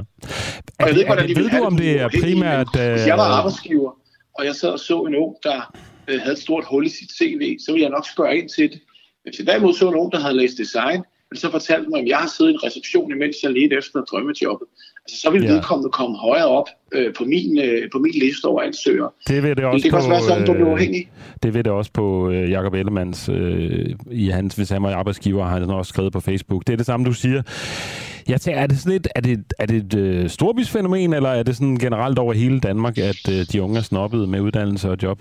Og 0.80 0.88
jeg 0.88 0.96
ved, 0.96 1.06
hvordan 1.06 1.28
de 1.30 1.36
ved 1.36 1.50
du, 1.50 1.64
om 1.64 1.78
det 1.78 2.02
er 2.02 2.10
primært... 2.22 2.68
Hvis 2.74 3.08
jeg 3.08 3.18
var 3.18 3.30
øh, 3.30 3.38
arbejdsgiver, 3.38 3.92
og 4.34 4.46
jeg 4.46 4.56
sad 4.56 4.70
og 4.70 4.80
så 4.80 5.02
en 5.02 5.16
ung, 5.16 5.36
der 5.44 5.76
øh, 6.08 6.20
havde 6.20 6.34
et 6.34 6.40
stort 6.40 6.66
hul 6.70 6.86
i 6.86 6.90
sit 6.90 7.12
CV, 7.18 7.58
så 7.66 7.72
ville 7.72 7.84
jeg 7.84 7.92
nok 7.92 8.06
spørge 8.14 8.38
ind 8.38 8.50
til 8.50 8.72
det. 8.72 8.82
Hvis 9.24 9.40
jeg 9.40 9.48
derimod 9.48 9.74
så 9.74 9.90
en 9.90 9.96
ung, 9.96 10.12
der 10.12 10.20
havde 10.20 10.38
læst 10.38 10.58
design, 10.58 11.04
men 11.32 11.38
så 11.38 11.52
fortalte 11.52 11.90
mig, 11.90 12.02
at 12.02 12.08
jeg 12.08 12.18
har 12.18 12.32
siddet 12.38 12.52
i 12.52 12.54
en 12.54 12.64
reception, 12.64 13.12
imens 13.12 13.36
jeg 13.44 13.52
ledte 13.52 13.76
efter 13.78 14.02
drømmejobbet. 14.02 14.68
Altså, 15.04 15.22
så 15.22 15.30
vil 15.30 15.44
ja. 15.44 15.54
vedkommende 15.54 15.92
komme 15.92 16.18
højere 16.18 16.48
op 16.48 16.68
øh, 16.92 17.14
på, 17.14 17.24
min, 17.24 17.60
øh, 17.60 17.90
på 17.92 18.00
min 18.00 18.14
liste 18.14 18.46
over 18.46 18.62
ansøgere. 18.62 19.10
Det 19.28 19.44
vil 19.44 19.58
det 19.58 19.66
også 19.66 19.76
det 19.76 19.84
kan 19.84 19.92
på, 19.92 19.98
også 19.98 20.10
være 20.10 20.22
sådan, 20.22 20.46
du 20.46 20.54
bliver 20.54 20.72
afhængig. 20.72 21.12
Det 21.44 21.54
vil 21.54 21.66
det 21.66 21.74
også 21.74 21.92
på 21.94 22.30
øh, 22.30 22.52
Jacob 22.52 22.74
Ellemanns, 22.74 23.30
øh, 23.30 23.96
i 24.12 24.30
hans, 24.30 24.56
hvis 24.56 24.70
han 24.70 24.84
var 24.84 24.96
arbejdsgiver, 24.96 25.44
har 25.44 25.60
han 25.60 25.70
også 25.70 25.90
skrevet 25.90 26.14
på 26.14 26.20
Facebook. 26.20 26.68
Det 26.68 26.74
er 26.74 26.78
det 26.78 26.86
samme, 26.86 27.06
du 27.06 27.14
siger. 27.14 27.42
Jeg 28.28 28.42
tænker, 28.42 28.62
er 28.62 28.68
det 28.68 28.80
sådan 28.80 28.96
et, 28.96 29.08
er 29.16 29.22
det, 29.22 29.46
er 29.60 29.66
det 29.66 29.78
et 29.78 29.94
øh, 29.94 30.30
storbysfænomen, 30.30 31.14
eller 31.14 31.30
er 31.30 31.44
det 31.44 31.56
sådan 31.56 31.76
generelt 31.76 32.20
over 32.20 32.34
hele 32.34 32.60
Danmark, 32.60 32.98
at 32.98 33.30
øh, 33.30 33.46
de 33.52 33.64
unge 33.64 33.78
er 33.78 33.82
snobbet 33.82 34.30
med 34.30 34.40
uddannelse 34.42 34.90
og 34.90 34.98
job? 35.04 35.20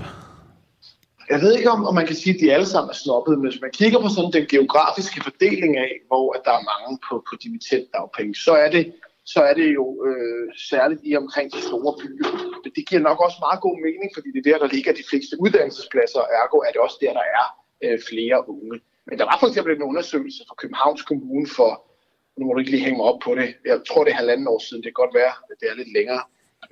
Jeg 1.33 1.41
ved 1.41 1.53
ikke, 1.59 1.71
om, 1.71 1.85
om 1.91 1.95
man 1.95 2.07
kan 2.07 2.17
sige, 2.17 2.35
at 2.35 2.41
de 2.41 2.53
alle 2.55 2.67
sammen 2.67 2.91
er 2.91 2.99
snobbet, 3.05 3.39
men 3.39 3.49
hvis 3.49 3.61
man 3.65 3.71
kigger 3.81 3.99
på 4.01 4.09
sådan 4.17 4.33
den 4.39 4.47
geografiske 4.55 5.21
fordeling 5.29 5.73
af, 5.87 5.93
hvor 6.09 6.27
at 6.37 6.43
der 6.45 6.55
er 6.59 6.69
mange 6.73 6.93
på, 7.07 7.15
på 7.29 7.33
dimittentdagpenge, 7.45 8.35
så 8.47 8.53
er 8.65 8.71
det, 8.77 8.85
så 9.35 9.41
er 9.49 9.55
det 9.61 9.69
jo 9.79 9.85
øh, 10.09 10.45
særligt 10.71 11.01
i 11.11 11.11
omkring 11.23 11.47
de 11.55 11.61
store 11.69 11.93
byer. 12.01 12.31
Men 12.63 12.71
det 12.77 12.83
giver 12.89 13.03
nok 13.09 13.19
også 13.27 13.39
meget 13.47 13.61
god 13.67 13.77
mening, 13.87 14.09
fordi 14.17 14.29
det 14.35 14.41
er 14.41 14.49
der, 14.51 14.61
der 14.65 14.75
ligger 14.75 14.93
de 15.01 15.09
fleste 15.11 15.35
uddannelsespladser, 15.45 16.21
og 16.25 16.29
ergo 16.41 16.57
er 16.67 16.73
det 16.75 16.81
også 16.87 16.99
der, 17.05 17.13
der 17.21 17.27
er 17.41 17.47
øh, 17.85 17.99
flere 18.11 18.39
unge. 18.55 18.77
Men 19.09 19.15
der 19.19 19.27
var 19.31 19.37
for 19.41 19.49
eksempel 19.51 19.73
en 19.75 19.89
undersøgelse 19.91 20.41
fra 20.49 20.55
Københavns 20.63 21.03
Kommune 21.11 21.47
for 21.59 21.73
nu 22.37 22.47
må 22.47 22.53
du 22.53 22.59
ikke 22.59 22.71
lige 22.71 22.85
hænge 22.85 22.97
mig 22.97 23.07
op 23.07 23.21
på 23.25 23.35
det, 23.35 23.55
jeg 23.65 23.81
tror 23.89 24.05
det 24.05 24.11
er 24.11 24.23
halvanden 24.23 24.49
år 24.49 24.59
siden, 24.67 24.83
det 24.83 24.91
kan 24.91 25.03
godt 25.05 25.15
være, 25.15 25.35
at 25.51 25.57
det 25.61 25.67
er 25.71 25.75
lidt 25.75 25.93
længere, 25.99 26.23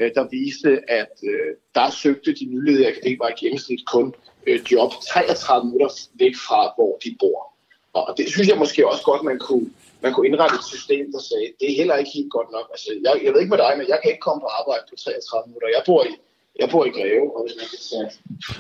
øh, 0.01 0.11
der 0.15 0.25
viste, 0.39 0.71
at 0.99 1.15
øh, 1.31 1.51
der 1.75 1.91
søgte 1.91 2.31
de 2.41 2.45
nyledige 2.53 2.89
akademikere 2.89 3.31
i 3.33 3.41
gennemsnit 3.43 3.83
kun 3.95 4.15
øh, 4.47 4.59
job 4.73 4.91
33 5.13 5.65
minutter 5.67 5.91
væk 6.23 6.35
fra, 6.47 6.61
hvor 6.77 6.93
de 7.05 7.11
bor. 7.21 7.41
Og 7.93 8.15
det 8.19 8.27
synes 8.33 8.49
jeg 8.49 8.59
måske 8.59 8.89
også 8.91 9.05
godt, 9.11 9.23
man 9.31 9.39
kunne, 9.39 9.67
man 10.05 10.13
kunne 10.13 10.29
indrette 10.29 10.57
et 10.61 10.67
system, 10.75 11.05
der 11.15 11.23
sagde, 11.31 11.47
det 11.61 11.67
er 11.71 11.77
heller 11.81 11.97
ikke 12.01 12.13
helt 12.19 12.33
godt 12.37 12.51
nok. 12.57 12.67
Altså, 12.75 12.89
jeg, 13.05 13.13
jeg 13.25 13.31
ved 13.33 13.41
ikke 13.41 13.55
med 13.55 13.63
dig, 13.65 13.73
men 13.79 13.87
jeg 13.93 13.99
kan 14.01 14.11
ikke 14.13 14.27
komme 14.27 14.41
på 14.45 14.51
arbejde 14.61 14.85
på 14.91 14.95
33 14.97 15.49
minutter. 15.49 15.69
Jeg 15.77 15.83
bor 15.89 16.01
i, 16.11 16.13
Jeg 16.61 16.69
bor 16.73 16.85
i 16.91 16.93
Greve, 16.99 17.27
og 17.37 17.41
hvis 17.45 17.57
man 17.61 17.67
kan 17.73 17.81
tage 17.91 18.09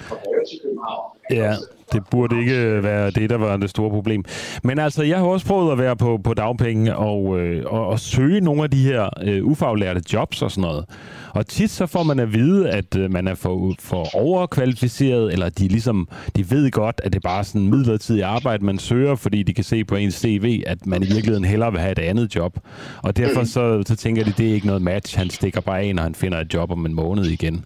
fra 0.09 0.17
Greve 0.23 0.45
til 0.51 0.59
København... 0.63 1.07
Ja, 1.41 1.53
det 1.93 2.03
burde 2.11 2.41
ikke 2.41 2.57
øh, 2.57 2.82
være 2.84 3.11
det, 3.11 3.30
der 3.30 3.36
var 3.36 3.57
det 3.57 3.70
store 3.70 3.91
problem. 3.91 4.24
Men 4.62 4.78
altså, 4.78 5.03
jeg 5.03 5.18
har 5.18 5.24
også 5.24 5.47
prøvet 5.47 5.72
at 5.72 5.78
være 5.78 5.97
på, 5.97 6.20
på 6.24 6.34
dagpenge 6.34 6.97
og, 6.97 7.41
øh, 7.41 7.64
og, 7.66 7.86
og 7.86 8.01
søge 8.01 8.41
nogle 8.41 8.62
af 8.62 8.70
de 8.70 8.82
her 8.82 9.09
øh, 9.22 9.47
ufaglærte 9.47 10.03
jobs 10.12 10.43
og 10.43 10.51
sådan 10.51 10.62
noget. 10.62 10.84
Og 11.30 11.47
tit 11.47 11.70
så 11.70 11.86
får 11.86 12.03
man 12.03 12.18
at 12.18 12.32
vide, 12.32 12.70
at 12.70 12.97
øh, 12.97 13.12
man 13.12 13.28
er 13.28 13.34
for, 13.34 13.74
for 13.78 14.16
overkvalificeret, 14.16 15.32
eller 15.32 15.49
de 15.49 15.68
ligesom, 15.68 16.09
de 16.36 16.51
ved 16.51 16.70
godt, 16.70 17.01
at 17.05 17.12
det 17.12 17.18
er 17.24 17.28
bare 17.28 17.45
sådan 17.45 17.68
midlertidigt 17.68 18.24
arbejde, 18.24 18.64
man 18.64 18.78
søger, 18.78 19.14
fordi 19.14 19.43
de 19.43 19.55
kan 19.55 19.64
se 19.64 19.84
på 19.84 19.97
ens 19.97 20.14
CV, 20.14 20.62
at 20.66 20.86
man 20.86 21.03
i 21.03 21.07
virkeligheden 21.07 21.45
hellere 21.45 21.72
vil 21.72 21.80
have 21.80 21.93
et 21.93 21.99
andet 21.99 22.36
job. 22.36 22.59
Og 23.03 23.16
derfor 23.16 23.45
så, 23.45 23.82
så 23.86 23.97
tænker 23.97 24.24
de, 24.24 24.32
det 24.39 24.49
er 24.49 24.55
ikke 24.55 24.66
noget 24.66 24.82
match. 24.82 25.18
Han 25.18 25.30
stikker 25.30 25.61
bare 25.61 25.80
af, 25.80 25.95
når 25.95 26.03
han 26.03 26.14
finder 26.14 26.41
et 26.41 26.55
job 26.55 26.70
om 26.70 26.86
en 26.86 26.95
måned 26.95 27.24
igen. 27.24 27.64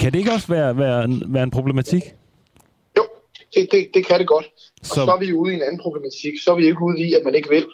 Kan 0.00 0.12
det 0.12 0.18
ikke 0.18 0.32
også 0.32 0.48
være, 0.48 0.78
være, 0.78 1.08
være 1.26 1.42
en 1.42 1.50
problematik? 1.50 2.02
Det, 3.54 3.72
det, 3.72 3.90
det 3.94 4.06
kan 4.06 4.18
det 4.20 4.28
godt. 4.28 4.46
Og 4.80 4.86
Så- 4.86 5.12
er 5.14 5.18
vi 5.24 5.32
ude 5.32 5.52
i 5.52 5.56
en 5.56 5.62
anden 5.62 5.80
problematik. 5.80 6.34
Så 6.44 6.50
er 6.52 6.56
vi 6.60 6.66
ikke 6.66 6.82
ude 6.88 7.00
i, 7.06 7.14
at 7.14 7.24
man 7.24 7.34
ikke 7.34 7.48
vil. 7.48 7.66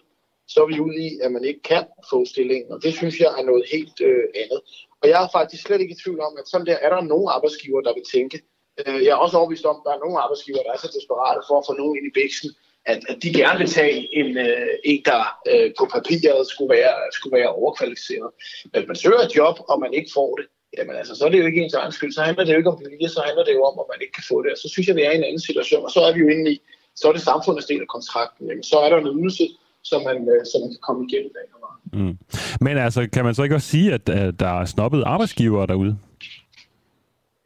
Så 0.53 0.59
er 0.62 0.66
vi 0.72 0.81
ude 0.81 0.97
i, 1.07 1.09
at 1.24 1.31
man 1.33 1.45
ikke 1.45 1.62
kan 1.62 1.85
få 2.11 2.24
stillingen. 2.33 2.72
Og 2.72 2.79
det 2.83 2.93
synes 2.95 3.14
jeg 3.20 3.31
er 3.39 3.45
noget 3.51 3.64
helt 3.72 3.97
øh, 4.01 4.24
andet. 4.43 4.61
Og 5.03 5.09
jeg 5.11 5.18
er 5.24 5.29
faktisk 5.39 5.62
slet 5.62 5.81
ikke 5.81 5.95
i 5.97 6.01
tvivl 6.03 6.20
om, 6.20 6.33
at 6.41 6.49
sådan 6.49 6.66
der 6.66 6.76
er 6.85 6.91
der 6.95 7.03
nogle 7.12 7.31
arbejdsgiver, 7.37 7.81
der 7.81 7.95
vil 7.95 8.07
tænke. 8.14 8.37
Øh, 8.81 8.99
jeg 9.05 9.11
er 9.16 9.20
også 9.24 9.37
overbevist 9.39 9.64
om, 9.64 9.76
at 9.81 9.85
der 9.87 9.93
er 9.97 10.03
nogle 10.05 10.18
arbejdsgiver, 10.24 10.62
der 10.66 10.72
er 10.72 10.79
så 10.85 10.91
desperate 10.97 11.41
for 11.49 11.57
at 11.59 11.66
få 11.68 11.72
nogen 11.81 11.97
ind 11.99 12.07
i 12.11 12.16
bæksen, 12.20 12.51
at, 12.93 13.01
at 13.11 13.16
de 13.22 13.31
gerne 13.41 13.59
vil 13.62 13.70
tage 13.79 13.97
en, 14.20 14.31
øh, 14.47 14.74
en 14.93 15.01
der 15.11 15.22
øh, 15.53 15.68
på 15.79 15.85
papiret 15.97 16.47
skulle 16.53 16.70
være, 16.79 16.95
skulle 17.16 17.37
være 17.39 17.51
overkvalificeret. 17.61 18.31
Men 18.72 18.83
man 18.91 18.97
søger 19.03 19.20
et 19.29 19.37
job, 19.41 19.57
og 19.70 19.76
man 19.85 19.93
ikke 19.99 20.11
får 20.18 20.31
det, 20.39 20.47
jamen 20.77 20.97
altså, 21.01 21.14
så 21.14 21.23
er 21.27 21.31
det 21.31 21.41
jo 21.43 21.47
ikke 21.47 21.62
ens 21.62 21.75
egen 21.75 21.93
skyld. 21.93 22.12
Så 22.12 22.23
handler 22.23 22.45
det 22.45 22.53
jo 22.53 22.59
ikke 22.59 22.71
om 22.71 22.81
vilje, 22.85 23.09
så 23.09 23.21
handler 23.27 23.45
det 23.45 23.55
jo 23.59 23.62
om, 23.71 23.77
at 23.83 23.87
man 23.93 24.01
ikke 24.03 24.14
kan 24.19 24.27
få 24.31 24.37
det. 24.43 24.51
Og 24.55 24.59
så 24.62 24.69
synes 24.73 24.89
jeg, 24.89 24.97
vi 24.97 25.03
er 25.03 25.12
i 25.12 25.16
en 25.16 25.29
anden 25.29 25.47
situation, 25.49 25.85
og 25.85 25.91
så 25.91 26.01
er 26.01 26.12
vi 26.14 26.21
jo 26.25 26.29
inde 26.35 26.53
i, 26.53 26.57
så 26.97 27.09
er 27.09 27.12
det 27.12 27.23
samfundets 27.31 27.66
del 27.66 27.81
af 27.81 27.91
kontrakten. 27.97 28.49
Jamen, 28.49 28.66
så 28.71 28.77
er 28.85 28.89
der 28.91 28.99
en 28.99 29.19
ydelse, 29.19 29.45
som 29.91 30.01
man, 30.09 30.19
øh, 30.33 30.41
som 30.51 30.59
man 30.62 30.71
kan 30.75 30.83
komme 30.89 31.01
igennem 31.09 31.31
vejen. 31.64 31.83
Mm. 31.99 32.14
Men 32.61 32.75
altså, 32.87 33.01
kan 33.14 33.25
man 33.25 33.35
så 33.35 33.43
ikke 33.43 33.55
også 33.59 33.69
sige, 33.75 33.89
at, 33.97 34.09
at 34.09 34.41
der 34.41 34.53
er 34.61 34.64
snobbet 34.64 35.03
arbejdsgivere 35.14 35.66
derude? 35.66 35.99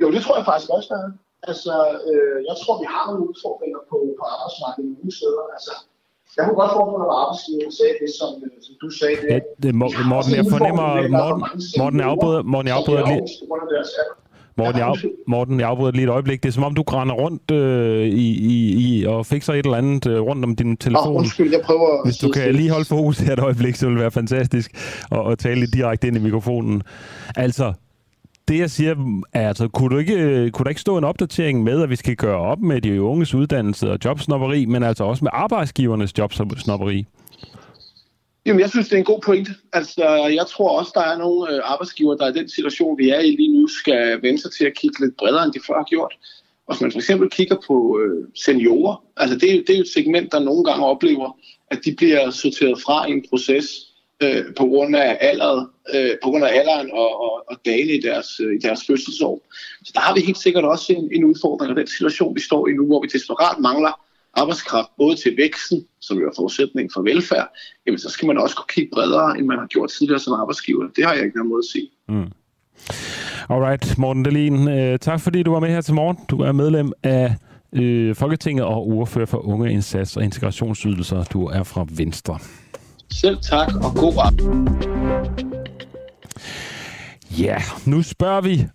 Jo, 0.01 0.07
det 0.14 0.20
tror 0.23 0.37
jeg 0.37 0.47
faktisk 0.51 0.70
også, 0.77 0.89
der 0.95 1.01
er. 1.07 1.11
Altså, 1.51 1.75
øh, 2.11 2.39
jeg 2.49 2.57
tror, 2.62 2.75
vi 2.85 2.89
har 2.95 3.05
nogle 3.09 3.23
udfordringer 3.31 3.81
på, 3.91 3.97
på 4.18 4.25
arbejdsmarkedet 4.35 4.91
nogle 4.97 5.12
steder. 5.18 5.45
Altså, 5.57 5.73
jeg 6.37 6.43
kunne 6.47 6.59
godt 6.62 6.72
forestille 6.76 6.99
mig, 7.03 7.09
at 7.12 7.16
arbejdsgiveren 7.22 7.72
sagde 7.78 7.95
det, 8.03 8.09
som, 8.20 8.30
øh, 8.45 8.51
som 8.66 8.74
du 8.83 8.89
sagde. 9.01 9.16
Det, 9.22 9.28
Ja, 9.35 9.39
det, 9.62 9.70
Mo- 9.80 9.95
Morten, 10.12 10.33
jeg 10.41 10.45
fornemmer, 10.55 10.89
Morten, 11.20 11.43
Morten, 11.80 11.99
jeg 12.03 12.09
afbryder, 12.14 12.43
Morten, 12.53 12.68
jeg 12.70 12.76
afbryder 12.80 13.05
lige. 13.12 13.22
Morten, 14.57 14.78
jeg, 14.78 14.95
Morten, 15.28 15.61
jeg 15.61 15.68
afbryder 15.68 15.93
lige 15.93 16.05
et 16.05 16.09
øjeblik. 16.11 16.43
Det 16.43 16.49
er 16.49 16.53
som 16.53 16.64
om, 16.64 16.74
du 16.74 16.83
grænder 16.83 17.14
rundt 17.14 17.51
øh, 17.51 18.07
i, 18.07 18.28
i, 18.55 18.74
i, 19.01 19.05
og 19.07 19.26
fikser 19.26 19.53
et 19.53 19.64
eller 19.64 19.78
andet 19.78 20.07
øh, 20.07 20.20
rundt 20.20 20.45
om 20.45 20.57
din 20.57 20.76
telefon. 20.76 21.16
undskyld, 21.16 21.51
jeg 21.53 21.61
prøver 21.64 22.05
Hvis 22.05 22.16
du 22.16 22.28
kan 22.28 22.43
stille. 22.43 22.57
lige 22.59 22.70
holde 22.70 22.85
fokus 22.85 23.18
her 23.18 23.33
et 23.33 23.39
øjeblik, 23.39 23.74
så 23.74 23.87
vil 23.87 23.95
det 23.95 24.01
være 24.03 24.11
fantastisk 24.11 24.70
at, 25.12 25.30
at 25.33 25.39
tale 25.39 25.61
lidt 25.61 25.74
direkte 25.74 26.07
ind 26.09 26.16
i 26.16 26.20
mikrofonen. 26.20 26.83
Altså, 27.37 27.72
det 28.53 28.59
jeg 28.59 28.70
siger, 28.70 28.94
er 29.32 29.48
altså, 29.48 29.68
kunne, 29.68 29.94
du 29.94 29.98
ikke, 29.98 30.14
øh, 30.14 30.50
kunne 30.50 30.64
der 30.64 30.68
ikke 30.68 30.80
stå 30.80 30.98
en 30.98 31.05
opdatering 31.05 31.62
med, 31.62 31.82
at 31.82 31.90
vi 31.90 31.96
skal 31.96 32.16
gøre 32.16 32.38
op 32.38 32.61
med 32.61 32.80
de 32.80 33.03
unges 33.03 33.34
uddannelse 33.34 33.90
og 33.90 33.98
jobsnopperi, 34.05 34.66
men 34.66 34.82
altså 34.82 35.05
også 35.05 35.24
med 35.24 35.30
arbejdsgivernes 35.34 36.18
jobsnopperi? 36.18 37.07
Jamen, 38.46 38.61
jeg 38.61 38.70
synes, 38.70 38.88
det 38.88 38.94
er 38.94 38.98
en 38.98 39.05
god 39.05 39.20
pointe. 39.20 39.50
Altså, 39.72 40.05
jeg 40.38 40.46
tror 40.46 40.78
også, 40.78 40.92
der 40.94 41.00
er 41.00 41.18
nogle 41.18 41.55
øh, 41.55 41.61
arbejdsgiver, 41.64 42.16
der 42.16 42.28
i 42.28 42.32
den 42.32 42.48
situation, 42.48 42.98
vi 42.98 43.11
er 43.11 43.20
i 43.20 43.30
lige 43.30 43.61
nu, 43.61 43.68
skal 43.68 44.22
vende 44.22 44.40
sig 44.42 44.53
til 44.53 44.64
at 44.64 44.74
kigge 44.74 45.00
lidt 45.00 45.16
bredere, 45.16 45.44
end 45.44 45.53
de 45.53 45.61
før 45.66 45.74
har 45.74 45.84
gjort. 45.84 46.12
Og 46.66 46.74
hvis 46.74 46.80
man 46.82 46.92
for 46.92 46.98
eksempel 46.98 47.30
kigger 47.30 47.57
på 47.66 48.00
øh, 48.00 48.28
seniorer, 48.44 49.05
altså 49.16 49.38
det, 49.38 49.50
er 49.55 49.62
det 49.66 49.70
er 49.70 49.76
jo 49.76 49.82
et 49.82 49.88
segment, 49.88 50.32
der 50.32 50.40
nogle 50.40 50.64
gange 50.64 50.86
oplever, 50.86 51.38
at 51.70 51.78
de 51.84 51.94
bliver 51.96 52.30
sorteret 52.30 52.78
fra 52.84 53.07
i 53.09 53.11
en 53.12 53.24
proces 53.30 53.66
øh, 54.22 54.44
på 54.59 54.64
grund 54.66 54.96
af 54.96 55.18
alderet, 55.20 55.68
øh, 55.95 56.11
på 56.22 56.30
grund 56.30 56.45
af 56.45 56.59
alderen 56.59 56.91
og, 56.93 57.20
og, 57.20 57.45
og 57.51 57.57
dagene 57.64 57.93
i 57.93 58.01
deres, 58.01 58.41
øh, 58.41 58.55
i 58.57 58.59
deres 58.59 58.80
fødselsår. 58.87 59.43
Så 59.85 59.91
der 59.95 60.01
har 60.01 60.14
vi 60.14 60.20
helt 60.20 60.39
sikkert 60.39 60.64
også 60.64 60.93
en, 60.93 61.11
en 61.12 61.24
udfordring, 61.24 61.70
og 61.70 61.76
den 61.76 61.87
situation, 61.87 62.35
vi 62.35 62.41
står 62.41 62.68
i 62.68 62.72
nu, 62.72 62.87
hvor 62.87 63.01
vi 63.03 63.09
desperat 63.12 63.59
mangler 63.59 63.93
arbejdskraft, 64.35 64.89
både 64.99 65.16
til 65.16 65.37
væksten, 65.37 65.85
som 66.01 66.18
jo 66.18 66.28
er 66.28 66.33
forudsætning 66.37 66.91
for 66.95 67.03
velfærd, 67.03 67.49
jamen 67.87 67.99
så 67.99 68.09
skal 68.09 68.26
man 68.26 68.39
også 68.39 68.57
kunne 68.57 68.72
kigge 68.74 68.91
bredere, 68.93 69.39
end 69.39 69.47
man 69.47 69.59
har 69.59 69.66
gjort 69.66 69.91
tidligere 69.91 70.20
som 70.20 70.33
arbejdsgiver. 70.33 70.89
Det 70.97 71.05
har 71.05 71.14
jeg 71.14 71.24
ikke 71.24 71.37
noget 71.37 71.51
måde 71.51 71.62
at 71.66 71.72
sige. 71.72 71.89
Mm. 72.09 72.33
Alright, 73.51 73.99
Morten 73.99 74.22
Dahlin, 74.22 74.68
øh, 74.68 74.99
tak 74.99 75.20
fordi 75.20 75.43
du 75.43 75.53
var 75.53 75.61
med 75.61 75.68
her 75.68 75.80
til 75.80 75.95
morgen. 75.95 76.16
Du 76.30 76.41
er 76.41 76.53
medlem 76.53 76.93
af 77.03 77.37
øh, 77.72 78.14
Folketinget 78.14 78.64
og 78.64 78.87
ordfører 78.87 79.26
for 79.26 79.39
unge 79.39 79.72
indsats 79.72 80.16
og 80.16 80.24
integrationsydelser. 80.24 81.24
Du 81.24 81.47
er 81.47 81.62
fra 81.62 81.87
Venstre. 81.91 82.39
Selv 83.11 83.37
tak, 83.43 83.74
og 83.74 83.95
god 83.97 84.12
ret. 84.16 85.51
Ja, 87.39 87.57
nu 87.87 88.03
spørger 88.03 88.41
vi 88.41 88.66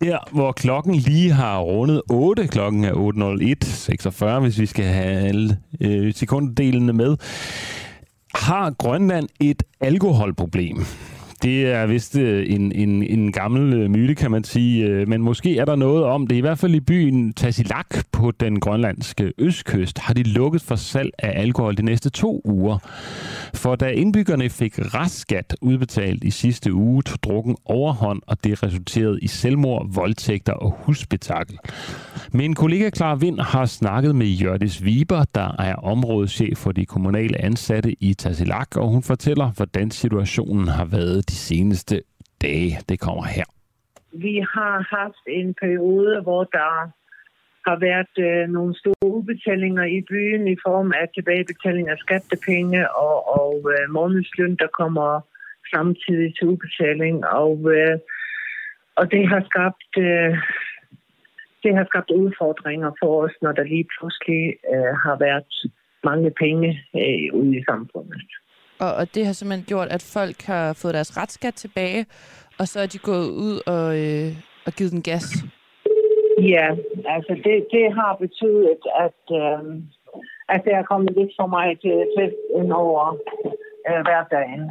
der, 0.00 0.18
hvor 0.32 0.52
klokken 0.52 0.94
lige 0.94 1.32
har 1.32 1.60
rundet 1.60 2.02
8. 2.10 2.46
Klokken 2.46 2.84
er 2.84 2.92
8.01.46, 4.36 4.40
hvis 4.40 4.58
vi 4.58 4.66
skal 4.66 4.84
have 4.84 5.28
alle 5.28 5.58
øh, 5.80 6.14
sekunddelene 6.14 6.92
med. 6.92 7.16
Har 8.34 8.70
Grønland 8.70 9.28
et 9.40 9.62
alkoholproblem? 9.80 10.76
Det 11.42 11.66
er 11.66 11.86
vist 11.86 12.16
øh, 12.16 12.46
en, 12.54 12.72
en, 12.72 13.02
en 13.02 13.32
gammel 13.32 13.72
øh, 13.72 13.90
myte, 13.90 14.14
kan 14.14 14.30
man 14.30 14.44
sige, 14.44 14.84
øh, 14.86 15.08
men 15.08 15.22
måske 15.22 15.58
er 15.58 15.64
der 15.64 15.76
noget 15.76 16.04
om 16.04 16.26
det. 16.26 16.36
I 16.36 16.40
hvert 16.40 16.58
fald 16.58 16.74
i 16.74 16.80
byen 16.80 17.32
Tassilak 17.32 17.96
på 18.12 18.30
den 18.30 18.60
grønlandske 18.60 19.32
østkyst 19.38 19.98
har 19.98 20.14
de 20.14 20.22
lukket 20.22 20.62
for 20.62 20.76
salg 20.76 21.10
af 21.18 21.40
alkohol 21.40 21.76
de 21.76 21.82
næste 21.82 22.10
to 22.10 22.42
uger. 22.44 22.78
For 23.54 23.76
da 23.76 23.88
indbyggerne 23.88 24.50
fik 24.50 24.78
restskat 24.78 25.56
udbetalt 25.60 26.24
i 26.24 26.30
sidste 26.30 26.72
uge, 26.72 27.02
tog 27.02 27.22
drukken 27.22 27.56
overhånd, 27.64 28.22
og 28.26 28.44
det 28.44 28.62
resulterede 28.62 29.18
i 29.22 29.26
selvmord, 29.26 29.94
voldtægter 29.94 30.52
og 30.52 30.78
husspektakel. 30.82 31.58
Min 32.32 32.54
kollega 32.54 32.90
Clara 32.90 33.14
Vind 33.14 33.40
har 33.40 33.66
snakket 33.66 34.16
med 34.16 34.26
Jørdis 34.26 34.84
Viber, 34.84 35.24
der 35.34 35.54
er 35.58 35.74
områdeschef 35.74 36.58
for 36.58 36.72
de 36.72 36.86
kommunale 36.86 37.44
ansatte 37.44 38.02
i 38.02 38.14
Tassilak, 38.14 38.76
og 38.76 38.88
hun 38.88 39.02
fortæller, 39.02 39.50
hvordan 39.50 39.90
situationen 39.90 40.68
har 40.68 40.84
været 40.84 41.27
de 41.28 41.36
seneste 41.48 42.02
dage. 42.42 42.70
Det 42.88 43.00
kommer 43.00 43.24
her. 43.36 43.46
Vi 44.12 44.34
har 44.54 44.76
haft 44.98 45.24
en 45.26 45.54
periode, 45.62 46.20
hvor 46.22 46.44
der 46.44 46.72
har 47.66 47.76
været 47.88 48.14
øh, 48.26 48.48
nogle 48.56 48.74
store 48.78 49.08
udbetalinger 49.16 49.84
i 49.84 50.00
byen 50.10 50.48
i 50.48 50.56
form 50.66 50.92
af 51.00 51.06
tilbagebetaling 51.14 51.88
af 51.88 51.98
skattepenge 51.98 52.80
og, 53.06 53.16
og 53.40 53.54
øh, 53.72 53.90
månedsløn, 53.90 54.56
der 54.62 54.68
kommer 54.80 55.20
samtidig 55.74 56.34
til 56.36 56.46
udbetaling. 56.52 57.26
Og, 57.26 57.56
øh, 57.76 57.98
og 58.96 59.10
det 59.12 59.28
har 59.28 59.42
skabt... 59.50 59.92
Øh, 59.98 60.36
det 61.62 61.76
har 61.76 61.84
skabt 61.84 62.10
udfordringer 62.10 62.90
for 63.00 63.24
os, 63.24 63.34
når 63.42 63.52
der 63.52 63.62
lige 63.62 63.88
pludselig 63.98 64.42
øh, 64.72 64.92
har 65.04 65.16
været 65.18 65.52
mange 66.04 66.30
penge 66.30 66.70
øh, 67.02 67.34
ude 67.40 67.58
i 67.58 67.64
samfundet. 67.70 68.22
Og, 68.80 68.94
og 68.94 69.14
det 69.14 69.26
har 69.26 69.32
simpelthen 69.32 69.66
gjort, 69.66 69.88
at 69.88 70.02
folk 70.16 70.42
har 70.42 70.72
fået 70.72 70.94
deres 70.94 71.16
retsskat 71.16 71.54
tilbage, 71.54 72.06
og 72.58 72.68
så 72.68 72.80
er 72.80 72.86
de 72.86 72.98
gået 72.98 73.28
ud 73.46 73.60
og, 73.66 73.86
øh, 74.04 74.30
og 74.66 74.72
givet 74.72 74.92
den 74.92 75.02
gas. 75.02 75.26
Ja, 76.54 76.66
altså 77.14 77.32
det, 77.44 77.66
det 77.70 77.94
har 77.94 78.16
betydet, 78.24 78.82
at, 79.06 79.20
øh, 79.42 79.60
at 80.48 80.60
det 80.64 80.72
er 80.74 80.82
kommet 80.82 81.12
lidt 81.16 81.32
for 81.38 81.46
mig 81.46 81.80
til 81.80 82.06
fest 82.18 82.40
ind 82.58 82.72
over 82.72 83.16
øh, 83.88 84.00
hverdagen. 84.06 84.70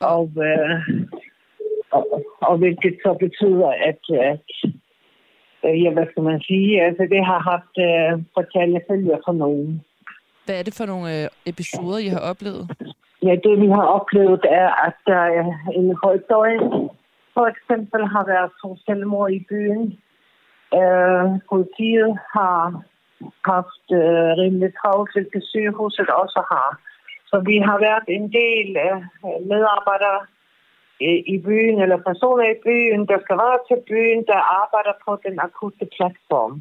Og, 0.00 0.30
øh, 0.48 0.76
og, 1.90 2.04
og 2.40 2.58
hvilket 2.58 2.94
så 3.02 3.16
betyder, 3.24 3.70
at, 3.90 4.02
at 4.32 4.46
øh, 5.64 5.82
ja, 5.82 5.90
hvad 5.92 6.06
skal 6.10 6.22
man 6.22 6.40
sige, 6.40 6.82
altså 6.82 7.02
det 7.14 7.24
har 7.30 7.40
haft 7.52 7.74
øh, 7.88 8.12
fatale 8.36 8.80
følger 8.90 9.18
for 9.26 9.32
nogen. 9.32 9.82
Hvad 10.44 10.58
er 10.58 10.62
det 10.62 10.74
for 10.74 10.86
nogle 10.86 11.22
øh, 11.22 11.28
episoder, 11.46 11.98
I 11.98 12.08
har 12.08 12.20
oplevet? 12.30 12.70
Ja, 13.26 13.34
det 13.44 13.54
vi 13.60 13.68
har 13.76 13.86
oplevet 13.98 14.44
er, 14.62 14.86
at 14.86 14.96
der 15.06 15.22
er 15.38 15.46
en 15.74 15.98
højdøj 16.02 16.52
for 17.34 17.46
eksempel 17.52 18.00
har 18.14 18.24
været 18.32 18.50
to 18.62 18.76
selvmord 18.86 19.30
i 19.30 19.40
byen. 19.50 19.84
Øh, 20.80 21.24
politiet 21.52 22.12
har 22.36 22.60
haft 23.52 23.84
øh, 24.00 24.30
rimelig 24.40 24.70
travlt, 24.80 25.12
hvilket 25.14 25.44
sygehuset 25.52 26.08
også 26.22 26.40
har. 26.52 26.70
Så 27.30 27.36
vi 27.48 27.56
har 27.68 27.78
været 27.88 28.06
en 28.08 28.26
del 28.40 28.68
af 28.88 28.94
medarbejdere 29.52 30.20
i, 31.00 31.12
i 31.34 31.36
byen, 31.46 31.78
eller 31.82 32.06
personer 32.10 32.46
i 32.50 32.60
byen, 32.66 33.06
der 33.10 33.18
skal 33.24 33.36
være 33.44 33.58
til 33.68 33.80
byen, 33.90 34.20
der 34.30 34.40
arbejder 34.62 34.94
på 35.06 35.12
den 35.26 35.36
akutte 35.46 35.86
platform. 35.96 36.54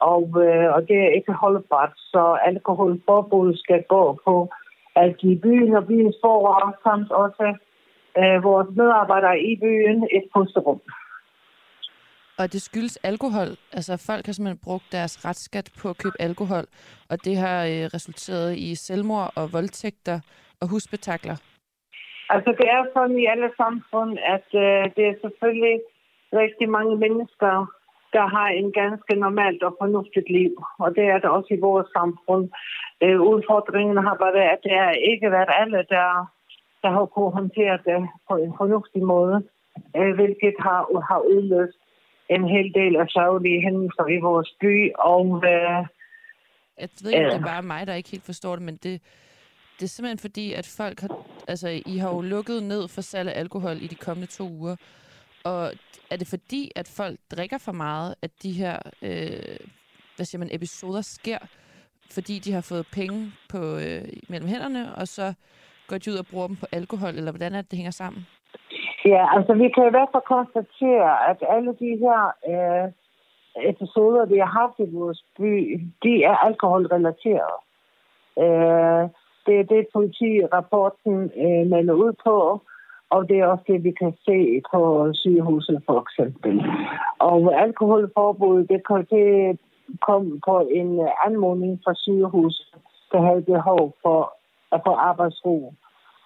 Og, 0.00 0.24
øh, 0.44 0.68
og 0.74 0.80
det 0.88 0.98
er 1.04 1.16
ikke 1.18 1.32
holdbart, 1.32 1.92
så 2.12 2.22
alkoholforbuddet 2.50 3.58
skal 3.58 3.82
gå 3.94 4.18
på 4.26 4.34
at 5.04 5.16
i 5.22 5.34
byen 5.44 5.74
og 5.78 5.86
byens 5.86 6.16
borgere, 6.22 6.72
samt 6.84 7.10
også 7.24 7.46
øh, 8.20 8.36
vores 8.48 8.68
medarbejdere 8.80 9.38
i 9.50 9.52
byen, 9.64 9.98
et 10.16 10.24
pusterum. 10.34 10.80
Og 12.40 12.52
det 12.52 12.62
skyldes 12.62 12.96
alkohol. 12.96 13.50
Altså 13.76 13.92
folk 14.08 14.26
har 14.26 14.32
simpelthen 14.32 14.64
brugt 14.68 14.86
deres 14.92 15.14
retsskat 15.24 15.68
på 15.82 15.88
at 15.90 15.98
købe 16.02 16.18
alkohol, 16.20 16.66
og 17.10 17.16
det 17.24 17.36
har 17.36 17.60
øh, 17.72 17.84
resulteret 17.96 18.50
i 18.56 18.74
selvmord 18.74 19.28
og 19.36 19.52
voldtægter 19.52 20.18
og 20.60 20.66
husbetakler. 20.70 21.36
Altså 22.34 22.50
det 22.58 22.66
er 22.76 22.82
sådan 22.94 23.18
i 23.18 23.26
alle 23.32 23.50
samfund, 23.56 24.18
at 24.34 24.48
øh, 24.64 24.82
det 24.96 25.04
er 25.10 25.16
selvfølgelig 25.24 25.76
rigtig 26.32 26.68
mange 26.76 26.96
mennesker, 27.04 27.52
der 28.12 28.26
har 28.36 28.48
en 28.48 28.72
ganske 28.72 29.14
normalt 29.14 29.62
og 29.62 29.76
fornuftigt 29.80 30.28
liv. 30.30 30.52
Og 30.78 30.88
det 30.96 31.04
er 31.04 31.18
det 31.18 31.30
også 31.36 31.50
i 31.54 31.64
vores 31.68 31.88
samfund. 31.98 32.44
Øh, 33.04 33.20
udfordringen 33.32 33.96
har 34.08 34.16
været, 34.24 34.44
at 34.54 34.60
det 34.66 34.72
er 34.72 34.90
ikke 35.10 35.30
været 35.30 35.50
alle, 35.60 35.80
der, 35.94 36.08
der 36.82 36.90
har 36.90 37.06
kunnet 37.06 37.32
håndtere 37.32 37.78
det 37.88 38.00
på 38.28 38.34
en 38.36 38.52
fornuftig 38.60 39.02
måde, 39.02 39.36
øh, 39.96 40.14
hvilket 40.14 40.56
har, 40.66 40.80
har 41.10 41.20
udløst 41.32 41.80
en 42.28 42.44
hel 42.54 42.74
del 42.74 42.96
af 42.96 43.06
sørgelige 43.08 43.60
hændelser 43.60 44.06
i 44.06 44.18
vores 44.28 44.50
by. 44.60 44.92
Og, 44.98 45.42
øh, 45.52 45.80
jeg 46.80 46.88
ved 47.02 47.10
ikke, 47.10 47.24
om 47.24 47.30
det 47.32 47.40
er 47.40 47.52
bare 47.54 47.62
mig, 47.62 47.86
der 47.86 47.94
ikke 47.94 48.10
helt 48.10 48.24
forstår 48.24 48.56
det, 48.56 48.64
men 48.64 48.76
det, 48.76 49.02
det 49.76 49.84
er 49.84 49.88
simpelthen 49.88 50.18
fordi, 50.18 50.52
at 50.52 50.74
folk 50.76 51.00
har... 51.00 51.26
Altså, 51.48 51.68
I 51.86 51.96
har 51.96 52.10
jo 52.14 52.20
lukket 52.20 52.62
ned 52.62 52.88
for 52.88 53.00
salg 53.00 53.28
af 53.28 53.40
alkohol 53.40 53.76
i 53.76 53.86
de 53.86 53.94
kommende 53.94 54.26
to 54.26 54.44
uger. 54.44 54.76
Og 55.44 55.72
er 56.10 56.16
det 56.16 56.28
fordi, 56.30 56.70
at 56.76 56.94
folk 56.96 57.18
drikker 57.30 57.58
for 57.58 57.72
meget, 57.72 58.14
at 58.22 58.30
de 58.42 58.52
her 58.52 58.78
øh, 59.02 59.58
hvad 60.18 60.26
siger 60.26 60.38
man, 60.38 60.54
episoder 60.58 61.02
sker, 61.02 61.38
fordi 62.16 62.34
de 62.44 62.52
har 62.52 62.64
fået 62.72 62.86
penge 62.98 63.20
på, 63.52 63.60
øh, 63.84 64.04
mellem 64.30 64.48
hænderne, 64.48 64.82
og 65.00 65.06
så 65.16 65.26
går 65.88 65.98
de 65.98 66.10
ud 66.12 66.18
og 66.22 66.26
bruger 66.30 66.46
dem 66.46 66.56
på 66.62 66.66
alkohol, 66.72 67.12
eller 67.18 67.32
hvordan 67.32 67.54
er 67.54 67.60
det, 67.60 67.70
det 67.70 67.78
hænger 67.80 67.96
sammen? 68.02 68.22
Ja, 69.04 69.22
altså 69.36 69.52
vi 69.62 69.68
kan 69.74 69.86
i 69.86 69.94
hvert 69.94 70.12
fald 70.12 70.32
konstatere, 70.36 71.12
at 71.30 71.38
alle 71.54 71.72
de 71.82 71.90
her 72.04 72.20
øh, 72.50 72.86
episoder, 73.72 74.26
vi 74.32 74.38
har 74.38 74.52
haft 74.60 74.76
i 74.78 74.94
vores 74.98 75.20
by, 75.38 75.54
de 76.02 76.12
er 76.30 76.36
alkoholrelateret. 76.48 77.56
Øh, 78.44 79.04
det 79.46 79.54
er 79.60 79.66
det, 79.74 79.92
politirapporten 79.92 81.16
øh, 81.44 81.64
melder 81.74 81.94
ud 82.04 82.12
på, 82.26 82.36
og 83.10 83.28
det 83.28 83.36
er 83.38 83.46
også 83.46 83.64
det, 83.66 83.84
vi 83.84 83.90
kan 83.90 84.12
se 84.26 84.62
på 84.72 85.10
sygehuset 85.14 85.82
for 85.86 85.98
eksempel. 86.04 86.62
Og 87.18 87.62
alkoholforbuddet, 87.62 88.68
det 88.68 88.80
kan 88.86 89.06
det 89.10 89.58
kom 90.08 90.40
på 90.48 90.68
en 90.80 91.08
anmodning 91.26 91.80
fra 91.84 91.94
sygehuset, 91.94 92.74
der 93.12 93.20
havde 93.28 93.42
behov 93.42 93.96
for 94.02 94.32
at 94.72 94.80
få 94.86 94.92
arbejdsro. 94.92 95.74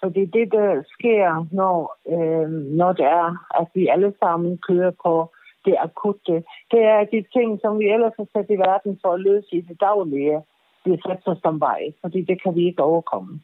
Fordi 0.02 0.24
det, 0.24 0.52
der 0.52 0.82
sker, 0.94 1.46
når, 1.52 1.76
øh, 2.14 2.50
når 2.50 2.92
det 2.92 3.04
er, 3.04 3.28
at 3.60 3.66
vi 3.74 3.88
alle 3.88 4.12
sammen 4.22 4.58
kører 4.68 4.92
på 5.04 5.32
det 5.64 5.76
akutte, 5.78 6.36
det 6.72 6.82
er 6.94 7.04
de 7.14 7.24
ting, 7.32 7.60
som 7.60 7.78
vi 7.78 7.86
ellers 7.94 8.12
har 8.16 8.26
sat 8.32 8.46
i 8.50 8.58
verden 8.68 8.98
for 9.02 9.12
at 9.12 9.20
løse 9.20 9.52
i 9.52 9.60
det 9.60 9.80
daglige, 9.80 10.42
det 10.84 11.00
sætter 11.06 11.34
som 11.42 11.60
vej, 11.60 11.82
fordi 12.00 12.22
det 12.22 12.42
kan 12.42 12.54
vi 12.54 12.66
ikke 12.66 12.82
overkomme. 12.82 13.40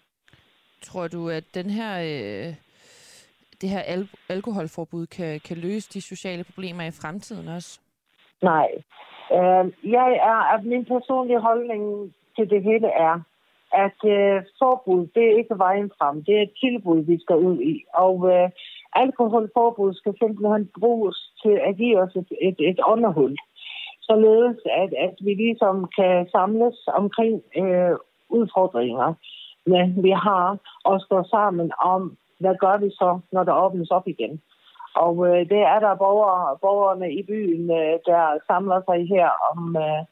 Tror 0.82 1.09
du, 1.09 1.28
at 1.28 1.45
den 1.55 1.70
her, 1.70 1.93
øh, 2.01 2.55
det 3.61 3.68
her 3.68 3.80
al- 3.80 4.11
alkoholforbud 4.28 5.06
kan, 5.06 5.40
kan 5.40 5.56
løse 5.56 5.90
de 5.94 6.00
sociale 6.00 6.44
problemer 6.44 6.84
i 6.84 6.90
fremtiden 6.90 7.48
også? 7.48 7.80
Nej. 8.42 8.68
Øh, 9.32 9.64
jeg 9.96 10.11
er, 10.32 10.54
at 10.54 10.64
min 10.64 10.84
personlige 10.84 11.40
holdning 11.40 12.14
til 12.36 12.50
det 12.50 12.62
hele 12.62 12.86
er, 12.86 13.20
at 13.72 13.98
øh, 14.04 14.42
forbud, 14.59 15.06
det 15.14 15.24
er 15.24 15.38
ikke 15.38 15.59
vejen 15.59 15.90
frem. 15.98 16.24
Det 16.24 16.38
er 16.38 16.42
et 16.42 16.54
tilbud, 16.64 17.00
vi 17.04 17.20
skal 17.20 17.36
ud 17.36 17.59
i. 17.61 17.84
Og 17.94 18.14
øh, 18.32 18.50
alkoholforbud 18.92 19.94
skal 19.94 20.14
simpelthen 20.18 20.70
bruges 20.78 21.16
til 21.42 21.61
at 21.68 21.76
give 21.76 21.98
os 22.02 22.16
et, 22.16 22.30
et, 22.40 22.59
et 22.70 22.80
underhul. 22.92 23.36
Således, 24.02 24.59
at, 24.82 24.90
at 25.06 25.14
vi 25.20 25.34
ligesom 25.34 25.88
kan 25.98 26.28
samles 26.30 26.76
omkring 26.86 27.42
øh, 27.56 27.96
udfordringer. 28.28 29.14
Men 29.66 30.02
vi 30.02 30.11
har 30.11 30.59
og 30.84 31.00
står 31.00 31.22
sammen 31.30 31.72
om, 31.82 32.16
hvad 32.39 32.55
gør 32.61 32.76
vi 32.76 32.91
så, 32.91 33.18
når 33.32 33.43
der 33.45 33.62
åbnes 33.64 33.91
op 33.91 34.09
igen. 34.09 34.41
Og 34.95 35.14
øh, 35.28 35.49
det 35.49 35.62
er 35.72 35.78
der 35.80 35.95
borgere, 35.95 36.57
borgerne 36.61 37.12
i 37.12 37.22
byen, 37.22 37.70
øh, 37.70 37.99
der 38.07 38.39
samler 38.47 38.80
sig 38.89 39.09
her 39.09 39.28
om... 39.51 39.76
Øh, 39.76 40.05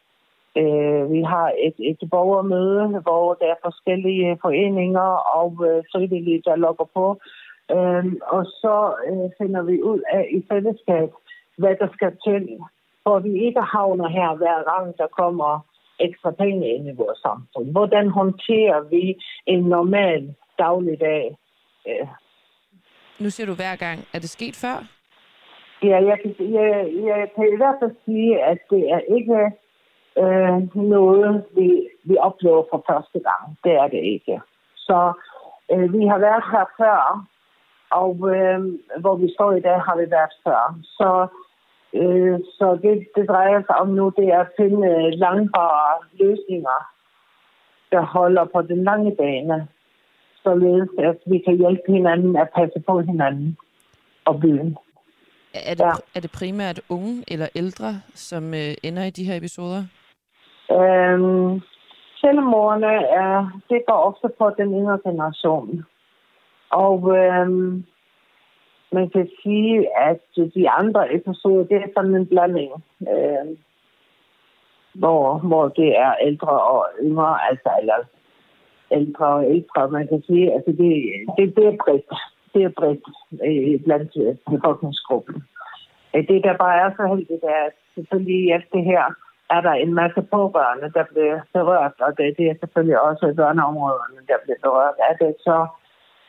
Øh, 0.63 1.13
vi 1.13 1.23
har 1.23 1.53
et, 1.67 1.75
et 1.79 2.11
borgermøde, 2.11 3.01
hvor 3.07 3.35
der 3.35 3.47
er 3.47 3.65
forskellige 3.65 4.39
foreninger 4.43 5.11
og 5.41 5.53
øh, 5.69 5.85
frivillige, 5.93 6.43
der 6.45 6.57
logger 6.57 6.85
på. 6.95 7.07
Øh, 7.77 8.05
og 8.37 8.45
så 8.45 8.77
øh, 9.09 9.29
finder 9.39 9.63
vi 9.63 9.83
ud 9.83 10.01
af 10.13 10.25
i 10.39 10.45
fællesskab, 10.51 11.11
hvad 11.59 11.75
der 11.81 11.89
skal 11.93 12.13
til, 12.27 12.59
for 13.05 13.19
vi 13.19 13.33
ikke 13.47 13.61
havner 13.61 14.09
her 14.09 14.37
hver 14.37 14.61
gang, 14.71 14.99
der 14.99 15.07
kommer 15.21 15.67
ekstra 16.01 16.31
penge 16.31 16.69
ind 16.75 16.89
i 16.89 16.97
vores 16.97 17.19
samfund. 17.19 17.67
Hvordan 17.73 18.09
håndterer 18.09 18.81
vi 18.91 19.17
en 19.47 19.63
normal 19.65 20.35
dagligdag? 20.59 21.37
Øh. 21.87 22.07
Nu 23.19 23.31
siger 23.31 23.47
du 23.47 23.55
hver 23.55 23.77
gang. 23.77 23.99
Er 24.15 24.19
det 24.19 24.31
sket 24.31 24.57
før? 24.57 24.77
Ja, 25.83 25.99
jeg 26.11 26.19
kan, 26.23 26.35
jeg, 26.41 26.93
jeg 27.11 27.29
kan 27.35 27.53
i 27.53 27.57
hvert 27.57 27.77
fald 27.81 27.95
sige, 28.05 28.45
at 28.45 28.59
det 28.71 28.83
er 28.91 29.01
ikke 29.17 29.41
øh, 30.23 30.77
noget, 30.77 31.45
vi, 31.57 31.89
vi 32.05 32.17
oplever 32.17 32.63
for 32.71 32.85
første 32.91 33.19
gang. 33.29 33.59
Det 33.65 33.73
er 33.73 33.89
det 33.89 34.03
ikke. 34.15 34.41
Så 34.77 35.13
øh, 35.73 35.93
vi 35.93 36.07
har 36.07 36.19
været 36.19 36.45
her 36.53 36.65
før, 36.79 37.27
og 37.91 38.15
øh, 38.35 38.61
hvor 39.01 39.17
vi 39.17 39.33
står 39.35 39.53
i 39.53 39.61
dag, 39.61 39.81
har 39.81 39.97
vi 39.97 40.11
været 40.11 40.35
før. 40.45 40.79
Så, 40.99 41.27
øh, 42.01 42.39
så 42.59 42.79
det, 42.83 43.09
det 43.17 43.29
drejer 43.29 43.63
sig 43.67 43.77
om 43.77 43.89
nu, 43.89 44.13
det 44.17 44.29
er 44.29 44.41
at 44.41 44.55
finde 44.61 45.11
langbare 45.11 45.93
løsninger, 46.13 46.79
der 47.93 48.01
holder 48.01 48.45
på 48.45 48.63
den 48.63 48.85
lange 48.85 49.17
bane, 49.17 49.69
således 50.47 50.91
at 50.99 51.19
vi 51.33 51.39
kan 51.47 51.57
hjælpe 51.63 51.89
hinanden 51.97 52.37
at 52.37 52.49
passe 52.57 52.79
på 52.89 53.01
hinanden 53.01 53.57
og 54.25 54.41
byen. 54.41 54.77
Er 55.55 55.75
det, 55.75 55.85
ja. 55.85 55.93
er 56.17 56.21
det 56.21 56.31
primært 56.41 56.81
unge 56.89 57.25
eller 57.29 57.49
ældre, 57.57 57.91
som 58.15 58.55
øh, 58.55 58.73
ender 58.83 59.05
i 59.05 59.11
de 59.11 59.25
her 59.25 59.37
episoder? 59.37 59.83
Øhm, 60.79 61.61
selvmordene 62.21 62.95
er, 63.25 63.61
det 63.71 63.81
går 63.87 63.99
ofte 64.11 64.29
på 64.39 64.47
den 64.59 64.69
yngre 64.79 64.99
generation. 65.07 65.85
Og 66.71 67.17
øhm, 67.19 67.85
man 68.93 69.11
kan 69.11 69.29
sige, 69.43 69.99
at 69.99 70.21
de 70.55 70.71
andre 70.71 71.15
episoder, 71.15 71.65
det 71.65 71.77
er 71.77 71.89
sådan 71.97 72.15
en 72.15 72.27
blanding, 72.27 72.73
øhm, 73.13 73.59
hvor, 74.95 75.39
hvor 75.39 75.69
det 75.69 75.99
er 75.99 76.13
ældre 76.27 76.61
og 76.73 76.87
yngre, 77.03 77.39
altså 77.51 77.71
eller 77.81 77.99
ældre 78.91 79.27
og 79.27 79.45
ældre. 79.55 79.91
Man 79.91 80.09
kan 80.09 80.23
sige, 80.27 80.53
altså 80.55 80.71
det, 80.71 80.91
det, 81.37 81.57
det 81.57 81.67
er 81.67 81.77
bredt. 81.85 82.11
Det 82.55 82.63
er 82.65 82.73
bredt 82.79 83.05
øh, 83.47 83.81
blandt 83.85 84.13
øh, 84.23 84.37
befolkningsgruppen. 84.51 85.37
Øh, 86.15 86.29
det, 86.29 86.45
der 86.45 86.57
bare 86.57 86.77
er 86.85 86.91
så 86.97 87.05
heldigt, 87.15 87.45
er 87.45 87.63
at 87.69 87.77
selvfølgelig 87.95 88.39
i 88.45 88.51
alt 88.51 88.69
det 88.73 88.85
her, 88.85 89.05
er 89.51 89.61
der 89.61 89.73
en 89.73 89.95
masse 89.95 90.23
pårørende, 90.23 90.89
der 90.95 91.05
bliver 91.13 91.41
berørt, 91.53 91.97
og 92.01 92.19
det, 92.19 92.35
det 92.39 92.47
er 92.51 92.57
selvfølgelig 92.61 93.01
også 93.01 93.35
børneområderne, 93.37 94.21
der 94.29 94.39
bliver 94.45 94.61
berørt 94.63 94.99
af 95.09 95.15
det. 95.21 95.35
Så, 95.47 95.67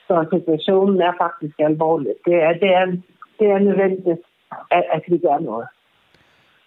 så 0.07 0.15
situationen 0.33 1.01
er 1.01 1.13
faktisk 1.23 1.55
alvorlig. 1.59 2.13
Det 2.25 2.35
er, 2.47 2.53
det 2.53 2.69
er, 2.79 2.85
det 3.39 3.47
er 3.47 3.59
nødvendigt, 3.59 4.21
at, 4.71 4.83
at 4.95 5.03
vi 5.07 5.17
gør 5.17 5.39
noget. 5.39 5.67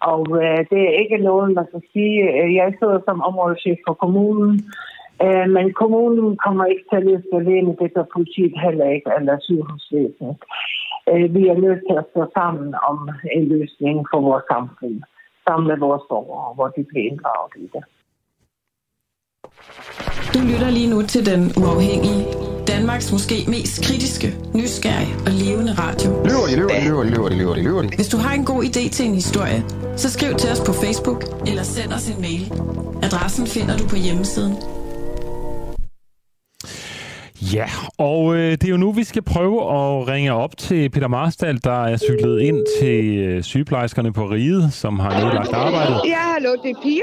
Og 0.01 0.22
øh, 0.43 0.59
det 0.70 0.80
er 0.88 0.95
ikke 1.03 1.18
noget, 1.18 1.55
man 1.55 1.66
kan 1.72 1.82
sige. 1.93 2.16
Øh, 2.30 2.55
jeg 2.55 2.74
sidder 2.78 3.01
som 3.05 3.22
områdeschef 3.22 3.78
for 3.86 3.95
kommunen, 3.95 4.53
øh, 5.25 5.47
men 5.57 5.66
kommunen 5.81 6.37
kommer 6.45 6.64
ikke 6.73 6.85
til 6.89 6.97
at 7.01 7.07
løse 7.11 7.29
alene. 7.41 7.77
Det 7.81 7.95
gør 7.95 8.07
politiet 8.16 8.55
heller 8.66 8.87
ikke, 8.97 9.09
eller 9.18 9.35
sygehusvæsenet. 9.47 10.37
Øh, 11.11 11.27
vi 11.37 11.43
er 11.53 11.59
nødt 11.64 11.83
til 11.89 11.97
at 12.03 12.09
stå 12.12 12.23
sammen 12.39 12.68
om 12.91 12.99
en 13.37 13.45
løsning 13.55 13.97
for 14.11 14.21
vores 14.29 14.45
samfund 14.53 14.97
sammen 15.47 15.66
med 15.71 15.79
vores 15.86 16.05
borgere, 16.11 16.55
hvor 16.55 16.69
de 16.77 16.82
bliver 16.89 17.05
inddraget 17.11 17.53
i 17.65 17.66
det. 17.74 17.85
Du 20.35 20.40
lytter 20.51 20.70
lige 20.78 20.90
nu 20.94 20.99
til 21.12 21.23
Den 21.31 21.43
Uafhængige. 21.62 22.23
Danmarks 22.73 23.09
måske 23.16 23.36
mest 23.55 23.74
kritiske, 23.86 24.28
nysgerrige 24.61 25.15
og 25.27 25.32
levende 25.43 25.73
radio. 25.85 26.09
Løver 26.31 26.47
de, 26.51 26.55
løver 26.61 26.73
de, 26.77 26.85
løver 26.89 27.03
de, 27.05 27.11
løver 27.15 27.28
de, 27.31 27.36
løver 27.40 27.55
de, 27.59 27.62
løver 27.69 27.82
de. 27.82 27.89
Hvis 28.01 28.11
du 28.15 28.19
har 28.24 28.32
en 28.40 28.47
god 28.53 28.62
idé 28.70 28.82
til 28.97 29.05
en 29.09 29.16
historie, 29.23 29.59
så 30.03 30.09
skriv 30.16 30.32
til 30.43 30.49
os 30.55 30.62
på 30.69 30.73
Facebook 30.82 31.20
eller 31.51 31.65
send 31.74 31.90
os 31.97 32.07
en 32.12 32.20
mail. 32.27 32.44
Adressen 33.07 33.47
finder 33.55 33.74
du 33.81 33.85
på 33.93 33.97
hjemmesiden 34.07 34.55
Ja, 37.43 37.65
og 37.99 38.35
øh, 38.37 38.51
det 38.53 38.65
er 38.65 38.69
jo 38.69 38.77
nu, 38.77 38.93
vi 38.93 39.05
skal 39.05 39.23
prøve 39.23 39.62
at 39.62 40.09
ringe 40.09 40.33
op 40.33 40.57
til 40.57 40.91
Peter 40.91 41.09
Marstal, 41.09 41.59
der 41.65 41.85
er 41.85 41.97
cyklet 41.97 42.41
ind 42.41 42.57
til 42.81 43.05
øh, 43.19 43.43
sygeplejerskerne 43.43 44.12
på 44.12 44.25
Riget, 44.27 44.73
som 44.73 44.99
har 44.99 45.25
nedlagt 45.25 45.53
arbejdet. 45.53 46.01
Ja, 46.07 46.17
hallo, 46.35 46.51
det 46.62 46.71
er 46.71 46.75
Pia. 46.83 47.03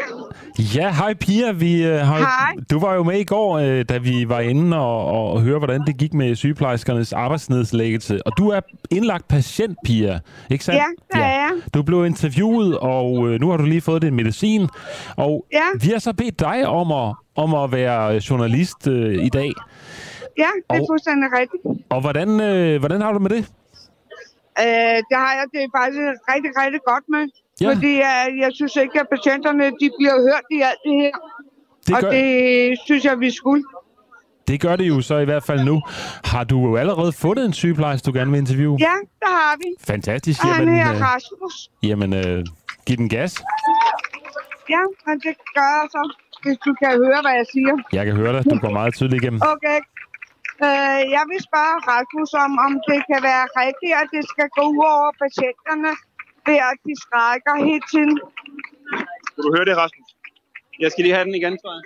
Ja, 0.76 0.94
hej 0.94 1.14
Pia. 1.14 1.52
Vi, 1.52 1.84
øh, 1.84 2.00
har, 2.00 2.18
Hej. 2.18 2.54
Du 2.72 2.80
var 2.80 2.94
jo 2.94 3.04
med 3.04 3.20
i 3.20 3.24
går, 3.24 3.58
øh, 3.58 3.86
da 3.90 3.98
vi 3.98 4.30
var 4.30 4.40
inde 4.40 4.78
og, 4.78 5.32
og, 5.32 5.42
høre, 5.42 5.58
hvordan 5.58 5.82
det 5.88 5.98
gik 5.98 6.14
med 6.14 6.36
sygeplejerskernes 6.36 7.14
arbejdsnedslæggelse. 7.14 8.28
Og 8.28 8.32
du 8.38 8.50
er 8.50 8.60
indlagt 8.92 9.28
patient, 9.28 9.78
Pia, 9.86 10.20
ikke 10.52 10.66
sandt? 10.66 10.78
Ja, 10.78 11.18
det 11.18 11.26
er 11.26 11.30
jeg. 11.30 11.50
Du 11.74 11.84
blev 11.84 12.06
interviewet, 12.06 12.78
og 12.78 13.28
øh, 13.30 13.42
nu 13.42 13.50
har 13.50 13.58
du 13.58 13.64
lige 13.64 13.82
fået 13.82 14.02
din 14.02 14.16
medicin. 14.16 14.68
Og 15.16 15.46
Ja. 15.54 15.60
vi 15.82 15.88
har 15.88 16.00
så 16.00 16.14
bedt 16.14 16.40
dig 16.40 16.68
om 16.68 16.92
at, 16.92 17.16
om 17.36 17.54
at 17.56 17.72
være 17.72 18.22
journalist 18.30 18.88
øh, 18.88 19.26
i 19.26 19.30
dag. 19.30 19.52
Ja, 20.38 20.50
det 20.70 20.76
er 20.78 20.82
Og- 20.82 20.88
fuldstændig 20.92 21.28
rigtigt. 21.40 21.64
Og 21.90 22.02
hvordan, 22.02 22.30
øh, 22.50 22.80
hvordan 22.80 23.02
har 23.02 23.12
du 23.14 23.20
med 23.20 23.30
det? 23.30 23.44
Øh, 24.66 24.98
det 25.10 25.18
har 25.24 25.34
jeg 25.40 25.46
det 25.54 25.60
er 25.64 25.70
faktisk 25.80 26.00
rigtig, 26.34 26.52
rigtig 26.62 26.82
godt 26.92 27.06
med. 27.16 27.24
Ja. 27.62 27.68
Fordi 27.70 27.94
øh, 28.12 28.28
jeg 28.44 28.52
synes 28.54 28.76
ikke, 28.76 29.00
at 29.00 29.08
patienterne 29.16 29.64
de 29.82 29.88
bliver 30.00 30.16
hørt 30.28 30.46
i 30.52 30.60
alt 30.70 30.82
det 30.88 30.96
her. 31.04 31.16
Det 31.88 31.96
og 31.96 32.02
gør- 32.02 32.12
det 32.12 32.78
synes 32.86 33.04
jeg, 33.06 33.20
vi 33.20 33.32
skulle. 33.32 33.64
Det 34.48 34.62
gør 34.62 34.76
det 34.76 34.88
jo 34.88 35.02
så 35.02 35.18
i 35.18 35.26
hvert 35.26 35.44
fald 35.44 35.64
nu. 35.66 35.82
Har 36.24 36.44
du 36.44 36.58
jo 36.68 36.76
allerede 36.76 37.12
fundet 37.14 37.46
en 37.46 37.54
sygeplejerske, 37.54 38.06
du 38.06 38.12
gerne 38.18 38.32
vil 38.32 38.38
interviewe? 38.38 38.78
Ja, 38.80 38.96
der 39.24 39.32
har 39.40 39.54
vi. 39.58 39.70
Fantastisk. 39.92 40.44
Og 40.44 40.50
han 40.56 40.64
Jamen, 40.68 40.76
her 40.84 40.94
øh, 40.96 41.02
Rasmus. 41.02 41.54
jamen 41.84 42.14
øh, 42.14 42.46
giv 42.86 42.98
den 42.98 43.10
gas. 43.10 43.34
Ja, 44.70 44.82
men 45.08 45.16
det 45.26 45.36
gør 45.56 45.72
jeg 45.82 45.88
så, 45.96 46.02
hvis 46.44 46.58
du 46.66 46.74
kan 46.82 46.92
høre, 47.06 47.22
hvad 47.22 47.32
jeg 47.42 47.46
siger. 47.54 47.74
Jeg 47.94 48.06
kan 48.06 48.16
høre 48.16 48.34
dig. 48.34 48.44
Du 48.52 48.58
går 48.60 48.70
meget 48.70 48.94
tydeligt 48.96 49.24
igennem. 49.24 49.42
Okay. 49.56 49.80
Øh, 50.66 51.02
jeg 51.16 51.24
vil 51.32 51.40
spørge 51.50 51.76
Rasmus 51.92 52.32
om, 52.46 52.52
om 52.66 52.74
det 52.90 53.00
kan 53.10 53.22
være 53.30 53.46
rigtigt, 53.64 53.94
at 54.02 54.08
det 54.16 54.24
skal 54.34 54.48
gå 54.58 54.64
ud 54.74 54.84
over 54.98 55.12
patienterne, 55.24 55.92
ved 56.48 56.60
at 56.72 56.78
de 56.88 56.94
strækker 57.06 57.54
hele 57.68 57.84
tiden. 57.92 58.16
Kan 59.34 59.42
du 59.46 59.50
høre 59.56 59.68
det, 59.70 59.76
Rasmus? 59.84 60.10
Jeg 60.84 60.90
skal 60.92 61.04
lige 61.04 61.16
have 61.18 61.28
den 61.30 61.36
igen, 61.42 61.56
tror 61.62 61.74
jeg. 61.78 61.84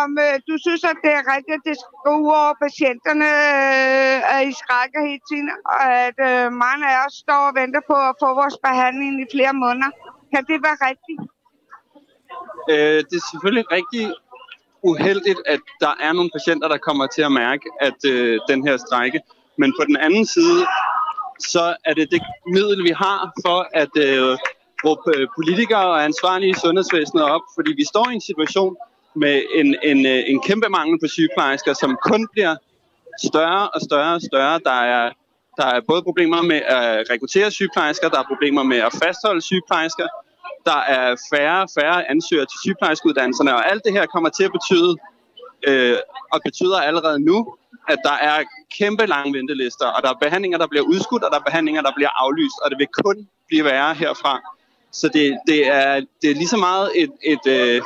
Om 0.00 0.10
øh, 0.26 0.34
du 0.48 0.54
synes, 0.64 0.82
at 0.92 0.98
det 1.04 1.12
er 1.18 1.24
rigtigt, 1.34 1.56
at 1.58 1.64
det 1.68 1.76
skal 1.82 1.96
gå 2.06 2.12
ud 2.24 2.30
over 2.42 2.54
patienterne, 2.64 3.28
øh, 3.48 4.34
at 4.34 4.40
I 4.50 4.52
skrækker 4.62 5.00
hele 5.08 5.24
tiden, 5.30 5.48
og 5.74 5.84
at 6.06 6.18
øh, 6.30 6.44
mange 6.64 6.84
af 6.92 6.96
os 7.06 7.14
står 7.24 7.42
og 7.48 7.54
venter 7.60 7.82
på 7.90 7.96
at 8.08 8.14
få 8.22 8.28
vores 8.40 8.56
behandling 8.66 9.12
i 9.24 9.26
flere 9.34 9.54
måneder. 9.64 9.90
Kan 10.32 10.42
det 10.50 10.58
være 10.66 10.78
rigtigt? 10.88 11.20
Øh, 12.72 12.98
det 13.08 13.16
er 13.20 13.26
selvfølgelig 13.30 13.66
rigtig 13.76 14.02
uheldigt, 14.82 15.40
at 15.46 15.60
der 15.80 15.94
er 16.00 16.12
nogle 16.12 16.30
patienter, 16.36 16.68
der 16.68 16.78
kommer 16.78 17.06
til 17.06 17.22
at 17.22 17.32
mærke, 17.32 17.64
at 17.80 17.98
øh, 18.06 18.40
den 18.48 18.66
her 18.66 18.76
strække. 18.76 19.20
Men 19.58 19.74
på 19.80 19.84
den 19.86 19.96
anden 19.96 20.26
side, 20.26 20.66
så 21.40 21.76
er 21.84 21.94
det 21.94 22.10
det 22.10 22.22
middel, 22.46 22.84
vi 22.84 22.92
har 22.96 23.32
for 23.44 23.68
at 23.74 23.94
øh, 23.96 24.38
råbe 24.84 25.18
øh, 25.18 25.26
politikere 25.38 25.86
og 25.86 26.04
ansvarlige 26.04 26.50
i 26.50 26.60
sundhedsvæsenet 26.64 27.24
op, 27.24 27.40
fordi 27.56 27.72
vi 27.76 27.84
står 27.84 28.10
i 28.10 28.14
en 28.14 28.20
situation 28.20 28.76
med 29.14 29.42
en, 29.54 29.76
en, 29.82 30.06
øh, 30.06 30.22
en 30.26 30.42
kæmpe 30.42 30.68
mangel 30.68 30.98
på 31.00 31.08
sygeplejersker, 31.08 31.72
som 31.72 31.98
kun 32.02 32.28
bliver 32.32 32.56
større 33.28 33.68
og 33.68 33.80
større 33.80 34.14
og 34.14 34.22
større. 34.22 34.60
Der 34.64 34.80
er, 34.94 35.10
der 35.56 35.66
er 35.66 35.80
både 35.88 36.02
problemer 36.02 36.42
med 36.42 36.60
at 36.78 37.10
rekruttere 37.10 37.50
sygeplejersker, 37.50 38.08
der 38.08 38.18
er 38.18 38.26
problemer 38.32 38.62
med 38.62 38.78
at 38.78 38.92
fastholde 39.02 39.42
sygeplejersker, 39.42 40.06
der 40.66 40.80
er 40.96 41.16
færre 41.32 41.62
og 41.62 41.68
færre 41.78 42.10
ansøgere 42.10 42.46
til 42.46 42.58
sygeplejerskeuddannelserne, 42.64 43.54
og 43.54 43.70
alt 43.70 43.82
det 43.84 43.92
her 43.92 44.06
kommer 44.06 44.28
til 44.28 44.44
at 44.44 44.52
betyde, 44.52 44.96
øh, 45.68 45.96
og 46.32 46.40
betyder 46.44 46.78
allerede 46.80 47.20
nu, 47.20 47.56
at 47.88 47.98
der 48.04 48.12
er 48.12 48.44
kæmpe 48.78 49.06
lange 49.06 49.38
ventelister, 49.38 49.86
og 49.86 50.02
der 50.02 50.10
er 50.10 50.18
behandlinger, 50.20 50.58
der 50.58 50.66
bliver 50.66 50.84
udskudt, 50.84 51.24
og 51.24 51.30
der 51.30 51.38
er 51.38 51.42
behandlinger, 51.42 51.82
der 51.82 51.92
bliver 51.96 52.10
aflyst, 52.24 52.58
og 52.64 52.70
det 52.70 52.78
vil 52.78 52.88
kun 53.04 53.28
blive 53.48 53.64
værre 53.64 53.94
herfra. 53.94 54.40
Så 54.92 55.08
det, 55.08 55.38
det, 55.46 55.66
er, 55.66 56.00
det 56.22 56.30
er 56.30 56.34
lige 56.34 56.48
så 56.48 56.56
meget 56.56 56.90
et, 56.94 57.12
et 57.24 57.46
øh, 57.46 57.82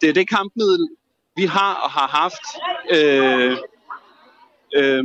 det 0.00 0.08
er 0.08 0.12
det 0.12 0.28
kampmiddel, 0.28 0.88
vi 1.36 1.44
har 1.44 1.74
og 1.74 1.90
har 1.90 2.08
haft. 2.08 2.44
Øh, 2.96 3.56
øh, 4.74 5.04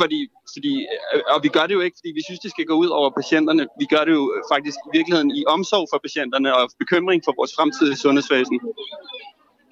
fordi, 0.00 0.20
fordi, 0.54 0.74
øh, 1.14 1.22
og 1.34 1.38
vi 1.42 1.48
gør 1.56 1.66
det 1.66 1.74
jo 1.74 1.80
ikke, 1.80 1.96
fordi 2.00 2.12
vi 2.18 2.22
synes, 2.26 2.40
det 2.40 2.50
skal 2.50 2.66
gå 2.70 2.74
ud 2.74 2.90
over 2.98 3.10
patienterne. 3.20 3.62
Vi 3.78 3.86
gør 3.94 4.02
det 4.04 4.12
jo 4.20 4.24
faktisk 4.52 4.78
i 4.86 4.90
virkeligheden 4.96 5.30
i 5.40 5.42
omsorg 5.54 5.86
for 5.92 5.98
patienterne 6.06 6.56
og 6.56 6.70
bekymring 6.78 7.20
for 7.26 7.32
vores 7.38 7.52
fremtidige 7.56 7.96
sundhedsvæsen. 7.96 8.56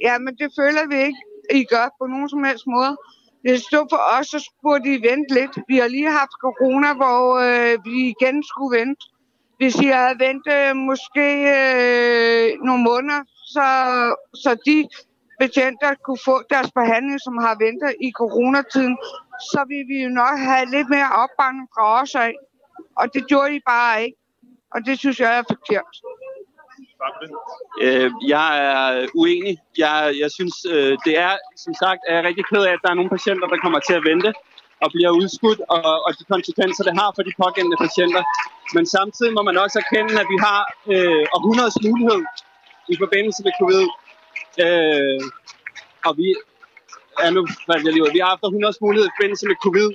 Ja, 0.06 0.14
men 0.24 0.32
det 0.40 0.48
føler 0.58 0.84
vi 0.92 0.98
ikke, 1.08 1.20
I 1.60 1.64
gør 1.74 1.86
på 2.00 2.04
nogen 2.06 2.28
som 2.28 2.44
helst 2.44 2.66
måde. 2.66 2.94
Det 3.44 3.60
stod 3.68 3.86
for 3.92 4.00
os, 4.16 4.26
så 4.26 4.50
burde 4.62 4.94
I 4.94 5.02
vente 5.08 5.34
lidt. 5.38 5.54
Vi 5.68 5.76
har 5.82 5.88
lige 5.88 6.10
haft 6.20 6.34
corona, 6.46 6.90
hvor 7.00 7.22
øh, 7.48 7.74
vi 7.84 7.96
igen 8.14 8.36
skulle 8.50 8.78
vente. 8.80 9.02
Hvis 9.58 9.74
I 9.86 9.86
havde 9.86 10.18
ventet 10.26 10.58
øh, 10.68 10.76
måske 10.76 11.26
øh, 11.56 12.46
nogle 12.66 12.82
måneder, 12.90 13.20
så, 13.54 13.66
så 14.42 14.50
de 14.66 14.76
patienter 15.40 15.90
kunne 16.04 16.22
få 16.24 16.36
deres 16.50 16.70
behandling, 16.78 17.20
som 17.26 17.36
har 17.46 17.54
ventet 17.64 17.90
i 18.06 18.08
coronatiden, 18.20 18.96
så 19.52 19.60
ville 19.68 19.86
vi 19.92 19.98
jo 20.04 20.10
nok 20.22 20.34
have 20.48 20.64
lidt 20.74 20.88
mere 20.96 21.10
opbakning 21.22 21.68
fra 21.74 22.02
os 22.02 22.14
af. 22.14 22.34
Og 23.00 23.14
det 23.14 23.22
gjorde 23.30 23.56
I 23.56 23.60
bare 23.66 23.94
ikke. 24.04 24.18
Og 24.74 24.78
det 24.86 24.98
synes 24.98 25.20
jeg 25.20 25.38
er 25.38 25.42
forkert. 25.52 25.94
Øh, 27.84 28.10
jeg 28.34 28.48
er 28.72 29.06
uenig. 29.14 29.56
Jeg, 29.78 30.14
jeg 30.22 30.30
synes, 30.30 30.54
øh, 30.74 30.92
det 31.06 31.14
er, 31.26 31.32
som 31.64 31.74
sagt, 31.82 32.00
er 32.08 32.14
jeg 32.16 32.24
rigtig 32.28 32.44
ked 32.50 32.62
af, 32.68 32.72
at 32.72 32.82
der 32.84 32.90
er 32.90 32.98
nogle 32.98 33.14
patienter, 33.16 33.46
der 33.52 33.58
kommer 33.64 33.80
til 33.88 33.94
at 34.00 34.04
vente 34.10 34.30
og 34.84 34.88
bliver 34.94 35.10
udskudt, 35.20 35.60
og, 35.76 35.90
og 36.06 36.10
de 36.18 36.24
konsekvenser, 36.34 36.82
det 36.88 36.94
har 37.00 37.10
for 37.16 37.22
de 37.28 37.32
pågældende 37.42 37.78
patienter. 37.84 38.22
Men 38.76 38.84
samtidig 38.96 39.32
må 39.34 39.42
man 39.48 39.56
også 39.64 39.76
erkende, 39.82 40.12
at 40.22 40.28
vi 40.34 40.38
har 40.46 40.60
øh, 40.92 41.24
århundredes 41.36 41.78
mulighed 41.86 42.20
i 42.92 42.96
forbindelse 43.02 43.40
med 43.46 43.52
covid. 43.60 43.86
Øh, 44.64 45.20
og 46.06 46.12
vi 46.16 46.28
er 47.24 47.30
nu, 47.36 47.42
hvad 47.66 47.76
jeg 47.84 47.92
lige, 47.92 48.02
ud. 48.02 48.12
vi 48.12 48.22
har 48.22 48.28
haft 48.34 48.44
århundredes 48.44 48.80
mulighed 48.80 49.06
i 49.08 49.14
forbindelse 49.16 49.46
med 49.50 49.56
covid. 49.64 49.90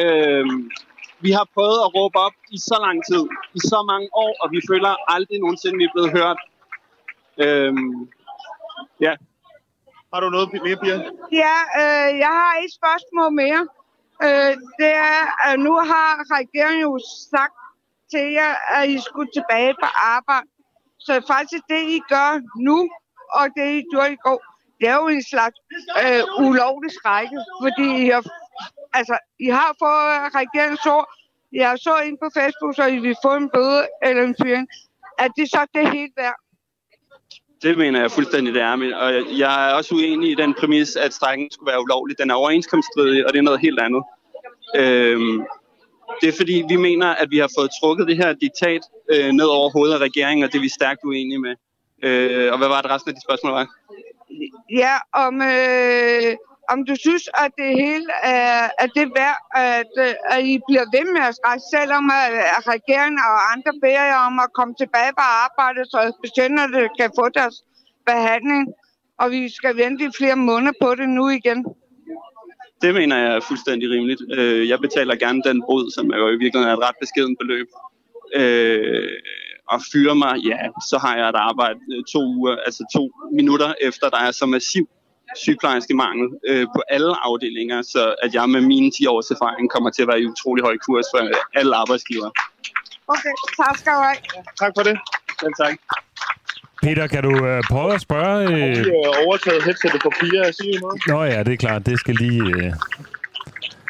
Øh, 0.00 0.46
vi 1.24 1.30
har 1.38 1.46
prøvet 1.54 1.78
at 1.86 1.92
råbe 1.96 2.18
op 2.26 2.36
i 2.56 2.58
så 2.58 2.76
lang 2.86 2.98
tid, 3.10 3.22
i 3.58 3.60
så 3.72 3.78
mange 3.90 4.08
år, 4.24 4.32
og 4.42 4.48
vi 4.54 4.60
føler 4.70 4.92
aldrig 5.14 5.38
nogensinde, 5.40 5.76
vi 5.78 5.84
er 5.84 5.94
blevet 5.94 6.12
hørt. 6.18 6.40
Øhm, 7.44 8.10
ja. 9.06 9.14
Har 10.12 10.20
du 10.20 10.28
noget 10.30 10.48
mere, 10.52 10.76
Pia? 10.82 10.96
Ja, 11.44 11.56
øh, 11.80 12.08
jeg 12.24 12.32
har 12.40 12.52
et 12.64 12.72
spørgsmål 12.78 13.30
mere. 13.42 13.62
Øh, 14.26 14.52
det 14.80 14.92
er, 15.12 15.22
at 15.48 15.54
nu 15.66 15.74
har 15.92 16.10
regeringen 16.38 16.82
jo 16.88 16.98
sagt 17.32 17.58
til 18.12 18.26
jer, 18.38 18.54
at 18.76 18.88
I 18.88 18.98
skulle 19.08 19.30
tilbage 19.36 19.74
på 19.82 19.88
arbejde. 20.16 20.48
Så 20.98 21.12
faktisk 21.34 21.62
det, 21.68 21.82
I 21.96 22.00
gør 22.08 22.30
nu, 22.68 22.78
og 23.38 23.44
det, 23.56 23.66
I 23.78 23.82
gjorde 23.92 24.12
i 24.12 24.20
går, 24.26 24.38
det 24.80 24.88
er 24.88 24.96
jo 25.02 25.08
en 25.08 25.22
slags 25.32 25.56
øh, 26.04 26.22
ulovlig 26.46 26.90
strække, 27.00 27.38
fordi 27.62 27.86
I 28.04 28.08
har, 28.14 28.22
altså, 28.98 29.16
I 29.40 29.48
har 29.58 29.70
fået 29.82 30.34
regeringens 30.40 30.86
ord. 30.86 31.08
Jeg 31.52 31.78
så 31.86 31.94
ind 32.06 32.18
på 32.22 32.28
Facebook, 32.38 32.74
så 32.76 32.84
I 32.86 32.98
vil 32.98 33.16
få 33.24 33.32
en 33.36 33.50
bøde 33.54 33.82
eller 34.02 34.22
en 34.22 34.36
fyring. 34.42 34.68
Er 35.18 35.28
det 35.28 35.50
så 35.50 35.66
det 35.74 35.90
helt 35.92 36.12
værd? 36.16 36.38
Det 37.62 37.78
mener 37.78 38.00
jeg 38.00 38.10
fuldstændig, 38.10 38.54
det 38.54 38.62
er. 38.62 38.76
Men- 38.76 38.94
Og 38.94 39.38
jeg 39.38 39.70
er 39.70 39.74
også 39.74 39.94
uenig 39.94 40.30
i 40.30 40.34
den 40.34 40.54
præmis, 40.54 40.96
at 40.96 41.14
strækken 41.14 41.50
skulle 41.50 41.70
være 41.72 41.80
ulovlig. 41.82 42.18
Den 42.18 42.30
er 42.30 42.34
overenskomststridig, 42.34 43.26
og 43.26 43.32
det 43.32 43.38
er 43.38 43.42
noget 43.42 43.60
helt 43.60 43.80
andet. 43.80 44.02
Øhm, 44.76 45.42
det 46.20 46.28
er 46.28 46.32
fordi, 46.36 46.64
vi 46.68 46.76
mener, 46.76 47.06
at 47.06 47.30
vi 47.30 47.38
har 47.38 47.50
fået 47.58 47.70
trukket 47.82 48.08
det 48.08 48.16
her 48.16 48.32
diktat 48.32 48.80
øh, 49.12 49.28
ned 49.32 49.44
over 49.46 49.70
hovedet 49.70 49.94
af 49.94 49.98
regeringen, 49.98 50.44
og 50.44 50.52
det 50.52 50.58
er 50.58 50.62
vi 50.62 50.68
stærkt 50.68 51.00
uenige 51.04 51.38
med. 51.38 51.54
Øh, 52.02 52.52
og 52.52 52.58
hvad 52.58 52.68
var 52.68 52.80
det 52.82 52.90
resten 52.90 53.08
af 53.10 53.14
de 53.14 53.26
spørgsmål 53.26 53.52
var? 53.52 53.66
Ja, 54.82 54.94
om, 55.24 55.34
øh, 55.42 56.30
om 56.72 56.78
du 56.88 56.94
synes, 57.06 57.24
at 57.44 57.50
det 57.60 57.70
hele 57.82 58.10
er, 58.22 58.68
at 58.82 58.90
det 58.94 59.02
er 59.08 59.12
værd, 59.20 59.38
at, 59.68 59.92
øh, 60.06 60.14
at 60.34 60.40
I 60.52 60.54
bliver 60.68 60.86
ved 60.94 61.06
med 61.14 61.22
at 61.28 61.34
strække, 61.38 61.64
selvom 61.76 62.04
at, 62.20 62.32
at 62.56 62.62
regeringen 62.74 63.20
og 63.30 63.36
andre 63.52 63.72
beder 63.84 64.04
jer 64.12 64.20
om 64.28 64.36
at 64.44 64.52
komme 64.58 64.74
tilbage 64.82 65.12
på 65.20 65.24
arbejde, 65.46 65.80
så 65.92 65.98
patienterne 66.24 66.80
kan 66.98 67.10
få 67.18 67.24
deres 67.38 67.56
behandling, 68.10 68.62
og 69.20 69.26
vi 69.30 69.42
skal 69.58 69.76
vente 69.82 70.04
i 70.04 70.16
flere 70.18 70.36
måneder 70.36 70.74
på 70.82 70.90
det 70.94 71.08
nu 71.08 71.24
igen. 71.40 71.60
Det 72.82 72.94
mener 72.94 73.16
jeg 73.24 73.32
er 73.36 73.40
fuldstændig 73.40 73.90
rimeligt. 73.90 74.22
Øh, 74.38 74.68
jeg 74.68 74.78
betaler 74.80 75.14
gerne 75.24 75.42
den 75.42 75.62
brud, 75.66 75.90
som 75.90 76.04
jo 76.20 76.28
i 76.28 76.38
virkeligheden 76.42 76.72
er 76.72 76.76
et 76.76 76.86
ret 76.88 76.98
beskeden 77.00 77.36
beløb. 77.40 77.68
Øh, 78.40 79.08
og 79.70 79.80
fyre 79.92 80.14
mig, 80.14 80.34
ja, 80.50 80.58
så 80.90 80.96
har 81.04 81.16
jeg 81.16 81.28
et 81.28 81.40
arbejde 81.50 81.80
øh, 81.92 82.04
to 82.12 82.20
uger, 82.36 82.56
altså 82.66 82.82
to 82.96 83.04
minutter 83.32 83.74
efter, 83.80 84.06
der 84.14 84.20
er 84.26 84.30
så 84.30 84.46
massiv 84.46 84.88
sygeplejerske 85.36 85.94
mangel 85.94 86.28
øh, 86.48 86.66
på 86.76 86.80
alle 86.88 87.12
afdelinger, 87.28 87.82
så 87.82 88.14
at 88.22 88.34
jeg 88.34 88.50
med 88.50 88.60
mine 88.60 88.90
10 88.90 89.06
års 89.06 89.30
erfaring 89.30 89.70
kommer 89.70 89.90
til 89.90 90.02
at 90.02 90.08
være 90.08 90.20
i 90.20 90.26
utrolig 90.26 90.64
høj 90.64 90.76
kurs 90.86 91.04
for 91.12 91.18
alle 91.60 91.76
arbejdsgivere. 91.76 92.30
Okay, 93.08 93.34
tak 93.60 93.78
skal 93.78 93.92
du 93.92 93.98
have. 94.08 94.16
Tak 94.58 94.72
for 94.76 94.82
det. 94.82 94.96
Selv 95.40 95.54
tak. 95.62 95.74
Peter, 96.82 97.06
kan 97.06 97.22
du 97.22 97.46
øh, 97.46 97.62
prøve 97.70 97.94
at 97.94 98.00
spørge... 98.00 98.42
Øh... 98.52 98.76
Jeg 98.76 99.10
har 99.14 99.26
overtaget 99.26 99.64
headsetet 99.64 100.00
på 100.02 100.10
Pia 100.20 100.48
og 100.48 100.54
sige 100.54 100.80
noget. 100.80 101.02
Nå 101.06 101.22
ja, 101.22 101.42
det 101.42 101.52
er 101.52 101.56
klart. 101.56 101.86
Det 101.86 101.98
skal 101.98 102.14
lige... 102.14 102.42
Øh... 102.42 102.72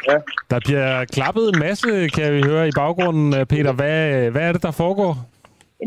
Ja. 0.09 0.17
Der 0.51 0.61
bliver 0.61 1.05
klappet 1.05 1.49
en 1.55 1.59
masse, 1.59 2.09
kan 2.09 2.33
vi 2.33 2.43
høre 2.43 2.69
i 2.69 2.71
baggrunden. 2.77 3.35
Øh, 3.35 3.47
Peter, 3.47 3.73
hvad, 3.73 4.31
hvad 4.31 4.43
er 4.43 4.53
det, 4.53 4.63
der 4.63 4.71
foregår? 4.71 5.30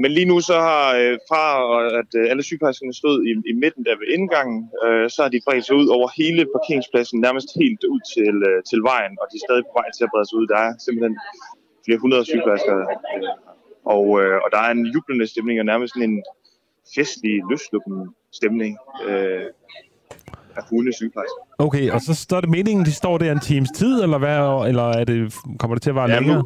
Men 0.01 0.11
lige 0.11 0.25
nu 0.31 0.37
så 0.41 0.57
har 0.69 0.85
øh, 1.01 1.17
fra 1.29 1.43
at 2.01 2.11
øh, 2.19 2.31
alle 2.31 2.43
sygeplejerskerne 2.43 2.93
stod 2.93 3.17
i, 3.29 3.31
i 3.51 3.53
midten 3.63 3.83
der 3.87 3.95
ved 4.01 4.07
indgangen, 4.17 4.59
øh, 4.85 5.09
så 5.13 5.19
har 5.23 5.29
de 5.29 5.39
bredt 5.45 5.65
sig 5.65 5.75
ud 5.81 5.87
over 5.87 6.07
hele 6.21 6.41
parkeringspladsen, 6.55 7.17
nærmest 7.27 7.47
helt 7.61 7.83
ud 7.93 8.01
til, 8.15 8.35
øh, 8.49 8.57
til 8.69 8.79
vejen, 8.91 9.13
og 9.21 9.25
de 9.31 9.35
er 9.39 9.43
stadig 9.47 9.63
på 9.65 9.73
vej 9.79 9.87
til 9.97 10.03
at 10.07 10.11
brede 10.13 10.27
sig 10.29 10.35
ud. 10.39 10.47
Der 10.53 10.59
er 10.67 10.71
simpelthen 10.85 11.15
flere 11.85 11.99
hundrede 12.03 12.25
sygeplejersker, 12.31 12.75
øh, 12.77 13.27
og, 13.95 14.05
øh, 14.21 14.35
og 14.43 14.49
der 14.53 14.59
er 14.67 14.71
en 14.77 14.85
jublende 14.93 15.27
stemning, 15.33 15.55
og 15.61 15.65
nærmest 15.71 15.95
en 15.95 16.15
festlig, 16.95 17.35
løslukkende 17.51 18.05
stemning 18.39 18.71
øh, 19.07 19.45
af 20.57 20.63
hunde 20.69 20.91
sygeplejersker. 20.99 21.41
Okay, 21.65 21.85
og 21.91 22.01
så 22.01 22.13
står 22.15 22.41
det 22.41 22.49
meningen, 22.49 22.85
de 22.85 22.93
står 22.93 23.17
der 23.17 23.31
en 23.31 23.39
times 23.39 23.69
tid, 23.75 24.03
eller 24.05 24.17
hvad? 24.17 24.69
Eller 24.69 24.87
er 24.99 25.03
det, 25.03 25.33
kommer 25.59 25.75
det 25.75 25.81
til 25.81 25.89
at 25.89 25.95
være 25.95 26.09
Ja, 26.09 26.19
længere? 26.19 26.37
nu, 26.37 26.43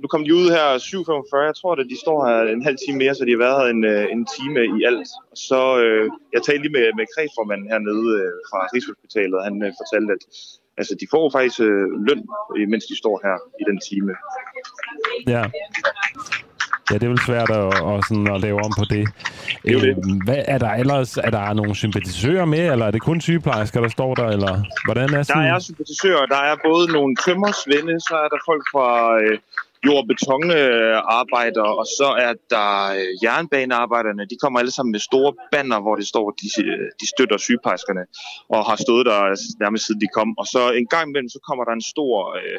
nu 0.00 0.06
kom 0.12 0.22
de 0.26 0.32
ud 0.40 0.46
her 0.56 0.66
7.45. 0.78 1.48
Jeg 1.50 1.56
tror, 1.60 1.72
at 1.72 1.90
de 1.92 1.98
står 2.04 2.18
her 2.28 2.38
en 2.54 2.62
halv 2.68 2.78
time 2.84 2.98
mere, 3.02 3.14
så 3.14 3.22
de 3.24 3.34
har 3.36 3.44
været 3.46 3.58
her 3.60 3.68
en, 3.76 3.82
øh, 3.92 4.04
en 4.14 4.22
time 4.36 4.60
i 4.76 4.78
alt. 4.90 5.08
Så, 5.48 5.60
øh, 5.84 6.04
jeg 6.34 6.40
talte 6.42 6.62
lige 6.64 6.76
med, 6.78 6.86
med 6.98 7.06
kredsformanden 7.14 7.66
hernede 7.72 8.06
øh, 8.20 8.32
fra 8.50 8.58
Rigshospitalet, 8.72 9.36
og 9.38 9.44
han 9.48 9.56
øh, 9.66 9.70
fortalte, 9.80 10.10
at 10.16 10.22
altså, 10.80 10.92
de 11.00 11.06
får 11.14 11.24
faktisk 11.36 11.58
øh, 11.68 11.86
løn, 12.08 12.22
øh, 12.56 12.66
mens 12.72 12.84
de 12.90 12.96
står 13.02 13.16
her 13.24 13.36
i 13.62 13.64
den 13.70 13.78
time. 13.88 14.12
Ja. 15.34 15.44
Ja, 16.90 16.94
det 16.94 17.02
er 17.02 17.12
vel 17.16 17.26
svært 17.30 17.50
at, 17.50 17.66
at, 17.90 17.98
sådan, 18.08 18.28
at 18.34 18.40
lave 18.40 18.58
om 18.66 18.72
på 18.78 18.84
det. 18.94 19.04
Det 19.62 19.68
er 19.70 19.72
jo 19.78 19.80
det. 19.80 19.94
Øhm, 19.96 20.18
Hvad, 20.26 20.42
er 20.54 20.58
der 20.58 20.70
ellers 20.82 21.16
er 21.16 21.30
der 21.30 21.52
nogle 21.52 21.74
sympatisører 21.74 22.44
med, 22.44 22.72
eller 22.72 22.86
er 22.86 22.90
det 22.90 23.02
kun 23.02 23.20
sygeplejersker, 23.20 23.80
der 23.80 23.88
står 23.88 24.14
der? 24.14 24.26
Eller 24.36 24.54
hvordan 24.86 25.08
er 25.10 25.16
Der 25.16 25.22
sådan? 25.22 25.44
er 25.54 25.58
sympatisører, 25.58 26.26
der 26.26 26.40
er 26.50 26.56
både 26.64 26.92
nogle 26.92 27.16
tømmersvende, 27.24 28.00
så 28.00 28.14
er 28.24 28.28
der 28.28 28.40
folk 28.50 28.64
fra 28.72 28.88
øh, 29.22 29.38
jord- 29.86 30.02
og 30.04 30.08
betonarbejdere, 30.12 31.70
og 31.80 31.86
så 31.98 32.08
er 32.26 32.32
der 32.54 32.68
øh, 32.98 33.10
jernbanearbejderne. 33.24 34.22
De 34.32 34.36
kommer 34.42 34.58
alle 34.58 34.74
sammen 34.76 34.92
med 34.96 35.02
store 35.10 35.32
banner, 35.52 35.78
hvor 35.84 35.94
det 36.00 36.06
står, 36.12 36.24
at 36.30 36.36
de, 36.42 36.48
øh, 36.66 36.86
de 37.00 37.06
støtter 37.14 37.36
sygeplejerskerne, 37.46 38.04
og 38.54 38.60
har 38.68 38.78
stået 38.86 39.04
der 39.10 39.18
nærmest 39.64 39.82
siden 39.86 40.00
de 40.04 40.10
kom. 40.18 40.28
Og 40.40 40.46
så 40.54 40.62
en 40.80 40.88
gang 40.94 41.04
imellem, 41.08 41.30
så 41.36 41.40
kommer 41.48 41.62
der 41.68 41.74
en 41.80 41.86
stor 41.94 42.14
øh, 42.40 42.58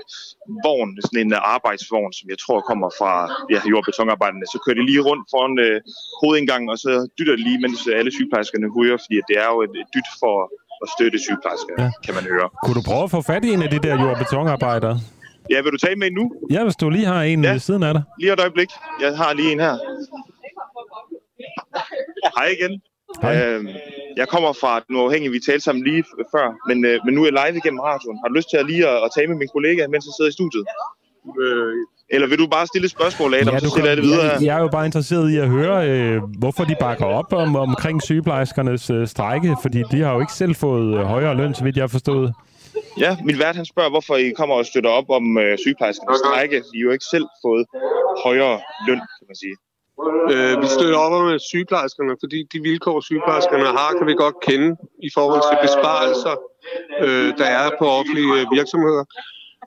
vogn, 0.66 0.90
sådan 1.06 1.22
en 1.26 1.34
øh, 1.38 1.54
arbejdsvogn, 1.56 2.14
som 2.20 2.26
jeg 2.34 2.40
tror 2.44 2.60
kommer 2.70 2.90
fra 3.00 3.14
ja, 3.54 3.60
jord- 3.72 3.84
og 3.84 3.88
betonarbejderne. 3.90 4.46
Så 4.54 4.58
kører 4.64 4.78
de 4.80 4.86
lige 4.92 5.02
rundt 5.10 5.24
foran 5.34 5.56
øh, 5.68 5.78
hovedindgangen, 6.22 6.68
og 6.74 6.78
så 6.86 6.92
dytter 7.18 7.36
de 7.38 7.44
lige, 7.48 7.60
mens 7.66 7.80
alle 8.00 8.12
sygeplejerskerne 8.18 8.68
hujer, 8.76 8.98
fordi 9.04 9.18
det 9.30 9.36
er 9.44 9.50
jo 9.54 9.58
et, 9.68 9.74
et 9.82 9.90
dyt 9.96 10.10
for 10.22 10.36
at 10.84 10.88
støtte 10.96 11.18
sygeplejersker, 11.26 11.74
ja. 11.84 11.90
kan 12.06 12.14
man 12.18 12.26
høre. 12.34 12.48
Kunne 12.66 12.78
du 12.80 12.86
prøve 12.90 13.04
at 13.08 13.12
få 13.18 13.22
fat 13.32 13.44
i 13.48 13.50
en 13.56 13.62
af 13.66 13.70
de 13.76 13.80
der 13.86 13.94
jord- 14.02 14.16
og 14.16 14.20
betonarbejdere? 14.24 14.96
Ja, 15.50 15.62
vil 15.62 15.72
du 15.72 15.78
tage 15.78 15.96
med 15.96 16.12
nu? 16.12 16.32
Ja, 16.52 16.64
hvis 16.64 16.76
du 16.76 16.90
lige 16.90 17.06
har 17.06 17.22
en 17.22 17.44
ja. 17.44 17.52
ved 17.52 17.60
siden 17.60 17.84
af 17.84 17.94
dig. 17.94 18.04
Lige 18.20 18.34
et 18.34 18.40
øjeblik. 18.40 18.70
Jeg 19.02 19.18
har 19.18 19.34
lige 19.34 19.52
en 19.52 19.60
her. 19.60 19.76
Hej 22.38 22.48
igen. 22.60 22.82
Hej. 23.22 23.34
Øhm, 23.46 23.68
jeg 24.18 24.28
kommer 24.28 24.54
fra 24.62 24.80
den 24.88 24.96
uafhængige, 24.96 25.32
vi 25.32 25.40
talte 25.40 25.64
sammen 25.68 25.84
lige 25.84 26.04
før, 26.36 26.48
men, 26.70 26.86
øh, 26.86 27.00
men 27.06 27.14
nu 27.16 27.20
er 27.24 27.30
jeg 27.30 27.36
live 27.42 27.58
igennem 27.58 27.80
radioen. 27.80 28.18
Har 28.22 28.28
du 28.28 28.34
lyst 28.34 28.50
til 28.50 28.58
at 28.58 28.66
lige 28.66 28.88
at, 28.88 28.98
at 29.06 29.10
tale 29.16 29.28
med 29.28 29.38
min 29.38 29.52
kollega, 29.56 29.82
mens 29.88 30.06
jeg 30.08 30.14
sidder 30.18 30.32
i 30.32 30.38
studiet? 30.40 30.66
Øh, 31.42 31.74
eller 32.14 32.28
vil 32.28 32.40
du 32.40 32.48
bare 32.48 32.68
stille 32.68 32.86
et 32.86 32.92
spørgsmål, 32.92 33.34
Adam, 33.34 33.54
ja, 33.54 33.60
så 33.60 33.70
stiller 33.70 33.90
jeg 33.90 33.98
det 33.98 34.06
videre 34.06 34.24
jeg, 34.24 34.44
jeg 34.44 34.58
er 34.58 34.62
jo 34.62 34.68
bare 34.68 34.86
interesseret 34.86 35.32
i 35.32 35.38
at 35.38 35.50
høre, 35.50 35.90
øh, 35.90 36.22
hvorfor 36.40 36.64
de 36.64 36.76
bakker 36.80 37.06
op 37.06 37.34
om, 37.34 37.56
omkring 37.56 38.02
sygeplejerskernes 38.02 38.90
øh, 38.90 39.08
strejke, 39.08 39.56
fordi 39.62 39.84
de 39.92 40.02
har 40.02 40.14
jo 40.14 40.20
ikke 40.20 40.34
selv 40.34 40.56
fået 40.56 41.00
øh, 41.00 41.04
højere 41.06 41.36
løn, 41.36 41.54
så 41.54 41.64
vidt 41.64 41.76
jeg 41.76 41.84
har 41.84 41.88
forstået. 41.88 42.34
Ja, 42.98 43.18
min 43.26 43.40
vært 43.40 43.56
han 43.56 43.66
spørger, 43.66 43.90
hvorfor 43.90 44.16
I 44.16 44.30
kommer 44.30 44.56
og 44.56 44.66
støtter 44.66 44.90
op 44.90 45.10
om 45.10 45.38
øh, 45.38 45.58
sygeplejerskernes 45.58 46.20
strække. 46.20 46.58
I 46.58 46.78
har 46.78 46.84
jo 46.86 46.92
ikke 46.92 47.06
selv 47.06 47.28
fået 47.46 47.66
højere 48.26 48.60
løn, 48.88 49.02
kan 49.18 49.26
man 49.32 49.36
sige. 49.44 49.56
Øh, 50.34 50.62
vi 50.62 50.68
støtter 50.76 50.98
op 51.06 51.14
om 51.20 51.40
sygeplejerskerne, 51.40 52.14
fordi 52.24 52.40
de 52.54 52.60
vilkår, 52.70 53.02
sygeplejerskerne 53.02 53.66
har, 53.80 53.90
kan 53.98 54.08
vi 54.08 54.14
godt 54.14 54.38
kende 54.48 54.70
i 55.08 55.10
forhold 55.18 55.42
til 55.50 55.58
besparelser, 55.68 56.36
øh, 57.06 57.30
der 57.40 57.50
er 57.60 57.68
på 57.80 57.86
offentlige 58.00 58.48
virksomheder. 58.58 59.04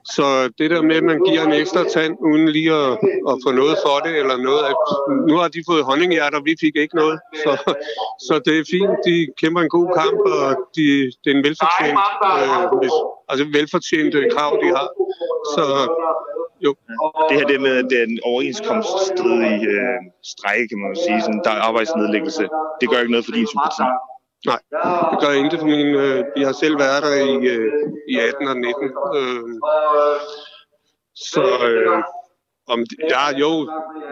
Så 0.05 0.25
det 0.57 0.71
der 0.71 0.81
med, 0.81 0.95
at 0.95 1.03
man 1.03 1.19
giver 1.27 1.43
en 1.45 1.53
ekstra 1.53 1.83
tand, 1.95 2.13
uden 2.29 2.47
lige 2.57 2.73
at, 2.73 2.91
at 3.31 3.35
få 3.45 3.49
noget 3.61 3.75
for 3.85 3.95
det, 4.05 4.13
eller 4.21 4.37
noget, 4.47 4.63
at 4.71 4.75
nu 5.29 5.35
har 5.41 5.47
de 5.47 5.63
fået 5.69 5.83
honninghjerter, 5.89 6.39
vi 6.49 6.53
fik 6.63 6.75
ikke 6.83 6.95
noget. 6.95 7.19
Så, 7.43 7.51
så 8.27 8.33
det 8.45 8.53
er 8.59 8.65
fint, 8.75 8.95
de 9.07 9.15
kæmper 9.41 9.61
en 9.61 9.69
god 9.77 9.87
kamp, 10.01 10.19
og 10.35 10.45
de, 10.75 10.85
det 11.21 11.29
er 11.31 11.37
en 11.39 11.45
velfortjent, 11.47 11.99
øh, 12.41 12.61
hvis, 12.79 12.95
altså 13.29 13.45
velfortjent 13.57 14.13
krav, 14.33 14.51
de 14.63 14.67
har. 14.77 14.87
Så 15.53 15.63
jo. 16.65 16.71
Det 17.29 17.37
her 17.37 17.47
det 17.51 17.61
med, 17.61 17.77
den 17.97 18.19
overenskomststridige 18.23 19.67
øh, 19.77 19.99
strejke, 20.33 20.67
kan 20.71 20.79
man 20.85 20.95
sige, 21.05 21.21
sådan, 21.21 21.41
der 21.43 21.51
er 21.57 21.61
arbejdsnedlæggelse. 21.69 22.43
Det 22.79 22.89
gør 22.89 22.99
ikke 22.99 23.11
noget 23.15 23.25
for 23.25 23.35
din 23.37 23.47
sympati. 23.53 23.85
Nej, 24.51 24.59
det 25.11 25.17
gør 25.23 25.31
intet 25.41 25.59
for 25.59 25.65
min... 25.75 25.87
Øh, 26.03 26.23
jeg 26.37 26.45
har 26.47 26.53
selv 26.63 26.79
været 26.79 27.03
der 27.03 27.13
i, 27.31 27.35
øh, 27.53 27.71
i 28.13 28.15
18 28.19 28.47
og 28.47 28.57
19. 28.57 28.91
Øh, 29.19 29.59
så... 31.15 31.43
Øh, 31.69 32.03
om, 32.73 32.79
de- 32.79 33.03
ja, 33.15 33.25
jo. 33.43 33.51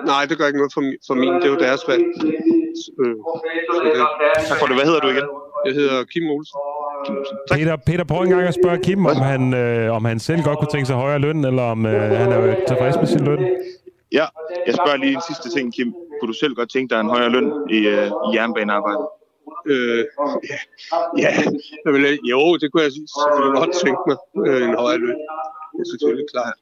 Nej, 0.06 0.26
det 0.30 0.38
gør 0.38 0.48
ikke 0.48 0.60
noget 0.62 0.74
for, 0.74 0.84
for 1.08 1.14
min. 1.14 1.34
Det 1.34 1.44
er 1.44 1.54
jo 1.56 1.60
deres 1.68 1.84
valg. 1.88 2.04
Øh, 3.02 3.16
så 3.74 3.80
det. 3.86 3.94
Tak 4.50 4.58
for 4.60 4.66
det. 4.68 4.76
Hvad 4.76 4.86
hedder 4.86 5.00
du 5.00 5.08
igen? 5.08 5.28
Jeg 5.66 5.74
hedder 5.74 6.04
Kim 6.04 6.24
Olsen. 6.36 6.58
Peter, 7.52 7.76
Peter, 7.88 8.04
prøv 8.04 8.22
engang 8.22 8.42
at 8.48 8.54
spørge 8.62 8.78
Kim, 8.84 9.06
om 9.06 9.16
han, 9.32 9.54
øh, 9.54 9.96
om 9.98 10.06
han 10.06 10.20
selv 10.20 10.42
godt 10.44 10.60
kunne 10.60 10.72
tænke 10.72 10.86
sig 10.86 10.96
højere 10.96 11.20
løn, 11.20 11.46
eller 11.46 11.64
om 11.64 11.86
øh, 11.86 12.02
han 12.02 12.32
er 12.32 12.56
tilfreds 12.68 12.96
med 12.98 13.08
sin 13.08 13.24
løn. 13.26 13.40
Ja, 14.12 14.26
jeg 14.68 14.74
spørger 14.76 14.98
lige 14.98 15.14
en 15.14 15.22
sidste 15.28 15.50
ting, 15.50 15.74
Kim. 15.74 15.94
Kunne 16.20 16.28
du 16.34 16.38
selv 16.44 16.56
godt 16.56 16.70
tænke 16.72 16.94
dig 16.96 17.00
en 17.02 17.10
højere 17.10 17.30
løn 17.30 17.48
i, 17.70 17.80
øh, 17.88 18.08
i 18.08 18.28
jernbanearbejde? 18.36 19.04
Øh, 19.72 20.06
ja, 20.52 20.60
ja 21.24 21.32
jeg 21.86 21.94
vil, 21.94 22.04
jo, 22.34 22.42
det 22.62 22.68
kunne 22.72 22.84
jeg 22.84 22.92
selvfølgelig 22.92 23.54
godt 23.62 23.74
tænke 23.84 24.02
mig. 24.10 24.18
Øh, 24.48 24.62
en 24.70 24.76
højere 24.84 25.00
løn. 25.04 25.20
Det 25.74 25.80
er 25.86 25.90
selvfølgelig 25.94 26.28
klart. 26.34 26.58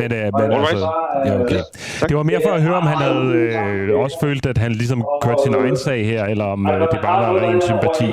Men, 0.00 0.08
øh, 0.18 0.28
men 0.38 0.52
altså, 0.52 0.88
ja, 1.26 1.40
okay. 1.42 1.62
Det 2.08 2.16
var 2.16 2.22
mere 2.22 2.40
for 2.46 2.52
at 2.52 2.62
høre, 2.62 2.74
om 2.74 2.86
han 2.92 2.98
havde 3.06 3.24
øh, 3.34 3.98
også 3.98 4.16
følt, 4.22 4.46
at 4.46 4.58
han 4.58 4.72
ligesom 4.72 5.04
kørte 5.22 5.42
sin 5.44 5.54
egen 5.54 5.76
sag 5.76 6.06
her, 6.06 6.24
eller 6.24 6.44
om 6.44 6.66
øh, 6.66 6.80
det 6.80 7.00
bare 7.02 7.34
var 7.34 7.40
ren 7.40 7.60
sympati. 7.60 8.08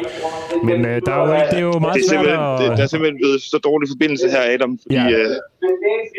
Men 0.70 0.80
øh, 0.92 0.96
der 1.06 1.14
er 1.18 1.22
jo, 1.28 1.32
ikke- 1.40 1.52
det 1.54 1.60
er 1.64 1.68
jo 1.72 1.76
meget 1.86 1.96
det 1.98 2.02
er 2.04 2.10
svært 2.12 2.26
simpelthen, 2.26 2.42
at... 2.52 2.60
det, 2.62 2.68
der 2.78 2.84
er 2.88 2.92
simpelthen 2.94 3.18
blevet 3.22 3.40
så 3.54 3.58
dårlig 3.70 3.86
forbindelse 3.94 4.26
her, 4.36 4.42
Adam, 4.54 4.72
fordi 4.84 4.96
ja. 4.96 5.06
øh, 5.18 5.30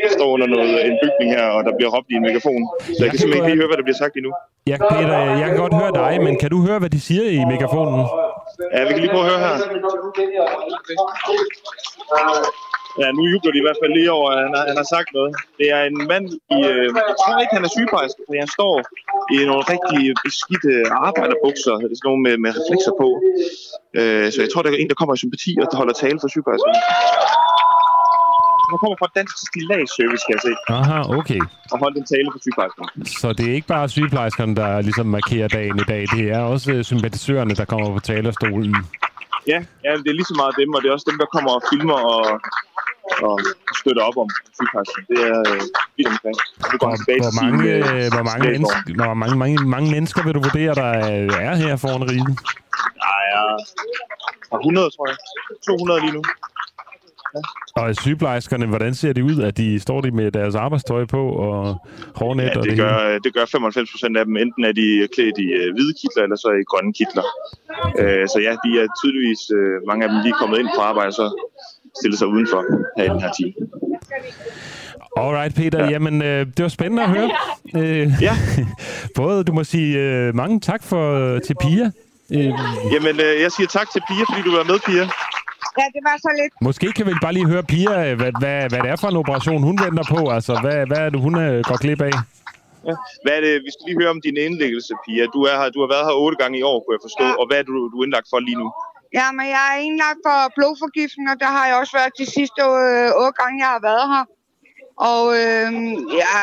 jeg 0.05 0.11
står 0.19 0.29
under 0.35 0.47
noget, 0.55 0.71
en 0.91 0.97
bygning 1.05 1.29
her, 1.37 1.47
og 1.57 1.61
der 1.67 1.73
bliver 1.79 1.91
råbt 1.95 2.09
i 2.13 2.15
en 2.21 2.25
megafon. 2.29 2.63
Så 2.97 3.01
jeg 3.05 3.11
kan 3.11 3.19
simpelthen 3.21 3.45
ikke 3.45 3.51
lige 3.53 3.61
høre, 3.63 3.71
hvad 3.71 3.79
der 3.81 3.87
bliver 3.89 4.01
sagt 4.05 4.15
endnu. 4.21 4.33
Ja, 4.73 4.77
Peter, 4.93 5.19
jeg 5.43 5.47
kan 5.51 5.59
godt 5.65 5.75
høre 5.83 5.93
dig, 6.03 6.13
men 6.27 6.33
kan 6.43 6.51
du 6.55 6.59
høre, 6.69 6.79
hvad 6.83 6.91
de 6.97 7.01
siger 7.09 7.25
i 7.39 7.41
megafonen? 7.53 8.01
Ja, 8.75 8.81
vi 8.89 8.91
kan 8.95 9.01
lige 9.05 9.13
prøve 9.17 9.25
at 9.27 9.31
høre 9.33 9.41
her. 9.47 9.55
Ja, 13.03 13.09
nu 13.17 13.23
jubler 13.33 13.53
de 13.53 13.59
i 13.63 13.67
hvert 13.67 13.81
fald 13.83 13.93
lige 13.99 14.11
over, 14.19 14.29
at 14.35 14.39
han 14.45 14.53
har, 14.57 14.65
han 14.71 14.77
har 14.83 14.89
sagt 14.95 15.09
noget. 15.19 15.33
Det 15.61 15.67
er 15.77 15.83
en 15.91 15.99
mand 16.13 16.27
i... 16.57 16.59
Øh, 16.71 16.89
jeg 17.11 17.17
tror 17.21 17.35
ikke, 17.43 17.55
han 17.59 17.65
er 17.69 17.73
sygeplejerske, 17.77 18.21
fordi 18.27 18.39
han 18.45 18.53
står 18.59 18.75
i 19.37 19.39
nogle 19.51 19.65
rigtig 19.75 20.01
beskidte 20.27 20.73
arbejderbukser, 21.09 21.75
sådan 21.81 22.07
nogle 22.09 22.21
med, 22.27 22.35
med 22.45 22.51
reflekser 22.59 22.95
på. 23.03 23.09
Øh, 23.99 24.27
så 24.33 24.39
jeg 24.45 24.51
tror, 24.51 24.61
der 24.63 24.71
er 24.71 24.79
en, 24.83 24.91
der 24.93 24.99
kommer 25.01 25.15
i 25.15 25.21
sympati 25.25 25.53
og 25.63 25.67
der 25.71 25.77
holder 25.83 25.95
tale 26.03 26.17
for 26.23 26.29
sygeplejerskerne. 26.35 26.81
Han 28.71 28.79
kommer 28.83 28.97
fra 29.03 29.09
Dansk 29.19 29.37
Stilladsservice, 29.49 30.23
kan 30.27 30.33
jeg 30.37 30.45
se, 30.49 30.53
Aha, 30.79 30.99
okay. 31.19 31.41
og 31.73 31.77
holdt 31.83 31.97
en 32.03 32.07
tale 32.15 32.29
for 32.35 32.41
sygeplejerskerne. 32.45 32.91
Så 33.23 33.29
det 33.39 33.45
er 33.51 33.55
ikke 33.59 33.71
bare 33.77 33.89
sygeplejerskerne, 33.97 34.55
der 34.61 34.71
ligesom 34.89 35.07
markerer 35.19 35.49
dagen 35.59 35.77
i 35.85 35.87
dag. 35.93 36.03
Det 36.17 36.25
er 36.37 36.41
også 36.55 36.73
øh, 36.73 36.85
sympatisørerne, 36.93 37.55
der 37.61 37.65
kommer 37.73 37.89
på 37.97 38.01
talerstolen. 38.11 38.75
Ja, 39.53 39.59
ja, 39.85 39.91
det 40.03 40.09
er 40.11 40.17
lige 40.21 40.31
så 40.33 40.37
meget 40.43 40.55
dem, 40.61 40.75
og 40.75 40.79
det 40.83 40.89
er 40.89 40.95
også 40.97 41.09
dem, 41.11 41.19
der 41.23 41.29
kommer 41.35 41.51
og 41.59 41.63
filmer 41.73 41.99
og, 42.15 42.23
og 43.29 43.37
støtter 43.81 44.03
op 44.09 44.17
om 44.25 44.29
sygeplejerskerne. 44.57 45.07
Det 45.13 45.21
er 45.33 45.39
øh, 45.53 45.61
vidt 45.97 46.09
omkring. 46.13 46.37
Nu 46.73 46.77
går 46.81 46.89
han 46.93 46.99
tilbage 47.03 47.21
Hvor 47.21 47.31
til 47.31 47.39
sin, 47.39 47.51
mange, 47.51 47.65
øh, 47.73 48.05
øh, 48.05 48.07
hvor, 48.15 48.25
mange 48.31 48.45
mennesker, 48.53 48.79
hvor 49.01 49.15
mange, 49.23 49.37
mange, 49.43 49.57
mange 49.77 49.89
mennesker 49.97 50.21
vil 50.27 50.35
du 50.39 50.43
vurdere, 50.49 50.73
der 50.83 50.91
øh, 51.13 51.47
er 51.49 51.55
her 51.63 51.77
foran 51.85 52.05
rigen? 52.11 52.33
Der 53.05 53.15
er 53.35 53.43
par 54.51 54.59
100, 54.59 54.91
tror 54.95 55.07
jeg. 55.11 55.17
200 55.67 56.01
lige 56.05 56.15
nu. 56.19 56.23
Og 57.81 57.97
sygeplejerskerne, 57.97 58.67
hvordan 58.67 58.95
ser 58.95 59.13
de 59.13 59.25
ud? 59.25 59.37
At 59.49 59.57
de 59.57 59.81
står 59.81 60.01
de 60.01 60.11
med 60.11 60.29
deres 60.39 60.55
arbejdstøj 60.55 61.05
på 61.05 61.23
og 61.47 61.61
hårnet 62.21 62.45
Ja, 62.45 62.59
og 62.59 62.63
det 62.65 62.71
det 62.71 62.79
gør, 62.79 62.99
hele? 63.07 63.21
det 63.25 63.35
gør 63.35 63.45
95 63.45 63.91
procent 63.93 64.17
af 64.17 64.25
dem. 64.25 64.37
Enten 64.37 64.65
er 64.65 64.73
de 64.81 65.09
klædt 65.15 65.39
i 65.39 65.49
øh, 65.61 65.69
hvide 65.75 65.95
kitler, 66.01 66.23
eller 66.27 66.39
så 66.45 66.51
i 66.63 66.65
grønne 66.71 66.93
kitler. 66.99 67.27
Øh, 68.01 68.25
så 68.33 68.39
ja, 68.47 68.53
de 68.65 68.71
er 68.83 68.87
tydeligvis, 69.01 69.43
øh, 69.59 69.77
mange 69.89 70.01
af 70.05 70.09
dem 70.11 70.19
lige 70.27 70.37
kommet 70.41 70.59
ind 70.63 70.71
på 70.77 70.81
arbejde, 70.91 71.13
så 71.21 71.27
stille 72.01 72.17
sig 72.17 72.27
udenfor 72.27 72.61
her 72.97 73.05
i 73.05 73.09
den 73.09 73.21
her 73.21 73.33
time. 73.41 73.53
Alright, 75.17 75.55
Peter. 75.55 75.91
Jamen, 75.91 76.23
øh, 76.23 76.47
det 76.57 76.63
var 76.63 76.69
spændende 76.69 77.03
at 77.03 77.11
høre. 77.11 77.31
Øh, 77.77 78.13
ja. 78.23 78.35
både, 79.21 79.45
du 79.45 79.53
må 79.53 79.65
sige 79.65 79.99
øh, 79.99 80.35
mange 80.35 80.61
tak 80.61 80.83
for, 80.91 81.03
til 81.47 81.55
Pia. 81.63 81.87
Øh, 82.37 82.53
Jamen, 82.95 83.15
øh, 83.27 83.33
jeg 83.45 83.51
siger 83.57 83.69
tak 83.79 83.89
til 83.95 84.03
Pia, 84.09 84.25
fordi 84.31 84.43
du 84.49 84.53
var 84.57 84.65
med, 84.71 84.79
Pia. 84.87 85.05
Ja, 85.81 85.87
det 85.97 86.03
var 86.09 86.17
så 86.27 86.31
lidt. 86.41 86.53
Måske 86.69 86.87
kan 86.97 87.07
vi 87.07 87.13
bare 87.23 87.33
lige 87.39 87.49
høre 87.53 87.63
Pia, 87.73 88.15
hvad, 88.21 88.33
hvad, 88.41 88.59
hvad 88.71 88.81
det 88.85 88.91
er 88.95 88.97
for 89.03 89.09
en 89.09 89.17
operation, 89.23 89.63
hun 89.69 89.77
venter 89.85 90.05
på. 90.15 90.21
Altså, 90.37 90.53
hvad, 90.63 90.79
hvad 90.91 91.01
er 91.05 91.11
det, 91.11 91.21
hun 91.27 91.35
øh, 91.47 91.65
går 91.69 91.77
glip 91.85 92.01
af? 92.09 92.15
Ja. 92.89 92.95
Hvad 93.25 93.35
er 93.39 93.43
det? 93.47 93.53
Vi 93.67 93.71
skal 93.75 93.85
lige 93.89 93.99
høre 94.01 94.11
om 94.17 94.21
din 94.27 94.37
indlæggelse, 94.47 94.93
Pia. 95.05 95.25
Du, 95.35 95.41
er 95.51 95.55
her, 95.61 95.69
du 95.77 95.81
har 95.85 95.91
været 95.95 96.05
her 96.09 96.17
otte 96.25 96.37
gange 96.43 96.57
i 96.61 96.65
år, 96.71 96.79
kunne 96.81 96.95
jeg 96.97 97.05
forstå. 97.09 97.27
Ja. 97.31 97.39
Og 97.41 97.45
hvad 97.49 97.59
er 97.61 97.67
du, 97.69 97.73
du 97.93 97.97
er 98.01 98.05
indlagt 98.07 98.29
for 98.33 98.39
lige 98.49 98.59
nu? 98.63 98.69
Ja, 99.19 99.27
men 99.37 99.47
jeg 99.55 99.65
er 99.73 99.79
indlagt 99.87 100.21
for 100.27 100.39
blodforgiftning, 100.57 101.27
og 101.33 101.37
der 101.43 101.51
har 101.57 101.65
jeg 101.69 101.77
også 101.81 101.95
været 101.99 102.19
de 102.21 102.27
sidste 102.37 102.61
øh, 102.63 103.23
otte 103.23 103.37
gange, 103.41 103.57
jeg 103.65 103.71
har 103.77 103.83
været 103.91 104.07
her. 104.13 104.25
Og 105.11 105.25
øh, 105.43 105.69
jeg 106.25 106.41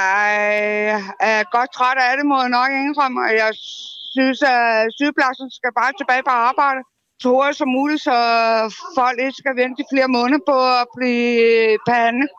er 1.32 1.42
godt 1.56 1.70
træt 1.78 2.00
af 2.08 2.14
det, 2.18 2.26
må 2.32 2.38
jeg 2.44 2.52
nok 2.60 2.70
indrømme, 2.84 3.18
og 3.28 3.32
jeg 3.44 3.52
synes, 4.16 4.40
at 4.56 4.66
sygepladsen 5.00 5.48
skal 5.60 5.72
bare 5.80 5.92
tilbage 6.00 6.24
på 6.30 6.36
arbejde 6.50 6.82
så 7.22 7.28
hurtigt 7.30 7.58
som 7.58 7.70
muligt, 7.78 8.02
så 8.10 8.18
folk 9.00 9.18
ikke 9.26 9.38
skal 9.42 9.56
vente 9.62 9.78
i 9.84 9.86
flere 9.94 10.10
måneder 10.18 10.42
på 10.52 10.58
at 10.82 10.86
blive 10.98 11.78
behandlet. 11.88 12.30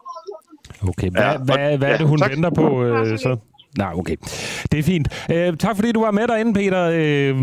Okay, 0.90 1.10
hvad, 1.10 1.22
ja, 1.22 1.36
hvad, 1.48 1.78
hvad 1.78 1.88
er 1.92 1.96
det, 1.96 2.06
hun 2.12 2.18
ja, 2.18 2.28
venter 2.28 2.50
på 2.50 2.84
øh, 2.84 3.18
så? 3.18 3.36
Nej, 3.78 3.92
okay. 4.00 4.16
Det 4.70 4.78
er 4.78 4.82
fint. 4.82 5.06
Øh, 5.32 5.56
tak 5.56 5.76
fordi 5.76 5.92
du 5.92 6.00
var 6.00 6.10
med 6.10 6.28
derinde, 6.28 6.52
Peter. 6.54 6.82
Øh, 6.92 7.34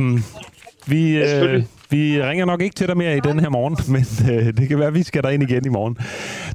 vi, 0.87 1.01
øh, 1.17 1.63
vi 1.91 2.23
ringer 2.23 2.45
nok 2.45 2.61
ikke 2.61 2.75
til 2.75 2.87
dig 2.87 2.97
mere 2.97 3.17
i 3.17 3.19
den 3.19 3.39
her 3.39 3.49
morgen, 3.49 3.77
men 3.93 4.05
øh, 4.33 4.53
det 4.57 4.67
kan 4.67 4.79
være, 4.79 4.87
at 4.87 4.93
vi 4.93 5.03
skal 5.03 5.23
derind 5.23 5.43
igen 5.43 5.65
i 5.65 5.69
morgen. 5.69 5.97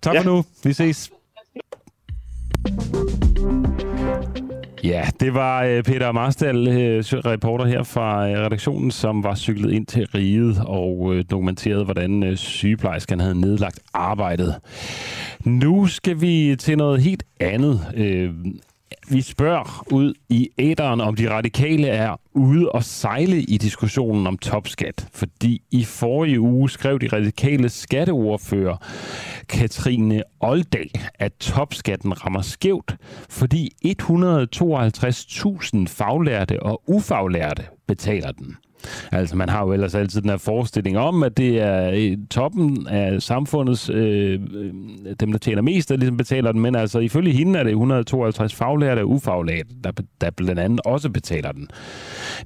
Tak 0.03 0.15
ja. 0.15 0.21
for 0.21 0.25
nu. 0.25 0.45
Vi 0.65 0.73
ses. 0.73 1.11
Ja, 4.85 5.05
det 5.21 5.35
var 5.35 5.63
øh, 5.63 5.83
Peter 5.83 6.13
Marstal, 6.13 6.69
øh, 6.69 7.05
reporter 7.05 7.65
her 7.65 7.83
fra 7.83 8.29
øh, 8.29 8.39
redaktionen, 8.39 8.91
som 8.91 9.23
var 9.23 9.35
cyklet 9.35 9.73
ind 9.73 9.87
til 9.87 10.07
riget 10.07 10.63
og 10.67 11.15
dokumenterede, 11.31 11.85
hvordan 11.85 12.37
sygeplejerskerne 12.37 13.23
havde 13.23 13.41
nedlagt 13.41 13.81
arbejdet. 13.95 14.55
Nu 15.45 15.87
skal 15.87 16.21
vi 16.21 16.57
til 16.59 16.77
noget 16.79 17.03
helt 17.03 17.23
andet. 17.41 17.81
Vi 19.11 19.21
spørger 19.21 19.85
ud 19.93 20.15
i 20.29 20.51
æderen, 20.59 21.01
om 21.01 21.15
de 21.15 21.31
radikale 21.31 21.87
er 21.87 22.21
ude 22.33 22.73
og 22.73 22.85
sejle 22.85 23.43
i 23.43 23.59
diskussionen 23.59 24.27
om 24.27 24.39
topskat. 24.39 25.09
Fordi 25.13 25.63
i 25.71 25.85
forrige 25.85 26.41
uge 26.41 26.71
skrev 26.71 26.99
de 26.99 27.09
radikale 27.13 27.69
skatteordfører 27.69 28.77
Katrine 29.49 30.23
Oldal, 30.41 30.91
at 31.15 31.33
topskatten 31.33 32.25
rammer 32.25 32.43
skævt, 32.43 32.97
fordi 33.31 33.73
152.000 33.87 35.87
faglærte 35.87 36.63
og 36.63 36.83
ufaglærte 36.87 37.63
betaler 37.87 38.33
den. 38.33 38.57
Altså, 39.13 39.37
man 39.37 39.49
har 39.49 39.65
jo 39.67 39.73
ellers 39.73 39.95
altid 39.95 40.21
den 40.21 40.31
her 40.31 40.37
forestilling 40.37 40.99
om, 40.99 41.23
at 41.23 41.37
det 41.37 41.61
er 41.61 42.17
toppen 42.31 42.87
af 42.87 43.23
samfundets, 43.23 43.91
øh, 43.91 44.41
øh, 44.55 44.73
dem 45.21 45.33
der 45.33 45.39
tjener 45.39 45.63
mest, 45.63 45.89
der 45.89 45.97
ligesom 45.97 46.17
betaler 46.17 46.53
den, 46.53 46.61
men 46.61 46.75
altså 46.75 46.99
ifølge 46.99 47.33
hende 47.33 47.59
er 47.59 47.63
det 47.63 47.71
152 47.71 48.55
faglærte 48.55 49.01
og 49.01 49.11
ufaglærte, 49.11 49.69
der, 49.85 49.93
der 50.21 50.31
blandt 50.31 50.61
andet 50.61 50.81
også 50.85 51.11
betaler 51.11 51.53
den. 51.53 51.69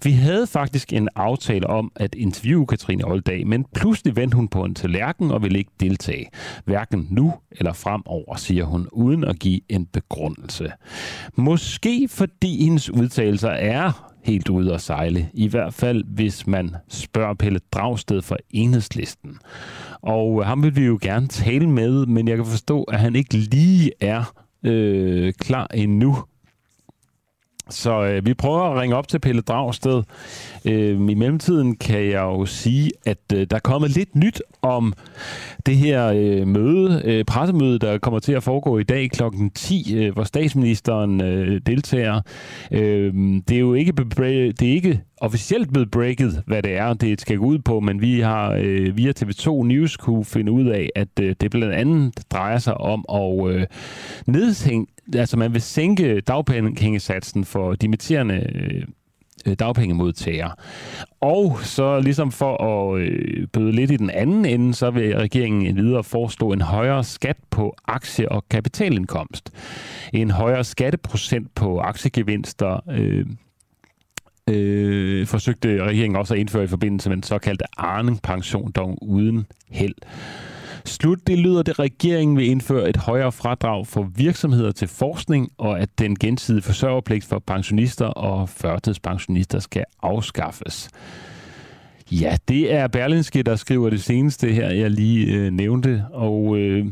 Vi 0.05 0.11
havde 0.12 0.47
faktisk 0.47 0.93
en 0.93 1.09
aftale 1.17 1.67
om 1.67 1.93
at 1.97 2.15
interviewe 2.15 2.67
Katrine 2.67 3.05
Oldag, 3.05 3.47
men 3.47 3.67
pludselig 3.75 4.17
vendte 4.17 4.37
hun 4.37 4.49
på 4.49 4.65
en 4.65 4.75
tallerken 4.75 5.31
og 5.31 5.43
ville 5.43 5.59
ikke 5.59 5.71
deltage. 5.81 6.27
Hverken 6.65 7.07
nu 7.11 7.35
eller 7.51 7.73
fremover, 7.73 8.37
siger 8.37 8.65
hun, 8.65 8.89
uden 8.93 9.25
at 9.25 9.39
give 9.39 9.61
en 9.69 9.87
begrundelse. 9.87 10.73
Måske 11.37 12.09
fordi 12.09 12.65
hendes 12.65 12.91
udtalelser 12.91 13.51
er 13.51 14.10
helt 14.22 14.48
ude 14.48 14.74
at 14.74 14.80
sejle. 14.80 15.28
I 15.34 15.48
hvert 15.48 15.74
fald, 15.74 16.05
hvis 16.06 16.47
man 16.47 16.76
spørger 16.88 17.34
Pelle 17.34 17.60
Dragsted 17.72 18.22
fra 18.22 18.36
enhedslisten. 18.51 19.36
Og 20.02 20.40
øh, 20.40 20.47
ham 20.47 20.62
vil 20.62 20.76
vi 20.76 20.84
jo 20.84 20.98
gerne 21.02 21.28
tale 21.28 21.70
med, 21.70 22.06
men 22.06 22.28
jeg 22.28 22.36
kan 22.36 22.47
forstå, 22.47 22.82
at 22.82 23.01
han 23.01 23.16
ikke 23.16 23.36
lige 23.36 23.90
er 24.01 24.32
øh, 24.64 25.32
klar 25.32 25.66
endnu. 25.74 26.16
Så 27.70 28.02
øh, 28.02 28.26
vi 28.26 28.34
prøver 28.34 28.62
at 28.62 28.80
ringe 28.80 28.97
op 28.97 29.09
til 29.09 29.18
Pelle 29.18 29.42
Dragsted. 29.42 30.02
Øh, 30.64 30.90
I 30.90 31.14
mellemtiden 31.14 31.76
kan 31.76 32.05
jeg 32.05 32.22
jo 32.22 32.47
sige, 32.47 32.90
at 33.06 33.18
øh, 33.34 33.47
der 33.51 33.56
er 33.56 33.60
kommet 33.60 33.90
lidt 33.90 34.16
nyt 34.16 34.42
om 34.62 34.94
det 35.66 35.76
her 35.76 36.06
øh, 36.06 36.47
møde, 36.47 37.02
øh, 37.05 37.24
pressemøde, 37.24 37.78
der 37.78 37.98
kommer 37.98 38.20
til 38.20 38.32
at 38.32 38.42
foregå 38.42 38.78
i 38.78 38.82
dag 38.82 39.10
kl. 39.10 39.22
10, 39.55 39.97
øh, 39.97 40.12
hvor 40.12 40.24
statsministeren 40.24 41.22
øh, 41.22 41.60
deltager. 41.66 42.20
Øh, 42.72 43.14
det 43.48 43.56
er 43.56 43.60
jo 43.60 43.74
ikke, 43.74 43.92
det 43.92 44.62
er 44.62 44.74
ikke 44.74 45.01
officielt 45.20 45.72
blevet 45.72 45.90
breaket, 45.90 46.42
hvad 46.47 46.62
det 46.62 46.76
er, 46.76 46.94
det 46.94 47.20
skal 47.20 47.38
gå 47.38 47.44
ud 47.44 47.59
på, 47.59 47.80
men 47.80 48.01
vi 48.01 48.20
har 48.20 48.52
øh, 48.52 48.97
via 48.97 49.12
TV2 49.20 49.62
News 49.62 49.97
kunne 49.97 50.24
finde 50.24 50.52
ud 50.52 50.66
af, 50.66 50.88
at 50.94 51.09
øh, 51.20 51.34
det 51.40 51.51
blandt 51.51 51.74
andet 51.74 52.12
drejer 52.30 52.59
sig 52.59 52.74
om 52.74 53.05
at 53.12 53.51
øh, 53.51 53.66
nedhænge, 54.26 54.86
altså 55.15 55.37
man 55.37 55.53
vil 55.53 55.62
sænke 55.62 56.20
dagpengesatsen 56.20 57.45
for 57.45 57.74
dimitterende 57.74 58.47
øh, 58.55 59.55
dagpengemodtagere. 59.59 60.51
Og 61.20 61.59
så 61.62 62.01
ligesom 62.01 62.32
for 62.32 62.57
at 62.65 63.01
øh, 63.01 63.47
bøde 63.53 63.73
lidt 63.73 63.91
i 63.91 63.97
den 63.97 64.11
anden 64.11 64.45
ende, 64.45 64.74
så 64.74 64.91
vil 64.91 65.16
regeringen 65.16 65.77
videre 65.77 66.05
forestå 66.05 66.53
en 66.53 66.61
højere 66.61 67.05
skat 67.05 67.37
på 67.51 67.77
aktie- 67.89 68.32
og 68.32 68.49
kapitalindkomst. 68.49 69.53
En 70.12 70.31
højere 70.31 70.65
skatteprocent 70.65 71.55
på 71.55 71.78
aktiegevinster 71.78 72.81
øh, 72.91 73.27
øh, 74.51 75.27
forsøgte 75.27 75.85
regeringen 75.85 76.16
også 76.16 76.35
at 76.35 76.41
indføre 76.41 76.65
i 76.65 76.66
forbindelse 76.66 77.09
med 77.09 77.16
den 77.16 77.23
såkaldte 77.23 77.65
Arning-pension, 77.77 78.73
dog 78.73 78.99
uden 79.03 79.47
held. 79.70 79.95
Slut, 80.85 81.27
det 81.27 81.39
lyder, 81.39 81.61
at 81.61 81.78
regeringen 81.78 82.36
vil 82.36 82.47
indføre 82.47 82.89
et 82.89 82.97
højere 82.97 83.32
fradrag 83.32 83.86
for 83.86 84.02
virksomheder 84.02 84.73
til 84.73 84.89
forskning, 84.89 85.52
og 85.59 85.81
at 85.81 85.98
den 85.98 86.19
gensidige 86.19 86.62
forsørgerpligt 86.62 87.24
for 87.24 87.39
pensionister 87.39 88.07
og 88.07 88.48
førtidspensionister 88.48 89.59
skal 89.59 89.85
afskaffes. 90.02 90.90
Ja, 92.11 92.36
det 92.48 92.73
er 92.73 92.89
Berlinske, 92.89 93.43
der 93.43 93.57
skriver 93.57 93.90
det 93.90 94.02
seneste 94.02 94.52
her, 94.52 94.70
jeg 94.70 94.90
lige 94.90 95.27
øh, 95.27 95.51
nævnte, 95.51 96.05
og 96.12 96.59
øh, 96.59 96.86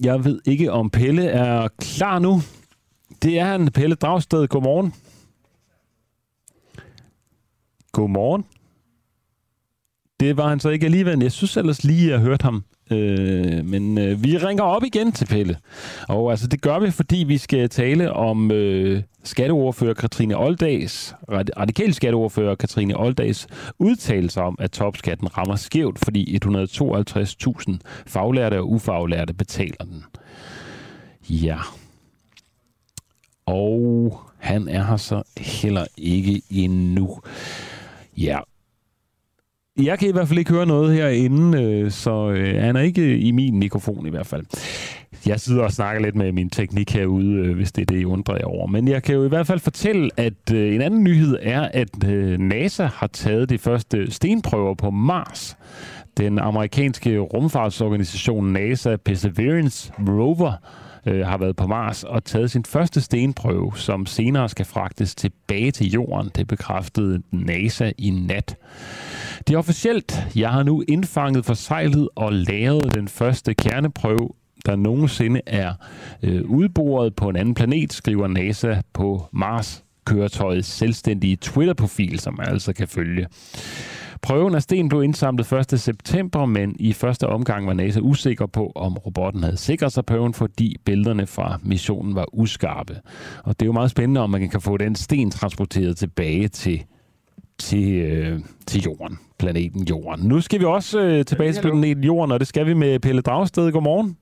jeg 0.00 0.24
ved 0.24 0.40
ikke, 0.44 0.72
om 0.72 0.90
Pelle 0.90 1.26
er 1.26 1.68
klar 1.78 2.18
nu. 2.18 2.40
Det 3.22 3.38
er 3.38 3.44
han, 3.44 3.66
Pelle 3.66 3.94
Dragsted. 3.94 4.48
Godmorgen. 4.48 4.94
Godmorgen. 7.92 8.44
Det 10.20 10.36
var 10.36 10.48
han 10.48 10.60
så 10.60 10.68
ikke 10.68 10.86
alligevel. 10.86 11.22
Jeg 11.22 11.32
synes 11.32 11.56
ellers 11.56 11.84
lige, 11.84 12.04
at 12.04 12.10
jeg 12.10 12.20
hørte 12.20 12.42
ham 12.42 12.64
Øh, 12.90 13.64
men 13.64 13.98
øh, 13.98 14.24
vi 14.24 14.36
ringer 14.36 14.64
op 14.64 14.84
igen 14.84 15.12
til 15.12 15.26
Pelle. 15.26 15.56
Og 16.08 16.30
altså, 16.30 16.46
det 16.46 16.60
gør 16.60 16.78
vi, 16.78 16.90
fordi 16.90 17.16
vi 17.16 17.38
skal 17.38 17.68
tale 17.68 18.12
om 18.12 18.50
øh, 18.50 19.02
skatteordfører 19.24 19.94
Katrine 19.94 20.36
Oldags, 20.38 21.14
radikal 21.32 21.94
skatteordfører 21.94 22.54
Katrine 22.54 22.96
Oldags 22.96 23.46
udtalelse 23.78 24.40
om, 24.40 24.56
at 24.58 24.70
topskatten 24.70 25.38
rammer 25.38 25.56
skævt, 25.56 25.98
fordi 26.04 26.38
152.000 26.44 27.78
faglærte 28.06 28.58
og 28.58 28.70
ufaglærte 28.70 29.34
betaler 29.34 29.84
den. 29.84 30.04
Ja. 31.28 31.58
Og 33.46 34.20
han 34.38 34.68
er 34.68 34.84
her 34.84 34.96
så 34.96 35.22
heller 35.38 35.86
ikke 35.96 36.42
endnu. 36.50 37.20
Ja, 38.16 38.38
jeg 39.78 39.98
kan 39.98 40.08
i 40.08 40.12
hvert 40.12 40.28
fald 40.28 40.38
ikke 40.38 40.50
høre 40.50 40.66
noget 40.66 40.94
herinde, 40.94 41.62
øh, 41.62 41.90
så 41.90 42.30
øh, 42.30 42.62
han 42.62 42.76
er 42.76 42.80
ikke 42.80 43.02
øh, 43.02 43.24
i 43.24 43.30
min 43.30 43.58
mikrofon 43.58 44.06
i 44.06 44.10
hvert 44.10 44.26
fald. 44.26 44.44
Jeg 45.26 45.40
sidder 45.40 45.62
og 45.62 45.72
snakker 45.72 46.02
lidt 46.02 46.16
med 46.16 46.32
min 46.32 46.50
teknik 46.50 46.92
herude, 46.92 47.34
øh, 47.34 47.56
hvis 47.56 47.72
det 47.72 47.82
er 47.82 47.86
det, 47.86 48.00
I 48.00 48.04
undrer 48.04 48.36
jer 48.36 48.44
over. 48.44 48.66
Men 48.66 48.88
jeg 48.88 49.02
kan 49.02 49.14
jo 49.14 49.24
i 49.24 49.28
hvert 49.28 49.46
fald 49.46 49.60
fortælle, 49.60 50.10
at 50.16 50.52
øh, 50.52 50.74
en 50.74 50.80
anden 50.80 51.04
nyhed 51.04 51.38
er, 51.42 51.68
at 51.72 52.08
øh, 52.08 52.38
NASA 52.38 52.84
har 52.84 53.06
taget 53.06 53.50
de 53.50 53.58
første 53.58 54.10
stenprøver 54.10 54.74
på 54.74 54.90
Mars. 54.90 55.56
Den 56.16 56.38
amerikanske 56.38 57.18
rumfartsorganisation 57.18 58.52
NASA 58.52 58.96
Perseverance 58.96 59.92
Rover 59.98 60.52
har 61.24 61.38
været 61.38 61.56
på 61.56 61.66
Mars 61.66 62.04
og 62.04 62.24
taget 62.24 62.50
sin 62.50 62.64
første 62.64 63.00
stenprøve, 63.00 63.72
som 63.74 64.06
senere 64.06 64.48
skal 64.48 64.64
fragtes 64.64 65.14
tilbage 65.14 65.70
til 65.70 65.90
jorden. 65.90 66.30
Det 66.36 66.48
bekræftede 66.48 67.22
NASA 67.32 67.92
i 67.98 68.10
nat. 68.10 68.56
Det 69.46 69.54
er 69.54 69.58
officielt. 69.58 70.26
Jeg 70.36 70.50
har 70.50 70.62
nu 70.62 70.82
indfanget, 70.88 71.44
forsejlet 71.44 72.08
og 72.14 72.32
lavet 72.32 72.94
den 72.94 73.08
første 73.08 73.54
kerneprøve, 73.54 74.28
der 74.66 74.76
nogensinde 74.76 75.40
er 75.46 75.74
øh, 76.22 76.44
udboret 76.44 77.16
på 77.16 77.28
en 77.28 77.36
anden 77.36 77.54
planet, 77.54 77.92
skriver 77.92 78.26
NASA 78.26 78.80
på 78.92 79.26
Mars 79.32 79.84
køretøjets 80.06 80.68
selvstændige 80.68 81.36
Twitter-profil, 81.36 82.20
som 82.20 82.34
man 82.38 82.48
altså 82.48 82.72
kan 82.72 82.88
følge. 82.88 83.26
Prøven 84.22 84.54
af 84.54 84.62
sten 84.62 84.88
blev 84.88 85.02
indsamlet 85.02 85.52
1. 85.52 85.80
september, 85.80 86.46
men 86.46 86.76
i 86.78 86.92
første 86.92 87.26
omgang 87.26 87.66
var 87.66 87.72
NASA 87.72 88.00
usikker 88.00 88.46
på, 88.46 88.72
om 88.74 88.96
robotten 88.96 89.42
havde 89.42 89.56
sikret 89.56 89.92
sig 89.92 90.04
prøven, 90.06 90.34
fordi 90.34 90.76
billederne 90.84 91.26
fra 91.26 91.58
missionen 91.62 92.14
var 92.14 92.26
uskarpe. 92.32 93.00
Og 93.44 93.60
det 93.60 93.62
er 93.62 93.66
jo 93.66 93.72
meget 93.72 93.90
spændende, 93.90 94.20
om 94.20 94.30
man 94.30 94.48
kan 94.48 94.60
få 94.60 94.76
den 94.76 94.94
sten 94.94 95.30
transporteret 95.30 95.96
tilbage 95.96 96.48
til, 96.48 96.84
til, 97.58 97.92
øh, 97.92 98.40
til 98.66 98.82
jorden, 98.82 99.18
planeten 99.38 99.84
Jorden. 99.84 100.28
Nu 100.28 100.40
skal 100.40 100.60
vi 100.60 100.64
også 100.64 101.00
øh, 101.00 101.24
tilbage 101.24 101.52
til 101.52 101.62
planeten 101.62 102.04
Jorden, 102.04 102.32
og 102.32 102.40
det 102.40 102.48
skal 102.48 102.66
vi 102.66 102.74
med 102.74 103.00
Pelle 103.00 103.22
Dragsted. 103.22 103.72
Godmorgen. 103.72 104.16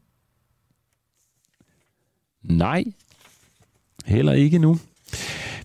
Nej, 2.43 2.85
heller 4.05 4.33
ikke 4.33 4.59
nu. 4.59 4.79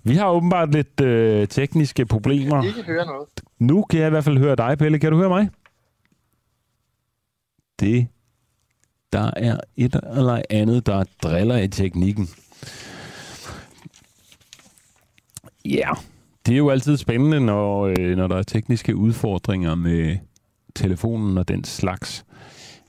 Vi 0.04 0.16
har 0.16 0.30
åbenbart 0.30 0.72
lidt 0.72 1.02
øh, 1.02 1.48
tekniske 1.48 2.06
problemer. 2.06 2.56
Jeg 2.56 2.74
kan 2.74 2.80
ikke 2.80 2.92
høre 2.92 3.06
noget. 3.06 3.28
Nu 3.60 3.86
kan 3.90 4.00
jeg 4.00 4.08
i 4.08 4.10
hvert 4.10 4.24
fald 4.24 4.38
høre 4.38 4.56
dig, 4.56 4.78
Pelle. 4.78 5.00
Kan 5.00 5.12
du 5.12 5.18
høre 5.18 5.30
mig? 5.30 5.50
Det, 7.80 8.08
der 9.14 9.32
er 9.36 9.58
et 9.78 9.96
eller 9.96 10.42
andet, 10.50 10.86
der 10.86 11.04
driller 11.24 11.58
i 11.58 11.68
teknikken. 11.68 12.30
Ja, 15.66 15.90
det 16.46 16.54
er 16.54 16.58
jo 16.58 16.70
altid 16.70 16.98
spændende, 16.98 17.40
når, 17.40 17.94
øh, 18.00 18.18
når 18.18 18.28
der 18.28 18.36
er 18.36 18.44
tekniske 18.44 18.96
udfordringer 18.96 19.76
med 19.76 20.18
telefonen 20.76 21.38
og 21.38 21.48
den 21.48 21.64
slags. 21.64 22.26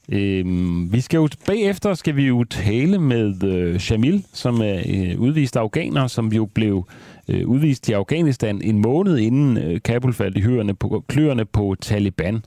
Øhm, 0.09 0.93
vi 0.93 1.01
skal 1.01 1.19
jo 1.19 1.29
bagefter 1.47 1.95
skal 1.95 2.16
vi 2.16 2.27
jo 2.27 2.45
tale 2.45 2.99
med 2.99 3.45
øh, 3.45 3.79
Shamil, 3.79 4.24
som 4.33 4.61
er 4.61 4.83
øh, 4.89 5.20
udvist 5.20 5.57
afghaner, 5.57 6.07
som 6.07 6.33
jo 6.33 6.47
blev 6.47 6.89
øh, 7.29 7.49
udvist 7.49 7.89
i 7.89 7.93
Afghanistan 7.93 8.62
en 8.62 8.79
måned 8.79 9.19
inden 9.19 9.59
øh, 9.59 9.81
Kabul 9.85 10.12
faldt 10.12 10.37
i 10.37 10.41
hørende 10.41 10.74
på, 10.74 11.05
kløerne 11.09 11.45
på 11.45 11.77
Taliban. 11.81 12.45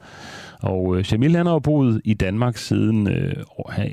Og 0.65 0.97
øh, 0.97 1.03
Shamil 1.03 1.35
han 1.35 1.45
har 1.45 1.53
jo 1.53 1.59
boet 1.59 2.01
i 2.03 2.13
Danmark 2.13 2.57
siden 2.57 3.07
øh, 3.07 3.35
han, 3.69 3.91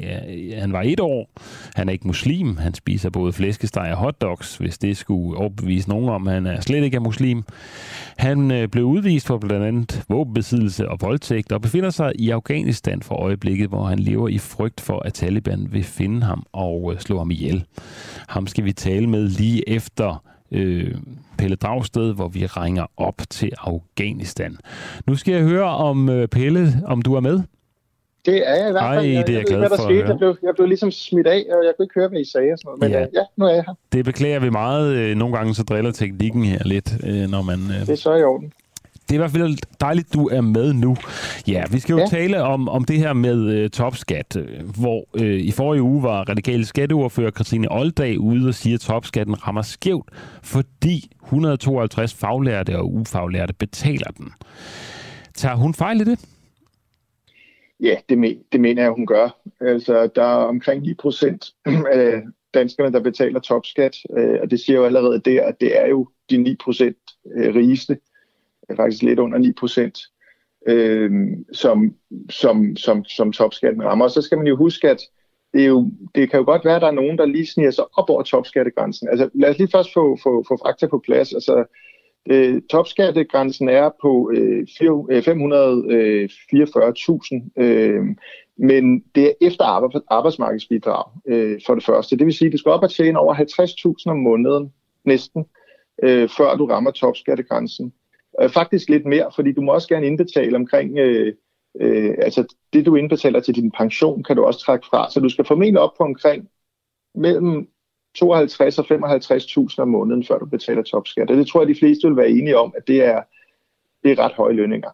han 0.58 0.72
var 0.72 0.82
et 0.82 1.00
år. 1.00 1.30
Han 1.74 1.88
er 1.88 1.92
ikke 1.92 2.06
muslim. 2.06 2.56
Han 2.56 2.74
spiser 2.74 3.10
både 3.10 3.32
flæskesteg 3.32 3.90
og 3.90 3.96
hotdogs, 3.96 4.56
hvis 4.56 4.78
det 4.78 4.96
skulle 4.96 5.38
overbevise 5.38 5.88
nogen 5.88 6.08
om, 6.08 6.28
at 6.28 6.34
han 6.34 6.46
er 6.46 6.60
slet 6.60 6.84
ikke 6.84 6.96
er 6.96 7.00
muslim. 7.00 7.42
Han 8.16 8.50
øh, 8.50 8.68
blev 8.68 8.84
udvist 8.84 9.26
for 9.26 9.38
blandt 9.38 9.66
andet 9.66 10.04
våbenbesiddelse 10.08 10.88
og 10.88 10.98
voldtægt 11.00 11.52
og 11.52 11.62
befinder 11.62 11.90
sig 11.90 12.12
i 12.18 12.30
Afghanistan 12.30 13.02
for 13.02 13.14
øjeblikket, 13.14 13.68
hvor 13.68 13.84
han 13.84 13.98
lever 13.98 14.28
i 14.28 14.38
frygt 14.38 14.80
for, 14.80 14.98
at 14.98 15.14
Taliban 15.14 15.68
vil 15.70 15.84
finde 15.84 16.22
ham 16.22 16.46
og 16.52 16.92
øh, 16.92 17.00
slå 17.00 17.18
ham 17.18 17.30
ihjel. 17.30 17.64
Ham 18.28 18.46
skal 18.46 18.64
vi 18.64 18.72
tale 18.72 19.06
med 19.06 19.28
lige 19.28 19.68
efter 19.68 20.31
øh, 20.52 20.94
Pelle 21.38 21.56
Dragsted, 21.56 22.14
hvor 22.14 22.28
vi 22.28 22.46
ringer 22.46 22.86
op 22.96 23.22
til 23.30 23.52
Afghanistan. 23.60 24.56
Nu 25.06 25.16
skal 25.16 25.34
jeg 25.34 25.42
høre 25.42 25.64
om 25.64 26.08
øh, 26.08 26.28
Pelle, 26.28 26.68
om 26.86 27.02
du 27.02 27.14
er 27.14 27.20
med. 27.20 27.40
Det 28.26 28.48
er 28.48 28.54
jeg 28.54 28.68
i 28.68 28.72
hvert 28.72 28.82
fald. 28.82 29.04
Ej, 29.06 29.12
jeg, 29.14 29.26
det 29.26 29.32
er 29.34 29.38
jeg 29.38 29.38
jeg 29.38 29.44
glad 29.44 29.58
ved, 29.58 29.68
hvad 29.68 29.70
der 29.70 29.76
for 29.76 29.82
skete. 29.90 30.08
Jeg 30.08 30.18
blev, 30.18 30.36
jeg 30.42 30.52
blev 30.56 30.66
ligesom 30.68 30.90
smidt 30.90 31.26
af, 31.26 31.44
og 31.50 31.64
jeg 31.64 31.72
kunne 31.76 31.84
ikke 31.84 31.94
høre, 32.00 32.08
hvad 32.08 32.20
I 32.20 32.24
sagde. 32.32 32.52
Og 32.52 32.58
sådan 32.58 32.68
noget. 32.68 32.80
Men 32.80 32.90
Ja. 32.90 32.98
ja. 32.98 33.04
Øh, 33.04 33.08
ja, 33.14 33.20
nu 33.36 33.44
er 33.44 33.54
jeg 33.54 33.64
her. 33.66 33.74
Det 33.92 34.04
beklager 34.04 34.40
vi 34.40 34.50
meget. 34.50 34.94
Øh, 34.96 35.16
Nogle 35.16 35.36
gange 35.36 35.54
så 35.54 35.62
driller 35.62 35.90
teknikken 35.92 36.44
her 36.44 36.58
lidt, 36.64 36.92
øh, 37.06 37.30
når 37.30 37.42
man... 37.42 37.58
øh, 37.70 37.80
Det 37.80 37.88
er 37.88 37.94
så 37.96 38.14
i 38.14 38.22
orden. 38.22 38.52
Det 39.12 39.18
er 39.18 39.20
i 39.20 39.28
hvert 39.28 39.40
fald 39.40 39.58
dejligt, 39.80 40.14
du 40.14 40.28
er 40.28 40.40
med 40.40 40.72
nu. 40.72 40.96
Ja, 41.48 41.64
vi 41.70 41.78
skal 41.78 41.92
jo 41.92 41.98
ja. 41.98 42.06
Tale 42.06 42.42
om, 42.42 42.68
om 42.68 42.84
det 42.84 42.98
her 42.98 43.12
med 43.12 43.54
øh, 43.54 43.70
topskat, 43.70 44.36
øh, 44.36 44.68
hvor 44.80 45.04
øh, 45.14 45.40
i 45.40 45.50
forrige 45.50 45.82
uge 45.82 46.02
var 46.02 46.28
radikale 46.28 46.64
skatteordfører 46.64 47.30
Christine 47.30 47.72
Oldag 47.72 48.20
ude 48.20 48.48
og 48.48 48.54
sige, 48.54 48.74
at 48.74 48.80
topskatten 48.80 49.46
rammer 49.46 49.62
skævt, 49.62 50.08
fordi 50.42 51.10
152 51.24 52.14
faglærte 52.14 52.78
og 52.78 52.94
ufaglærte 52.94 53.54
betaler 53.54 54.10
den. 54.18 54.32
Tager 55.34 55.56
hun 55.56 55.74
fejl 55.74 56.00
i 56.00 56.04
det? 56.04 56.24
Ja, 57.80 57.96
det, 58.08 58.18
men, 58.18 58.38
det 58.52 58.60
mener 58.60 58.82
jeg, 58.82 58.90
hun 58.90 59.06
gør. 59.06 59.36
Altså, 59.60 60.08
der 60.14 60.22
er 60.22 60.44
omkring 60.44 60.82
9 60.82 60.94
procent 60.94 61.46
af 61.92 62.22
danskerne, 62.54 62.92
der 62.92 63.00
betaler 63.00 63.40
topskat, 63.40 63.96
øh, 64.18 64.38
og 64.42 64.50
det 64.50 64.60
siger 64.60 64.78
jo 64.78 64.84
allerede 64.84 65.20
der, 65.24 65.46
at 65.46 65.60
det 65.60 65.80
er 65.80 65.86
jo 65.86 66.08
de 66.30 66.36
9 66.36 66.56
procent 66.64 66.96
øh, 67.36 67.54
rigeste, 67.54 67.98
faktisk 68.76 69.02
lidt 69.02 69.18
under 69.18 69.38
9 69.38 69.52
procent, 69.52 69.98
øh, 70.68 71.10
som, 71.52 71.94
som, 72.30 72.76
som, 72.76 73.04
som 73.04 73.32
topskatten 73.32 73.84
rammer. 73.84 74.04
Og 74.04 74.10
så 74.10 74.22
skal 74.22 74.38
man 74.38 74.46
jo 74.46 74.56
huske, 74.56 74.90
at 74.90 75.00
det, 75.52 75.62
er 75.62 75.66
jo, 75.66 75.90
det 76.14 76.30
kan 76.30 76.38
jo 76.38 76.44
godt 76.44 76.64
være, 76.64 76.76
at 76.76 76.82
der 76.82 76.88
er 76.88 77.00
nogen, 77.02 77.18
der 77.18 77.26
lige 77.26 77.46
sniger 77.46 77.70
sig 77.70 77.84
op 77.98 78.10
over 78.10 78.22
topskattegrænsen. 78.22 79.08
Altså, 79.08 79.30
lad 79.34 79.50
os 79.50 79.58
lige 79.58 79.70
først 79.72 79.92
få, 79.92 80.18
få, 80.22 80.44
få 80.48 80.58
fakta 80.66 80.86
på 80.86 81.02
plads. 81.06 81.32
Altså, 81.32 81.64
Øh, 82.30 82.62
topskattegrænsen 82.70 83.68
er 83.68 83.90
på 84.02 84.30
øh, 84.34 84.62
544.000, 84.62 84.72
øh, 87.56 87.68
øh, 87.68 87.94
øh, 87.94 88.04
men 88.56 89.04
det 89.14 89.24
er 89.26 89.32
efter 89.40 89.64
arbejdsmarkedsbidrag 90.10 91.04
øh, 91.26 91.60
for 91.66 91.74
det 91.74 91.84
første. 91.84 92.16
Det 92.16 92.26
vil 92.26 92.34
sige, 92.34 92.46
at 92.46 92.52
du 92.52 92.58
skal 92.58 92.72
op 92.72 92.82
og 92.82 92.90
tjene 92.90 93.18
over 93.18 93.34
50.000 93.34 94.10
om 94.10 94.18
måneden 94.18 94.72
næsten, 95.04 95.44
øh, 96.02 96.28
før 96.28 96.56
du 96.56 96.66
rammer 96.66 96.90
topskattegrænsen. 96.90 97.92
Øh, 98.40 98.50
faktisk 98.50 98.88
lidt 98.88 99.06
mere, 99.06 99.30
fordi 99.34 99.52
du 99.52 99.60
må 99.60 99.72
også 99.72 99.88
gerne 99.88 100.06
indbetale 100.06 100.56
omkring, 100.56 100.98
øh, 100.98 101.34
øh, 101.80 102.14
altså 102.18 102.54
det 102.72 102.86
du 102.86 102.96
indbetaler 102.96 103.40
til 103.40 103.54
din 103.54 103.70
pension, 103.70 104.22
kan 104.22 104.36
du 104.36 104.44
også 104.44 104.60
trække 104.60 104.86
fra. 104.86 105.10
Så 105.10 105.20
du 105.20 105.28
skal 105.28 105.44
formentlig 105.44 105.80
op 105.80 105.94
på 105.98 106.04
omkring 106.04 106.48
mellem 107.14 107.68
52 108.14 108.78
og 108.78 108.84
55.000 108.84 109.78
om 109.78 109.88
måneden, 109.88 110.24
før 110.24 110.38
du 110.38 110.46
betaler 110.46 110.82
topskat. 110.82 111.30
Og 111.30 111.36
det 111.36 111.46
tror 111.46 111.60
jeg, 111.60 111.68
de 111.68 111.78
fleste 111.78 112.08
vil 112.08 112.16
være 112.16 112.30
enige 112.30 112.58
om, 112.58 112.72
at 112.76 112.88
det 112.88 113.04
er, 113.04 113.22
det 114.02 114.12
er 114.12 114.18
ret 114.18 114.32
høje 114.32 114.54
lønninger. 114.54 114.90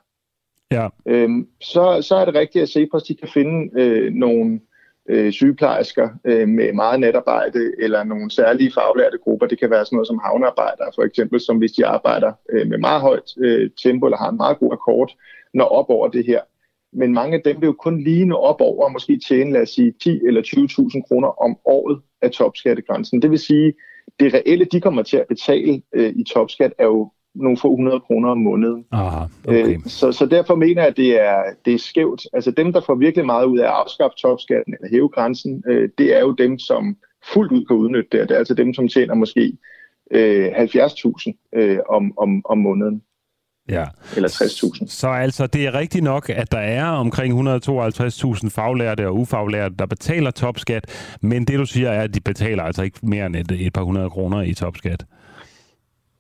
Ja. 0.71 0.89
Øhm, 1.07 1.49
så, 1.61 1.99
så 2.03 2.17
er 2.17 2.25
det 2.25 2.35
rigtigt 2.35 2.63
at 2.63 2.69
se 2.69 2.87
på, 2.87 2.97
at 2.97 3.03
de 3.09 3.15
kan 3.15 3.29
finde 3.29 3.81
øh, 3.81 4.13
nogle 4.13 4.61
øh, 5.09 5.33
sygeplejersker 5.33 6.09
øh, 6.25 6.49
med 6.49 6.73
meget 6.73 7.01
natarbejde, 7.01 7.73
eller 7.79 8.05
nogle 8.05 8.31
særlige 8.31 8.73
faglærte 8.73 9.19
grupper. 9.19 9.47
Det 9.47 9.59
kan 9.59 9.71
være 9.71 9.85
sådan 9.85 9.97
noget 9.97 10.07
som 10.07 10.21
havnearbejdere, 10.25 10.91
for 10.95 11.03
eksempel, 11.03 11.41
som 11.41 11.59
hvis 11.59 11.73
de 11.73 11.87
arbejder 11.87 12.33
øh, 12.53 12.67
med 12.67 12.79
meget 12.79 13.01
højt 13.01 13.31
øh, 13.39 13.71
tempo, 13.83 14.07
eller 14.07 14.19
har 14.19 14.31
en 14.31 14.37
meget 14.37 14.59
god 14.59 14.73
akkord, 14.73 15.11
når 15.55 15.65
op 15.65 15.91
over 15.91 16.09
det 16.09 16.27
her. 16.27 16.41
Men 16.93 17.13
mange 17.15 17.37
af 17.37 17.43
dem 17.45 17.61
vil 17.61 17.67
jo 17.67 17.73
kun 17.73 18.05
lige 18.05 18.25
nå 18.25 18.37
op 18.37 18.61
over, 18.61 18.85
og 18.85 18.93
måske 18.93 19.21
tjene, 19.29 19.53
lad 19.53 19.63
os 19.63 19.71
sige, 19.71 19.95
10 20.03 20.21
eller 20.27 20.43
20.000 20.43 21.09
kroner 21.09 21.43
om 21.43 21.57
året 21.65 22.01
af 22.23 22.31
topskattegrænsen. 22.31 23.23
Det 23.23 23.31
vil 23.31 23.39
sige, 23.39 23.75
det 24.21 24.35
reelle, 24.35 24.65
de 24.65 24.81
kommer 24.81 25.03
til 25.03 25.17
at 25.17 25.27
betale 25.29 25.83
øh, 25.93 26.13
i 26.17 26.25
topskat, 26.25 26.73
er 26.79 26.85
jo 26.85 27.13
nogle 27.43 27.59
få 27.59 27.77
hundrede 27.77 28.01
kroner 28.01 28.29
om 28.29 28.39
måneden. 28.39 28.85
Aha, 28.93 29.25
okay. 29.49 29.75
Øh, 29.75 29.79
så, 29.87 30.13
så 30.13 30.27
derfor 30.27 30.55
mener 30.55 30.83
jeg, 30.83 30.89
at 30.89 30.97
det 30.97 31.21
er, 31.23 31.43
det 31.65 31.75
er 31.75 31.79
skævt. 31.79 32.27
Altså 32.33 32.51
dem, 32.51 32.73
der 32.73 32.81
får 32.81 32.95
virkelig 32.95 33.27
meget 33.27 33.47
ud 33.47 33.59
af 33.59 33.65
at 33.65 33.71
afskaffe 33.71 34.17
topskatten 34.17 34.75
eller 34.75 34.89
hæve 34.91 35.09
grænsen, 35.09 35.63
øh, 35.69 35.89
det 35.99 36.17
er 36.17 36.21
jo 36.21 36.33
dem, 36.33 36.59
som 36.59 36.97
fuldt 37.33 37.53
ud 37.53 37.65
kan 37.65 37.77
udnytte 37.77 38.19
det. 38.19 38.29
Det 38.29 38.35
er 38.35 38.39
altså 38.39 38.55
dem, 38.55 38.75
som 38.75 38.89
tjener 38.89 39.15
måske 39.15 39.59
øh, 40.11 40.47
70.000 40.47 41.51
øh, 41.53 41.79
om, 41.89 42.19
om, 42.19 42.43
om 42.45 42.59
måneden. 42.59 43.03
Ja. 43.69 43.85
Eller 44.17 44.29
60.000. 44.29 44.87
Så 44.87 45.09
altså, 45.09 45.47
det 45.47 45.67
er 45.67 45.75
rigtigt 45.75 46.05
nok, 46.05 46.31
at 46.31 46.53
der 46.53 46.59
er 46.59 46.85
omkring 46.85 47.49
152.000 47.49 48.49
faglærte 48.51 49.09
og 49.09 49.17
ufaglærte, 49.17 49.75
der 49.79 49.87
betaler 49.87 50.31
topskat, 50.31 51.17
men 51.23 51.45
det 51.45 51.59
du 51.59 51.67
siger 51.67 51.91
er, 51.91 52.03
at 52.03 52.15
de 52.15 52.21
betaler 52.21 52.63
altså 52.63 52.83
ikke 52.83 52.99
mere 53.03 53.27
end 53.27 53.37
et, 53.37 53.53
et 53.67 53.73
par 53.73 53.83
hundrede 53.83 54.11
kroner 54.11 54.43
i 54.43 54.55
topskat. 54.55 55.05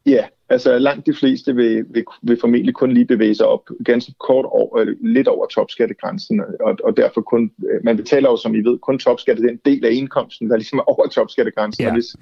Ja, 0.07 0.25
altså 0.49 0.79
langt 0.79 1.07
de 1.07 1.15
fleste 1.15 1.55
vil, 1.55 1.85
vil, 1.91 2.05
vil 2.23 2.41
formentlig 2.41 2.75
kun 2.75 2.93
lige 2.93 3.07
bevæge 3.07 3.35
sig 3.35 3.47
op 3.47 3.69
ganske 3.85 4.13
kort 4.21 4.45
over, 4.45 4.81
eller 4.81 4.95
lidt 5.01 5.29
over 5.29 5.47
topskattegrænsen, 5.47 6.43
og, 6.61 6.77
og 6.85 6.97
derfor 6.97 7.21
kun, 7.21 7.51
man 7.85 7.97
betaler 7.97 8.31
jo, 8.31 8.37
som 8.37 8.55
I 8.55 8.59
ved, 8.61 8.79
kun 8.79 8.99
topskat 8.99 9.39
den 9.39 9.61
del 9.65 9.85
af 9.85 9.93
indkomsten, 9.93 10.51
der 10.51 10.57
ligesom 10.57 10.79
er 10.79 10.83
over 10.83 11.09
topskattegrænsen, 11.09 11.83
ja. 11.83 11.89
og 11.89 11.95
hvis, 11.95 12.17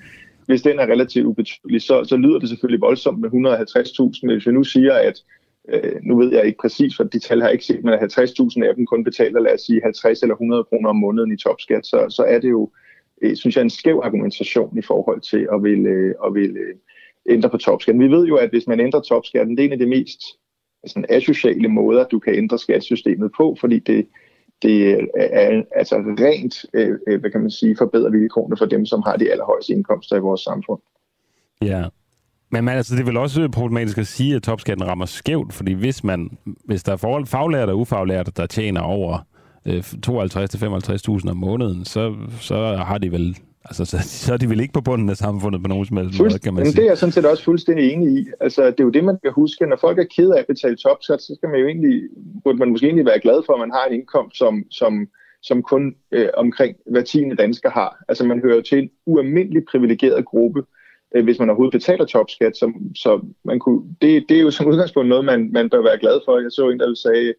hvis 0.46 0.62
den 0.62 0.78
er 0.78 0.86
relativt 0.86 1.26
ubetydelig, 1.26 1.82
så, 1.82 2.04
så 2.04 2.16
lyder 2.16 2.38
det 2.38 2.48
selvfølgelig 2.48 2.80
voldsomt 2.80 3.20
med 3.20 3.28
150.000, 3.28 4.20
men 4.22 4.34
hvis 4.34 4.46
vi 4.46 4.52
nu 4.52 4.64
siger, 4.64 4.94
at 4.94 5.22
øh, 5.68 5.92
nu 6.02 6.18
ved 6.18 6.32
jeg 6.32 6.46
ikke 6.46 6.58
præcis, 6.60 6.96
for 6.96 7.04
de 7.04 7.18
tal 7.18 7.40
har 7.40 7.48
jeg 7.48 7.52
ikke 7.52 7.64
set, 7.64 7.84
men 7.84 7.94
at 7.94 8.18
50.000 8.18 8.64
af 8.64 8.74
dem 8.74 8.86
kun 8.86 9.04
betaler, 9.04 9.40
lad 9.40 9.54
os 9.54 9.60
sige, 9.60 9.80
50 9.82 10.22
eller 10.22 10.34
100 10.34 10.64
kroner 10.64 10.88
om 10.88 10.96
måneden 10.96 11.32
i 11.32 11.36
topskat, 11.36 11.86
så, 11.86 12.06
så 12.08 12.22
er 12.22 12.38
det 12.38 12.50
jo, 12.50 12.70
øh, 13.22 13.36
synes 13.36 13.56
jeg, 13.56 13.62
en 13.62 13.70
skæv 13.70 14.00
argumentation 14.04 14.78
i 14.78 14.82
forhold 14.82 15.20
til 15.20 15.48
at 15.52 15.62
ville, 15.62 15.88
øh, 15.88 16.14
at 16.26 16.34
ville 16.34 16.58
øh, 16.58 16.74
ændre 17.28 17.50
på 17.50 17.56
topskatten. 17.56 18.02
Vi 18.02 18.10
ved 18.10 18.26
jo, 18.26 18.36
at 18.36 18.50
hvis 18.50 18.66
man 18.66 18.80
ændrer 18.80 19.00
topskatten, 19.00 19.56
det 19.56 19.62
er 19.62 19.66
en 19.66 19.72
af 19.72 19.78
de 19.78 19.86
mest 19.86 20.20
sådan, 20.86 21.06
asociale 21.08 21.68
måder, 21.68 22.04
du 22.04 22.18
kan 22.18 22.34
ændre 22.34 22.58
skattesystemet 22.58 23.30
på, 23.36 23.56
fordi 23.60 23.78
det, 23.78 24.06
det 24.62 24.90
er 25.16 25.62
altså 25.74 25.96
rent, 25.96 26.64
øh, 26.74 26.98
øh, 27.08 27.20
hvad 27.20 27.30
kan 27.30 27.40
man 27.40 27.50
sige, 27.50 27.76
forbedrer 27.76 28.10
vilkårene 28.10 28.56
for 28.56 28.66
dem, 28.66 28.86
som 28.86 29.02
har 29.06 29.16
de 29.16 29.30
allerhøjeste 29.30 29.72
indkomster 29.72 30.16
i 30.16 30.20
vores 30.20 30.40
samfund. 30.40 30.80
Ja. 31.62 31.84
Men 32.50 32.64
man, 32.64 32.76
altså, 32.76 32.94
det 32.94 33.00
er 33.00 33.06
vel 33.06 33.16
også 33.16 33.48
problematisk 33.48 33.98
at 33.98 34.06
sige, 34.06 34.36
at 34.36 34.42
topskatten 34.42 34.86
rammer 34.86 35.06
skævt, 35.06 35.52
fordi 35.52 35.72
hvis, 35.72 36.04
man, 36.04 36.38
hvis 36.64 36.82
der 36.82 36.92
er 36.92 36.96
forhold, 36.96 37.26
faglærte 37.26 37.70
og 37.70 37.78
ufaglærte, 37.78 38.32
der 38.36 38.46
tjener 38.46 38.80
over 38.80 39.18
øh, 39.66 39.78
52-55.000 40.06 41.30
om 41.30 41.36
måneden, 41.36 41.84
så, 41.84 42.14
så 42.40 42.76
har 42.76 42.98
de 42.98 43.12
vel 43.12 43.36
Altså, 43.68 43.84
så, 43.84 43.98
så 44.24 44.32
er 44.32 44.36
de 44.36 44.50
vel 44.50 44.60
ikke 44.60 44.72
på 44.72 44.80
bunden 44.80 45.08
af 45.10 45.16
samfundet 45.16 45.62
på 45.62 45.68
nogen 45.68 45.86
som 45.86 45.96
helst 45.96 46.20
måde, 46.20 46.38
kan 46.38 46.54
man 46.54 46.64
sige. 46.64 46.76
Det 46.76 46.82
er 46.82 46.90
jeg 46.90 46.98
sådan 46.98 47.12
set 47.12 47.26
også 47.26 47.44
fuldstændig 47.44 47.92
enig 47.92 48.18
i. 48.18 48.26
Altså, 48.40 48.62
det 48.66 48.80
er 48.80 48.84
jo 48.84 48.90
det, 48.90 49.04
man 49.04 49.18
kan 49.22 49.32
huske. 49.32 49.66
Når 49.66 49.76
folk 49.76 49.98
er 49.98 50.04
ked 50.16 50.30
af 50.30 50.38
at 50.38 50.46
betale 50.46 50.76
topskat, 50.76 51.22
så 51.22 51.34
skal 51.36 51.48
man 51.48 51.60
jo 51.60 51.66
egentlig, 51.66 52.02
burde 52.44 52.58
man 52.58 52.70
måske 52.70 52.86
egentlig 52.86 53.06
være 53.06 53.20
glad 53.20 53.42
for, 53.46 53.52
at 53.52 53.60
man 53.60 53.70
har 53.70 53.84
en 53.84 53.94
indkomst, 53.94 54.38
som, 54.38 54.64
som, 54.70 55.08
som 55.42 55.62
kun 55.62 55.94
øh, 56.12 56.28
omkring 56.34 56.76
hver 56.90 57.02
tiende 57.02 57.36
dansker 57.36 57.70
har. 57.70 58.04
Altså, 58.08 58.24
man 58.24 58.40
hører 58.40 58.60
til 58.60 58.78
en 58.78 58.90
ualmindelig 59.06 59.62
privilegeret 59.70 60.24
gruppe, 60.24 60.62
øh, 61.16 61.24
hvis 61.24 61.38
man 61.38 61.50
overhovedet 61.50 61.78
betaler 61.78 62.04
topskat. 62.04 62.56
Så, 62.56 62.72
så 62.94 63.20
man 63.44 63.58
kunne, 63.58 63.82
det, 64.02 64.24
det 64.28 64.36
er 64.36 64.42
jo 64.42 64.50
som 64.50 64.66
udgangspunkt 64.66 65.08
noget, 65.08 65.24
man, 65.24 65.52
man 65.52 65.70
bør 65.70 65.82
være 65.82 65.98
glad 65.98 66.20
for. 66.24 66.38
Jeg 66.38 66.52
så 66.52 66.68
en, 66.68 66.80
der 66.80 66.94
sagde, 66.94 67.34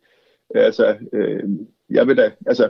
altså, 0.55 0.95
øh, 1.13 1.43
jeg 1.89 2.07
vil 2.07 2.17
da, 2.17 2.31
altså, 2.45 2.69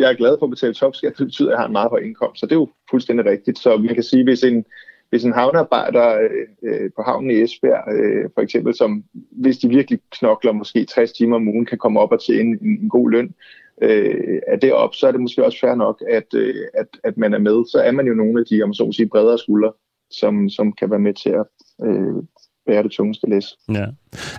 jeg 0.00 0.10
er 0.10 0.16
glad 0.16 0.36
for 0.38 0.46
at 0.46 0.50
betale 0.50 0.74
topskat, 0.74 1.18
det 1.18 1.26
betyder, 1.26 1.48
at 1.48 1.52
jeg 1.52 1.58
har 1.58 1.66
en 1.66 1.72
meget 1.72 1.90
høj 1.90 1.98
indkomst. 1.98 2.40
Så 2.40 2.46
det 2.46 2.52
er 2.52 2.56
jo 2.56 2.68
fuldstændig 2.90 3.26
rigtigt. 3.26 3.58
Så 3.58 3.76
man 3.76 3.94
kan 3.94 4.02
sige, 4.02 4.24
hvis 4.24 4.42
en, 4.42 4.64
hvis 5.10 5.24
en 5.24 5.32
havnearbejder 5.32 6.28
øh, 6.62 6.90
på 6.96 7.02
havnen 7.02 7.30
i 7.30 7.42
Esbjerg, 7.42 7.94
øh, 7.94 8.30
for 8.34 8.40
eksempel, 8.40 8.74
som 8.74 9.04
hvis 9.30 9.58
de 9.58 9.68
virkelig 9.68 10.00
knokler 10.10 10.52
måske 10.52 10.84
60 10.84 11.12
timer 11.12 11.36
om 11.36 11.48
ugen, 11.48 11.66
kan 11.66 11.78
komme 11.78 12.00
op 12.00 12.12
og 12.12 12.20
tjene 12.20 12.58
en, 12.62 12.68
en 12.82 12.88
god 12.88 13.10
løn, 13.10 13.34
øh, 13.82 14.40
er 14.46 14.56
det 14.56 14.72
op, 14.72 14.94
så 14.94 15.06
er 15.06 15.12
det 15.12 15.20
måske 15.20 15.44
også 15.44 15.60
fair 15.60 15.74
nok, 15.74 16.02
at, 16.08 16.34
øh, 16.34 16.54
at, 16.74 16.88
at 17.04 17.18
man 17.18 17.34
er 17.34 17.38
med. 17.38 17.64
Så 17.70 17.78
er 17.84 17.92
man 17.92 18.06
jo 18.06 18.14
nogle 18.14 18.40
af 18.40 18.46
de, 18.46 18.62
om 18.62 18.74
så 18.74 18.84
må 18.84 18.92
sige, 18.92 19.08
bredere 19.08 19.38
skuldre, 19.38 19.72
som, 20.10 20.48
som 20.48 20.72
kan 20.72 20.90
være 20.90 21.00
med 21.00 21.14
til 21.14 21.30
at 21.30 21.46
øh, 21.84 22.22
bære 22.70 22.82
det 22.82 22.92
tungeste 22.92 23.30
læs. 23.30 23.46
Ja. 23.68 23.86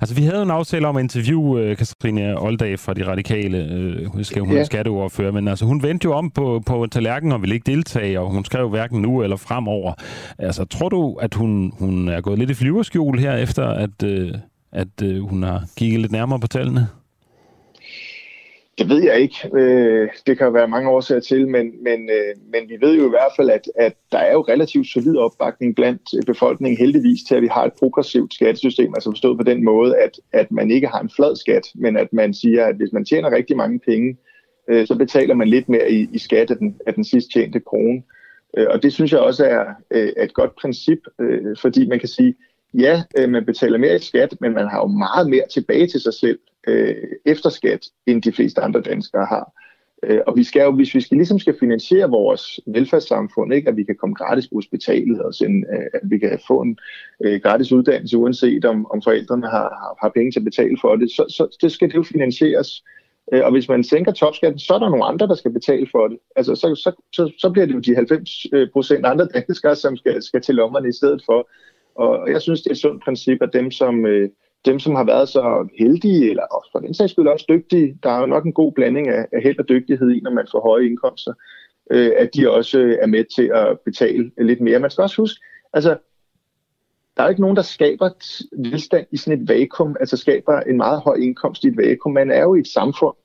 Altså, 0.02 0.16
vi 0.16 0.22
havde 0.22 0.42
en 0.44 0.52
aftale 0.52 0.88
om 0.88 0.98
at 0.98 1.04
interviewe 1.04 1.72
uh, 1.72 1.78
Katrine 1.78 2.40
Oldag 2.42 2.80
fra 2.80 2.94
De 2.94 3.08
Radikale, 3.08 3.60
uh, 4.06 4.16
husker 4.16 4.42
hun 4.42 4.54
ja. 4.54 4.60
er 4.60 4.64
skatteordfører, 4.64 5.32
men 5.32 5.48
altså, 5.48 5.66
hun 5.66 5.84
vendte 5.84 6.06
jo 6.06 6.14
om 6.14 6.32
på, 6.32 6.62
på 6.66 6.88
tallerkenen 6.92 7.32
og 7.32 7.42
ville 7.42 7.56
ikke 7.56 7.72
deltage, 7.72 8.20
og 8.20 8.32
hun 8.32 8.46
skrev 8.46 8.70
hverken 8.70 9.02
nu 9.02 9.24
eller 9.24 9.38
fremover. 9.38 9.94
Altså, 10.38 10.66
tror 10.66 10.90
du, 10.90 11.14
at 11.22 11.34
hun, 11.34 11.74
hun 11.80 12.08
er 12.08 12.22
gået 12.22 12.40
lidt 12.40 12.50
i 12.50 12.54
flyverskjul 12.54 13.20
her, 13.20 13.36
efter 13.36 13.68
at, 13.68 14.04
uh, 14.04 14.30
at 14.72 15.02
uh, 15.04 15.30
hun 15.30 15.44
har 15.44 15.64
kigget 15.78 16.00
lidt 16.00 16.12
nærmere 16.12 16.40
på 16.40 16.48
tallene? 16.48 16.88
Det 18.82 18.90
ved 18.90 19.04
jeg 19.04 19.20
ikke. 19.20 19.50
Øh, 19.54 20.10
det 20.28 20.38
kan 20.38 20.54
være 20.54 20.68
mange 20.68 20.90
årsager 20.90 21.22
til, 21.22 21.48
men, 21.48 21.84
men, 21.84 22.10
øh, 22.10 22.36
men 22.54 22.70
vi 22.70 22.78
ved 22.82 22.98
jo 22.98 23.06
i 23.06 23.10
hvert 23.10 23.32
fald, 23.36 23.50
at, 23.50 23.72
at 23.76 23.94
der 24.12 24.18
er 24.18 24.32
jo 24.32 24.42
relativt 24.42 24.88
solid 24.88 25.18
opbakning 25.18 25.76
blandt 25.76 26.02
øh, 26.18 26.24
befolkningen 26.24 26.78
heldigvis 26.78 27.24
til, 27.28 27.36
at 27.36 27.42
vi 27.42 27.48
har 27.48 27.66
et 27.66 27.74
progressivt 27.80 28.34
skattesystem, 28.34 28.94
altså 28.96 29.12
forstået 29.12 29.38
på 29.38 29.44
den 29.44 29.64
måde, 29.64 29.98
at, 29.98 30.20
at 30.34 30.52
man 30.52 30.72
ikke 30.72 30.88
har 30.88 31.00
en 31.00 31.10
flad 31.16 31.36
skat, 31.36 31.68
men 31.76 31.98
at 31.98 32.14
man 32.14 32.34
siger, 32.34 32.66
at 32.66 32.76
hvis 32.76 32.94
man 32.94 33.06
tjener 33.06 33.32
rigtig 33.32 33.58
mange 33.58 33.80
penge, 33.80 34.18
øh, 34.70 34.88
så 34.88 34.96
betaler 34.96 35.34
man 35.34 35.48
lidt 35.48 35.70
mere 35.70 35.92
i, 35.92 36.10
i 36.14 36.20
skat 36.20 36.52
af 36.52 36.58
den, 36.58 36.76
af 36.88 36.94
den 36.94 37.04
sidst 37.04 37.28
tjente 37.34 37.60
krone. 37.60 38.04
Øh, 38.58 38.68
og 38.70 38.84
det 38.84 38.94
synes 38.94 39.12
jeg 39.12 39.20
også 39.20 39.46
er, 39.46 39.66
er 39.92 40.24
et 40.24 40.34
godt 40.34 40.56
princip, 40.62 41.00
fordi 41.62 41.88
man 41.88 42.00
kan 42.00 42.10
sige, 42.10 42.36
ja, 42.74 43.04
man 43.28 43.46
betaler 43.46 43.78
mere 43.78 43.96
i 43.96 44.00
skat, 44.00 44.36
men 44.42 44.54
man 44.54 44.68
har 44.68 44.78
jo 44.78 44.88
meget 44.88 45.30
mere 45.30 45.48
tilbage 45.54 45.88
til 45.88 46.02
sig 46.02 46.14
selv 46.14 46.40
øh, 46.68 46.96
efter 47.26 47.50
skat, 47.50 47.86
end 48.08 48.22
de 48.22 48.32
fleste 48.32 48.62
andre 48.62 48.82
danskere 48.82 49.26
har. 49.26 49.52
Øh, 50.04 50.20
og 50.28 50.38
vi 50.38 50.44
skal 50.44 50.62
jo, 50.62 50.72
hvis 50.72 50.96
vi 50.96 51.02
skal, 51.02 51.18
ligesom 51.18 51.40
skal 51.40 51.56
finansiere 51.60 52.10
vores 52.10 52.60
velfærdssamfund, 52.68 53.54
ikke, 53.54 53.70
at 53.70 53.78
vi 53.78 53.84
kan 53.84 53.96
komme 53.96 54.16
gratis 54.16 54.48
på 54.48 54.56
hospitalet, 54.56 55.22
og 55.22 55.34
sende, 55.34 55.68
øh, 55.74 55.86
at 55.94 56.02
vi 56.04 56.18
kan 56.18 56.40
få 56.48 56.62
en 56.62 56.78
øh, 57.24 57.42
gratis 57.42 57.72
uddannelse, 57.72 58.18
uanset 58.18 58.66
om, 58.66 58.92
om 58.92 59.02
forældrene 59.02 59.48
har, 59.48 59.70
har, 59.82 59.98
har 60.02 60.12
penge 60.16 60.32
til 60.32 60.40
at 60.40 60.44
betale 60.44 60.78
for 60.82 60.96
det, 60.96 61.12
så, 61.12 61.26
så 61.30 61.58
det 61.62 61.72
skal 61.72 61.88
det 61.88 61.96
jo 61.96 62.04
finansieres. 62.04 62.84
Øh, 63.34 63.46
og 63.46 63.52
hvis 63.52 63.70
man 63.70 63.84
sænker 63.84 64.12
topskatten, 64.12 64.60
så 64.60 64.74
er 64.74 64.80
der 64.80 64.90
nogle 64.90 65.06
andre, 65.06 65.28
der 65.28 65.36
skal 65.36 65.52
betale 65.52 65.88
for 65.92 66.08
det. 66.08 66.18
Altså, 66.36 66.56
så, 66.56 66.76
så, 66.76 66.92
så, 67.14 67.32
så 67.38 67.50
bliver 67.50 67.66
det 67.66 67.74
jo 67.74 67.80
de 67.80 67.96
90 67.96 68.46
øh, 68.54 68.68
procent 68.74 69.06
andre 69.06 69.28
danskere, 69.34 69.76
som 69.76 69.98
skal, 69.98 70.24
skal 70.24 70.42
til 70.42 70.56
lommerne 70.56 70.90
i 70.90 70.98
stedet 71.00 71.24
for. 71.26 71.50
Og 71.96 72.32
jeg 72.32 72.42
synes, 72.42 72.62
det 72.62 72.70
er 72.70 72.74
et 72.74 72.78
sundt 72.78 73.04
princip, 73.04 73.42
at 73.42 73.50
dem, 73.54 73.72
som, 73.72 74.06
øh, 74.06 74.30
dem, 74.66 74.80
som 74.80 74.96
har 74.96 75.04
været 75.04 75.30
så 75.30 75.68
heldige, 75.80 76.30
eller 76.30 76.44
også 76.44 76.70
for 76.72 76.80
den 76.80 76.94
sags 76.94 77.12
skyld 77.12 77.28
også 77.28 77.46
dygtige, 77.50 77.98
der 78.04 78.10
er 78.10 78.20
jo 78.20 78.26
nok 78.26 78.46
en 78.46 78.54
god 78.54 78.72
blanding 78.72 79.08
af, 79.08 79.26
af 79.32 79.42
held 79.42 79.60
og 79.60 79.70
dygtighed 79.70 80.12
i, 80.12 80.20
når 80.20 80.32
man 80.32 80.48
får 80.52 80.62
høje 80.62 80.86
indkomster, 80.86 81.34
øh, 81.92 82.12
at 82.18 82.30
de 82.36 82.52
også 82.52 82.80
øh, 82.80 82.98
er 83.02 83.08
med 83.08 83.26
til 83.36 83.52
at 83.54 83.80
betale 83.80 84.32
lidt 84.38 84.62
mere. 84.62 84.80
Man 84.80 84.92
skal 84.92 85.02
også 85.02 85.22
huske, 85.22 85.40
altså, 85.74 85.98
der 87.18 87.24
er 87.24 87.30
ikke 87.30 87.42
nogen, 87.42 87.56
der 87.56 87.62
skaber 87.62 88.10
velstand 88.70 89.08
i 89.12 89.18
sådan 89.18 89.42
et 89.42 89.50
vakuum, 89.50 89.96
altså 90.00 90.18
skaber 90.18 90.60
en 90.60 90.78
meget 90.78 91.02
høj 91.02 91.16
indkomst 91.16 91.64
i 91.64 91.68
et 91.68 91.78
vakuum. 91.78 92.14
Man 92.14 92.32
er 92.32 92.42
jo 92.42 92.56
i 92.56 92.60
et 92.60 92.68
samfund, 92.68 93.16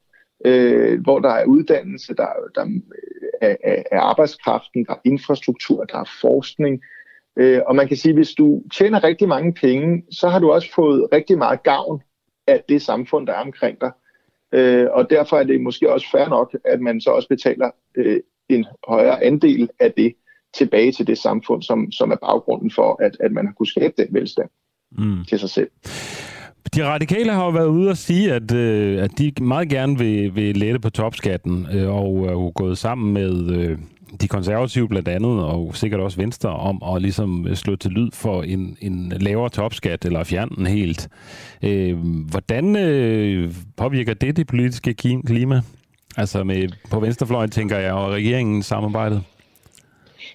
øh, 0.44 1.02
hvor 1.02 1.18
der 1.18 1.30
er 1.30 1.44
uddannelse, 1.44 2.14
der, 2.14 2.28
der 2.54 2.64
øh, 2.64 2.70
er, 3.40 3.56
er, 3.64 3.82
er 3.92 4.00
arbejdskraften, 4.00 4.84
der 4.84 4.92
er 4.92 5.00
infrastruktur, 5.04 5.84
der 5.84 5.98
er 5.98 6.10
forskning, 6.20 6.74
Øh, 6.74 6.95
og 7.66 7.76
man 7.76 7.88
kan 7.88 7.96
sige, 7.96 8.10
at 8.10 8.16
hvis 8.16 8.32
du 8.32 8.62
tjener 8.74 9.04
rigtig 9.04 9.28
mange 9.28 9.52
penge, 9.52 10.02
så 10.10 10.28
har 10.28 10.38
du 10.38 10.50
også 10.50 10.74
fået 10.74 11.08
rigtig 11.12 11.38
meget 11.38 11.62
gavn 11.62 12.02
af 12.46 12.62
det 12.68 12.82
samfund, 12.82 13.26
der 13.26 13.32
er 13.32 13.40
omkring 13.40 13.80
dig. 13.80 13.90
Øh, 14.52 14.86
og 14.92 15.10
derfor 15.10 15.36
er 15.36 15.44
det 15.44 15.60
måske 15.60 15.92
også 15.92 16.06
fair 16.10 16.28
nok, 16.28 16.56
at 16.64 16.80
man 16.80 17.00
så 17.00 17.10
også 17.10 17.28
betaler 17.28 17.70
øh, 17.96 18.20
en 18.48 18.66
højere 18.88 19.24
andel 19.24 19.68
af 19.80 19.92
det 19.92 20.14
tilbage 20.54 20.92
til 20.92 21.06
det 21.06 21.18
samfund, 21.18 21.62
som, 21.62 21.92
som 21.92 22.10
er 22.10 22.16
baggrunden 22.16 22.70
for, 22.70 23.02
at, 23.02 23.16
at 23.20 23.32
man 23.32 23.46
har 23.46 23.52
kunnet 23.52 23.68
skabe 23.68 23.94
den 23.96 24.06
velstand 24.10 24.48
mm. 24.98 25.24
til 25.28 25.38
sig 25.38 25.50
selv. 25.50 25.70
De 26.74 26.84
radikale 26.84 27.32
har 27.32 27.44
jo 27.44 27.50
været 27.50 27.68
ude 27.68 27.90
og 27.90 27.96
sige, 27.96 28.32
at, 28.32 28.52
øh, 28.54 29.02
at 29.02 29.10
de 29.18 29.32
meget 29.40 29.68
gerne 29.68 29.98
vil, 29.98 30.36
vil 30.36 30.56
lette 30.56 30.80
på 30.80 30.90
topskatten, 30.90 31.66
øh, 31.74 31.94
og 31.94 32.26
er 32.26 32.32
jo 32.32 32.52
gået 32.54 32.78
sammen 32.78 33.12
med, 33.14 33.50
øh, 33.50 33.78
de 34.20 34.28
konservative 34.28 34.89
blandt 34.89 35.09
andet, 35.09 35.45
og 35.45 35.77
sikkert 35.77 36.01
også 36.01 36.16
Venstre, 36.16 36.51
om 36.51 36.83
at 36.95 37.03
ligesom 37.03 37.55
slå 37.55 37.77
til 37.77 37.91
lyd 37.91 38.11
for 38.12 38.43
en, 38.43 38.77
en 38.81 39.12
lavere 39.20 39.51
topskat, 39.51 40.05
eller 40.05 40.24
fjerne 40.24 40.57
den 40.57 40.66
helt. 40.66 41.09
Øh, 41.62 41.97
hvordan 42.31 42.77
øh, 42.77 43.55
påvirker 43.77 44.15
det 44.15 44.37
det 44.37 44.47
politiske 44.47 44.95
klima? 44.95 45.61
Altså 46.16 46.45
med, 46.45 46.69
på 46.91 47.01
venstrefløjen, 47.01 47.51
tænker 47.51 47.78
jeg, 47.78 47.93
og 47.93 48.11
regeringen 48.11 48.62
samarbejdet? 48.62 49.23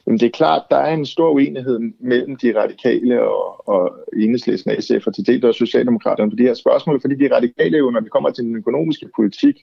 Jamen 0.07 0.19
det 0.19 0.25
er 0.25 0.31
klart, 0.31 0.61
der 0.69 0.77
er 0.77 0.93
en 0.93 1.05
stor 1.05 1.29
uenighed 1.29 1.79
mellem 1.99 2.35
de 2.35 2.61
radikale 2.61 3.23
og, 3.23 3.69
og 3.69 3.91
enhedslisten 4.17 4.71
af 4.71 4.83
SF 4.83 5.07
og 5.07 5.15
til 5.15 5.27
det 5.27 5.41
der 5.41 5.51
Socialdemokraterne 5.51 6.31
på 6.31 6.35
de 6.35 6.43
her 6.43 6.53
spørgsmål, 6.53 7.01
fordi 7.01 7.15
de 7.15 7.35
radikale 7.35 7.77
jo, 7.77 7.89
når 7.89 8.01
vi 8.01 8.09
kommer 8.09 8.29
til 8.29 8.43
den 8.43 8.55
økonomiske 8.55 9.09
politik, 9.15 9.55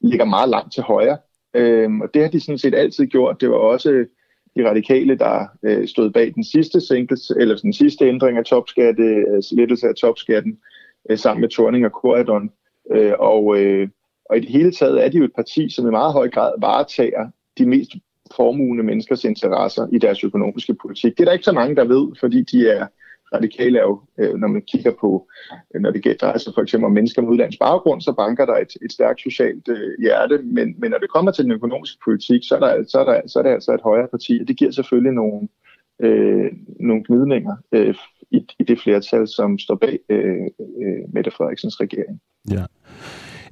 ligger 0.00 0.24
meget 0.24 0.48
langt 0.48 0.72
til 0.72 0.82
højre. 0.82 1.18
Øhm, 1.54 2.00
og 2.00 2.14
det 2.14 2.22
har 2.22 2.30
de 2.30 2.40
sådan 2.40 2.58
set 2.58 2.74
altid 2.74 3.06
gjort. 3.06 3.40
Det 3.40 3.50
var 3.50 3.56
også 3.56 3.90
øh, 3.90 4.06
de 4.56 4.68
radikale, 4.68 5.18
der 5.18 5.46
øh, 5.62 5.88
stod 5.88 6.10
bag 6.10 6.34
den 6.34 6.44
sidste 6.44 6.80
sænkelse, 6.80 7.34
eller 7.38 7.56
den 7.56 7.72
sidste 7.72 8.08
ændring 8.08 8.38
af 8.38 8.44
topskatte, 8.44 9.02
øh, 9.02 9.42
lettelse 9.52 9.88
af 9.88 9.94
topskatten, 9.94 10.58
øh, 11.10 11.18
sammen 11.18 11.40
med 11.40 11.48
Torning 11.48 11.86
og 11.86 11.90
Corridon. 11.90 12.50
Øh, 12.92 13.12
og, 13.18 13.60
øh, 13.60 13.88
og 14.24 14.36
i 14.36 14.40
det 14.40 14.48
hele 14.48 14.72
taget 14.72 15.04
er 15.04 15.08
de 15.08 15.18
jo 15.18 15.24
et 15.24 15.34
parti, 15.36 15.70
som 15.70 15.86
i 15.86 15.90
meget 15.90 16.12
høj 16.12 16.28
grad 16.28 16.52
varetager 16.58 17.30
de 17.58 17.66
mest 17.66 17.90
formugende 18.36 18.84
menneskers 18.84 19.24
interesser 19.24 19.86
i 19.92 19.98
deres 19.98 20.24
økonomiske 20.24 20.74
politik. 20.74 21.12
Det 21.12 21.20
er 21.20 21.24
der 21.24 21.32
ikke 21.32 21.44
så 21.44 21.52
mange, 21.52 21.76
der 21.76 21.84
ved, 21.84 22.08
fordi 22.20 22.42
de 22.42 22.68
er 22.68 22.86
radikale 23.34 23.78
er 23.78 23.82
jo, 23.82 24.00
øh, 24.18 24.34
når 24.34 24.48
man 24.48 24.62
kigger 24.62 24.92
på, 25.00 25.28
øh, 25.74 25.80
når 25.80 25.90
det 25.90 26.02
gælder 26.02 26.26
altså 26.26 26.52
for 26.54 26.62
eksempel 26.62 26.90
mennesker 26.90 27.22
med 27.22 27.30
udlandsk 27.30 27.58
baggrund, 27.58 28.00
så 28.00 28.12
banker 28.12 28.46
der 28.46 28.56
et, 28.56 28.72
et 28.82 28.92
stærkt 28.92 29.20
socialt 29.20 29.68
øh, 29.68 29.90
hjerte, 30.00 30.38
men, 30.38 30.74
men 30.78 30.90
når 30.90 30.98
det 30.98 31.10
kommer 31.10 31.30
til 31.32 31.44
den 31.44 31.52
økonomiske 31.52 31.98
politik, 32.04 32.40
så 32.44 32.54
er, 32.56 32.60
der, 32.60 32.84
så, 32.88 32.98
er 33.00 33.04
der, 33.04 33.20
så 33.26 33.38
er 33.38 33.42
det 33.42 33.50
altså 33.50 33.74
et 33.74 33.80
højere 33.84 34.08
parti, 34.08 34.38
og 34.40 34.48
det 34.48 34.56
giver 34.56 34.70
selvfølgelig 34.70 35.12
nogle, 35.12 35.48
øh, 36.00 36.50
nogle 36.80 37.04
gnidninger 37.06 37.56
øh, 37.72 37.94
i, 38.30 38.46
i 38.58 38.62
det 38.64 38.80
flertal, 38.80 39.28
som 39.28 39.58
står 39.58 39.74
bag 39.74 39.98
øh, 40.08 40.46
øh, 40.84 41.02
Mette 41.14 41.30
Frederiksens 41.30 41.80
regering. 41.80 42.20
Ja. 42.50 42.64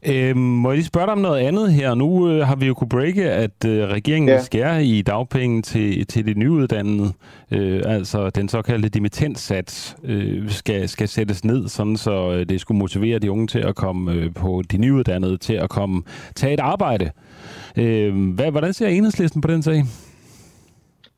Øh, 0.06 0.36
må 0.36 0.70
jeg 0.70 0.76
lige 0.76 0.86
spørge 0.86 1.06
dig 1.06 1.12
om 1.12 1.18
noget 1.18 1.40
andet 1.40 1.72
her? 1.72 1.94
Nu 1.94 2.30
øh, 2.30 2.46
har 2.46 2.56
vi 2.56 2.66
jo 2.66 2.74
kunne 2.74 2.88
breake, 2.88 3.30
at 3.30 3.64
øh, 3.66 3.88
regeringen 3.88 4.28
ja. 4.28 4.42
skærer 4.42 4.78
i 4.78 5.02
dagpenge 5.02 5.62
til, 5.62 6.06
til 6.06 6.26
de 6.26 6.34
nyuddannede. 6.34 7.12
Øh, 7.52 7.82
altså 7.84 8.30
den 8.30 8.48
såkaldte 8.48 8.88
dimittenssats 8.88 9.96
øh, 10.04 10.50
skal, 10.50 10.88
skal 10.88 11.08
sættes 11.08 11.44
ned, 11.44 11.68
sådan 11.68 11.96
så 11.96 12.32
øh, 12.32 12.48
det 12.48 12.60
skulle 12.60 12.78
motivere 12.78 13.18
de 13.18 13.30
unge 13.30 13.46
til 13.46 13.58
at 13.58 13.74
komme 13.74 14.12
øh, 14.12 14.34
på 14.34 14.62
de 14.70 14.78
nyuddannede 14.78 15.36
til 15.36 15.54
at 15.54 15.70
komme 15.70 16.02
tage 16.34 16.54
et 16.54 16.60
arbejde. 16.60 17.10
Øh, 17.78 18.34
hvad, 18.34 18.50
hvordan 18.50 18.72
ser 18.72 18.88
enhedslisten 18.88 19.40
på 19.40 19.48
den 19.48 19.62
sag? 19.62 19.82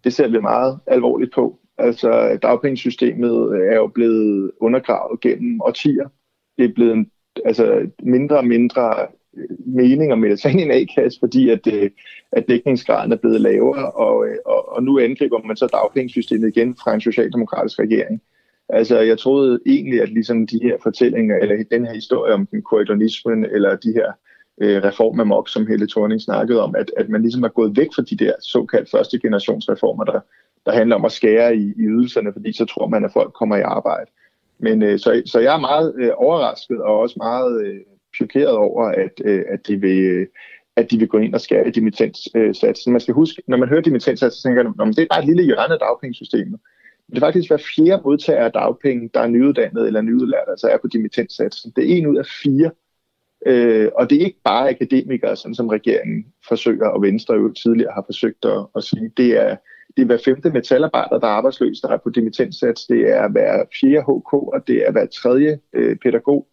Det 0.05 0.13
ser 0.13 0.29
vi 0.29 0.41
meget 0.41 0.79
alvorligt 0.87 1.35
på. 1.35 1.59
Altså 1.79 2.39
dagpengesystemet 2.43 3.33
er 3.73 3.77
jo 3.77 3.87
blevet 3.87 4.51
undergravet 4.61 5.21
gennem 5.21 5.61
årtier. 5.61 6.09
Det 6.59 6.65
er 6.65 6.75
blevet 6.75 6.93
en 6.93 7.07
altså 7.45 7.91
mindre 8.03 8.37
og 8.37 8.47
mindre 8.47 9.07
øh, 9.37 9.49
mening 9.67 10.13
at 10.13 10.19
melde 10.19 10.37
sig 10.37 10.51
ind 10.51 10.61
i 10.61 10.63
en 10.63 10.71
A-kasse, 10.71 11.19
fordi 11.21 11.51
at, 11.51 11.67
øh, 11.73 11.91
at 12.33 12.49
dækningsgraden 12.49 13.13
er 13.13 13.17
blevet 13.17 13.41
lavere, 13.41 13.91
og, 13.91 14.27
øh, 14.27 14.37
og, 14.47 14.73
og 14.73 14.83
nu 14.83 14.99
angriber 14.99 15.43
man 15.47 15.57
så 15.57 15.67
dagpengesystemet 15.67 16.49
igen 16.49 16.77
fra 16.77 16.95
en 16.95 17.01
socialdemokratisk 17.01 17.79
regering. 17.79 18.23
Altså, 18.69 19.01
jeg 19.01 19.19
troede 19.19 19.61
egentlig, 19.67 20.03
at 20.03 20.09
ligesom 20.09 20.47
de 20.47 20.61
her 20.63 20.77
fortællinger, 20.83 21.37
eller 21.37 21.65
den 21.71 21.87
her 21.87 21.95
historie 21.95 22.35
om 22.35 22.47
den 22.47 22.63
korridonismen, 22.63 23.45
eller 23.45 23.77
de 23.77 23.93
her 23.93 24.13
øh, 24.63 24.85
reformamok, 24.85 25.49
som 25.49 25.67
Helle 25.67 25.89
Thorning 25.89 26.21
snakkede 26.21 26.63
om, 26.63 26.75
at, 26.77 26.91
at 26.97 27.09
man 27.09 27.23
ligesom 27.23 27.43
er 27.43 27.49
gået 27.49 27.77
væk 27.77 27.89
fra 27.97 28.03
de 28.03 28.17
der 28.17 28.33
såkaldt 28.41 28.91
første 28.91 29.21
generationsreformer, 29.21 30.05
der, 30.05 30.21
der 30.67 30.73
handler 30.73 30.97
om 30.97 31.05
at 31.05 31.13
skære 31.13 31.57
i, 31.57 31.65
i 31.77 31.83
ydelserne, 31.83 32.33
fordi 32.33 32.53
så 32.53 32.65
tror 32.65 32.87
man, 32.87 33.05
at 33.05 33.13
folk 33.13 33.33
kommer 33.33 33.57
i 33.57 33.61
arbejde. 33.61 34.11
Men 34.63 34.83
øh, 34.83 34.99
så, 34.99 35.23
så 35.27 35.41
jeg 35.41 35.55
er 35.55 35.61
meget 35.61 35.95
øh, 35.99 36.11
overrasket 36.17 36.81
og 36.81 36.99
også 36.99 37.15
meget 37.17 37.67
øh, 37.67 37.81
chokeret 38.17 38.57
over, 38.57 38.85
at, 38.85 39.13
øh, 39.25 39.45
at, 39.49 39.67
de 39.67 39.77
vil, 39.77 39.99
øh, 39.99 40.27
at 40.77 40.91
de 40.91 40.99
vil 40.99 41.09
gå 41.09 41.19
ind 41.19 41.35
og 41.35 41.41
skære 41.41 41.69
i 41.69 41.71
dimittenssatsen. 41.71 42.93
Man 42.93 43.01
skal 43.01 43.15
huske, 43.15 43.43
når 43.49 43.57
man 43.57 43.69
hører 43.69 43.81
dimittenssatsen, 43.81 44.41
så 44.41 44.43
tænker 44.43 44.63
man, 44.63 44.89
at 44.89 44.97
det 44.97 45.03
er 45.03 45.07
bare 45.11 45.23
et 45.23 45.27
lille 45.27 45.43
hjørne 45.43 45.75
af 45.75 45.79
dagpengesystemet. 45.79 46.61
Det 47.11 47.17
er 47.17 47.21
faktisk 47.21 47.51
hver 47.51 47.63
fjerde 47.77 48.03
modtager 48.05 48.45
af 48.45 48.53
dagpenge, 48.53 49.11
der 49.15 49.21
er 49.21 49.27
nyuddannet 49.27 49.87
eller 49.87 50.01
nyudlært, 50.01 50.49
altså 50.49 50.69
er 50.69 50.79
på 50.79 50.89
dimittenssatsen. 50.89 51.73
Det 51.77 51.85
er 51.85 51.97
en 51.97 52.07
ud 52.07 52.17
af 52.17 52.27
fire. 52.43 52.71
Øh, 53.47 53.89
og 53.95 54.11
det 54.11 54.21
er 54.21 54.25
ikke 54.25 54.41
bare 54.45 54.71
akademikere, 54.71 55.37
sådan 55.37 55.55
som 55.55 55.69
regeringen 55.69 56.27
forsøger, 56.49 56.89
og 56.89 57.03
Venstre 57.03 57.35
jo 57.35 57.53
tidligere 57.53 57.93
har 57.95 58.03
forsøgt 58.07 58.45
at, 58.45 58.67
at 58.77 58.85
sige. 58.85 59.11
Det 59.17 59.39
er, 59.39 59.57
det 60.01 60.05
er 60.05 60.17
hver 60.17 60.25
femte 60.25 60.51
metalarbejder, 60.51 61.19
der 61.19 61.27
er 61.27 61.31
arbejdsløs, 61.31 61.81
der 61.81 61.89
er 61.89 61.97
på 61.97 62.11
dimittenssats. 62.11 62.87
Det 62.87 63.11
er 63.11 63.29
hver 63.29 63.65
fjerde 63.81 64.03
HK, 64.03 64.33
og 64.33 64.63
det 64.67 64.77
er 64.87 64.93
hver 64.93 65.07
tredje 65.07 65.59
øh, 65.73 65.97
pædagog, 65.97 66.47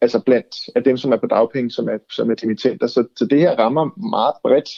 altså 0.00 0.20
blandt 0.26 0.54
af 0.76 0.84
dem, 0.84 0.96
som 0.96 1.12
er 1.12 1.16
på 1.16 1.26
dagpenge, 1.26 1.70
som 1.70 1.88
er, 1.88 1.98
som 2.10 2.30
er 2.30 2.34
dimittenter. 2.34 2.86
Så, 2.86 3.06
så 3.16 3.26
det 3.26 3.40
her 3.40 3.58
rammer 3.58 4.10
meget 4.10 4.34
bredt 4.42 4.68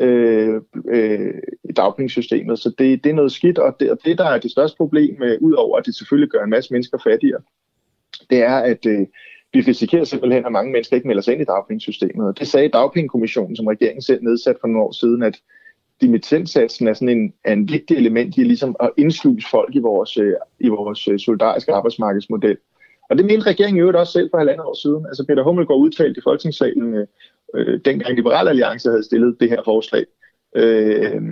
øh, 0.00 0.60
øh, 0.88 1.34
i 1.64 1.72
dagpengesystemet. 1.72 2.58
Så 2.58 2.74
det, 2.78 3.04
det 3.04 3.10
er 3.10 3.14
noget 3.14 3.32
skidt, 3.32 3.58
og 3.58 3.76
det, 3.80 3.90
og 3.90 3.98
det 4.04 4.18
der 4.18 4.24
er 4.24 4.38
det 4.38 4.50
største 4.50 4.76
problem, 4.76 5.22
øh, 5.22 5.38
udover 5.40 5.78
at 5.78 5.86
det 5.86 5.94
selvfølgelig 5.94 6.30
gør 6.30 6.44
en 6.44 6.50
masse 6.50 6.72
mennesker 6.72 6.98
fattigere, 6.98 7.40
det 8.30 8.38
er, 8.42 8.56
at 8.56 8.86
øh, 8.86 9.06
vi 9.52 9.60
risikerer 9.60 10.04
simpelthen, 10.04 10.46
at 10.46 10.52
mange 10.52 10.72
mennesker 10.72 10.96
ikke 10.96 11.08
melder 11.08 11.22
sig 11.22 11.32
ind 11.32 11.42
i 11.42 11.44
dagpengesystemet. 11.44 12.28
Og 12.28 12.38
det 12.38 12.48
sagde 12.48 12.68
Dagpengekommissionen, 12.68 13.56
som 13.56 13.66
regeringen 13.66 14.02
selv 14.02 14.22
nedsatte 14.22 14.60
for 14.60 14.68
nogle 14.68 14.84
år 14.84 14.92
siden, 14.92 15.22
at 15.22 15.40
dimittentsatsen 16.00 16.88
er 16.88 16.94
sådan 16.94 17.18
en, 17.18 17.32
er 17.44 17.52
en 17.52 17.68
vigtig 17.68 17.96
element 17.96 18.36
i 18.36 18.42
ligesom 18.42 18.76
at 18.80 18.90
indsluse 18.96 19.48
folk 19.50 19.74
i 19.74 19.78
vores, 19.78 20.16
øh, 20.16 20.34
i 20.60 20.68
vores 20.68 21.08
øh, 21.08 21.18
solidariske 21.18 21.72
arbejdsmarkedsmodel. 21.72 22.56
Og 23.10 23.18
det 23.18 23.26
mente 23.26 23.46
regeringen 23.46 23.80
jo 23.80 23.98
også 23.98 24.12
selv 24.12 24.30
for 24.30 24.38
halvandet 24.38 24.66
år 24.66 24.82
siden. 24.82 25.06
Altså 25.06 25.24
Peter 25.28 25.42
Hummel 25.42 25.66
går 25.66 25.76
udtalt 25.76 26.16
i 26.16 26.20
Folketingssalen, 26.24 26.94
øh, 26.94 27.06
øh, 27.54 27.80
dengang 27.84 28.14
Liberal 28.14 28.48
Alliance 28.48 28.88
havde 28.88 29.04
stillet 29.04 29.36
det 29.40 29.48
her 29.48 29.62
forslag, 29.64 30.04
øh, 30.56 31.22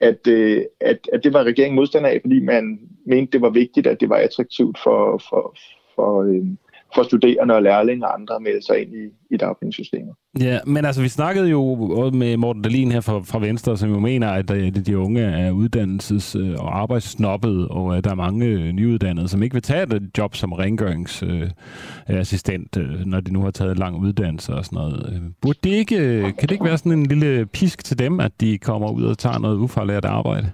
at, 0.00 0.26
øh, 0.28 0.62
at, 0.80 0.98
at 1.12 1.24
det 1.24 1.32
var 1.32 1.44
regeringen 1.44 1.76
modstander 1.76 2.10
af, 2.10 2.20
fordi 2.22 2.40
man 2.40 2.78
mente, 3.06 3.32
det 3.32 3.40
var 3.40 3.50
vigtigt, 3.50 3.86
at 3.86 4.00
det 4.00 4.08
var 4.08 4.16
attraktivt 4.16 4.78
for, 4.84 5.22
for, 5.28 5.56
for, 5.94 6.22
øh, 6.22 6.46
for 6.94 7.02
studerende 7.02 7.54
og 7.54 7.62
lærlinge 7.62 8.06
og 8.06 8.14
andre 8.14 8.40
med 8.40 8.62
sig 8.62 8.82
ind 8.82 8.94
i, 8.94 9.34
i 9.34 9.36
dagpengesystemet. 9.36 10.14
Ja, 10.40 10.58
men 10.66 10.84
altså 10.84 11.02
vi 11.02 11.08
snakkede 11.08 11.48
jo 11.48 11.74
med 12.10 12.36
Morten 12.36 12.62
Dahlin 12.62 12.92
her 12.92 13.00
fra, 13.00 13.18
fra 13.18 13.38
Venstre, 13.38 13.76
som 13.76 13.90
jo 13.90 13.98
mener, 13.98 14.30
at 14.30 14.50
øh, 14.50 14.76
de 14.76 14.98
unge 14.98 15.20
er 15.20 15.52
uddannelses- 15.52 16.38
øh, 16.38 16.54
og 16.58 16.80
arbejdssnoppet, 16.80 17.68
og 17.68 17.96
at 17.96 18.04
der 18.04 18.10
er 18.10 18.14
mange 18.14 18.72
nyuddannede, 18.72 19.28
som 19.28 19.42
ikke 19.42 19.54
vil 19.54 19.62
tage 19.62 19.82
et 19.82 20.10
job 20.18 20.34
som 20.34 20.52
rengøringsassistent, 20.52 22.76
øh, 22.76 23.06
når 23.06 23.20
de 23.20 23.32
nu 23.32 23.42
har 23.42 23.50
taget 23.50 23.78
lang 23.78 23.96
uddannelse 23.96 24.54
og 24.54 24.64
sådan 24.64 24.76
noget. 24.76 25.22
Burde 25.40 25.58
det 25.64 25.70
ikke, 25.70 26.22
kan 26.22 26.48
det 26.48 26.50
ikke 26.50 26.64
være 26.64 26.78
sådan 26.78 26.92
en 26.92 27.06
lille 27.06 27.46
pisk 27.46 27.84
til 27.84 27.98
dem, 27.98 28.20
at 28.20 28.32
de 28.40 28.58
kommer 28.58 28.90
ud 28.90 29.04
og 29.04 29.18
tager 29.18 29.38
noget 29.38 29.56
ufaglært 29.56 30.04
arbejde? 30.04 30.50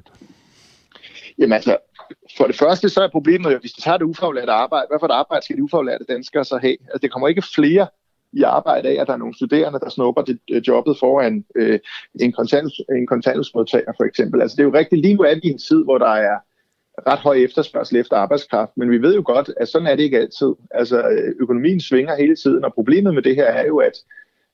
Jamen 1.38 1.52
altså, 1.52 1.76
for 2.38 2.46
det 2.46 2.56
første 2.56 2.88
så 2.88 3.00
er 3.00 3.08
problemet 3.08 3.52
jo, 3.52 3.58
hvis 3.58 3.72
de 3.72 3.80
tager 3.80 3.96
det 3.96 4.04
ufaglærte 4.04 4.52
arbejde, 4.52 4.86
hvad 4.90 4.98
for 5.00 5.06
et 5.06 5.20
arbejde 5.22 5.44
skal 5.44 5.56
de 5.56 5.62
ufaglærte 5.62 6.04
danskere 6.04 6.44
så 6.44 6.58
have? 6.58 6.76
Altså 6.80 6.98
det 7.02 7.12
kommer 7.12 7.28
ikke 7.28 7.42
flere 7.54 7.86
i 8.32 8.42
arbejde 8.42 8.88
af, 8.88 9.00
at 9.00 9.06
der 9.06 9.12
er 9.12 9.16
nogle 9.16 9.34
studerende, 9.34 9.80
der 9.80 9.90
snupper 9.90 10.22
det, 10.22 10.38
øh, 10.50 10.62
jobbet 10.68 10.96
foran 10.98 11.44
øh, 11.56 11.78
en, 12.20 12.32
kontanthus, 12.32 12.80
en 12.90 13.06
kontanthusmodtager 13.06 13.92
for 13.96 14.04
eksempel. 14.04 14.42
Altså 14.42 14.56
det 14.56 14.62
er 14.62 14.66
jo 14.66 14.74
rigtigt, 14.74 15.02
lige 15.02 15.14
nu 15.14 15.22
er 15.22 15.34
vi 15.34 15.40
i 15.44 15.50
en 15.50 15.58
tid, 15.58 15.84
hvor 15.84 15.98
der 15.98 16.14
er 16.30 16.38
ret 17.06 17.18
høj 17.18 17.36
efterspørgsel 17.36 17.96
efter 17.96 18.16
arbejdskraft, 18.16 18.72
men 18.76 18.90
vi 18.90 19.02
ved 19.02 19.14
jo 19.14 19.22
godt, 19.24 19.50
at 19.56 19.68
sådan 19.68 19.86
er 19.86 19.96
det 19.96 20.02
ikke 20.02 20.18
altid. 20.18 20.52
Altså 20.70 20.98
øh, 21.08 21.34
økonomien 21.40 21.80
svinger 21.80 22.16
hele 22.16 22.36
tiden, 22.36 22.64
og 22.64 22.74
problemet 22.74 23.14
med 23.14 23.22
det 23.22 23.34
her 23.34 23.44
er 23.44 23.66
jo, 23.66 23.78
at 23.78 23.92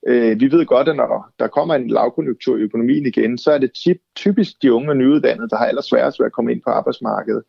øh, 0.07 0.41
vi 0.41 0.53
ved 0.53 0.67
godt, 0.67 0.89
at 0.89 0.97
når 0.97 1.31
der 1.39 1.49
kommer 1.49 1.75
en 1.75 1.91
lavkonjunktur 1.91 2.57
i 2.57 2.61
økonomien 2.61 3.07
igen, 3.07 3.39
så 3.39 3.51
er 3.53 3.59
det 3.59 3.71
typisk 4.17 4.63
de 4.63 4.73
unge 4.73 4.91
og 4.91 4.97
nyuddannede, 4.97 5.49
der 5.49 5.57
har 5.57 5.67
allersværest 5.67 6.21
ved 6.21 6.27
at 6.27 6.33
komme 6.33 6.53
ind 6.53 6.63
på 6.63 6.71
arbejdsmarkedet. 6.71 7.43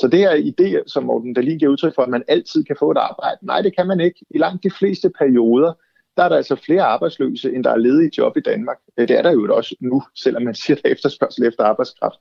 Så 0.00 0.08
det 0.08 0.22
er 0.22 0.34
idé, 0.52 0.82
som 0.86 1.04
Morten 1.04 1.34
Dahlin 1.34 1.58
giver 1.58 1.72
udtryk 1.72 1.94
for, 1.94 2.02
at 2.02 2.08
man 2.08 2.22
altid 2.28 2.64
kan 2.64 2.76
få 2.78 2.90
et 2.90 2.96
arbejde. 2.96 3.46
Nej, 3.46 3.62
det 3.62 3.76
kan 3.76 3.86
man 3.86 4.00
ikke. 4.00 4.24
I 4.30 4.38
langt 4.38 4.64
de 4.64 4.70
fleste 4.70 5.10
perioder, 5.18 5.72
der 6.16 6.22
er 6.22 6.28
der 6.28 6.36
altså 6.36 6.56
flere 6.56 6.82
arbejdsløse, 6.82 7.52
end 7.52 7.64
der 7.64 7.70
er 7.70 7.76
ledige 7.76 8.10
job 8.18 8.36
i 8.36 8.40
Danmark. 8.40 8.78
Øh, 8.96 9.08
det 9.08 9.18
er 9.18 9.22
der 9.22 9.32
jo 9.32 9.56
også 9.56 9.76
nu, 9.80 10.02
selvom 10.14 10.42
man 10.42 10.54
siger, 10.54 10.76
at 10.76 10.82
der 10.82 10.88
er 10.88 10.92
efterspørgsel 10.92 11.46
efter 11.46 11.64
arbejdskraft. 11.64 12.18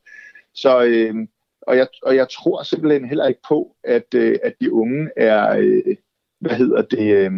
Så, 0.54 0.84
øh, 0.84 1.16
og, 1.62 1.78
jeg, 1.78 1.88
og 2.04 2.16
jeg 2.16 2.30
tror 2.30 2.64
simpelthen 2.64 3.06
heller 3.06 3.28
ikke 3.28 3.42
på, 3.48 3.76
at, 3.84 4.14
øh, 4.16 4.36
at 4.44 4.54
de 4.62 4.74
unge 4.74 5.10
er, 5.18 5.58
øh, 5.58 5.96
hvad 6.40 6.56
hedder 6.56 6.82
det... 6.82 7.14
Øh, 7.14 7.32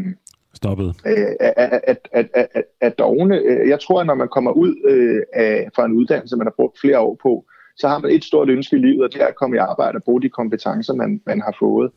Stoppet. 0.54 0.96
Øh, 1.06 1.36
at, 1.40 1.82
at, 1.84 2.00
at, 2.12 2.28
at, 2.34 2.64
at 2.82 3.00
dogne. 3.00 3.38
Øh, 3.38 3.70
jeg 3.70 3.80
tror, 3.80 4.00
at 4.00 4.08
når 4.08 4.16
man 4.16 4.28
kommer 4.28 4.52
ud 4.52 4.76
øh, 4.90 5.22
af, 5.34 5.70
fra 5.76 5.86
en 5.86 5.94
uddannelse, 5.94 6.38
man 6.38 6.48
har 6.48 6.54
brugt 6.56 6.80
flere 6.80 7.00
år 7.00 7.20
på, 7.24 7.46
så 7.82 7.88
har 7.88 8.00
man 8.00 8.12
et 8.12 8.24
stort 8.24 8.50
ønske 8.50 8.76
i 8.76 8.80
livet, 8.80 9.04
og 9.04 9.14
det 9.14 9.22
er 9.22 9.28
at 9.28 9.36
komme 9.36 9.56
i 9.56 9.60
arbejde 9.60 9.96
og 9.96 10.04
bruge 10.04 10.22
de 10.22 10.30
kompetencer, 10.30 10.94
man, 10.94 11.22
man 11.26 11.42
har 11.42 11.56
fået. 11.60 11.92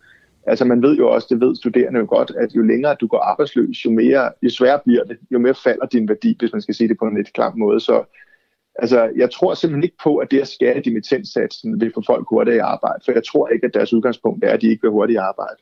Altså 0.46 0.64
man 0.64 0.82
ved 0.82 0.96
jo 0.96 1.10
også, 1.10 1.26
det 1.30 1.40
ved 1.40 1.56
studerende 1.56 2.00
jo 2.00 2.06
godt, 2.08 2.32
at 2.38 2.54
jo 2.54 2.62
længere 2.62 2.96
du 3.00 3.06
går 3.06 3.18
arbejdsløs, 3.18 3.84
jo, 3.84 3.90
mere, 3.90 4.30
jo 4.42 4.50
sværere 4.50 4.80
bliver 4.84 5.04
det, 5.04 5.16
jo 5.30 5.38
mere 5.38 5.54
falder 5.54 5.86
din 5.86 6.08
værdi, 6.08 6.36
hvis 6.38 6.52
man 6.52 6.62
skal 6.62 6.74
sige 6.74 6.88
det 6.88 6.96
på 6.98 7.04
en 7.04 7.16
lidt 7.16 7.32
klam 7.32 7.58
måde. 7.58 7.80
Så 7.80 8.04
altså, 8.74 9.10
jeg 9.16 9.30
tror 9.30 9.54
simpelthen 9.54 9.84
ikke 9.84 9.96
på, 10.04 10.16
at 10.16 10.30
det 10.30 10.40
at 10.40 10.48
skære 10.48 10.80
dimittenssatsen 10.80 11.80
vil 11.80 11.92
få 11.94 12.02
folk 12.06 12.26
hurtigt 12.28 12.56
i 12.56 12.58
arbejde, 12.58 13.00
for 13.04 13.12
jeg 13.12 13.22
tror 13.24 13.48
ikke, 13.48 13.66
at 13.66 13.74
deres 13.74 13.92
udgangspunkt 13.92 14.44
er, 14.44 14.50
at 14.50 14.60
de 14.60 14.68
ikke 14.68 14.82
vil 14.82 14.90
hurtigt 14.90 15.16
i 15.16 15.18
arbejde. 15.18 15.56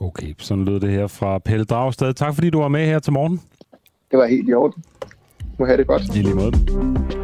Okay, 0.00 0.34
sådan 0.38 0.64
lød 0.64 0.80
det 0.80 0.90
her 0.90 1.06
fra 1.06 1.38
Pelle 1.38 1.64
Dragsted. 1.64 2.14
Tak 2.14 2.34
fordi 2.34 2.50
du 2.50 2.58
var 2.60 2.68
med 2.68 2.86
her 2.86 2.98
til 2.98 3.12
morgen. 3.12 3.40
Det 4.10 4.18
var 4.18 4.26
helt 4.26 4.48
i 4.48 4.52
orden. 4.54 4.84
Må 5.58 5.66
have 5.66 5.78
det 5.78 5.86
godt. 5.86 6.02
I 6.16 6.18
lige 6.18 6.34
måde. 6.34 7.23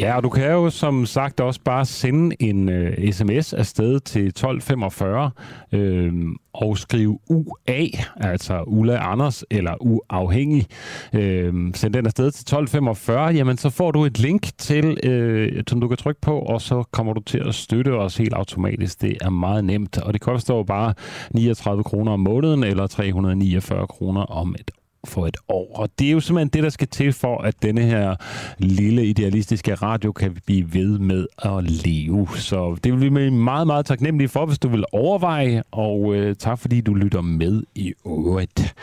Ja, 0.00 0.16
og 0.16 0.22
du 0.22 0.28
kan 0.28 0.50
jo 0.50 0.70
som 0.70 1.06
sagt 1.06 1.40
også 1.40 1.60
bare 1.64 1.84
sende 1.84 2.36
en 2.42 2.68
øh, 2.68 2.98
uh, 2.98 3.10
sms 3.10 3.52
afsted 3.52 4.00
til 4.00 4.26
1245 4.26 5.30
øh, 5.72 6.12
og 6.54 6.78
skrive 6.78 7.18
UA, 7.28 7.86
altså 8.16 8.62
Ulla 8.66 9.12
Anders 9.12 9.44
eller 9.50 9.74
uafhængig. 9.80 10.66
Øh, 11.12 11.54
send 11.74 11.94
den 11.94 12.06
afsted 12.06 12.30
til 12.30 12.42
1245, 12.42 13.26
jamen 13.26 13.56
så 13.56 13.70
får 13.70 13.90
du 13.90 14.04
et 14.04 14.18
link 14.18 14.48
til, 14.58 14.98
øh, 15.04 15.62
som 15.68 15.80
du 15.80 15.88
kan 15.88 15.96
trykke 15.96 16.20
på, 16.20 16.38
og 16.38 16.60
så 16.60 16.82
kommer 16.90 17.12
du 17.12 17.20
til 17.20 17.42
at 17.48 17.54
støtte 17.54 17.92
os 17.98 18.16
helt 18.16 18.34
automatisk. 18.34 19.00
Det 19.00 19.16
er 19.20 19.30
meget 19.30 19.64
nemt, 19.64 19.98
og 19.98 20.12
det 20.12 20.20
koster 20.20 20.54
jo 20.54 20.62
bare 20.62 20.94
39 21.34 21.84
kroner 21.84 22.12
om 22.12 22.20
måneden 22.20 22.64
eller 22.64 22.86
349 22.86 23.86
kroner 23.86 24.22
om 24.22 24.54
et 24.58 24.70
for 25.04 25.26
et 25.26 25.36
år. 25.48 25.76
Og 25.76 25.88
det 25.98 26.06
er 26.06 26.12
jo 26.12 26.20
simpelthen 26.20 26.48
det, 26.48 26.62
der 26.62 26.68
skal 26.68 26.88
til 26.88 27.12
for, 27.12 27.38
at 27.38 27.62
denne 27.62 27.80
her 27.80 28.16
lille 28.58 29.06
idealistiske 29.06 29.74
radio 29.74 30.12
kan 30.12 30.36
blive 30.46 30.74
ved 30.74 30.98
med 30.98 31.26
at 31.44 31.70
leve. 31.70 32.28
Så 32.34 32.76
det 32.84 32.92
vil 32.92 33.00
vi 33.00 33.08
med 33.08 33.30
meget, 33.30 33.66
meget 33.66 33.86
taknemmelige 33.86 34.28
for, 34.28 34.46
hvis 34.46 34.58
du 34.58 34.68
vil 34.68 34.84
overveje, 34.92 35.62
og 35.70 36.14
øh, 36.14 36.36
tak 36.36 36.58
fordi 36.58 36.80
du 36.80 36.94
lytter 36.94 37.20
med 37.20 37.62
i 37.74 37.92
øvrigt. 38.06 38.74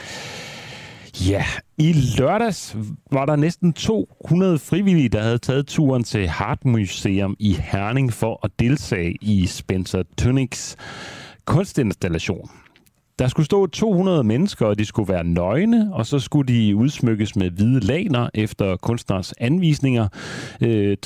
Ja, 1.29 1.43
i 1.77 1.93
lørdags 2.19 2.77
var 3.11 3.25
der 3.25 3.35
næsten 3.35 3.73
200 3.73 4.59
frivillige, 4.59 5.09
der 5.09 5.21
havde 5.21 5.37
taget 5.37 5.67
turen 5.67 6.03
til 6.03 6.27
Hart 6.27 6.65
Museum 6.65 7.35
i 7.39 7.53
Herning 7.53 8.13
for 8.13 8.39
at 8.43 8.51
deltage 8.59 9.17
i 9.21 9.45
Spencer 9.45 10.03
Tuniks 10.17 10.77
kunstinstallation. 11.45 12.49
Der 13.19 13.27
skulle 13.27 13.45
stå 13.45 13.65
200 13.67 14.23
mennesker, 14.23 14.65
og 14.65 14.79
de 14.79 14.85
skulle 14.85 15.13
være 15.13 15.23
nøgne, 15.23 15.89
og 15.93 16.05
så 16.05 16.19
skulle 16.19 16.53
de 16.53 16.75
udsmykkes 16.75 17.35
med 17.35 17.49
hvide 17.49 17.79
laner 17.79 18.29
efter 18.33 18.75
kunstners 18.75 19.33
anvisninger. 19.33 20.07
Øh, 20.61 20.97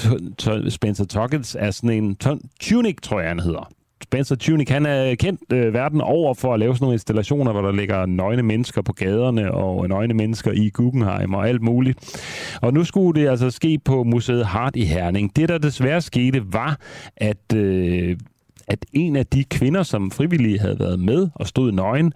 Spencer 0.69 1.05
Tockets 1.05 1.57
er 1.59 1.71
sådan 1.71 2.03
en 2.03 2.17
tunic, 2.59 2.95
tror 3.01 3.19
jeg, 3.19 3.29
han 3.29 3.39
hedder. 3.39 3.71
Spencer 4.03 4.35
Tunick, 4.35 4.69
han 4.69 4.85
er 4.85 5.15
kendt 5.15 5.53
øh, 5.53 5.73
verden 5.73 6.01
over 6.01 6.33
for 6.33 6.53
at 6.53 6.59
lave 6.59 6.75
sådan 6.75 6.83
nogle 6.83 6.95
installationer, 6.95 7.51
hvor 7.51 7.61
der 7.61 7.71
ligger 7.71 8.05
nøgne 8.05 8.43
mennesker 8.43 8.81
på 8.81 8.93
gaderne 8.93 9.53
og 9.53 9.89
nøgne 9.89 10.13
mennesker 10.13 10.51
i 10.51 10.69
Guggenheim 10.69 11.33
og 11.33 11.49
alt 11.49 11.61
muligt. 11.61 12.21
Og 12.61 12.73
nu 12.73 12.83
skulle 12.83 13.21
det 13.21 13.27
altså 13.27 13.49
ske 13.49 13.79
på 13.85 14.03
Museet 14.03 14.45
Hart 14.45 14.75
i 14.75 14.85
Herning. 14.85 15.35
Det, 15.35 15.49
der 15.49 15.57
desværre 15.57 16.01
skete, 16.01 16.53
var, 16.53 16.79
at 17.17 17.53
øh, 17.55 18.17
at 18.67 18.85
en 18.93 19.15
af 19.15 19.25
de 19.25 19.43
kvinder, 19.43 19.83
som 19.83 20.11
frivillige 20.11 20.59
havde 20.59 20.79
været 20.79 20.99
med 20.99 21.29
og 21.35 21.47
stod 21.47 21.71
nøgen, 21.71 22.13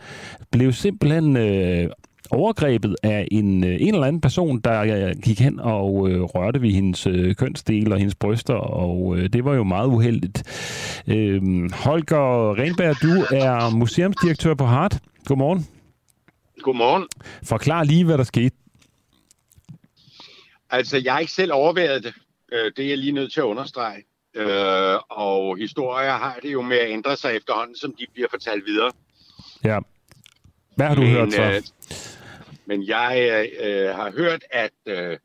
blev 0.52 0.74
simpelthen 0.74 1.38
øh, 1.38 1.90
overgrebet 2.32 2.96
af 3.04 3.28
en, 3.32 3.64
øh, 3.64 3.78
en 3.82 3.94
eller 3.94 4.08
anden 4.08 4.22
person, 4.22 4.60
der 4.60 4.82
øh, 4.82 5.16
gik 5.24 5.40
hen 5.40 5.60
og 5.60 6.10
øh, 6.10 6.22
rørte 6.22 6.62
ved 6.62 6.72
hendes 6.72 7.08
øh, 7.08 7.36
kønsdel 7.36 7.92
og 7.92 7.98
hendes 7.98 8.16
bryster, 8.16 8.54
og 8.54 9.18
øh, 9.18 9.30
det 9.30 9.46
var 9.46 9.54
jo 9.54 9.64
meget 9.64 9.88
uheldigt. 9.88 10.44
Øh, 11.08 11.42
Holger 11.74 12.60
Renberg, 12.60 12.96
du 13.02 13.36
er 13.36 13.76
museumsdirektør 13.76 14.54
på 14.54 14.66
Hart. 14.66 15.00
Godmorgen. 15.26 15.68
Godmorgen. 16.62 17.08
Forklar 17.44 17.84
lige, 17.84 18.06
hvad 18.06 18.18
der 18.18 18.24
skete. 18.24 18.56
Altså, 20.70 21.02
jeg 21.04 21.14
har 21.14 21.20
ikke 21.20 21.32
selv 21.32 21.54
overvejet 21.54 22.04
det. 22.04 22.14
Øh, 22.52 22.72
det 22.78 22.86
er 22.86 22.90
jeg 22.90 22.98
lige 22.98 23.12
nødt 23.12 23.34
til 23.34 23.40
at 23.40 23.44
understrege. 23.44 24.04
Øh, 24.36 25.00
og 25.10 25.58
historier 25.58 26.12
har 26.12 26.40
det 26.44 26.54
jo 26.54 26.62
med 26.62 26.78
at 26.78 26.90
ændre 26.90 27.18
sig 27.18 27.36
efterhånden, 27.36 27.76
som 27.76 27.96
de 28.00 28.06
bliver 28.14 28.28
fortalt 28.30 28.66
videre. 28.66 28.92
Ja. 29.64 29.80
Hvad 30.76 30.88
har 30.88 30.96
du 30.96 31.02
men, 31.02 31.12
hørt 31.12 31.34
så? 31.34 31.42
Øh, 31.42 31.62
men 32.66 32.88
jeg 32.88 33.50
øh, 33.60 33.96
har 33.96 34.12
hørt, 34.12 34.44
at 34.50 34.72
øh, 34.86 35.18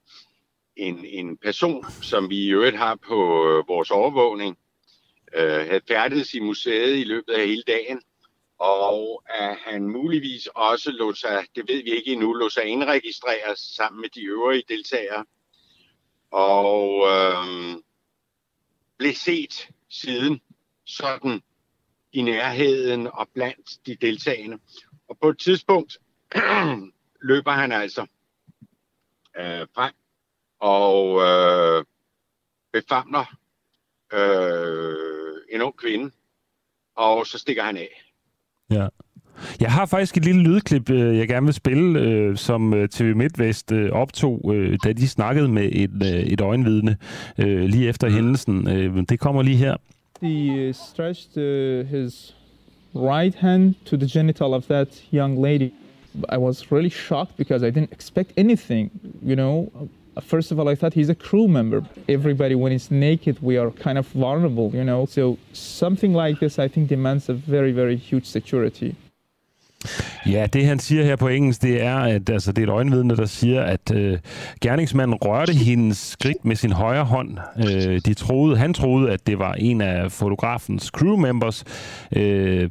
en, 0.77 1.05
en 1.05 1.37
person, 1.37 1.87
som 2.03 2.31
vi 2.31 2.37
i 2.37 2.49
øvrigt 2.49 2.77
har 2.77 2.95
på 2.95 3.49
øh, 3.49 3.69
vores 3.69 3.91
overvågning, 3.91 4.59
øh, 5.35 5.67
havde 5.67 5.81
færdighed 5.89 6.35
i 6.35 6.41
museet 6.41 6.97
i 6.97 7.05
løbet 7.05 7.33
af 7.33 7.47
hele 7.47 7.63
dagen, 7.67 8.01
og 8.59 9.23
at 9.29 9.57
han 9.67 9.89
muligvis 9.89 10.49
også 10.55 10.91
lå 10.91 11.15
sig, 11.15 11.45
det 11.57 11.69
ved 11.69 11.83
vi 11.83 11.91
ikke 11.91 12.13
endnu, 12.13 12.33
lå 12.33 12.49
sig 12.49 12.65
indregistrere 12.65 13.57
sammen 13.57 14.01
med 14.01 14.09
de 14.09 14.21
øvrige 14.21 14.63
deltagere. 14.69 15.25
Og 16.31 17.07
øh, 17.09 17.77
blev 19.01 19.15
set 19.15 19.69
siden 19.89 20.41
sådan 20.85 21.43
i 22.13 22.23
nærheden 22.23 23.07
og 23.07 23.29
blandt 23.35 23.87
de 23.87 23.95
deltagende. 23.95 24.59
Og 25.09 25.19
på 25.19 25.29
et 25.29 25.39
tidspunkt 25.39 25.99
løber 27.31 27.51
han 27.51 27.73
altså 27.73 28.07
øh, 29.37 29.67
frem 29.75 29.95
og 30.59 31.21
øh, 31.21 31.85
befamler 32.73 33.37
øh, 34.13 35.55
en 35.55 35.63
ung 35.63 35.77
kvinde, 35.77 36.11
og 36.95 37.27
så 37.27 37.39
stikker 37.39 37.63
han 37.63 37.77
af. 37.77 38.13
Ja. 38.71 38.89
Jeg 39.61 39.73
har 39.73 39.87
faktisk 39.87 40.17
et 40.17 40.25
lille 40.25 40.43
lydklip, 40.43 40.91
øh, 40.91 41.19
jeg 41.19 41.29
gerne 41.29 41.47
vil 41.47 41.55
spille, 41.55 42.01
øh, 42.01 42.37
som 42.37 42.75
øh, 42.75 42.89
TV 42.89 43.17
MidtVest 43.17 43.73
optog, 43.93 44.55
da 44.85 44.93
de 44.93 45.09
snakkede 45.09 45.49
med 45.49 45.69
et, 45.73 46.25
et 46.33 46.41
øjenvidne 46.41 46.97
lige 47.39 47.89
efter 47.89 48.09
mm. 48.09 48.15
hændelsen. 48.15 48.67
Det 49.09 49.21
kommer 49.21 49.43
lige 49.43 49.57
her. 49.57 49.77
He 50.23 50.73
stretched 50.73 51.37
uh, 51.39 51.87
his 51.87 52.35
right 52.95 53.35
hand 53.35 53.75
to 53.87 53.97
the 53.97 54.07
genital 54.07 54.53
of 54.55 54.67
that 54.67 55.03
young 55.11 55.41
lady. 55.41 55.73
I 56.29 56.37
was 56.37 56.71
really 56.71 56.91
shocked 56.91 57.37
because 57.37 57.63
I 57.63 57.71
didn't 57.71 57.93
expect 57.93 58.33
anything, 58.37 58.91
you 59.23 59.37
know. 59.37 59.71
First 60.21 60.53
of 60.53 60.59
all, 60.59 60.69
I 60.69 60.75
thought 60.75 60.93
he's 60.93 61.09
a 61.09 61.15
crew 61.15 61.49
member. 61.49 61.85
Everybody, 62.09 62.55
when 62.55 62.73
it's 62.73 62.91
naked, 62.91 63.41
we 63.41 63.57
are 63.57 63.71
kind 63.71 63.97
of 63.97 64.07
vulnerable, 64.09 64.71
you 64.75 64.85
know. 64.85 65.07
So 65.07 65.39
something 65.53 66.13
like 66.13 66.41
this, 66.41 66.59
I 66.59 66.69
think, 66.69 66.89
demands 66.89 67.29
a 67.29 67.35
very, 67.35 67.73
very 67.73 67.97
huge 67.97 68.27
security. 68.27 68.97
Ja, 70.27 70.47
det 70.47 70.67
han 70.67 70.79
siger 70.79 71.05
her 71.05 71.17
på 71.17 71.29
engelsk, 71.29 71.63
det 71.63 71.83
er, 71.83 71.97
at 71.97 72.31
altså, 72.31 72.53
det 72.53 72.63
er 72.63 72.67
et 72.67 72.73
øjenvidne, 72.73 73.17
der 73.17 73.27
siger, 73.27 73.63
at 73.63 73.95
øh, 73.95 74.19
gerningsmanden 74.61 75.15
rørte 75.15 75.53
hendes 75.53 75.99
skridt 75.99 76.45
med 76.45 76.57
sin 76.57 76.73
højre 76.73 77.05
hånd. 77.05 77.39
Øh, 77.59 78.01
de 78.07 78.15
troede, 78.15 78.57
han 78.57 78.75
troede, 78.75 79.11
at 79.11 79.27
det 79.27 79.39
var 79.39 79.53
en 79.53 79.81
af 79.81 80.13
fotografens 80.13 80.85
crew 80.85 81.17
members. 81.17 81.65
Øh, 82.17 82.71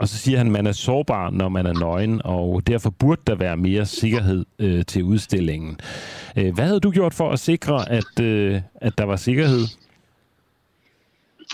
og 0.00 0.08
så 0.08 0.18
siger 0.18 0.38
han, 0.38 0.46
at 0.46 0.52
man 0.52 0.66
er 0.66 0.72
sårbar, 0.72 1.30
når 1.30 1.48
man 1.48 1.66
er 1.66 1.72
nøgen, 1.72 2.20
og 2.24 2.66
derfor 2.66 2.90
burde 2.90 3.20
der 3.26 3.34
være 3.34 3.56
mere 3.56 3.86
sikkerhed 3.86 4.44
øh, 4.58 4.84
til 4.84 5.04
udstillingen. 5.04 5.80
Øh, 6.36 6.54
hvad 6.54 6.64
havde 6.64 6.80
du 6.80 6.90
gjort 6.90 7.14
for 7.14 7.30
at 7.30 7.38
sikre, 7.38 7.90
at, 7.90 8.20
øh, 8.20 8.60
at 8.74 8.98
der 8.98 9.04
var 9.04 9.16
sikkerhed? 9.16 9.64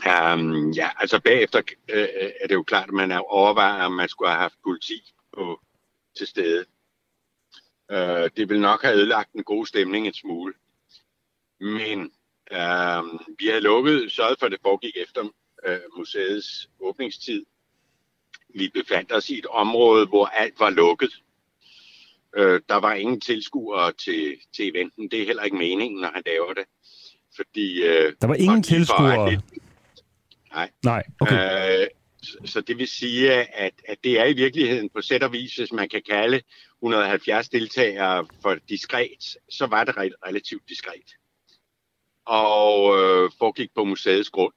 Um, 0.03 0.71
ja, 0.71 0.91
altså 1.01 1.21
bagefter 1.21 1.63
øh, 1.89 2.09
er 2.41 2.47
det 2.47 2.55
jo 2.55 2.63
klart, 2.63 2.89
at 2.89 2.95
man 2.95 3.11
er 3.11 3.19
overvejet, 3.19 3.85
om 3.87 3.93
man 3.93 4.09
skulle 4.09 4.31
have 4.31 4.41
haft 4.41 4.55
politi 4.65 5.13
på, 5.35 5.61
til 6.17 6.27
stede. 6.27 6.65
Uh, 7.93 8.29
det 8.37 8.49
vil 8.49 8.61
nok 8.61 8.83
have 8.83 8.97
ødelagt 8.97 9.33
en 9.33 9.45
god 9.45 9.67
stemning 9.67 10.07
en 10.07 10.15
smule. 10.15 10.55
Men 11.61 12.01
uh, 12.51 13.21
vi 13.39 13.47
har 13.47 13.61
lukket, 13.61 14.13
sørget 14.13 14.39
for, 14.39 14.47
at 14.47 14.53
det 14.53 14.61
foregik 14.63 14.97
efter 14.97 15.23
uh, 15.23 15.99
museets 15.99 16.69
åbningstid. 16.81 17.45
Vi 18.55 18.69
befandt 18.69 19.13
os 19.13 19.31
i 19.31 19.39
et 19.39 19.47
område, 19.47 20.07
hvor 20.07 20.27
alt 20.27 20.61
var 20.61 20.71
lukket. 20.71 21.13
Uh, 22.39 22.61
der 22.69 22.77
var 22.77 22.93
ingen 22.93 23.21
tilskuere 23.21 23.93
til, 23.93 24.37
til 24.57 24.69
eventen. 24.69 25.11
Det 25.11 25.23
er 25.23 25.27
heller 25.27 25.43
ikke 25.43 25.57
meningen, 25.57 26.01
når 26.01 26.11
han 26.15 26.23
laver 26.27 26.53
det. 26.53 26.65
Fordi, 27.37 27.83
uh, 27.83 28.13
der 28.21 28.27
var 28.27 28.35
ingen 28.35 28.63
tilskuere? 28.63 29.43
Nej. 30.55 30.71
Nej, 30.85 31.03
okay. 31.21 31.81
Øh, 31.81 31.87
så 32.45 32.61
det 32.61 32.79
vil 32.79 32.89
sige, 32.89 33.33
at, 33.33 33.83
at 33.85 33.99
det 34.05 34.21
er 34.21 34.25
i 34.25 34.33
virkeligheden 34.33 34.91
på 34.91 35.03
sæt 35.03 35.23
og 35.23 35.33
vis, 35.33 35.57
hvis 35.57 35.73
man 35.73 35.89
kan 35.89 36.03
kalde 36.03 36.43
170 36.83 37.49
deltagere 37.49 38.27
for 38.43 38.55
diskret, 38.69 39.37
så 39.51 39.67
var 39.67 39.85
det 39.85 39.97
relativt 39.99 40.69
diskret. 40.69 41.15
Og 42.27 42.99
øh, 42.99 43.31
foregik 43.39 43.71
på 43.75 43.85
museets 43.85 44.31
grund. 44.31 44.55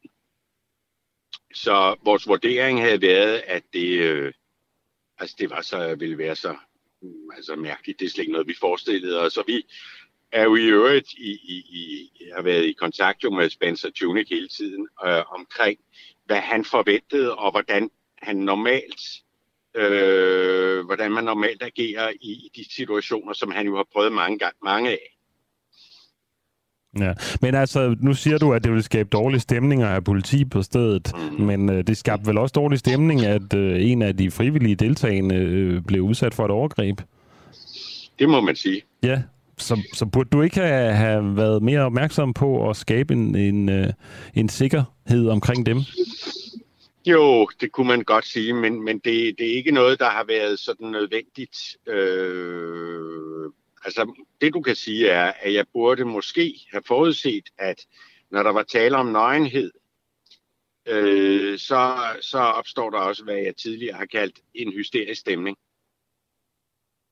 Så 1.53 1.95
vores 2.03 2.27
vurdering 2.27 2.81
havde 2.81 3.01
været, 3.01 3.43
at 3.47 3.63
det, 3.73 3.99
øh, 3.99 4.33
altså 5.17 5.35
det 5.39 5.49
var 5.49 5.61
så, 5.61 5.95
ville 5.95 6.17
være 6.17 6.35
så 6.35 6.55
altså 7.35 7.55
mærkeligt. 7.55 7.99
Det 7.99 8.05
er 8.05 8.09
slet 8.09 8.21
ikke 8.21 8.31
noget, 8.31 8.47
vi 8.47 8.55
forestillede 8.59 9.21
os. 9.21 9.33
Så 9.33 9.43
vi 9.47 9.65
er 10.31 10.43
jo 10.43 10.55
i 10.55 10.65
øvrigt 10.65 11.13
i, 11.13 11.31
i, 11.31 11.55
i, 11.69 12.11
har 12.35 12.41
været 12.41 12.65
i 12.65 12.73
kontakt 12.73 13.23
med 13.23 13.49
Spencer 13.49 13.89
Tunick 13.95 14.29
hele 14.29 14.47
tiden 14.47 14.87
øh, 15.05 15.23
omkring, 15.39 15.79
hvad 16.25 16.39
han 16.39 16.65
forventede, 16.65 17.35
og 17.35 17.51
hvordan 17.51 17.89
han 18.21 18.35
normalt 18.35 19.01
øh, 19.77 20.85
hvordan 20.85 21.11
man 21.11 21.23
normalt 21.23 21.63
agerer 21.63 22.09
i, 22.21 22.31
i 22.31 22.51
de 22.55 22.73
situationer, 22.75 23.33
som 23.33 23.51
han 23.51 23.65
jo 23.65 23.75
har 23.75 23.85
prøvet 23.93 24.11
mange, 24.11 24.39
gang, 24.39 24.55
mange 24.63 24.89
af. 24.89 25.17
Ja, 26.99 27.13
men 27.41 27.55
altså, 27.55 27.95
nu 28.01 28.13
siger 28.13 28.37
du, 28.37 28.53
at 28.53 28.63
det 28.63 28.71
vil 28.71 28.83
skabe 28.83 29.09
dårlig 29.09 29.41
stemning 29.41 29.83
at 29.83 29.89
have 29.89 30.01
politi 30.01 30.45
på 30.45 30.61
stedet, 30.61 31.11
mm. 31.15 31.45
men 31.45 31.69
øh, 31.69 31.87
det 31.87 31.97
skabte 31.97 32.27
vel 32.27 32.37
også 32.37 32.53
dårlig 32.53 32.79
stemning, 32.79 33.25
at 33.25 33.53
øh, 33.53 33.89
en 33.91 34.01
af 34.01 34.17
de 34.17 34.31
frivillige 34.31 34.75
deltagende 34.75 35.35
øh, 35.35 35.81
blev 35.81 36.01
udsat 36.01 36.33
for 36.33 36.45
et 36.45 36.51
overgreb? 36.51 37.01
Det 38.19 38.29
må 38.29 38.41
man 38.41 38.55
sige. 38.55 38.81
Ja, 39.03 39.21
så, 39.57 39.81
så 39.93 40.05
burde 40.05 40.29
du 40.29 40.41
ikke 40.41 40.59
have, 40.59 40.93
have 40.93 41.37
været 41.37 41.63
mere 41.63 41.81
opmærksom 41.81 42.33
på 42.33 42.69
at 42.69 42.75
skabe 42.75 43.13
en, 43.13 43.35
en, 43.35 43.69
øh, 43.69 43.93
en 44.33 44.49
sikkerhed 44.49 45.27
omkring 45.29 45.65
dem? 45.65 45.77
Jo, 47.05 47.49
det 47.61 47.71
kunne 47.71 47.87
man 47.87 48.03
godt 48.03 48.25
sige, 48.25 48.53
men, 48.53 48.83
men 48.83 48.99
det, 48.99 49.37
det 49.37 49.51
er 49.51 49.55
ikke 49.55 49.71
noget, 49.71 49.99
der 49.99 50.09
har 50.09 50.23
været 50.23 50.59
sådan 50.59 50.87
nødvendigt. 50.87 51.77
Øh, 51.87 53.51
altså, 53.85 54.13
det 54.41 54.53
du 54.53 54.61
kan 54.61 54.75
sige 54.75 55.09
er, 55.09 55.33
at 55.41 55.53
jeg 55.53 55.65
burde 55.73 56.05
måske 56.05 56.53
have 56.71 56.83
forudset, 56.85 57.43
at 57.57 57.85
når 58.31 58.43
der 58.43 58.51
var 58.51 58.63
tale 58.63 58.97
om 58.97 59.05
nøgenhed, 59.05 59.71
øh, 60.87 61.59
så, 61.59 61.97
så 62.21 62.37
opstår 62.37 62.89
der 62.89 62.97
også, 62.97 63.23
hvad 63.23 63.35
jeg 63.37 63.55
tidligere 63.55 63.97
har 63.97 64.05
kaldt 64.05 64.39
en 64.53 64.73
hysterisk 64.73 65.21
stemning. 65.21 65.57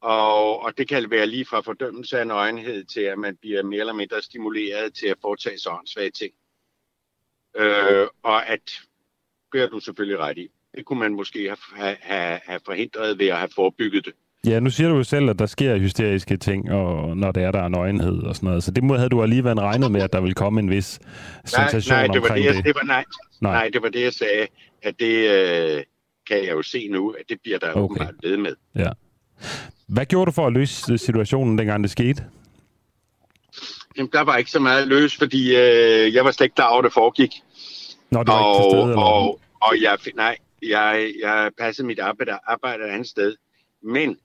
Og, 0.06 0.64
og 0.64 0.77
det 0.77 0.88
kan 0.88 1.11
være 1.11 1.27
lige 1.27 1.45
fra 1.45 1.61
fordømmelse 1.61 2.19
af 2.19 2.27
nøgenhed 2.27 2.84
til, 2.84 3.02
at 3.02 3.18
man 3.18 3.38
bliver 3.41 3.64
mere 3.64 3.80
eller 3.80 3.94
mindre 3.94 4.22
stimuleret 4.22 4.94
til 4.94 5.07
at 5.07 5.18
foretage 5.22 5.60
sig 5.60 5.72
åndssvage 5.72 6.10
ting. 6.10 6.34
Øh, 7.57 8.07
og 8.23 8.49
at, 8.49 8.60
det 9.53 9.61
er 9.61 9.68
du 9.68 9.80
selvfølgelig 9.80 10.19
ret 10.19 10.38
i, 10.38 10.48
det 10.76 10.86
kunne 10.86 10.99
man 10.99 11.14
måske 11.14 11.56
have, 11.76 11.95
have, 12.02 12.40
have 12.44 12.60
forhindret 12.65 13.19
ved 13.19 13.27
at 13.27 13.38
have 13.38 13.49
forebygget 13.56 14.06
det. 14.06 14.14
Ja, 14.48 14.60
nu 14.60 14.69
siger 14.69 14.90
du 14.90 14.95
jo 14.95 15.03
selv, 15.03 15.30
at 15.30 15.40
der 15.40 15.45
sker 15.45 15.77
hysteriske 15.77 16.38
ting, 16.38 16.72
og 16.72 17.18
når 17.18 17.32
det 17.32 17.44
er, 17.44 17.52
der 17.52 17.61
er 17.61 17.68
nøgenhed 17.68 18.23
og 18.23 18.36
sådan 18.36 18.48
noget. 18.48 18.64
Så 18.64 18.72
det 18.72 18.84
må, 18.84 18.95
havde 18.95 19.10
du 19.10 19.23
alligevel 19.23 19.60
regnet 19.60 19.91
med, 19.91 20.02
at 20.02 20.14
der 20.14 20.22
ville 20.22 20.36
komme 20.36 20.60
en 20.60 20.69
vis 20.69 20.99
sensation 21.45 21.95
nej, 21.95 22.07
nej, 22.07 22.14
det 22.14 22.22
var 22.22 22.27
omkring 22.27 22.48
det. 22.48 22.56
Jeg, 22.56 22.64
det. 22.64 22.76
Var, 22.76 22.84
nej, 22.84 23.06
nej. 23.41 23.52
nej, 23.52 23.69
det 23.73 23.82
var 23.82 23.90
det, 23.90 24.02
jeg 24.02 24.14
sagde, 24.14 24.48
at 24.82 24.99
det 24.99 25.15
øh, 25.15 25.84
kan 26.27 26.38
jeg 26.38 26.52
jo 26.52 26.61
se 26.61 26.88
nu, 26.88 27.10
at 27.10 27.26
det 27.30 27.38
bliver 27.44 27.60
der 27.60 27.72
okay. 27.72 27.82
åbenbart 27.82 28.14
ved 28.23 28.38
med. 28.38 28.56
Ja. 28.76 28.90
Hvad 29.88 30.06
gjorde 30.06 30.26
du 30.26 30.32
for 30.32 30.48
at 30.48 30.53
løse 30.53 30.98
situationen, 30.98 31.57
dengang 31.57 31.84
det 31.84 31.91
skete? 31.91 32.24
Jamen, 33.98 34.10
der 34.14 34.22
var 34.22 34.38
ikke 34.38 34.52
så 34.52 34.60
meget 34.60 34.82
at 34.82 34.88
løse, 34.88 35.18
fordi 35.18 35.56
øh, 35.56 36.14
jeg 36.14 36.26
var 36.26 36.32
slet 36.32 36.45
ikke 36.45 36.56
klar 36.56 36.70
over, 36.70 36.80
at 36.80 36.84
det 36.84 36.94
foregik. 36.94 37.32
Nå, 38.10 38.20
det 38.20 38.28
var 38.28 38.34
og, 38.34 38.56
ikke 38.56 38.64
til 38.64 38.72
stede, 38.72 38.84
eller? 38.84 39.03
Og, 39.03 39.40
Og 39.62 39.82
jeg, 39.82 39.98
nej, 40.16 40.38
jeg, 40.62 41.14
jeg 41.22 41.52
passede 41.57 41.88
mit 41.88 41.99
arbejde, 41.99 42.40
arbejde 42.48 42.84
et 42.84 42.90
andet 42.90 43.07
sted. 43.07 43.36
Men 43.84 44.18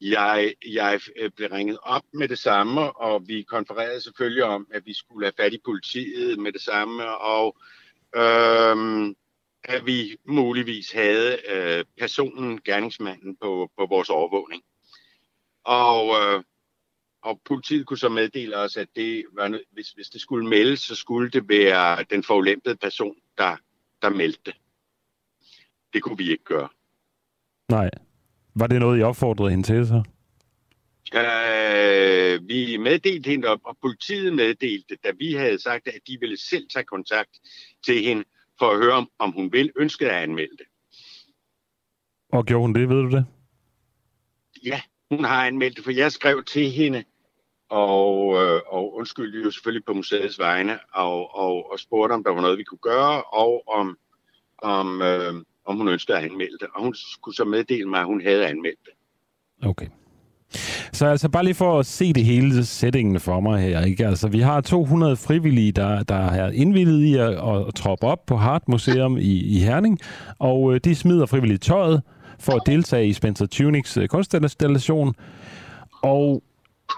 jeg, 0.00 0.52
jeg 0.66 1.00
øh, 1.20 1.30
blev 1.36 1.48
ringet 1.52 1.78
op 1.82 2.02
med 2.14 2.28
det 2.28 2.38
samme, 2.38 2.80
og 2.96 3.22
vi 3.26 3.42
konfererede 3.42 4.00
selvfølgelig 4.00 4.44
om, 4.44 4.66
at 4.74 4.82
vi 4.86 4.94
skulle 4.94 5.26
have 5.26 5.44
fat 5.44 5.52
i 5.52 5.58
politiet 5.64 6.38
med 6.38 6.52
det 6.52 6.60
samme, 6.60 7.08
og 7.08 7.56
øhm, 8.16 9.14
at 9.64 9.86
vi 9.86 10.16
muligvis 10.24 10.92
havde 10.92 11.38
øh, 11.48 11.84
personen, 11.98 12.60
gerningsmanden, 12.64 13.36
på, 13.36 13.70
på 13.78 13.86
vores 13.86 14.10
overvågning. 14.10 14.62
Og, 15.64 16.20
øh, 16.20 16.42
og 17.22 17.40
politiet 17.44 17.86
kunne 17.86 17.98
så 17.98 18.08
meddele 18.08 18.56
os, 18.56 18.76
at 18.76 18.88
det 18.96 19.24
var, 19.32 19.60
hvis, 19.72 19.90
hvis 19.90 20.08
det 20.08 20.20
skulle 20.20 20.48
meldes, 20.48 20.80
så 20.80 20.94
skulle 20.94 21.30
det 21.30 21.48
være 21.48 22.04
den 22.10 22.22
forulempede 22.22 22.76
person, 22.76 23.16
der, 23.38 23.56
der 24.02 24.08
meldte 24.08 24.40
det. 24.44 24.54
Det 25.92 26.02
kunne 26.02 26.18
vi 26.18 26.30
ikke 26.30 26.44
gøre. 26.44 26.68
Nej. 27.68 27.90
Var 28.54 28.66
det 28.66 28.80
noget, 28.80 29.00
I 29.00 29.02
opfordrede 29.02 29.50
hende 29.50 29.64
til 29.66 29.86
så? 29.86 30.02
Øh, 31.14 32.48
vi 32.48 32.76
meddelte 32.76 33.30
hende, 33.30 33.48
og 33.48 33.60
og 33.64 33.76
politiet 33.82 34.34
meddelte, 34.34 34.96
da 35.04 35.10
vi 35.18 35.32
havde 35.32 35.58
sagt, 35.58 35.88
at 35.88 36.00
de 36.06 36.16
ville 36.20 36.36
selv 36.36 36.68
tage 36.68 36.84
kontakt 36.84 37.30
til 37.86 38.02
hende, 38.02 38.24
for 38.58 38.70
at 38.70 38.78
høre, 38.78 38.92
om, 38.92 39.10
om 39.18 39.32
hun 39.32 39.52
ville 39.52 39.72
ønske 39.76 40.10
at 40.10 40.22
anmelde 40.22 40.56
det. 40.58 40.66
Og 42.32 42.44
gjorde 42.44 42.60
hun 42.60 42.74
det, 42.74 42.88
ved 42.88 42.96
du 42.96 43.10
det? 43.10 43.26
Ja, 44.64 44.80
hun 45.10 45.24
har 45.24 45.46
anmeldt 45.46 45.76
det, 45.76 45.84
for 45.84 45.90
jeg 45.90 46.12
skrev 46.12 46.44
til 46.44 46.70
hende, 46.70 47.04
og, 47.68 48.42
øh, 48.42 48.60
og 48.66 48.94
undskyldte 48.94 49.38
jo 49.38 49.50
selvfølgelig 49.50 49.84
på 49.84 49.92
museets 49.92 50.38
vegne, 50.38 50.78
og, 50.94 51.36
og, 51.36 51.72
og 51.72 51.78
spurgte, 51.78 52.12
om 52.12 52.24
der 52.24 52.30
var 52.30 52.40
noget, 52.40 52.58
vi 52.58 52.64
kunne 52.64 52.78
gøre, 52.78 53.22
og 53.22 53.68
om, 53.68 53.98
om, 54.58 55.02
øh, 55.02 55.34
om 55.64 55.76
hun 55.76 55.88
ønskede 55.88 56.18
at 56.18 56.24
anmelde 56.24 56.58
det. 56.60 56.68
Og 56.74 56.82
hun 56.82 56.94
skulle 56.94 57.36
så 57.36 57.44
meddele 57.44 57.88
mig, 57.88 58.00
at 58.00 58.06
hun 58.06 58.22
havde 58.22 58.46
anmeldt 58.46 58.80
det. 58.84 58.92
Okay. 59.68 59.88
Så 60.92 61.06
altså 61.06 61.28
bare 61.28 61.44
lige 61.44 61.54
for 61.54 61.78
at 61.78 61.86
se 61.86 62.12
det 62.12 62.24
hele 62.24 62.64
settingen 62.64 63.20
for 63.20 63.40
mig 63.40 63.62
her, 63.62 63.84
ikke? 63.84 64.06
Altså 64.06 64.28
vi 64.28 64.40
har 64.40 64.60
200 64.60 65.16
frivillige, 65.16 65.72
der, 65.72 66.02
der 66.02 66.14
er 66.14 66.50
indvildet 66.50 67.00
i 67.00 67.14
at, 67.14 67.28
at 67.28 67.74
troppe 67.74 68.06
op 68.06 68.26
på 68.26 68.36
Hart 68.36 68.68
Museum 68.68 69.16
i, 69.16 69.40
i 69.40 69.58
Herning, 69.58 69.98
og 70.38 70.74
øh, 70.74 70.80
de 70.84 70.94
smider 70.94 71.26
frivilligt 71.26 71.62
tøjet 71.62 72.02
for 72.38 72.52
at 72.52 72.62
deltage 72.66 73.06
i 73.06 73.12
Spencer 73.12 73.46
Tunics 73.46 73.96
øh, 73.96 74.08
kunstinstallation, 74.08 75.14
og 76.02 76.42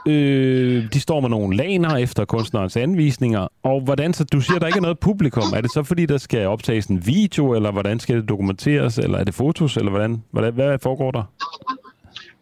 øh, 0.08 0.92
de 0.92 1.00
står 1.00 1.20
med 1.20 1.28
nogle 1.28 1.56
laner 1.56 1.96
efter 1.96 2.24
kunstnerens 2.24 2.76
anvisninger, 2.76 3.48
og 3.62 3.80
hvordan 3.80 4.14
så, 4.14 4.24
du 4.24 4.40
siger, 4.40 4.58
der 4.58 4.66
ikke 4.66 4.76
er 4.76 4.82
noget 4.82 4.98
publikum, 4.98 5.42
er 5.56 5.60
det 5.60 5.70
så 5.72 5.82
fordi, 5.82 6.06
der 6.06 6.18
skal 6.18 6.46
optages 6.46 6.86
en 6.86 7.06
video, 7.06 7.54
eller 7.54 7.70
hvordan 7.70 8.00
skal 8.00 8.16
det 8.16 8.28
dokumenteres, 8.28 8.98
eller 8.98 9.18
er 9.18 9.24
det 9.24 9.34
fotos, 9.34 9.76
eller 9.76 9.90
hvordan, 9.90 10.22
hvordan 10.30 10.54
hvad 10.54 10.78
foregår 10.78 11.10
der? 11.10 11.22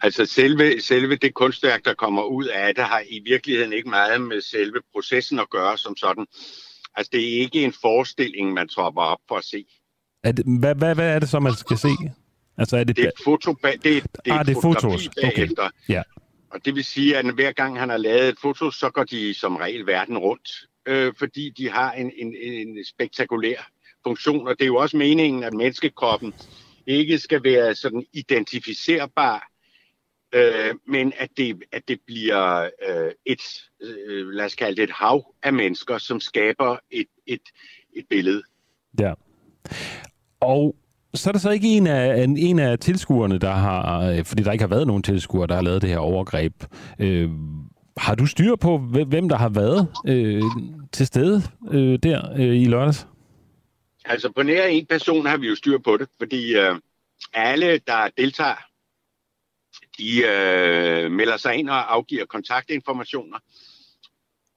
Altså 0.05 0.27
selve, 0.27 0.81
selve 0.81 1.17
det 1.17 1.35
kunstværk, 1.35 1.85
der 1.85 1.95
kommer 1.95 2.23
ud 2.23 2.45
af 2.45 2.75
det, 2.75 2.85
har 2.85 3.03
i 3.09 3.21
virkeligheden 3.25 3.73
ikke 3.73 3.89
meget 3.89 4.21
med 4.21 4.41
selve 4.41 4.81
processen 4.93 5.39
at 5.39 5.51
gøre 5.51 5.79
som 5.79 5.97
sådan. 5.97 6.27
Altså 6.97 7.11
det 7.13 7.21
er 7.21 7.41
ikke 7.41 7.65
en 7.65 7.73
forestilling, 7.81 8.53
man 8.53 8.69
tropper 8.69 9.03
op 9.03 9.19
for 9.29 9.37
at 9.37 9.45
se. 9.45 9.65
Er 10.25 10.33
det, 10.33 10.45
hvad, 10.61 10.75
hvad, 10.75 10.95
hvad 10.95 11.15
er 11.15 11.19
det 11.19 11.29
så, 11.29 11.41
man 11.41 11.55
skal 11.55 11.79
se? 11.79 11.89
Altså 12.59 12.77
er 12.77 12.85
det, 12.85 12.97
Det 12.97 13.05
er 13.05 13.09
et 13.09 13.25
foto 13.25 13.53
det 13.53 13.83
det 13.85 14.03
er 14.25 14.35
ah, 14.35 14.41
et 14.41 14.47
det 14.47 14.57
er 14.57 14.61
fotos. 14.61 15.07
Okay. 15.07 15.23
bagefter. 15.23 15.71
Ja. 15.89 16.03
Og 16.51 16.65
det 16.65 16.75
vil 16.75 16.85
sige, 16.85 17.17
at 17.17 17.35
hver 17.35 17.53
gang 17.53 17.79
han 17.79 17.89
har 17.89 17.97
lavet 17.97 18.29
et 18.29 18.39
foto, 18.43 18.71
så 18.71 18.91
går 18.91 19.05
de 19.05 19.35
som 19.35 19.57
regel 19.57 19.87
verden 19.87 20.19
rundt, 20.19 20.51
øh, 20.87 21.13
fordi 21.19 21.51
de 21.51 21.71
har 21.71 21.93
en, 21.93 22.13
en, 22.17 22.35
en 22.43 22.85
spektakulær 22.85 23.69
funktion. 24.07 24.49
Og 24.49 24.55
det 24.59 24.65
er 24.65 24.67
jo 24.67 24.77
også 24.77 24.97
meningen, 24.97 25.45
at 25.45 25.55
menneskekroppen 25.55 26.35
ikke 26.87 27.19
skal 27.19 27.45
være 27.45 27.75
sådan 27.75 28.05
identificerbar, 28.13 29.54
øh, 30.35 30.75
men 30.89 31.13
at 31.19 31.29
det, 31.37 31.63
at 31.73 31.89
det 31.89 31.99
bliver 32.07 32.63
øh, 32.63 33.13
et, 33.27 33.41
øh, 33.83 34.29
lad 34.29 34.45
os 34.45 34.55
kalde 34.55 34.77
det 34.77 34.83
et 34.83 34.91
hav 34.91 35.35
af 35.43 35.53
mennesker, 35.53 35.99
som 35.99 36.21
skaber 36.21 36.77
et, 36.91 37.07
et, 37.27 37.43
et 37.97 38.05
billede. 38.11 38.43
Ja. 39.01 39.15
Og 40.41 40.77
så 41.15 41.31
er 41.31 41.33
der 41.33 41.39
så 41.39 41.51
ikke 41.51 41.69
en 41.69 41.87
af, 41.87 42.23
en, 42.23 42.37
en 42.37 42.59
af 42.59 42.79
tilskuerne, 42.79 43.39
der 43.39 43.51
har, 43.51 44.01
øh, 44.01 44.25
fordi 44.25 44.43
der 44.43 44.53
ikke 44.53 44.63
har 44.63 44.69
været 44.69 44.87
nogen 44.87 45.03
tilskuere, 45.03 45.47
der 45.47 45.55
har 45.55 45.63
lavet 45.63 45.83
det 45.83 45.91
her 45.91 45.99
overgreb. 45.99 46.53
Øh, 46.99 47.31
har 47.97 48.15
du 48.15 48.27
styr 48.27 48.57
på, 48.57 48.79
hvem 48.79 49.09
hvem 49.09 49.29
der 49.29 49.37
har 49.37 49.49
været 49.49 49.89
øh, 50.07 50.43
til 50.93 51.07
stede 51.07 51.43
øh, 51.71 51.99
der 52.03 52.33
øh, 52.37 52.63
i 52.63 52.65
lørdags? 52.65 53.07
Altså 54.05 54.33
på 54.37 54.43
nær 54.43 54.65
en 54.67 54.87
person 54.87 55.27
har 55.27 55.37
vi 55.37 55.49
jo 55.49 55.55
styr 55.55 55.79
på 55.79 55.97
det, 55.97 56.09
fordi 56.19 56.57
øh, 56.57 56.75
alle, 57.33 57.81
der 57.87 58.09
deltager, 58.19 58.65
de 59.99 60.23
øh, 60.23 61.11
melder 61.11 61.37
sig 61.37 61.55
ind 61.55 61.71
og 61.71 61.95
afgiver 61.95 62.25
kontaktinformationer, 62.25 63.39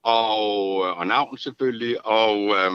og, 0.02 0.80
og 0.80 1.06
navn 1.06 1.38
selvfølgelig, 1.38 2.06
og 2.06 2.56
øh, 2.56 2.72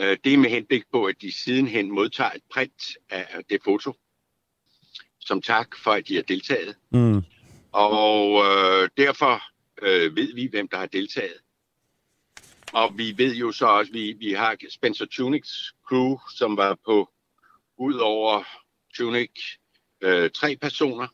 øh, 0.00 0.16
det 0.24 0.34
er 0.34 0.38
med 0.38 0.50
henblik 0.50 0.84
på, 0.92 1.04
at 1.04 1.14
de 1.20 1.32
sidenhen 1.32 1.90
modtager 1.90 2.30
et 2.30 2.42
print 2.52 2.96
af 3.10 3.44
det 3.50 3.60
foto, 3.64 3.92
som 5.20 5.42
tak 5.42 5.76
for, 5.76 5.90
at 5.90 6.08
de 6.08 6.14
har 6.14 6.22
deltaget. 6.22 6.76
Mm. 6.90 7.22
Og 7.72 8.44
øh, 8.44 8.88
derfor 8.96 9.42
øh, 9.82 10.16
ved 10.16 10.34
vi, 10.34 10.46
hvem 10.46 10.68
der 10.68 10.76
har 10.76 10.86
deltaget. 10.86 11.36
Og 12.72 12.98
vi 12.98 13.14
ved 13.16 13.34
jo 13.34 13.52
så 13.52 13.66
også, 13.66 13.92
vi, 13.92 14.12
vi 14.12 14.32
har 14.32 14.56
Spencer 14.70 15.06
Tunics 15.06 15.74
crew, 15.88 16.18
som 16.36 16.56
var 16.56 16.78
på 16.84 17.08
ud 17.78 17.94
over 17.94 18.44
Tunic 18.96 19.30
øh, 20.00 20.30
tre 20.30 20.56
personer. 20.56 21.06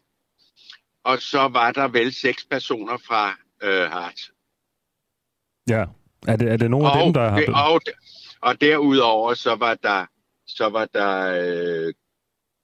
Og 1.05 1.19
så 1.23 1.49
var 1.49 1.73
der 1.73 1.89
vel 1.89 2.13
seks 2.13 2.45
personer 2.45 2.97
fra 2.97 3.39
øh, 3.63 3.91
Hart. 3.91 4.31
Ja. 5.69 5.85
Er 6.29 6.37
det, 6.37 6.53
er 6.53 6.57
det 6.57 6.71
nogle 6.71 6.91
af 6.93 7.05
dem, 7.05 7.13
der 7.13 7.31
har... 7.31 7.39
det- 7.39 7.49
og, 7.49 7.81
og 8.41 8.61
derudover 8.61 9.35
så 9.35 9.55
var 9.55 9.75
der, 9.75 10.07
så 10.47 10.69
var 10.69 10.85
der 10.85 11.41
øh, 11.87 11.95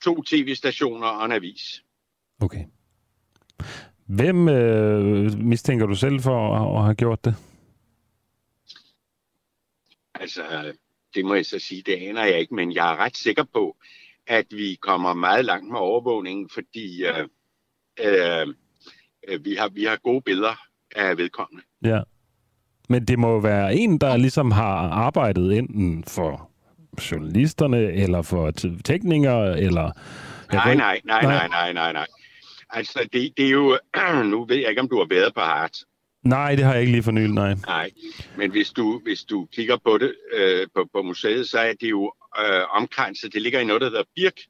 to 0.02 0.22
tv-stationer 0.22 1.06
og 1.06 1.24
en 1.24 1.32
avis. 1.32 1.82
Okay. 2.42 2.64
Hvem 4.06 4.48
øh, 4.48 5.38
mistænker 5.38 5.86
du 5.86 5.94
selv 5.94 6.20
for 6.20 6.56
at, 6.56 6.78
at 6.78 6.84
have 6.84 6.94
gjort 6.94 7.24
det? 7.24 7.34
Altså, 10.14 10.74
det 11.14 11.24
må 11.24 11.34
jeg 11.34 11.46
så 11.46 11.58
sige, 11.58 11.82
det 11.82 11.94
aner 11.94 12.24
jeg 12.24 12.38
ikke, 12.40 12.54
men 12.54 12.72
jeg 12.72 12.92
er 12.92 12.96
ret 12.96 13.16
sikker 13.16 13.44
på, 13.44 13.76
at 14.30 14.46
vi 14.50 14.78
kommer 14.82 15.14
meget 15.14 15.44
langt 15.44 15.70
med 15.70 15.78
overvågningen, 15.78 16.48
fordi 16.54 17.04
øh, 17.04 17.28
øh, 18.00 18.46
øh, 19.28 19.44
vi, 19.44 19.54
har, 19.54 19.68
vi 19.68 19.84
har 19.84 19.96
gode 19.96 20.22
billeder 20.22 20.60
af 20.96 21.16
vedkommende. 21.16 21.62
Ja. 21.84 22.00
Men 22.88 23.04
det 23.04 23.18
må 23.18 23.40
være 23.40 23.74
en, 23.74 23.98
der 23.98 24.16
ligesom 24.16 24.50
har 24.50 24.88
arbejdet 24.88 25.58
enten 25.58 26.04
for 26.04 26.50
journalisterne, 27.10 27.92
eller 27.92 28.22
for 28.22 28.50
teknikere, 28.84 29.60
eller... 29.60 29.90
Nej, 30.52 30.74
nej, 30.74 31.00
nej, 31.04 31.22
nej, 31.22 31.48
nej, 31.48 31.72
nej, 31.72 31.92
nej. 31.92 32.06
Altså, 32.70 33.08
det, 33.12 33.32
det 33.36 33.46
er 33.46 33.50
jo... 33.50 33.78
nu 34.32 34.44
ved 34.44 34.56
jeg 34.56 34.68
ikke, 34.68 34.80
om 34.80 34.88
du 34.88 34.98
har 34.98 35.06
været 35.10 35.34
på 35.34 35.40
Hart. 35.40 35.78
Nej, 36.24 36.54
det 36.54 36.64
har 36.64 36.72
jeg 36.72 36.80
ikke 36.80 36.92
lige 36.92 37.02
for 37.02 37.12
nylig, 37.12 37.34
nej. 37.34 37.54
Nej, 37.66 37.90
men 38.36 38.50
hvis 38.50 38.70
du, 38.70 39.00
hvis 39.04 39.24
du 39.24 39.48
kigger 39.52 39.76
på 39.76 39.98
det 39.98 40.14
øh, 40.32 40.66
på, 40.74 40.88
på 40.92 41.02
museet, 41.02 41.48
så 41.48 41.58
er 41.58 41.72
det 41.80 41.90
jo 41.90 42.12
øh, 42.38 42.62
omkranset. 42.76 43.32
Det 43.32 43.42
ligger 43.42 43.60
i 43.60 43.64
noget, 43.64 43.82
der 43.82 43.88
hedder 43.88 44.04
Birk, 44.16 44.40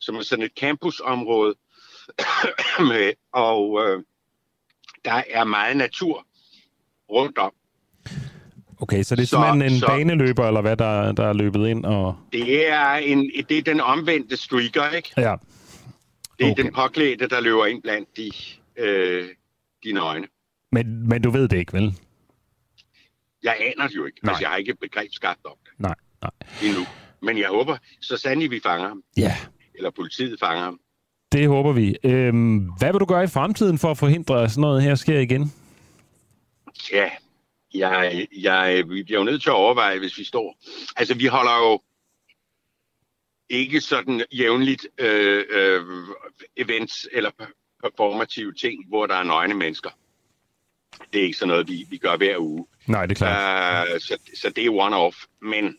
som 0.00 0.16
er 0.16 0.20
sådan 0.22 0.44
et 0.44 0.52
campusområde. 0.60 1.54
og 3.32 3.80
øh, 3.86 4.02
der 5.04 5.22
er 5.30 5.44
meget 5.44 5.76
natur 5.76 6.26
rundt 7.10 7.38
om. 7.38 7.52
Okay, 8.80 9.02
så 9.02 9.16
det 9.16 9.22
er 9.22 9.26
Så- 9.26 9.30
simpelthen 9.30 9.72
en 9.72 9.78
så- 9.80 9.86
baneløber, 9.86 10.46
eller 10.48 10.60
hvad, 10.60 10.76
der, 10.76 11.12
der 11.12 11.26
er 11.26 11.32
løbet 11.32 11.68
ind 11.68 11.84
og... 11.84 12.16
Det 12.32 12.68
er, 12.68 12.90
en, 12.92 13.30
det 13.48 13.58
er 13.58 13.62
den 13.62 13.80
omvendte 13.80 14.36
streaker, 14.36 14.90
ikke? 14.90 15.12
Ja. 15.16 15.34
Det 16.38 16.46
er 16.46 16.50
okay. 16.52 16.62
den 16.62 16.72
påklædte, 16.74 17.28
der 17.28 17.40
løber 17.40 17.66
ind 17.66 17.82
blandt 17.82 18.16
de, 18.16 18.30
øh, 18.76 19.28
dine 19.84 20.00
øjne. 20.00 20.26
Men, 20.72 21.08
men 21.08 21.22
du 21.22 21.30
ved 21.30 21.48
det 21.48 21.58
ikke, 21.58 21.72
vel? 21.72 21.94
Jeg 23.42 23.56
aner 23.60 23.88
det 23.88 23.96
jo 23.96 24.04
ikke, 24.04 24.18
altså 24.22 24.40
jeg 24.42 24.50
har 24.50 24.56
ikke 24.56 24.74
begreb 24.74 25.08
skabt 25.12 25.40
om 25.44 25.52
det 25.64 25.72
Nej, 25.78 25.94
nej. 26.22 26.30
endnu. 26.62 26.86
Men 27.22 27.38
jeg 27.38 27.48
håber 27.48 27.76
så 28.00 28.16
sandelig, 28.16 28.50
vi 28.50 28.60
fanger 28.60 28.88
ham. 28.88 29.02
Ja. 29.16 29.36
Eller 29.74 29.90
politiet 29.90 30.40
fanger 30.40 30.64
ham. 30.64 30.80
Det 31.32 31.48
håber 31.48 31.72
vi. 31.72 31.96
Øhm, 32.04 32.58
hvad 32.58 32.92
vil 32.92 33.00
du 33.00 33.04
gøre 33.04 33.24
i 33.24 33.26
fremtiden 33.26 33.78
for 33.78 33.90
at 33.90 33.98
forhindre, 33.98 34.42
at 34.42 34.50
sådan 34.50 34.60
noget 34.60 34.82
her 34.82 34.94
sker 34.94 35.18
igen? 35.18 35.52
Ja, 36.92 37.10
jeg, 37.74 38.26
jeg, 38.36 38.84
vi 38.88 39.02
bliver 39.02 39.18
jo 39.20 39.24
nødt 39.24 39.42
til 39.42 39.50
at 39.50 39.54
overveje, 39.54 39.98
hvis 39.98 40.18
vi 40.18 40.24
står... 40.24 40.56
Altså, 40.96 41.14
vi 41.14 41.26
holder 41.26 41.70
jo 41.70 41.80
ikke 43.50 43.80
sådan 43.80 44.24
jævnligt 44.32 44.86
øh, 44.98 45.44
øh, 45.50 45.82
events 46.56 47.08
eller 47.12 47.30
performative 47.82 48.52
ting, 48.52 48.88
hvor 48.88 49.06
der 49.06 49.14
er 49.14 49.22
nøgne 49.22 49.54
mennesker. 49.54 49.90
Det 51.12 51.20
er 51.20 51.24
ikke 51.24 51.38
sådan 51.38 51.48
noget, 51.48 51.68
vi, 51.68 51.86
vi 51.90 51.96
gør 51.96 52.16
hver 52.16 52.38
uge. 52.38 52.66
Nej, 52.86 53.06
det 53.06 53.14
er 53.14 53.18
klart. 53.18 53.88
Uh, 53.94 54.00
så, 54.00 54.18
så 54.34 54.50
det 54.50 54.66
er 54.66 54.70
one-off. 54.70 55.26
Men 55.42 55.76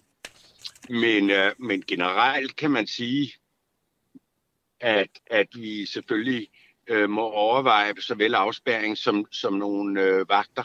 men, 0.89 1.29
øh, 1.29 1.51
men 1.59 1.83
generelt 1.87 2.55
kan 2.55 2.71
man 2.71 2.87
sige, 2.87 3.33
at, 4.81 5.09
at 5.27 5.47
vi 5.55 5.85
selvfølgelig 5.85 6.47
øh, 6.87 7.09
må 7.09 7.21
overveje 7.21 7.93
såvel 7.99 8.35
afspæring 8.35 8.97
som, 8.97 9.25
som 9.31 9.53
nogle 9.53 10.01
øh, 10.01 10.29
vagter. 10.29 10.63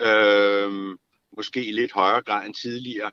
Øh, 0.00 0.96
måske 1.36 1.64
i 1.64 1.72
lidt 1.72 1.92
højere 1.92 2.22
grad 2.22 2.46
end 2.46 2.54
tidligere. 2.54 3.10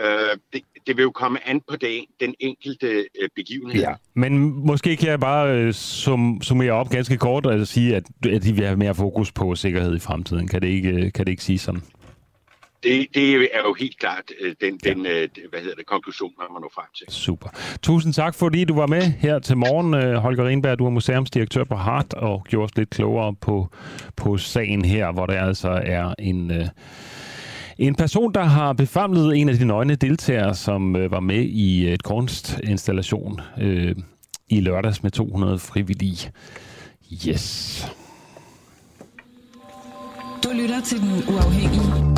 Øh, 0.00 0.38
det, 0.52 0.62
det 0.86 0.96
vil 0.96 1.02
jo 1.02 1.10
komme 1.10 1.48
an 1.48 1.60
på 1.60 1.76
det, 1.76 2.04
den 2.20 2.34
enkelte 2.40 3.08
øh, 3.22 3.28
begivenhed. 3.34 3.80
Ja, 3.80 3.94
men 4.14 4.38
måske 4.66 4.96
kan 4.96 5.08
jeg 5.08 5.20
bare 5.20 5.56
øh, 5.56 5.74
sum, 5.74 6.40
summere 6.42 6.72
op 6.72 6.90
ganske 6.90 7.16
kort 7.16 7.46
og 7.46 7.66
sige, 7.66 7.96
at, 7.96 8.04
at 8.32 8.42
de 8.42 8.52
vil 8.52 8.64
have 8.64 8.76
mere 8.76 8.94
fokus 8.94 9.32
på 9.32 9.54
sikkerhed 9.54 9.96
i 9.96 9.98
fremtiden. 9.98 10.48
Kan 10.48 10.62
det 10.62 10.68
ikke, 10.68 10.88
øh, 10.88 11.12
kan 11.12 11.26
det 11.26 11.28
ikke 11.28 11.42
sige 11.42 11.58
sådan? 11.58 11.82
Det, 12.82 13.06
det 13.14 13.30
er 13.30 13.62
jo 13.66 13.74
helt 13.78 13.98
klart 13.98 14.24
øh, 14.40 14.54
den, 14.60 14.78
den 14.84 15.06
øh, 15.06 15.28
hvad 15.50 15.60
hedder 15.60 15.76
det, 15.76 15.86
konklusion, 15.86 16.32
man 16.38 16.46
må 16.50 16.58
nå 16.58 16.70
frem 16.74 16.86
til. 16.98 17.06
Super. 17.08 17.48
Tusind 17.82 18.14
tak, 18.14 18.34
fordi 18.34 18.64
du 18.64 18.74
var 18.74 18.86
med 18.86 19.02
her 19.02 19.38
til 19.38 19.56
morgen, 19.56 19.94
øh, 19.94 20.14
Holger 20.14 20.44
Renberg. 20.44 20.78
Du 20.78 20.86
er 20.86 20.90
museumsdirektør 20.90 21.64
på 21.64 21.74
Hart 21.74 22.14
og 22.14 22.44
gjorde 22.48 22.64
os 22.64 22.76
lidt 22.76 22.90
klogere 22.90 23.34
på, 23.34 23.68
på 24.16 24.36
sagen 24.36 24.84
her, 24.84 25.12
hvor 25.12 25.26
der 25.26 25.40
altså 25.44 25.82
er 25.84 26.14
en... 26.18 26.50
Øh, 26.50 26.66
en 27.78 27.94
person, 27.94 28.32
der 28.34 28.44
har 28.44 28.72
befamlet 28.72 29.36
en 29.36 29.48
af 29.48 29.54
de 29.54 29.64
nøgne 29.64 29.94
deltagere, 29.94 30.54
som 30.54 30.96
øh, 30.96 31.10
var 31.10 31.20
med 31.20 31.42
i 31.42 31.92
et 31.92 32.02
kunstinstallation 32.02 33.40
øh, 33.60 33.94
i 34.48 34.60
lørdags 34.60 35.02
med 35.02 35.10
200 35.10 35.58
frivillige. 35.58 36.32
Yes. 37.28 37.86
Du 40.44 40.48
lytter 40.54 40.80
til 40.80 40.98
Den 40.98 41.34
Uafhængige. 41.34 42.17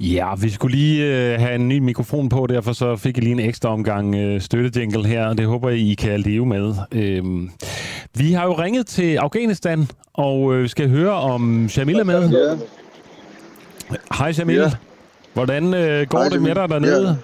Ja, 0.00 0.34
vi 0.34 0.50
skulle 0.50 0.76
lige 0.76 1.04
øh, 1.04 1.40
have 1.40 1.54
en 1.54 1.68
ny 1.68 1.78
mikrofon 1.78 2.28
på, 2.28 2.46
derfor 2.46 2.72
så 2.72 2.96
fik 2.96 3.16
jeg 3.16 3.24
lige 3.24 3.32
en 3.32 3.40
ekstra 3.40 3.68
omgang 3.68 4.14
øh, 4.14 4.40
støttejingle 4.40 5.06
her, 5.06 5.26
og 5.26 5.38
det 5.38 5.46
håber 5.46 5.68
jeg, 5.68 5.78
I 5.78 5.94
kan 5.94 6.20
leve 6.20 6.46
med. 6.46 6.74
Øhm, 6.92 7.50
vi 8.14 8.32
har 8.32 8.44
jo 8.44 8.52
ringet 8.52 8.86
til 8.86 9.16
Afghanistan, 9.16 9.88
og 10.12 10.54
øh, 10.54 10.68
skal 10.68 10.88
høre 10.88 11.12
om 11.12 11.66
Jamil 11.66 11.96
er 11.96 12.04
med. 12.04 12.30
Ja. 12.30 12.56
Hej 14.18 14.34
Jamil. 14.38 14.56
Ja. 14.56 14.70
Hvordan 15.34 15.74
øh, 15.74 16.06
går 16.08 16.18
Hej, 16.18 16.28
det 16.28 16.42
med 16.42 16.54
dig 16.54 16.68
dernede? 16.68 17.18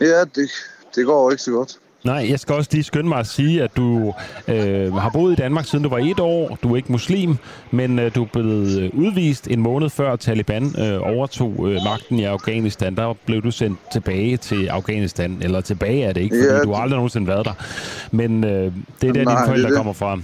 Ja, 0.00 0.20
det, 0.20 0.50
det 0.94 1.06
går 1.06 1.30
ikke 1.30 1.42
så 1.42 1.50
godt. 1.50 1.78
Nej, 2.06 2.26
jeg 2.30 2.40
skal 2.40 2.54
også 2.54 2.70
lige 2.72 2.84
skynde 2.84 3.08
mig 3.08 3.18
at 3.18 3.26
sige, 3.26 3.62
at 3.62 3.76
du 3.76 4.14
øh, 4.48 4.94
har 4.94 5.10
boet 5.10 5.32
i 5.32 5.34
Danmark 5.34 5.66
siden 5.66 5.82
du 5.82 5.88
var 5.88 5.98
et 5.98 6.20
år. 6.20 6.58
Du 6.62 6.72
er 6.72 6.76
ikke 6.76 6.92
muslim, 6.92 7.36
men 7.70 7.98
øh, 7.98 8.14
du 8.14 8.22
er 8.22 8.28
blevet 8.32 8.80
øh, 8.82 8.90
udvist 8.94 9.48
en 9.50 9.60
måned 9.60 9.90
før 9.90 10.16
Taliban 10.16 10.74
øh, 10.78 10.98
overtog 11.02 11.68
øh, 11.68 11.78
magten 11.84 12.18
i 12.18 12.24
Afghanistan. 12.24 12.96
Der 12.96 13.14
blev 13.26 13.42
du 13.42 13.50
sendt 13.50 13.78
tilbage 13.92 14.36
til 14.36 14.66
Afghanistan. 14.66 15.38
Eller 15.42 15.60
tilbage 15.60 16.02
er 16.04 16.12
det 16.12 16.20
ikke, 16.20 16.36
fordi 16.36 16.54
Ja, 16.54 16.62
du 16.62 16.72
har 16.72 16.82
aldrig 16.82 16.96
nogensinde 16.96 17.26
været 17.26 17.46
der. 17.46 17.52
Men 18.10 18.44
øh, 18.44 18.50
det 18.50 19.08
er 19.08 19.12
der, 19.12 19.12
dine 19.12 19.46
forældre 19.46 19.70
kommer 19.70 19.92
fra. 19.92 20.18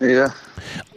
Ja. 0.00 0.26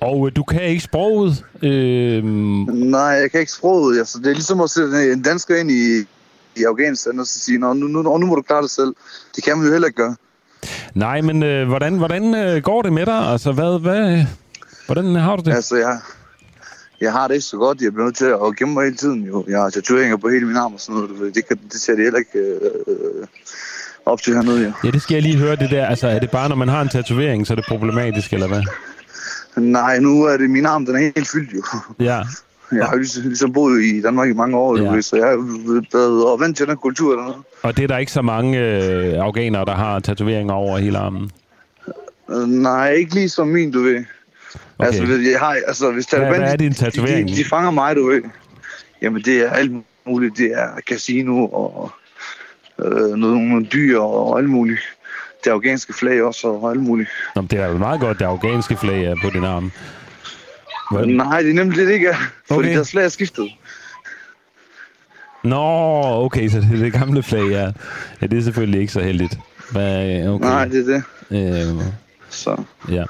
Og 0.02 0.28
øh, 0.28 0.36
du 0.36 0.44
kan 0.44 0.64
ikke 0.64 0.84
sproget. 0.84 1.46
Øh, 1.64 2.24
Nej, 2.24 3.02
jeg 3.02 3.32
kan 3.32 3.40
ikke 3.40 3.52
sproget. 3.52 4.00
Altså, 4.00 4.18
det 4.18 4.28
er 4.28 4.34
ligesom 4.34 4.62
at 4.62 4.70
sætte 4.70 5.14
en 5.14 5.22
dansker 5.22 5.56
ind 5.56 5.72
i, 5.72 6.06
i 6.60 6.64
Afghanistan 6.64 7.20
og 7.20 7.26
så 7.28 7.40
sige, 7.40 7.58
Nå, 7.58 7.74
nu, 7.74 7.88
nu, 7.88 8.18
nu 8.18 8.26
må 8.26 8.36
du 8.36 8.42
klare 8.42 8.62
dig 8.62 8.70
selv. 8.70 8.94
Det 9.36 9.44
kan 9.44 9.58
man 9.58 9.66
jo 9.66 9.72
heller 9.72 9.88
ikke 9.88 9.98
gøre. 9.98 10.16
nej, 10.96 11.22
men 11.22 11.44
øh, 11.44 11.68
hvordan, 11.68 11.98
hvordan 11.98 12.36
øh, 12.36 12.64
går 12.64 12.82
det 12.82 12.94
med 12.94 13.06
dig? 13.06 13.20
Altså, 13.32 13.52
hvad, 13.52 13.80
hvad, 13.80 14.26
hvordan 14.86 15.16
har 15.16 15.36
du 15.36 15.44
det? 15.46 15.54
Altså, 15.54 15.76
jeg, 15.76 16.00
jeg 17.02 17.12
har 17.12 17.28
det 17.28 17.36
ikke 17.36 17.46
så 17.46 17.58
godt. 17.58 17.82
Jeg 17.82 17.94
bliver 17.94 18.06
nødt 18.06 18.18
til 18.18 18.26
at 18.26 18.56
gemme 18.58 18.74
mig 18.74 18.84
hele 18.84 18.96
tiden. 18.98 19.24
Jo. 19.24 19.46
Jeg 19.48 19.60
har 19.62 19.70
tatoveringer 19.70 20.18
på 20.18 20.30
hele 20.30 20.46
min 20.46 20.56
arm 20.58 20.74
og 20.74 20.80
sådan 20.80 21.02
noget. 21.02 21.36
Det, 21.36 21.48
kan, 21.48 21.60
det 21.72 21.82
ser 21.82 21.96
det 21.96 22.04
heller 22.04 22.20
ikke 22.20 22.40
øh, 22.40 23.28
op 24.06 24.22
til 24.22 24.34
hernede. 24.34 24.64
Jo. 24.66 24.72
Ja, 24.84 24.92
det 24.92 25.02
skal 25.02 25.14
jeg 25.16 25.24
lige 25.24 25.38
høre 25.38 25.56
det 25.56 25.70
der. 25.72 25.86
Altså, 25.86 26.08
er 26.08 26.20
det 26.20 26.32
bare, 26.32 26.50
når 26.50 26.56
man 26.56 26.70
har 26.70 26.82
en 26.82 26.90
tatovering, 26.90 27.48
så 27.48 27.54
er 27.54 27.56
det 27.56 27.66
problematisk, 27.68 28.34
eller 28.34 28.48
hvad? 28.48 28.62
Nej, 29.56 30.00
nu 30.00 30.24
er 30.24 30.38
det 30.38 30.50
min 30.50 30.66
arm, 30.66 30.86
den 30.86 30.96
er 30.96 31.00
helt 31.00 31.28
fyldt 31.28 31.54
jo. 31.54 31.64
Ja. 32.00 32.22
Jeg 32.72 32.86
har 32.86 32.96
ligesom, 32.96 33.24
ligesom 33.24 33.54
boet 33.54 33.82
i 33.84 34.02
Danmark 34.02 34.30
i 34.30 34.34
mange 34.34 34.58
år, 34.58 34.78
Ja. 34.96 35.02
så 35.02 35.16
jeg 35.16 35.34
er 35.34 35.38
blevet 35.92 36.40
vant 36.40 36.58
til 36.58 36.68
den 36.68 36.78
kultur 36.78 37.16
dernede. 37.16 37.36
Og 37.64 37.78
det 37.78 37.84
er 37.84 37.88
der 37.88 37.98
ikke 37.98 38.12
så 38.12 38.22
mange 38.22 38.60
øh, 38.60 39.14
afghanere, 39.24 39.66
der 39.66 39.76
har 39.76 40.00
tatoveringer 40.00 40.54
over 40.54 40.78
hele 40.78 40.98
armen. 40.98 41.30
Øh, 42.32 42.48
Nej, 42.48 42.92
ikke 42.92 43.14
lige 43.14 43.30
som 43.30 43.48
min, 43.48 43.72
du 43.72 43.82
ved. 43.82 43.96
Okay. 44.80 44.88
Altså, 44.88 45.04
jeg 45.04 45.40
har, 45.40 45.58
altså 45.68 45.92
hvis 45.92 46.06
Hvad- 46.06 46.20
Taliban, 46.20 46.40
hvad 46.42 46.52
er 46.52 46.56
din 46.56 46.74
tatovering? 46.74 47.28
de, 47.30 47.36
de, 47.36 47.46
fanger 47.46 47.72
mig, 47.72 47.96
du 47.96 48.08
ved. 48.08 48.22
Jamen, 49.02 49.22
det 49.22 49.38
er 49.46 49.50
alt 49.50 49.72
muligt. 50.08 50.38
Det 50.38 50.52
er 50.54 50.68
casino 50.90 51.46
og 51.46 51.92
øh, 52.86 52.92
nogle, 53.16 53.50
nogle 53.50 53.66
dyr 53.66 54.00
og 54.00 54.40
alt 54.40 54.50
muligt. 54.50 54.80
Det 55.44 55.52
afghanske 55.52 55.94
flag 55.94 56.24
også 56.24 56.48
og 56.48 56.72
alt 56.72 56.82
muligt. 56.82 57.10
Nå, 57.36 57.42
men 57.42 57.50
det 57.50 57.60
er 57.60 57.78
meget 57.78 58.00
godt, 58.00 58.20
det 58.20 58.26
afghanske 58.26 58.78
flag 58.78 59.04
er 59.04 59.16
på 59.24 59.30
din 59.34 59.44
arm. 59.44 59.72
Hvad? 60.92 61.06
Nej, 61.06 61.42
det 61.42 61.50
er 61.50 61.54
nemlig 61.54 61.78
det, 61.88 61.94
ikke 61.94 62.08
er. 62.08 62.16
Fordi 62.48 62.60
Okay. 62.60 62.76
deres 62.76 62.92
flag 62.92 63.06
er 63.06 63.10
skiftet. 63.10 63.52
Nå, 65.44 65.58
okay, 66.26 66.50
så 66.50 66.58
det 66.60 66.72
er 66.74 66.84
det 66.84 66.94
gamle 66.94 67.24
flag, 67.24 67.50
ja. 67.50 67.72
ja 68.22 68.28
det 68.28 68.38
er 68.38 68.42
selvfølgelig 68.42 68.82
ikke 68.82 68.94
så 68.94 69.00
heldigt. 69.02 69.38
Hvad, 69.72 70.28
okay. 70.28 70.46
Nej, 70.46 70.66
det 70.66 70.90
er 70.90 71.04
det. 71.30 71.74
Øh, 71.78 71.84
så. 72.30 72.64
Ja. 72.92 73.04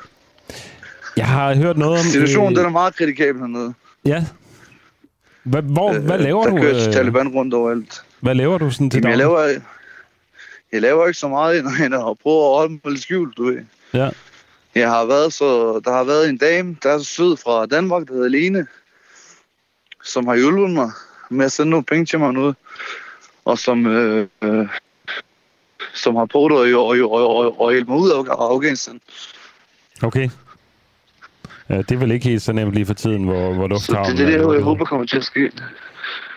Jeg 1.18 1.27
har 1.27 1.56
hørt 1.56 1.77
noget 1.77 1.99
om... 1.99 2.06
Situationen, 2.06 2.56
den 2.56 2.65
er 2.65 2.69
meget 2.69 2.95
kritikabel 2.95 3.41
hernede. 3.41 3.73
Ja. 4.06 4.26
Hvad, 5.43 5.61
hvor, 5.61 5.93
hvad 5.99 6.18
laver 6.19 6.43
der 6.43 6.49
du? 6.51 6.57
kører 6.57 6.88
øh, 6.88 6.93
Taliban 6.93 7.27
rundt 7.27 7.53
overalt. 7.53 8.01
Hvad 8.19 8.35
laver 8.35 8.57
du 8.57 8.72
sådan 8.72 8.89
til 8.89 8.97
Jamen, 8.97 9.19
jeg 9.19 9.27
daglig? 9.27 9.45
laver, 9.47 9.60
jeg 10.72 10.81
laver 10.81 11.07
ikke 11.07 11.19
så 11.19 11.27
meget 11.27 11.60
end 11.60 11.95
at 11.95 12.01
prøve 12.23 12.45
at 12.51 12.57
holde 12.57 12.72
mig 12.84 12.91
lidt 12.91 13.01
skjult, 13.03 13.38
du 13.38 13.43
ved. 13.45 13.57
Ja. 13.93 14.10
Jeg 14.76 14.90
har 14.90 15.06
været 15.06 15.34
så, 15.34 15.82
der 15.86 15.91
har 15.91 16.04
været 16.04 16.30
en 16.30 16.38
dame, 16.38 16.78
der 16.84 16.90
er 16.90 17.00
sød 17.00 17.38
fra 17.38 17.66
Danmark, 17.66 18.08
der 18.08 18.14
hedder 18.14 18.30
Lene, 18.30 18.68
som 20.04 20.28
har 20.28 20.36
hjulpet 20.36 20.70
mig 20.70 20.91
med 21.30 21.46
at 21.46 21.52
sende 21.52 21.70
nogle 21.70 21.86
penge 21.86 22.06
til 22.06 22.20
mig 22.20 22.34
nu, 22.34 22.54
og 23.46 23.58
som, 23.60 23.86
øh, 23.88 24.28
øh, 24.41 24.68
som 25.94 26.16
har 26.16 26.26
prøvet 26.26 26.68
at, 26.70 26.76
og, 26.76 26.88
og, 26.88 27.36
og, 27.38 27.62
og 27.62 27.72
hjælpe 27.72 27.91
mig 27.91 28.00
ud 28.00 28.10
af 28.12 28.34
Afghanistan. 28.54 29.02
Okay. 30.04 30.30
Ja, 31.70 31.78
det 31.78 31.91
er 31.91 31.98
vel 31.98 32.12
ikke 32.12 32.30
helt 32.30 32.41
så 32.41 32.52
nemt 32.54 32.74
lige 32.74 32.86
for 32.86 32.94
tiden, 32.94 33.24
hvor, 33.24 33.54
hvor 33.54 33.64
Så 33.68 33.68
lufthavnen... 33.68 34.18
det 34.18 34.22
er 34.22 34.26
det, 34.26 34.34
jeg 34.34 34.41
lukket. 34.41 34.64
håber 34.64 34.86
kommer 34.86 35.06
til 35.06 35.18
at 35.18 35.24
ske. 35.24 35.52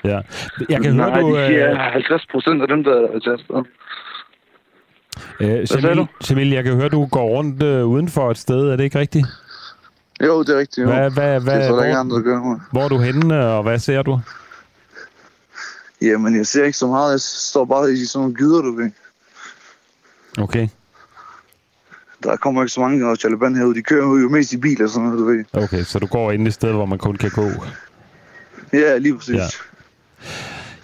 Ja. 0.04 0.20
Jeg 0.68 0.82
kan 0.82 0.96
Nej, 0.96 1.10
høre, 1.10 1.22
du... 1.22 1.36
de 1.38 1.46
siger 1.46 1.74
50 1.78 2.26
procent 2.26 2.62
af 2.62 2.68
dem, 2.68 2.84
der 2.84 2.92
er. 2.94 3.64
Øh, 5.40 5.96
du? 5.96 6.06
Jamil, 6.30 6.50
jeg 6.50 6.64
kan 6.64 6.74
høre, 6.74 6.88
du 6.88 7.06
går 7.06 7.28
rundt 7.28 7.62
øh, 7.62 7.86
uden 7.86 8.08
for 8.08 8.30
et 8.30 8.38
sted. 8.38 8.68
Er 8.68 8.76
det 8.76 8.84
ikke 8.84 8.98
rigtigt? 8.98 9.26
Jo, 10.22 10.42
det 10.42 10.54
er 10.54 10.58
rigtigt. 10.58 10.84
Jo. 10.84 10.92
Hvad, 10.92 11.10
hvad, 11.10 11.40
hvad, 11.40 11.54
det 11.54 11.66
er 11.66 11.74
der 11.74 11.84
ikke 11.84 11.94
hvor, 11.94 12.00
andre, 12.00 12.16
der 12.16 12.22
gør 12.22 12.60
hvor 12.72 12.82
er 12.84 12.88
du 12.88 12.98
henne, 12.98 13.46
og 13.46 13.62
hvad 13.62 13.78
ser 13.78 14.02
du? 14.02 14.20
Jamen, 16.02 16.36
jeg 16.36 16.46
ser 16.46 16.64
ikke 16.64 16.78
så 16.78 16.86
meget. 16.86 17.12
Jeg 17.12 17.20
står 17.20 17.64
bare 17.64 17.92
i 17.92 18.04
sådan 18.04 18.20
nogle 18.20 18.34
gyder, 18.34 18.62
du 18.62 18.76
ved. 18.76 18.90
Okay. 20.38 20.68
Der 22.22 22.36
kommer 22.36 22.62
ikke 22.62 22.72
så 22.72 22.80
mange 22.80 23.10
af 23.10 23.18
Taliban 23.18 23.56
herude. 23.56 23.74
De 23.74 23.82
kører 23.82 24.20
jo 24.20 24.28
mest 24.28 24.52
i 24.52 24.56
biler 24.56 24.84
og 24.84 24.90
sådan 24.90 25.08
noget, 25.08 25.18
du 25.18 25.24
ved. 25.24 25.64
Okay, 25.64 25.82
så 25.82 25.98
du 25.98 26.06
går 26.06 26.32
ind 26.32 26.46
et 26.46 26.54
sted, 26.54 26.72
hvor 26.72 26.86
man 26.86 26.98
kun 26.98 27.16
kan 27.16 27.30
gå. 27.30 27.50
Ja, 28.72 28.98
lige 28.98 29.16
præcis. 29.16 29.34
Ja. 29.34 29.46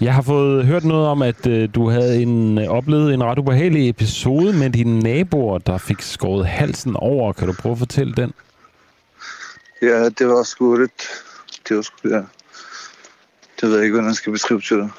Jeg 0.00 0.14
har 0.14 0.22
fået 0.22 0.66
hørt 0.66 0.84
noget 0.84 1.06
om, 1.08 1.22
at 1.22 1.46
øh, 1.46 1.68
du 1.74 1.88
havde 1.88 2.22
en, 2.22 2.58
øh, 2.58 2.68
oplevet 2.68 3.14
en 3.14 3.24
ret 3.24 3.38
ubehagelig 3.38 3.88
episode 3.88 4.52
med 4.52 4.70
dine 4.70 5.00
naboer, 5.00 5.58
der 5.58 5.78
fik 5.78 6.00
skåret 6.00 6.46
halsen 6.46 6.96
over. 6.96 7.32
Kan 7.32 7.46
du 7.46 7.52
prøve 7.52 7.72
at 7.72 7.78
fortælle 7.78 8.14
den? 8.14 8.32
Ja, 9.82 10.08
det 10.08 10.28
var 10.28 10.42
sgu 10.42 10.76
lidt... 10.76 11.08
Det 11.68 11.76
var 11.76 11.82
sgu, 11.82 12.08
ja. 12.08 12.22
Det 13.60 13.68
ved 13.68 13.74
jeg 13.74 13.84
ikke, 13.84 13.92
hvordan 13.92 14.08
jeg 14.08 14.16
skal 14.16 14.32
beskrive 14.32 14.60
til 14.60 14.76
dig. 14.76 14.90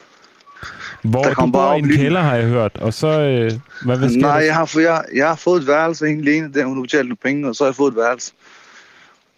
Hvor 1.04 1.24
Der 1.24 1.34
du 1.34 1.52
bor 1.52 1.74
i 1.74 1.78
en 1.78 1.84
oplysning. 1.84 2.02
kælder, 2.02 2.22
har 2.22 2.36
jeg 2.36 2.46
hørt. 2.48 2.78
Og 2.78 2.94
så, 2.94 3.08
øh, 3.08 3.52
hvad, 3.86 3.98
hvad 3.98 4.10
sker 4.10 4.22
Nej, 4.22 4.32
jeg 4.32 4.56
har, 4.56 4.66
fået, 4.66 4.84
jeg, 4.84 5.06
jeg 5.16 5.28
har 5.28 5.36
fået 5.36 5.62
et 5.62 5.68
værelse 5.68 6.08
en 6.08 6.22
Lene, 6.22 6.54
der 6.54 6.66
hun 6.66 6.78
har 6.78 6.82
betalt 6.82 7.06
nogle 7.06 7.18
penge, 7.24 7.48
og 7.50 7.56
så 7.56 7.64
har 7.64 7.70
jeg 7.70 7.76
fået 7.76 7.92
et 7.92 7.98
værelse. 7.98 8.32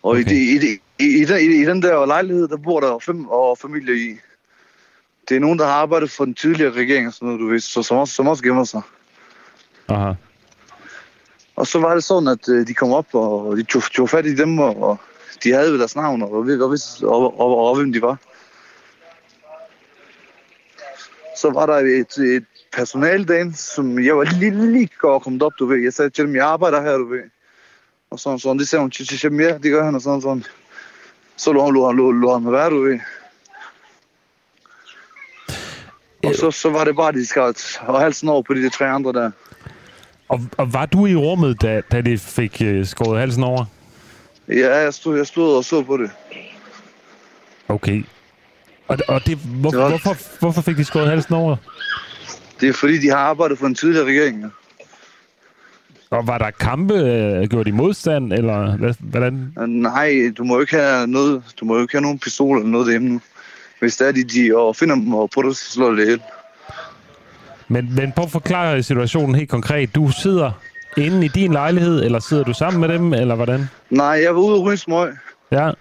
Og 0.04 0.12
okay. 0.12 0.22
i, 0.22 0.24
det, 0.24 0.36
i, 0.36 0.58
det, 0.58 0.80
i, 1.00 1.22
i, 1.22 1.26
den, 1.26 1.40
i, 1.40 1.62
i 1.62 1.66
den 1.66 1.82
der 1.82 2.06
lejlighed, 2.06 2.48
der 2.48 2.58
bor 2.58 2.80
der 2.80 3.00
fem 3.00 3.28
og 3.28 3.58
familier 3.58 3.96
i. 3.96 4.18
Det 5.32 5.38
er 5.38 5.42
nogen, 5.42 5.60
der 5.60 5.66
har 5.66 5.74
arbejdet 5.74 6.12
for 6.12 6.26
den 6.26 6.34
tidligere 6.34 6.72
regering 6.72 7.08
og 7.08 7.14
sådan 7.14 7.26
noget, 7.28 7.40
du 7.40 7.48
ved, 7.48 7.60
så 7.60 7.84
som 7.84 7.98
også, 7.98 8.14
som 8.14 8.28
også 8.28 8.44
gemmer 8.44 8.64
sig. 8.64 8.82
Aha. 9.88 10.14
Og 11.56 11.68
så 11.68 11.80
var 11.80 11.94
det 11.94 12.04
sådan, 12.04 12.28
at 12.28 12.50
øh, 12.50 12.68
de 12.68 12.74
kom 12.74 12.92
op, 12.92 13.06
og 13.14 13.58
de 13.58 13.64
tog, 13.64 13.82
tog 13.82 14.10
fat 14.10 14.26
i 14.26 14.36
dem, 14.36 14.60
og, 14.60 14.84
og 14.84 14.98
de 15.44 15.52
havde 15.54 15.72
vel 15.72 15.80
deres 15.80 15.96
navn, 15.96 16.22
og, 16.22 16.32
og, 16.32 16.46
og, 16.48 16.78
og, 17.04 17.40
og, 17.40 17.58
og 17.58 17.76
hvem 17.76 17.94
de 17.94 18.02
var. 18.02 18.18
Så 21.38 21.50
var 21.50 21.66
der 21.66 21.76
et, 21.76 22.18
et 22.18 22.46
personaldame, 22.74 23.54
som 23.54 24.04
jeg 24.04 24.18
var 24.18 24.24
lige, 24.40 24.72
lige 24.72 24.90
godt 25.00 25.24
kommet 25.24 25.44
op, 25.44 25.52
du 25.60 25.66
ved. 25.66 25.84
Jeg 25.84 25.94
sagde 25.94 26.10
til 26.10 26.26
dem, 26.26 26.36
jeg 26.36 26.46
arbejder 26.46 26.82
her, 26.82 26.98
du 26.98 27.08
ved. 27.10 27.24
Og 28.10 28.20
sådan, 28.20 28.40
sådan. 28.40 28.60
Det 28.60 28.68
sagde 28.68 28.82
hun 29.24 29.38
mere, 29.38 29.60
det 29.60 29.72
gør 29.72 29.84
han, 29.84 29.96
og 29.96 30.02
sådan, 30.02 30.22
sådan. 30.22 30.44
Så 31.38 31.54
lå 31.54 31.66
han, 31.66 31.74
lå, 31.74 31.88
han- 31.88 31.96
lå, 31.98 32.12
lå 32.12 32.34
han 32.34 32.44
med 32.44 32.52
være, 32.52 32.70
du 32.70 32.82
ved. 32.82 33.00
Og 36.26 36.36
så, 36.36 36.52
så 36.52 36.70
var 36.70 36.84
det 36.84 36.96
bare, 36.96 37.12
de 37.12 37.26
skar 37.26 37.54
og 37.88 38.02
halsen 38.02 38.30
over 38.30 38.42
på 38.42 38.54
de 38.54 38.70
tre 38.70 38.88
andre 38.88 39.14
der. 39.14 39.32
Og, 40.30 40.40
og 40.58 40.74
var 40.74 40.86
du 40.86 41.06
i 41.06 41.16
rummet, 41.16 41.62
da, 41.62 41.82
da 41.92 42.02
det 42.02 42.20
fik 42.22 42.62
øh, 42.66 42.86
skåret 42.86 43.20
halsen 43.20 43.44
over? 43.44 43.66
Ja, 44.48 44.76
jeg 44.78 44.94
stod, 44.94 45.18
jeg 45.18 45.28
stod 45.28 45.56
og 45.58 45.64
så 45.66 45.84
på 45.84 45.98
det. 45.98 46.12
Okay. 47.68 48.04
Og, 48.88 48.98
og 49.08 49.26
det, 49.26 49.38
hvor, 49.38 49.70
Det 49.70 49.80
var- 49.80 49.90
hvorfor, 49.90 50.16
hvorfor 50.40 50.62
fik 50.62 50.78
de 50.78 50.84
skåret 50.84 51.10
halsen 51.10 51.34
over? 51.34 51.56
Det 52.62 52.70
er 52.70 52.74
fordi, 52.74 52.98
de 52.98 53.10
har 53.10 53.18
arbejdet 53.18 53.58
for 53.60 53.68
en 53.68 53.76
tidligere 53.76 54.06
regering. 54.06 54.42
ja. 54.42 54.48
Og 56.18 56.28
var 56.28 56.38
der 56.38 56.52
kampe? 56.52 56.94
Øh, 56.94 57.48
gjorde 57.50 57.72
de 57.72 57.76
modstand? 57.76 58.34
Eller 58.34 58.78
hvad, 58.78 58.94
hvordan? 59.00 59.54
Øh, 59.62 59.68
Nej, 59.68 60.32
du 60.38 60.44
må 60.44 60.56
jo 60.56 60.62
ikke 60.62 60.76
have 60.76 61.08
noget, 61.08 61.44
du 61.60 61.66
må 61.66 61.76
jo 61.76 61.82
ikke 61.82 61.94
have 61.94 62.02
nogen 62.02 62.20
pistol 62.20 62.58
eller 62.58 62.70
noget 62.70 62.86
derhjemme 62.88 63.10
nu. 63.10 63.22
Hvis 63.82 63.98
det 63.98 64.08
er 64.08 64.12
de, 64.12 64.24
de 64.24 64.58
og 64.58 64.76
finder 64.76 64.96
dem 64.96 65.14
og 65.14 65.30
prøver 65.30 65.50
at 65.50 65.56
slå 65.56 65.96
det 65.96 66.04
ihjel. 66.04 66.22
Men, 67.68 67.96
men 67.96 68.12
prøv 68.12 68.26
at 68.26 68.32
forklare 68.32 68.84
situationen 68.84 69.36
helt 69.36 69.50
konkret. 69.50 69.96
Du 69.96 70.12
sidder 70.12 70.52
inde 70.98 71.26
i 71.26 71.28
din 71.28 71.52
lejlighed, 71.52 72.04
eller 72.04 72.20
sidder 72.20 72.44
du 72.44 72.54
sammen 72.54 72.82
med 72.82 72.90
dem, 72.90 73.14
eller 73.14 73.36
hvordan? 73.36 73.70
Nej, 73.90 74.06
jeg 74.06 74.36
var 74.36 74.42
ude 74.42 74.56
og 74.56 74.64
ryge 74.64 74.78
smøg. 74.78 75.14
Ja. 75.52 75.72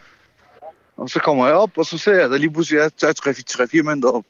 Og 0.96 1.10
så 1.10 1.18
kommer 1.18 1.46
jeg 1.46 1.54
op, 1.54 1.78
og 1.78 1.86
så 1.86 1.98
ser 1.98 2.20
jeg, 2.20 2.30
der 2.30 2.38
lige 2.38 2.52
pludselig 2.52 2.78
er 2.80 2.88
der 3.00 3.08
er 3.08 3.12
tre, 3.12 3.32
tre, 3.32 3.68
fire 3.68 3.82
mænd 3.82 4.02
deroppe. 4.02 4.28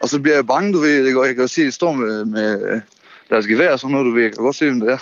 Og 0.00 0.08
så 0.08 0.20
bliver 0.20 0.34
jeg 0.34 0.46
bange, 0.46 0.72
du 0.72 0.78
ved. 0.78 1.04
Jeg 1.04 1.12
kan, 1.12 1.24
jeg 1.24 1.34
kan 1.34 1.44
jo 1.44 1.48
se, 1.48 1.60
at 1.60 1.66
de 1.66 1.72
står 1.72 1.92
med, 1.92 2.24
med 2.24 2.80
deres 3.30 3.46
gevær 3.46 3.72
og 3.72 3.78
sådan 3.78 3.92
noget, 3.92 4.06
du 4.06 4.10
ved. 4.10 4.22
Jeg 4.22 4.32
kan 4.32 4.44
godt 4.44 4.56
se, 4.56 4.64
hvem 4.64 4.80
det 4.80 4.92
er. 4.92 4.98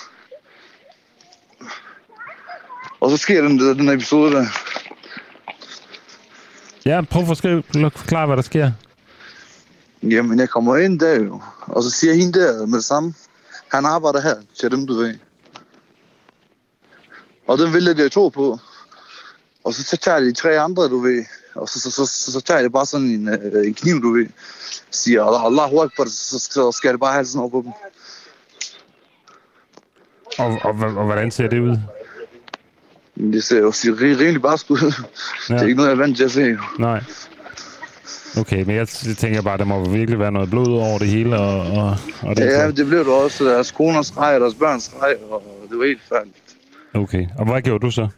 Og 3.01 3.11
så 3.11 3.17
sker 3.17 3.43
den, 3.43 3.59
den 3.59 3.89
episode 3.89 4.33
der. 4.33 4.47
Ja, 6.87 7.01
prøv 7.11 7.23
at 7.23 7.93
forklare, 7.97 8.27
hvad 8.27 8.37
der 8.37 8.43
sker. 8.43 8.71
Jamen, 10.03 10.39
jeg 10.39 10.49
kommer 10.49 10.77
ind 10.77 11.01
der 11.01 11.15
jo. 11.15 11.41
Og 11.67 11.83
så 11.83 11.91
siger 11.91 12.15
hende 12.15 12.41
der 12.41 12.67
med 12.67 12.79
det 12.79 12.85
samme. 12.85 13.15
Han 13.73 13.87
arbejder 13.87 14.21
her 14.21 14.35
til 14.55 14.71
dem, 14.71 14.87
du 14.87 14.95
ved. 14.95 15.15
Og 17.47 17.59
den 17.59 17.73
vælger 17.75 17.95
de 17.95 18.09
to 18.09 18.29
på. 18.29 18.59
Og 19.65 19.75
så, 19.75 19.83
så 19.83 19.97
tager 19.97 20.21
de 20.21 20.33
tre 20.33 20.61
andre, 20.61 20.89
du 20.89 20.99
ved. 20.99 21.25
Og 21.55 21.69
så, 21.69 21.81
så, 21.81 21.91
så, 21.91 22.07
så, 22.07 22.33
så 22.33 22.41
tager 22.41 22.63
de 22.63 22.71
bare 22.71 22.87
sådan 22.87 23.07
en, 23.07 23.29
øh, 23.29 23.67
en 23.67 23.75
kniv, 23.75 24.03
du 24.03 24.13
ved. 24.13 24.27
Siger 24.91 25.25
Allah, 25.25 25.45
Allah 25.45 25.83
Akbar, 25.85 26.05
så, 26.05 26.39
så, 26.39 26.73
skal 26.73 26.93
det 26.93 27.01
bare 27.01 27.13
halsen 27.13 27.41
over 27.41 27.49
på 27.49 27.63
dem. 27.63 27.73
Og, 30.39 30.47
og, 30.47 30.75
og, 30.81 30.97
og 30.97 31.05
hvordan 31.05 31.31
ser 31.31 31.49
det 31.49 31.61
ud? 31.61 31.79
Men 33.17 33.33
Det 33.33 33.45
ser 33.45 33.59
jo 33.59 33.71
ri- 33.71 34.21
rimelig 34.21 34.43
bare 34.43 34.59
ud. 34.69 34.93
Ja. 35.49 35.55
Det 35.55 35.63
er 35.63 35.67
ikke 35.67 35.77
noget, 35.77 35.89
jeg 35.89 35.95
er 35.97 36.01
vant 36.01 36.17
til 36.17 36.25
at 36.25 36.31
se. 36.31 36.57
Nej. 36.79 37.03
Okay, 38.39 38.63
men 38.65 38.77
jeg 38.77 38.89
tænker 38.89 39.43
bare, 39.43 39.59
der 39.59 39.65
må 39.65 39.89
virkelig 39.91 40.19
være 40.19 40.33
noget 40.33 40.51
blod 40.51 40.67
over 40.79 40.99
det 40.99 41.09
hele, 41.09 41.37
og, 41.39 41.61
og, 41.61 41.97
og 42.23 42.37
det 42.37 42.45
Ja, 42.45 42.71
det 42.71 42.87
blev 42.87 42.99
det 42.99 43.09
også. 43.13 43.45
Deres 43.45 43.71
koner 43.71 44.03
skreg, 44.03 44.35
og 44.35 44.41
deres 44.41 44.55
børn 44.55 44.81
skreg, 44.81 45.15
og 45.31 45.43
det 45.71 45.79
var 45.79 45.85
helt 45.87 46.01
færdigt. 46.09 46.35
Okay, 46.95 47.27
og 47.39 47.47
hvad 47.51 47.63
gjorde 47.63 47.87
du 47.87 47.91
så? 47.91 48.09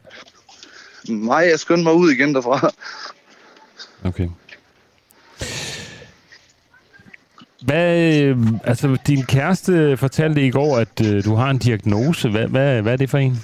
Mig, 1.08 1.46
jeg 1.50 1.58
skyndte 1.58 1.84
mig 1.84 1.92
ud 1.92 2.10
igen 2.10 2.34
derfra. 2.34 2.70
Okay. 4.04 4.28
Hvad, 7.64 8.12
øh, 8.22 8.36
altså 8.64 8.96
din 9.06 9.22
kæreste 9.24 9.96
fortalte 9.96 10.46
i 10.46 10.50
går, 10.50 10.76
at 10.78 11.06
øh, 11.06 11.24
du 11.24 11.34
har 11.34 11.50
en 11.50 11.58
diagnose. 11.58 12.28
Hvad, 12.28 12.46
hvad, 12.46 12.82
hvad 12.82 12.92
er 12.92 12.96
det 12.96 13.10
for 13.10 13.18
en? 13.18 13.42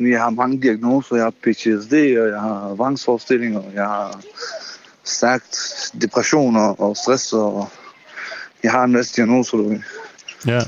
Jeg 0.00 0.20
har 0.20 0.30
mange 0.30 0.62
diagnoser. 0.62 1.16
Jeg 1.16 1.24
har 1.24 1.30
PTSD, 1.30 1.92
og 1.92 2.28
jeg 2.28 2.40
har 2.40 2.84
angstforestillinger, 2.84 3.58
og 3.60 3.72
jeg 3.74 3.84
har 3.84 4.20
stærkt 5.04 5.90
depression 6.02 6.56
og, 6.56 6.96
stress, 6.96 7.32
og 7.32 7.68
jeg 8.62 8.72
har 8.72 8.84
en 8.84 8.92
masse 8.92 9.16
diagnoser, 9.16 9.56
du 9.56 9.68
ved. 9.68 9.80
Ja. 10.46 10.60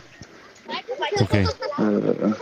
Okay. 1.21 1.47
Øh, 1.81 2.33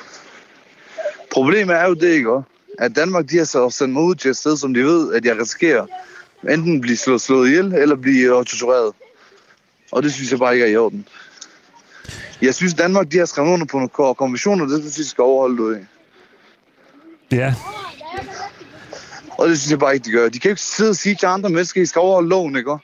problemet 1.33 1.77
er 1.77 1.87
jo 1.89 1.95
det, 1.95 2.09
ikke? 2.09 2.43
At 2.79 2.97
Danmark, 2.97 3.31
de 3.31 3.39
har 3.39 3.45
så 3.45 3.71
sendt 3.71 3.93
mig 3.93 4.03
ud 4.03 4.15
til 4.15 4.31
et 4.31 4.37
sted, 4.37 4.57
som 4.57 4.75
de 4.75 4.85
ved, 4.85 5.15
at 5.15 5.25
jeg 5.25 5.39
risikerer 5.39 5.87
enten 6.51 6.75
at 6.75 6.81
blive 6.81 6.97
slået, 6.97 7.21
slået 7.21 7.49
ihjel, 7.49 7.75
eller 7.75 7.97
blive 7.97 8.39
øh, 8.39 8.45
tortureret. 8.45 8.93
Og 9.93 10.03
det 10.03 10.13
synes 10.13 10.31
jeg 10.31 10.39
bare 10.39 10.55
ikke 10.55 10.67
er 10.67 10.71
i 10.71 10.77
orden. 10.77 11.09
Jeg 12.43 12.55
synes, 12.55 12.75
Danmark, 12.75 13.13
de 13.13 13.19
har 13.19 13.25
skrevet 13.25 13.49
under 13.49 13.67
på 13.67 13.77
nogle 13.77 13.89
ko- 13.89 14.13
konventioner, 14.13 14.67
det 14.67 14.81
synes 14.81 14.99
jeg, 14.99 15.07
skal 15.07 15.23
overholde, 15.23 15.57
du 15.57 15.65
ved. 15.67 15.79
Ja. 17.33 17.55
Og 19.39 19.49
det 19.49 19.59
synes 19.59 19.71
jeg 19.71 19.79
bare 19.79 19.95
ikke, 19.95 20.05
de 20.05 20.11
gør. 20.11 20.29
De 20.29 20.39
kan 20.39 20.49
jo 20.49 20.53
ikke 20.53 20.63
sidde 20.63 20.91
og 20.91 20.97
sige 20.97 21.15
til 21.15 21.27
andre 21.27 21.51
mennesker, 21.51 21.81
at 21.81 21.83
I 21.83 21.87
skal 21.87 22.01
overholde 22.01 22.29
loven, 22.29 22.57
ikke? 22.57 22.79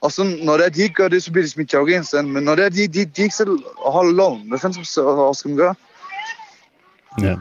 Og 0.00 0.12
så, 0.12 0.36
når 0.42 0.56
det 0.56 0.66
er, 0.66 0.70
de 0.70 0.82
ikke 0.82 0.94
gør 0.94 1.08
det, 1.08 1.22
så 1.22 1.32
bliver 1.32 1.44
de 1.44 1.50
smidt 1.50 1.70
til 1.70 1.76
Afghanistan. 1.76 2.32
Men 2.32 2.42
når 2.42 2.54
det 2.54 2.64
er, 2.64 2.68
de, 2.68 2.88
de, 2.88 3.04
de 3.04 3.22
ikke 3.22 3.34
selv 3.34 3.58
holder 3.86 4.12
loven, 4.12 4.48
hvad 4.48 4.58
fanden 4.58 4.84
så 4.84 5.32
skal 5.38 5.48
man 5.48 5.56
gøre? 5.56 5.74
Ja. 7.22 7.36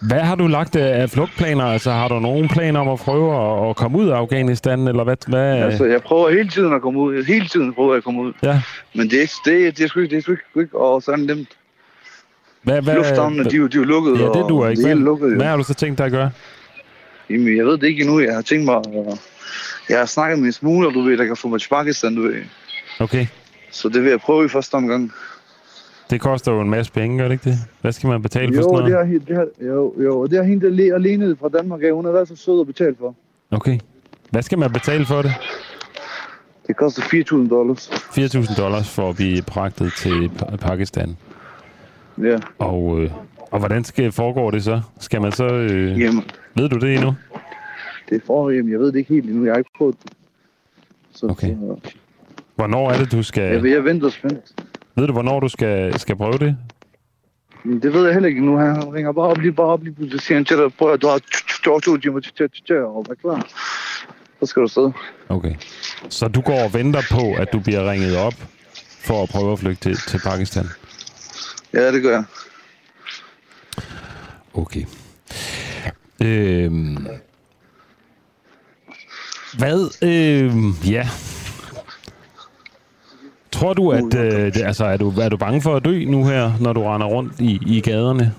Hvad 0.00 0.20
har 0.20 0.34
du 0.34 0.46
lagt 0.46 0.76
af 0.76 1.10
flugtplaner? 1.10 1.64
Altså, 1.64 1.90
har 1.90 2.08
du 2.08 2.20
nogen 2.20 2.48
planer 2.48 2.80
om 2.80 2.88
at 2.88 2.98
prøve 2.98 3.34
at, 3.34 3.70
at 3.70 3.76
komme 3.76 3.98
ud 3.98 4.08
af 4.08 4.16
Afghanistan, 4.16 4.88
eller 4.88 5.04
hvad? 5.04 5.16
hvad? 5.26 5.56
Altså, 5.62 5.84
jeg 5.84 6.02
prøver 6.02 6.30
hele 6.30 6.48
tiden 6.48 6.72
at 6.72 6.82
komme 6.82 7.00
ud. 7.00 7.24
Hele 7.24 7.48
tiden 7.48 7.74
prøver 7.74 7.92
jeg 7.92 7.96
at 7.96 8.04
komme 8.04 8.20
ud. 8.20 8.32
Ja. 8.42 8.62
Men 8.94 9.10
det 9.10 9.16
er 9.16 9.20
ikke, 9.20 9.34
det, 9.44 9.78
det 9.78 9.84
er 9.84 9.88
sgu 9.88 10.00
ikke, 10.00 10.10
det 10.10 10.18
er 10.18 10.22
sgu 10.22 10.32
ikke, 10.32 10.60
ikke 10.60 10.78
og 10.78 11.02
sådan 11.02 11.24
nemt. 11.24 11.57
Hvad, 12.62 12.82
hvad, 12.82 12.94
Lufthavnene, 12.94 13.44
de, 13.44 13.48
er 13.48 13.50
de 13.50 13.56
er 13.56 13.80
jo 13.80 13.84
lukket, 13.84 14.12
Ja, 14.18 14.24
det 14.24 14.30
og 14.42 14.48
duer 14.48 14.68
ikke. 14.68 14.82
det 14.82 14.90
er 14.90 14.94
lukket, 14.94 15.30
jo. 15.30 15.36
hvad 15.36 15.46
har 15.46 15.56
du 15.56 15.62
så 15.62 15.74
tænkt 15.74 15.98
dig 15.98 16.06
at 16.06 16.12
gøre? 16.12 16.30
Jamen, 17.30 17.56
jeg 17.56 17.66
ved 17.66 17.78
det 17.78 17.86
ikke 17.86 18.00
endnu. 18.02 18.20
Jeg 18.20 18.34
har 18.34 18.42
tænkt 18.42 18.64
mig... 18.64 18.76
at- 18.76 19.20
Jeg 19.88 19.98
har 19.98 20.06
snakket 20.06 20.38
med 20.38 20.46
en 20.46 20.52
smugler, 20.52 20.90
du 20.90 21.02
ved, 21.02 21.16
der 21.18 21.24
kan 21.26 21.36
få 21.36 21.48
mig 21.48 21.60
til 21.60 21.68
Pakistan, 21.68 22.14
du 22.16 22.22
ved. 22.22 22.34
Okay. 23.00 23.26
Så 23.70 23.88
det 23.88 24.02
vil 24.02 24.10
jeg 24.10 24.20
prøve 24.20 24.44
i 24.44 24.48
første 24.48 24.74
omgang. 24.74 25.12
Det 26.10 26.20
koster 26.20 26.52
jo 26.52 26.60
en 26.60 26.70
masse 26.70 26.92
penge, 26.92 27.18
gør 27.18 27.24
det 27.28 27.32
ikke 27.32 27.50
det? 27.50 27.58
Hvad 27.80 27.92
skal 27.92 28.08
man 28.08 28.22
betale 28.22 28.48
for 28.54 28.54
Jo, 28.54 28.62
sådan 28.62 28.84
det 28.84 28.92
noget? 28.92 29.08
har, 29.08 29.14
he- 29.14 29.24
det 29.28 29.36
har, 29.36 29.46
jo, 29.74 29.94
jo, 30.04 30.20
og 30.20 30.30
det 30.30 30.38
har 30.38 30.44
hende 30.44 30.66
der 30.66 30.72
le- 30.72 30.94
alene 30.94 31.36
fra 31.40 31.48
Danmark 31.48 31.82
af. 31.82 31.92
Hun 31.92 32.04
har 32.04 32.12
været 32.12 32.28
så 32.28 32.36
sød 32.36 32.60
at 32.60 32.66
betale 32.66 32.94
for. 33.00 33.14
Okay. 33.50 33.78
Hvad 34.30 34.42
skal 34.42 34.58
man 34.58 34.72
betale 34.72 35.06
for 35.06 35.22
det? 35.22 35.32
Det 36.66 36.76
koster 36.76 37.02
4.000 37.02 37.48
dollars. 37.48 37.88
4.000 37.88 38.56
dollars 38.56 38.88
for 38.90 39.10
at 39.10 39.16
blive 39.16 39.42
pragtet 39.42 39.92
til 39.96 40.30
Pa- 40.42 40.56
Pakistan. 40.56 41.16
Ja. 42.22 42.38
Og, 42.58 43.00
øh, 43.00 43.10
og 43.50 43.58
hvordan 43.58 43.84
skal 43.84 44.12
foregår 44.12 44.50
det 44.50 44.64
så? 44.64 44.80
Skal 45.00 45.20
man 45.22 45.32
så... 45.32 45.44
Øh, 45.46 46.00
Jamen. 46.00 46.24
Ved 46.56 46.68
du 46.68 46.78
det 46.78 46.94
endnu? 46.94 47.14
Det 48.08 48.16
er 48.16 48.20
for, 48.26 48.50
jamen, 48.50 48.72
jeg 48.72 48.78
ved 48.80 48.86
det 48.86 48.96
ikke 48.98 49.14
helt 49.14 49.26
endnu. 49.30 49.44
Jeg 49.44 49.52
har 49.52 49.58
ikke 49.58 49.70
prøvet 49.78 49.96
det. 50.04 50.12
Så, 51.14 51.26
Okay. 51.26 51.48
så, 51.48 51.90
Hvornår 52.56 52.90
er 52.90 52.98
det, 52.98 53.12
du 53.12 53.22
skal... 53.22 53.42
jeg, 53.42 53.64
jeg 53.64 53.84
venter 53.84 54.08
spændt. 54.08 54.60
Ved 54.96 55.06
du, 55.06 55.12
hvornår 55.12 55.40
du 55.40 55.48
skal, 55.48 55.98
skal 55.98 56.16
prøve 56.16 56.32
det? 56.38 56.56
Det 57.82 57.92
ved 57.92 58.04
jeg 58.04 58.12
heller 58.12 58.28
ikke 58.28 58.46
nu. 58.46 58.56
Han 58.56 58.94
ringer 58.94 59.12
bare 59.12 59.24
op 59.26 59.38
lige, 59.38 59.52
bare 59.52 59.66
op 59.66 59.82
lige, 59.82 60.10
så 60.10 60.18
siger 60.18 60.36
han 60.38 60.44
til 60.44 60.56
dig, 60.56 60.72
prøv 60.78 60.92
at 60.92 61.02
du 61.02 61.06
har 61.06 61.20
to 61.64 61.80
to 61.80 61.96
timer 61.96 62.20
til 62.20 62.42
at 62.44 62.50
være 62.68 63.16
klar. 63.22 63.46
Så 64.40 64.46
skal 64.46 64.62
du 64.62 64.68
sidde. 64.68 64.92
Okay. 65.28 65.54
Så 66.08 66.28
du 66.28 66.40
går 66.40 66.64
og 66.64 66.74
venter 66.74 67.00
på, 67.10 67.42
at 67.42 67.52
du 67.52 67.60
bliver 67.60 67.90
ringet 67.90 68.16
op 68.16 68.34
for 69.00 69.22
at 69.22 69.28
prøve 69.28 69.52
at 69.52 69.58
flygte 69.58 69.82
til, 69.88 69.96
til 69.96 70.20
Pakistan? 70.24 70.64
Ja, 71.72 71.92
det 71.92 72.02
gør 72.02 72.10
jeg. 72.10 72.24
Okay. 74.54 74.84
Øhm. 76.22 77.06
Hvad? 79.58 80.02
Øhm, 80.02 80.72
ja. 80.86 81.08
Tror 83.52 83.72
du, 83.72 83.90
at 83.90 84.14
øh, 84.14 84.54
det, 84.54 84.62
altså, 84.62 84.84
er, 84.84 84.96
du, 84.96 85.10
er 85.10 85.28
du 85.28 85.36
bange 85.36 85.62
for 85.62 85.76
at 85.76 85.84
dø 85.84 86.04
nu 86.04 86.24
her, 86.24 86.52
når 86.60 86.72
du 86.72 86.82
render 86.82 87.06
rundt 87.06 87.32
i, 87.40 87.60
i 87.66 87.80
gaderne? 87.80 88.34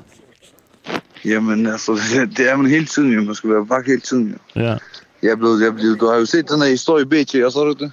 Jamen, 1.25 1.67
altså, 1.67 1.91
det, 2.13 2.29
det 2.37 2.49
er 2.49 2.55
man 2.55 2.65
hele 2.65 2.85
tiden, 2.85 3.11
jo. 3.11 3.21
Man 3.21 3.35
skal 3.35 3.49
være 3.49 3.69
vagt 3.69 3.87
hele 3.87 4.01
tiden, 4.01 4.27
jo. 4.27 4.61
Ja. 4.61 4.77
Jeg 5.21 5.31
er 5.31 5.35
blevet, 5.35 5.61
jeg 5.61 5.67
er 5.67 5.71
blevet, 5.71 5.99
du 5.99 6.07
har 6.07 6.15
jo 6.15 6.25
set 6.25 6.49
den 6.49 6.61
her 6.61 6.69
historie 6.69 7.01
i 7.01 7.05
BT, 7.05 7.35
og 7.35 7.51
så 7.51 7.59
er 7.59 7.67
det 7.67 7.79
det. 7.79 7.91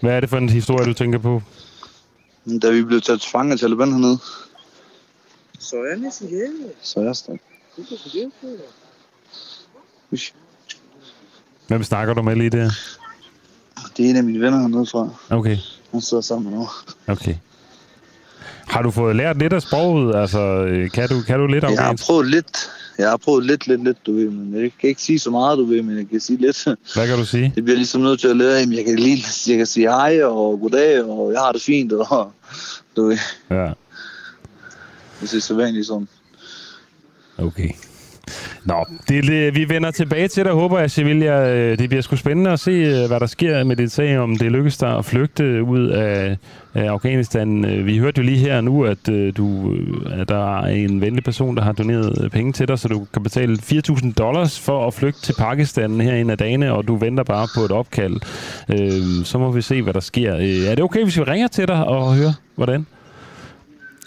Hvad 0.00 0.12
er 0.16 0.20
det 0.20 0.30
for 0.30 0.36
en 0.36 0.48
historie, 0.48 0.86
du 0.86 0.92
tænker 0.92 1.18
på? 1.18 1.42
Da 2.62 2.70
vi 2.70 2.82
blev 2.82 3.00
taget 3.00 3.20
til 3.20 3.30
fange 3.30 3.52
af 3.52 3.58
Taliban 3.58 3.92
hernede. 3.92 4.18
Så 5.58 5.76
er 5.76 5.96
næsten 5.96 6.28
hjemme. 6.28 6.58
Så 6.82 7.00
er 7.00 7.12
hjælp 8.12 8.34
dig. 8.42 8.60
Hvem 11.68 11.82
snakker 11.82 12.14
du 12.14 12.22
med 12.22 12.36
lige 12.36 12.50
der? 12.50 12.70
Det 13.96 14.06
er 14.06 14.10
en 14.10 14.16
af 14.16 14.24
mine 14.24 14.40
venner 14.40 14.60
hernede 14.60 14.86
fra. 14.86 15.08
Okay, 15.30 15.56
Han 15.92 16.00
sidder 16.00 16.20
sammen 16.20 16.50
med 16.50 16.58
mig. 16.58 16.68
okay. 17.06 17.34
Har 18.66 18.82
du 18.82 18.90
fået 18.90 19.16
lært 19.16 19.38
lidt 19.38 19.52
af 19.52 19.62
sproget? 19.62 20.16
Altså, 20.16 20.38
øh, 20.40 20.90
kan 20.90 21.08
du, 21.08 21.22
kan 21.22 21.38
du 21.38 21.46
lidt 21.46 21.64
Jeg 21.64 21.82
har 21.82 22.02
prøvet 22.06 22.26
lidt. 22.26 22.70
Jeg 22.98 23.10
har 23.10 23.16
prøvet 23.16 23.46
lidt, 23.46 23.66
lidt, 23.66 23.84
lidt, 23.84 24.06
du 24.06 24.12
ved, 24.12 24.30
men 24.30 24.62
jeg 24.62 24.72
kan 24.80 24.88
ikke 24.88 25.02
sige 25.02 25.18
så 25.18 25.30
meget, 25.30 25.58
du 25.58 25.64
ved, 25.64 25.82
men 25.82 25.96
jeg 25.98 26.08
kan 26.08 26.20
sige 26.20 26.40
lidt. 26.40 26.64
Hvad 26.94 27.06
kan 27.06 27.18
du 27.18 27.24
sige? 27.24 27.52
Det 27.54 27.64
bliver 27.64 27.76
ligesom 27.76 28.00
nødt 28.00 28.20
til 28.20 28.28
at 28.28 28.36
lære, 28.36 28.58
jamen, 28.58 28.76
jeg 28.76 28.84
kan 28.84 28.98
lige 28.98 29.24
jeg 29.48 29.56
kan 29.56 29.66
sige 29.66 29.88
hej 29.90 30.22
og 30.24 30.60
goddag, 30.60 31.04
og 31.04 31.32
jeg 31.32 31.40
har 31.40 31.52
det 31.52 31.62
fint, 31.62 31.92
og 31.92 32.32
du 32.96 33.06
ved, 33.06 33.18
Ja, 33.50 33.72
det 35.20 35.34
er 35.34 35.40
så 35.40 35.54
vanligt 35.54 35.86
sådan. 35.86 36.08
okay. 37.38 37.70
Nå, 38.64 38.84
det, 39.08 39.24
det, 39.24 39.54
vi 39.54 39.68
vender 39.68 39.90
tilbage 39.90 40.28
til 40.28 40.44
dig, 40.44 40.52
håber 40.52 40.78
jeg, 40.78 40.90
Sevilla. 40.90 41.54
Øh, 41.54 41.78
det 41.78 41.88
bliver 41.88 42.02
sgu 42.02 42.16
spændende 42.16 42.50
at 42.50 42.60
se, 42.60 42.70
øh, 42.70 43.08
hvad 43.08 43.20
der 43.20 43.26
sker 43.26 43.64
med 43.64 43.76
det 43.76 43.92
sag, 43.92 44.18
om 44.18 44.36
det 44.36 44.52
lykkes 44.52 44.76
dig 44.76 44.98
at 44.98 45.04
flygte 45.04 45.62
ud 45.62 45.88
af, 45.88 46.36
af 46.74 46.84
Afghanistan. 46.84 47.64
Øh, 47.64 47.86
vi 47.86 47.98
hørte 47.98 48.18
jo 48.18 48.26
lige 48.26 48.38
her 48.38 48.60
nu, 48.60 48.84
at, 48.84 49.06
du, 49.36 49.76
at 50.12 50.28
der 50.28 50.60
er 50.60 50.66
en 50.66 51.00
venlig 51.00 51.24
person, 51.24 51.56
der 51.56 51.62
har 51.62 51.72
doneret 51.72 52.32
penge 52.32 52.52
til 52.52 52.68
dig, 52.68 52.78
så 52.78 52.88
du 52.88 53.06
kan 53.12 53.22
betale 53.22 53.58
4.000 53.62 54.12
dollars 54.12 54.60
for 54.60 54.86
at 54.86 54.94
flygte 54.94 55.22
til 55.22 55.34
Pakistan 55.38 56.00
her 56.00 56.14
en 56.14 56.30
af 56.30 56.38
dagene, 56.38 56.72
og 56.72 56.88
du 56.88 56.96
venter 56.96 57.24
bare 57.24 57.48
på 57.54 57.60
et 57.60 57.72
opkald. 57.72 58.16
Så 59.24 59.38
må 59.38 59.50
vi 59.50 59.62
se, 59.62 59.82
hvad 59.82 59.94
der 59.94 60.00
sker. 60.00 60.32
Er 60.70 60.74
det 60.74 60.84
okay, 60.84 61.02
hvis 61.02 61.18
vi 61.18 61.22
ringer 61.22 61.48
til 61.48 61.68
dig 61.68 61.84
og 61.84 62.14
hører, 62.14 62.32
hvordan 62.54 62.86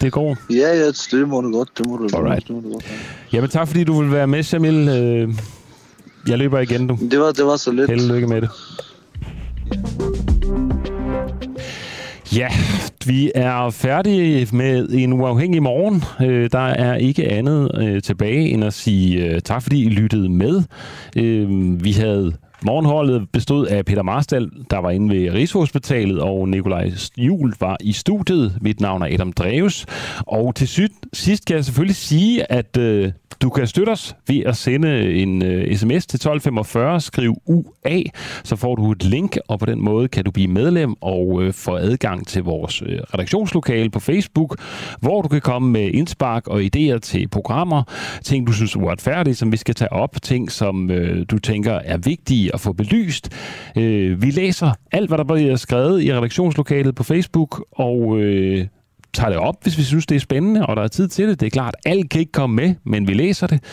det 0.00 0.12
går? 0.12 0.36
Ja, 0.50 0.74
ja, 0.78 0.86
det 0.86 1.28
må 1.28 1.40
du 1.40 1.52
godt, 1.52 1.68
det 1.78 1.86
må 1.86 1.96
du, 1.96 2.08
Alright. 2.16 2.46
det 2.48 2.56
må 2.56 2.60
du 2.60 2.72
godt. 2.72 2.84
ja. 2.90 2.96
Jamen 3.32 3.50
tak, 3.50 3.68
fordi 3.68 3.84
du 3.84 4.00
vil 4.02 4.12
være 4.12 4.26
med, 4.26 4.42
Jamil. 4.52 4.88
Øh, 4.88 5.28
Jeg 6.28 6.38
løber 6.38 6.58
igen, 6.60 6.86
du. 6.86 6.98
Det 7.10 7.20
var, 7.20 7.32
det 7.32 7.44
var 7.46 7.56
så 7.56 7.72
lidt. 7.72 7.90
Held 7.90 8.10
og 8.10 8.14
lykke 8.16 8.26
med 8.26 8.40
det. 8.40 8.48
Ja, 12.36 12.48
vi 13.06 13.32
er 13.34 13.70
færdige 13.70 14.48
med 14.52 14.88
en 14.88 15.12
uafhængig 15.12 15.62
morgen. 15.62 16.02
Øh, 16.30 16.50
Der 16.52 16.58
er 16.66 16.94
ikke 16.96 17.28
andet 17.30 17.70
øh, 17.80 18.02
tilbage 18.02 18.48
end 18.48 18.64
at 18.64 18.74
sige 18.74 19.26
øh, 19.26 19.40
tak, 19.40 19.62
fordi 19.62 19.84
I 19.84 19.88
lyttede 19.88 20.28
med. 20.28 20.62
Øh, 21.16 21.84
Vi 21.84 21.92
havde 21.92 22.32
Morgenholdet 22.64 23.28
bestod 23.32 23.66
af 23.66 23.84
Peter 23.84 24.02
Marstal, 24.02 24.50
der 24.70 24.78
var 24.78 24.90
inde 24.90 25.14
ved 25.14 25.32
Rigshospitalet, 25.34 26.20
og 26.20 26.48
Nikolaj 26.48 26.90
Jul 27.16 27.54
var 27.60 27.76
i 27.80 27.92
studiet. 27.92 28.58
Mit 28.60 28.80
navn 28.80 29.02
er 29.02 29.06
Adam 29.14 29.32
Dreves. 29.32 29.86
Og 30.18 30.54
til 30.54 30.68
sidst, 30.68 30.92
sidst 31.12 31.44
kan 31.46 31.56
jeg 31.56 31.64
selvfølgelig 31.64 31.96
sige, 31.96 32.52
at 32.52 32.76
øh, 32.76 33.12
du 33.42 33.50
kan 33.50 33.66
støtte 33.66 33.90
os 33.90 34.16
ved 34.28 34.42
at 34.46 34.56
sende 34.56 35.14
en 35.14 35.42
øh, 35.42 35.76
sms 35.76 36.06
til 36.06 36.16
1245, 36.16 37.00
skriv 37.00 37.34
UA, 37.46 38.00
så 38.44 38.56
får 38.56 38.74
du 38.74 38.92
et 38.92 39.04
link, 39.04 39.36
og 39.48 39.58
på 39.58 39.66
den 39.66 39.84
måde 39.84 40.08
kan 40.08 40.24
du 40.24 40.30
blive 40.30 40.48
medlem 40.48 40.94
og 41.00 41.42
øh, 41.42 41.52
få 41.52 41.76
adgang 41.76 42.26
til 42.26 42.42
vores 42.42 42.82
øh, 42.82 42.98
redaktionslokale 43.14 43.90
på 43.90 44.00
Facebook, 44.00 44.56
hvor 45.00 45.22
du 45.22 45.28
kan 45.28 45.40
komme 45.40 45.70
med 45.70 45.90
indspark 45.90 46.48
og 46.48 46.62
idéer 46.62 46.98
til 46.98 47.28
programmer, 47.28 47.82
ting 48.24 48.46
du 48.46 48.52
synes 48.52 48.74
er 48.74 48.80
uretfærdige, 48.80 49.34
som 49.34 49.52
vi 49.52 49.56
skal 49.56 49.74
tage 49.74 49.92
op, 49.92 50.22
ting 50.22 50.52
som 50.52 50.90
øh, 50.90 51.26
du 51.30 51.38
tænker 51.38 51.72
er 51.72 51.98
vigtige 51.98 52.49
at 52.54 52.60
få 52.60 52.72
belyst. 52.72 53.28
Øh, 53.76 54.22
vi 54.22 54.30
læser 54.30 54.72
alt, 54.92 55.10
hvad 55.10 55.18
der 55.18 55.24
bliver 55.24 55.56
skrevet 55.56 56.02
i 56.02 56.14
redaktionslokalet 56.14 56.94
på 56.94 57.02
Facebook, 57.02 57.64
og 57.72 58.18
øh, 58.20 58.66
tager 59.14 59.30
det 59.30 59.38
op, 59.38 59.62
hvis 59.62 59.78
vi 59.78 59.82
synes, 59.82 60.06
det 60.06 60.14
er 60.14 60.20
spændende, 60.20 60.66
og 60.66 60.76
der 60.76 60.82
er 60.82 60.88
tid 60.88 61.08
til 61.08 61.28
det. 61.28 61.40
Det 61.40 61.46
er 61.46 61.50
klart, 61.50 61.74
alt 61.84 62.10
kan 62.10 62.20
ikke 62.20 62.32
komme 62.32 62.56
med, 62.56 62.74
men 62.84 63.08
vi 63.08 63.12
læser 63.12 63.46
det. 63.46 63.64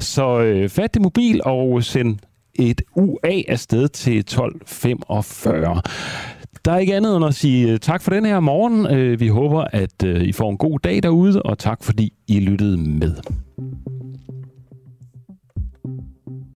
Så 0.00 0.40
øh, 0.40 0.68
fat 0.68 0.94
det 0.94 1.02
mobil 1.02 1.40
og 1.44 1.84
send 1.84 2.18
et 2.54 2.82
UA 2.96 3.42
afsted 3.48 3.88
til 3.88 4.18
1245. 4.18 5.82
Der 6.64 6.72
er 6.72 6.78
ikke 6.78 6.96
andet 6.96 7.16
end 7.16 7.24
at 7.24 7.34
sige 7.34 7.72
øh, 7.72 7.78
tak 7.78 8.02
for 8.02 8.10
den 8.10 8.24
her 8.24 8.40
morgen. 8.40 8.86
Øh, 8.86 9.20
vi 9.20 9.28
håber, 9.28 9.64
at 9.72 10.04
øh, 10.04 10.22
I 10.22 10.32
får 10.32 10.50
en 10.50 10.58
god 10.58 10.78
dag 10.78 11.02
derude, 11.02 11.42
og 11.42 11.58
tak 11.58 11.84
fordi 11.84 12.12
I 12.28 12.40
lyttede 12.40 12.76
med. 12.76 13.14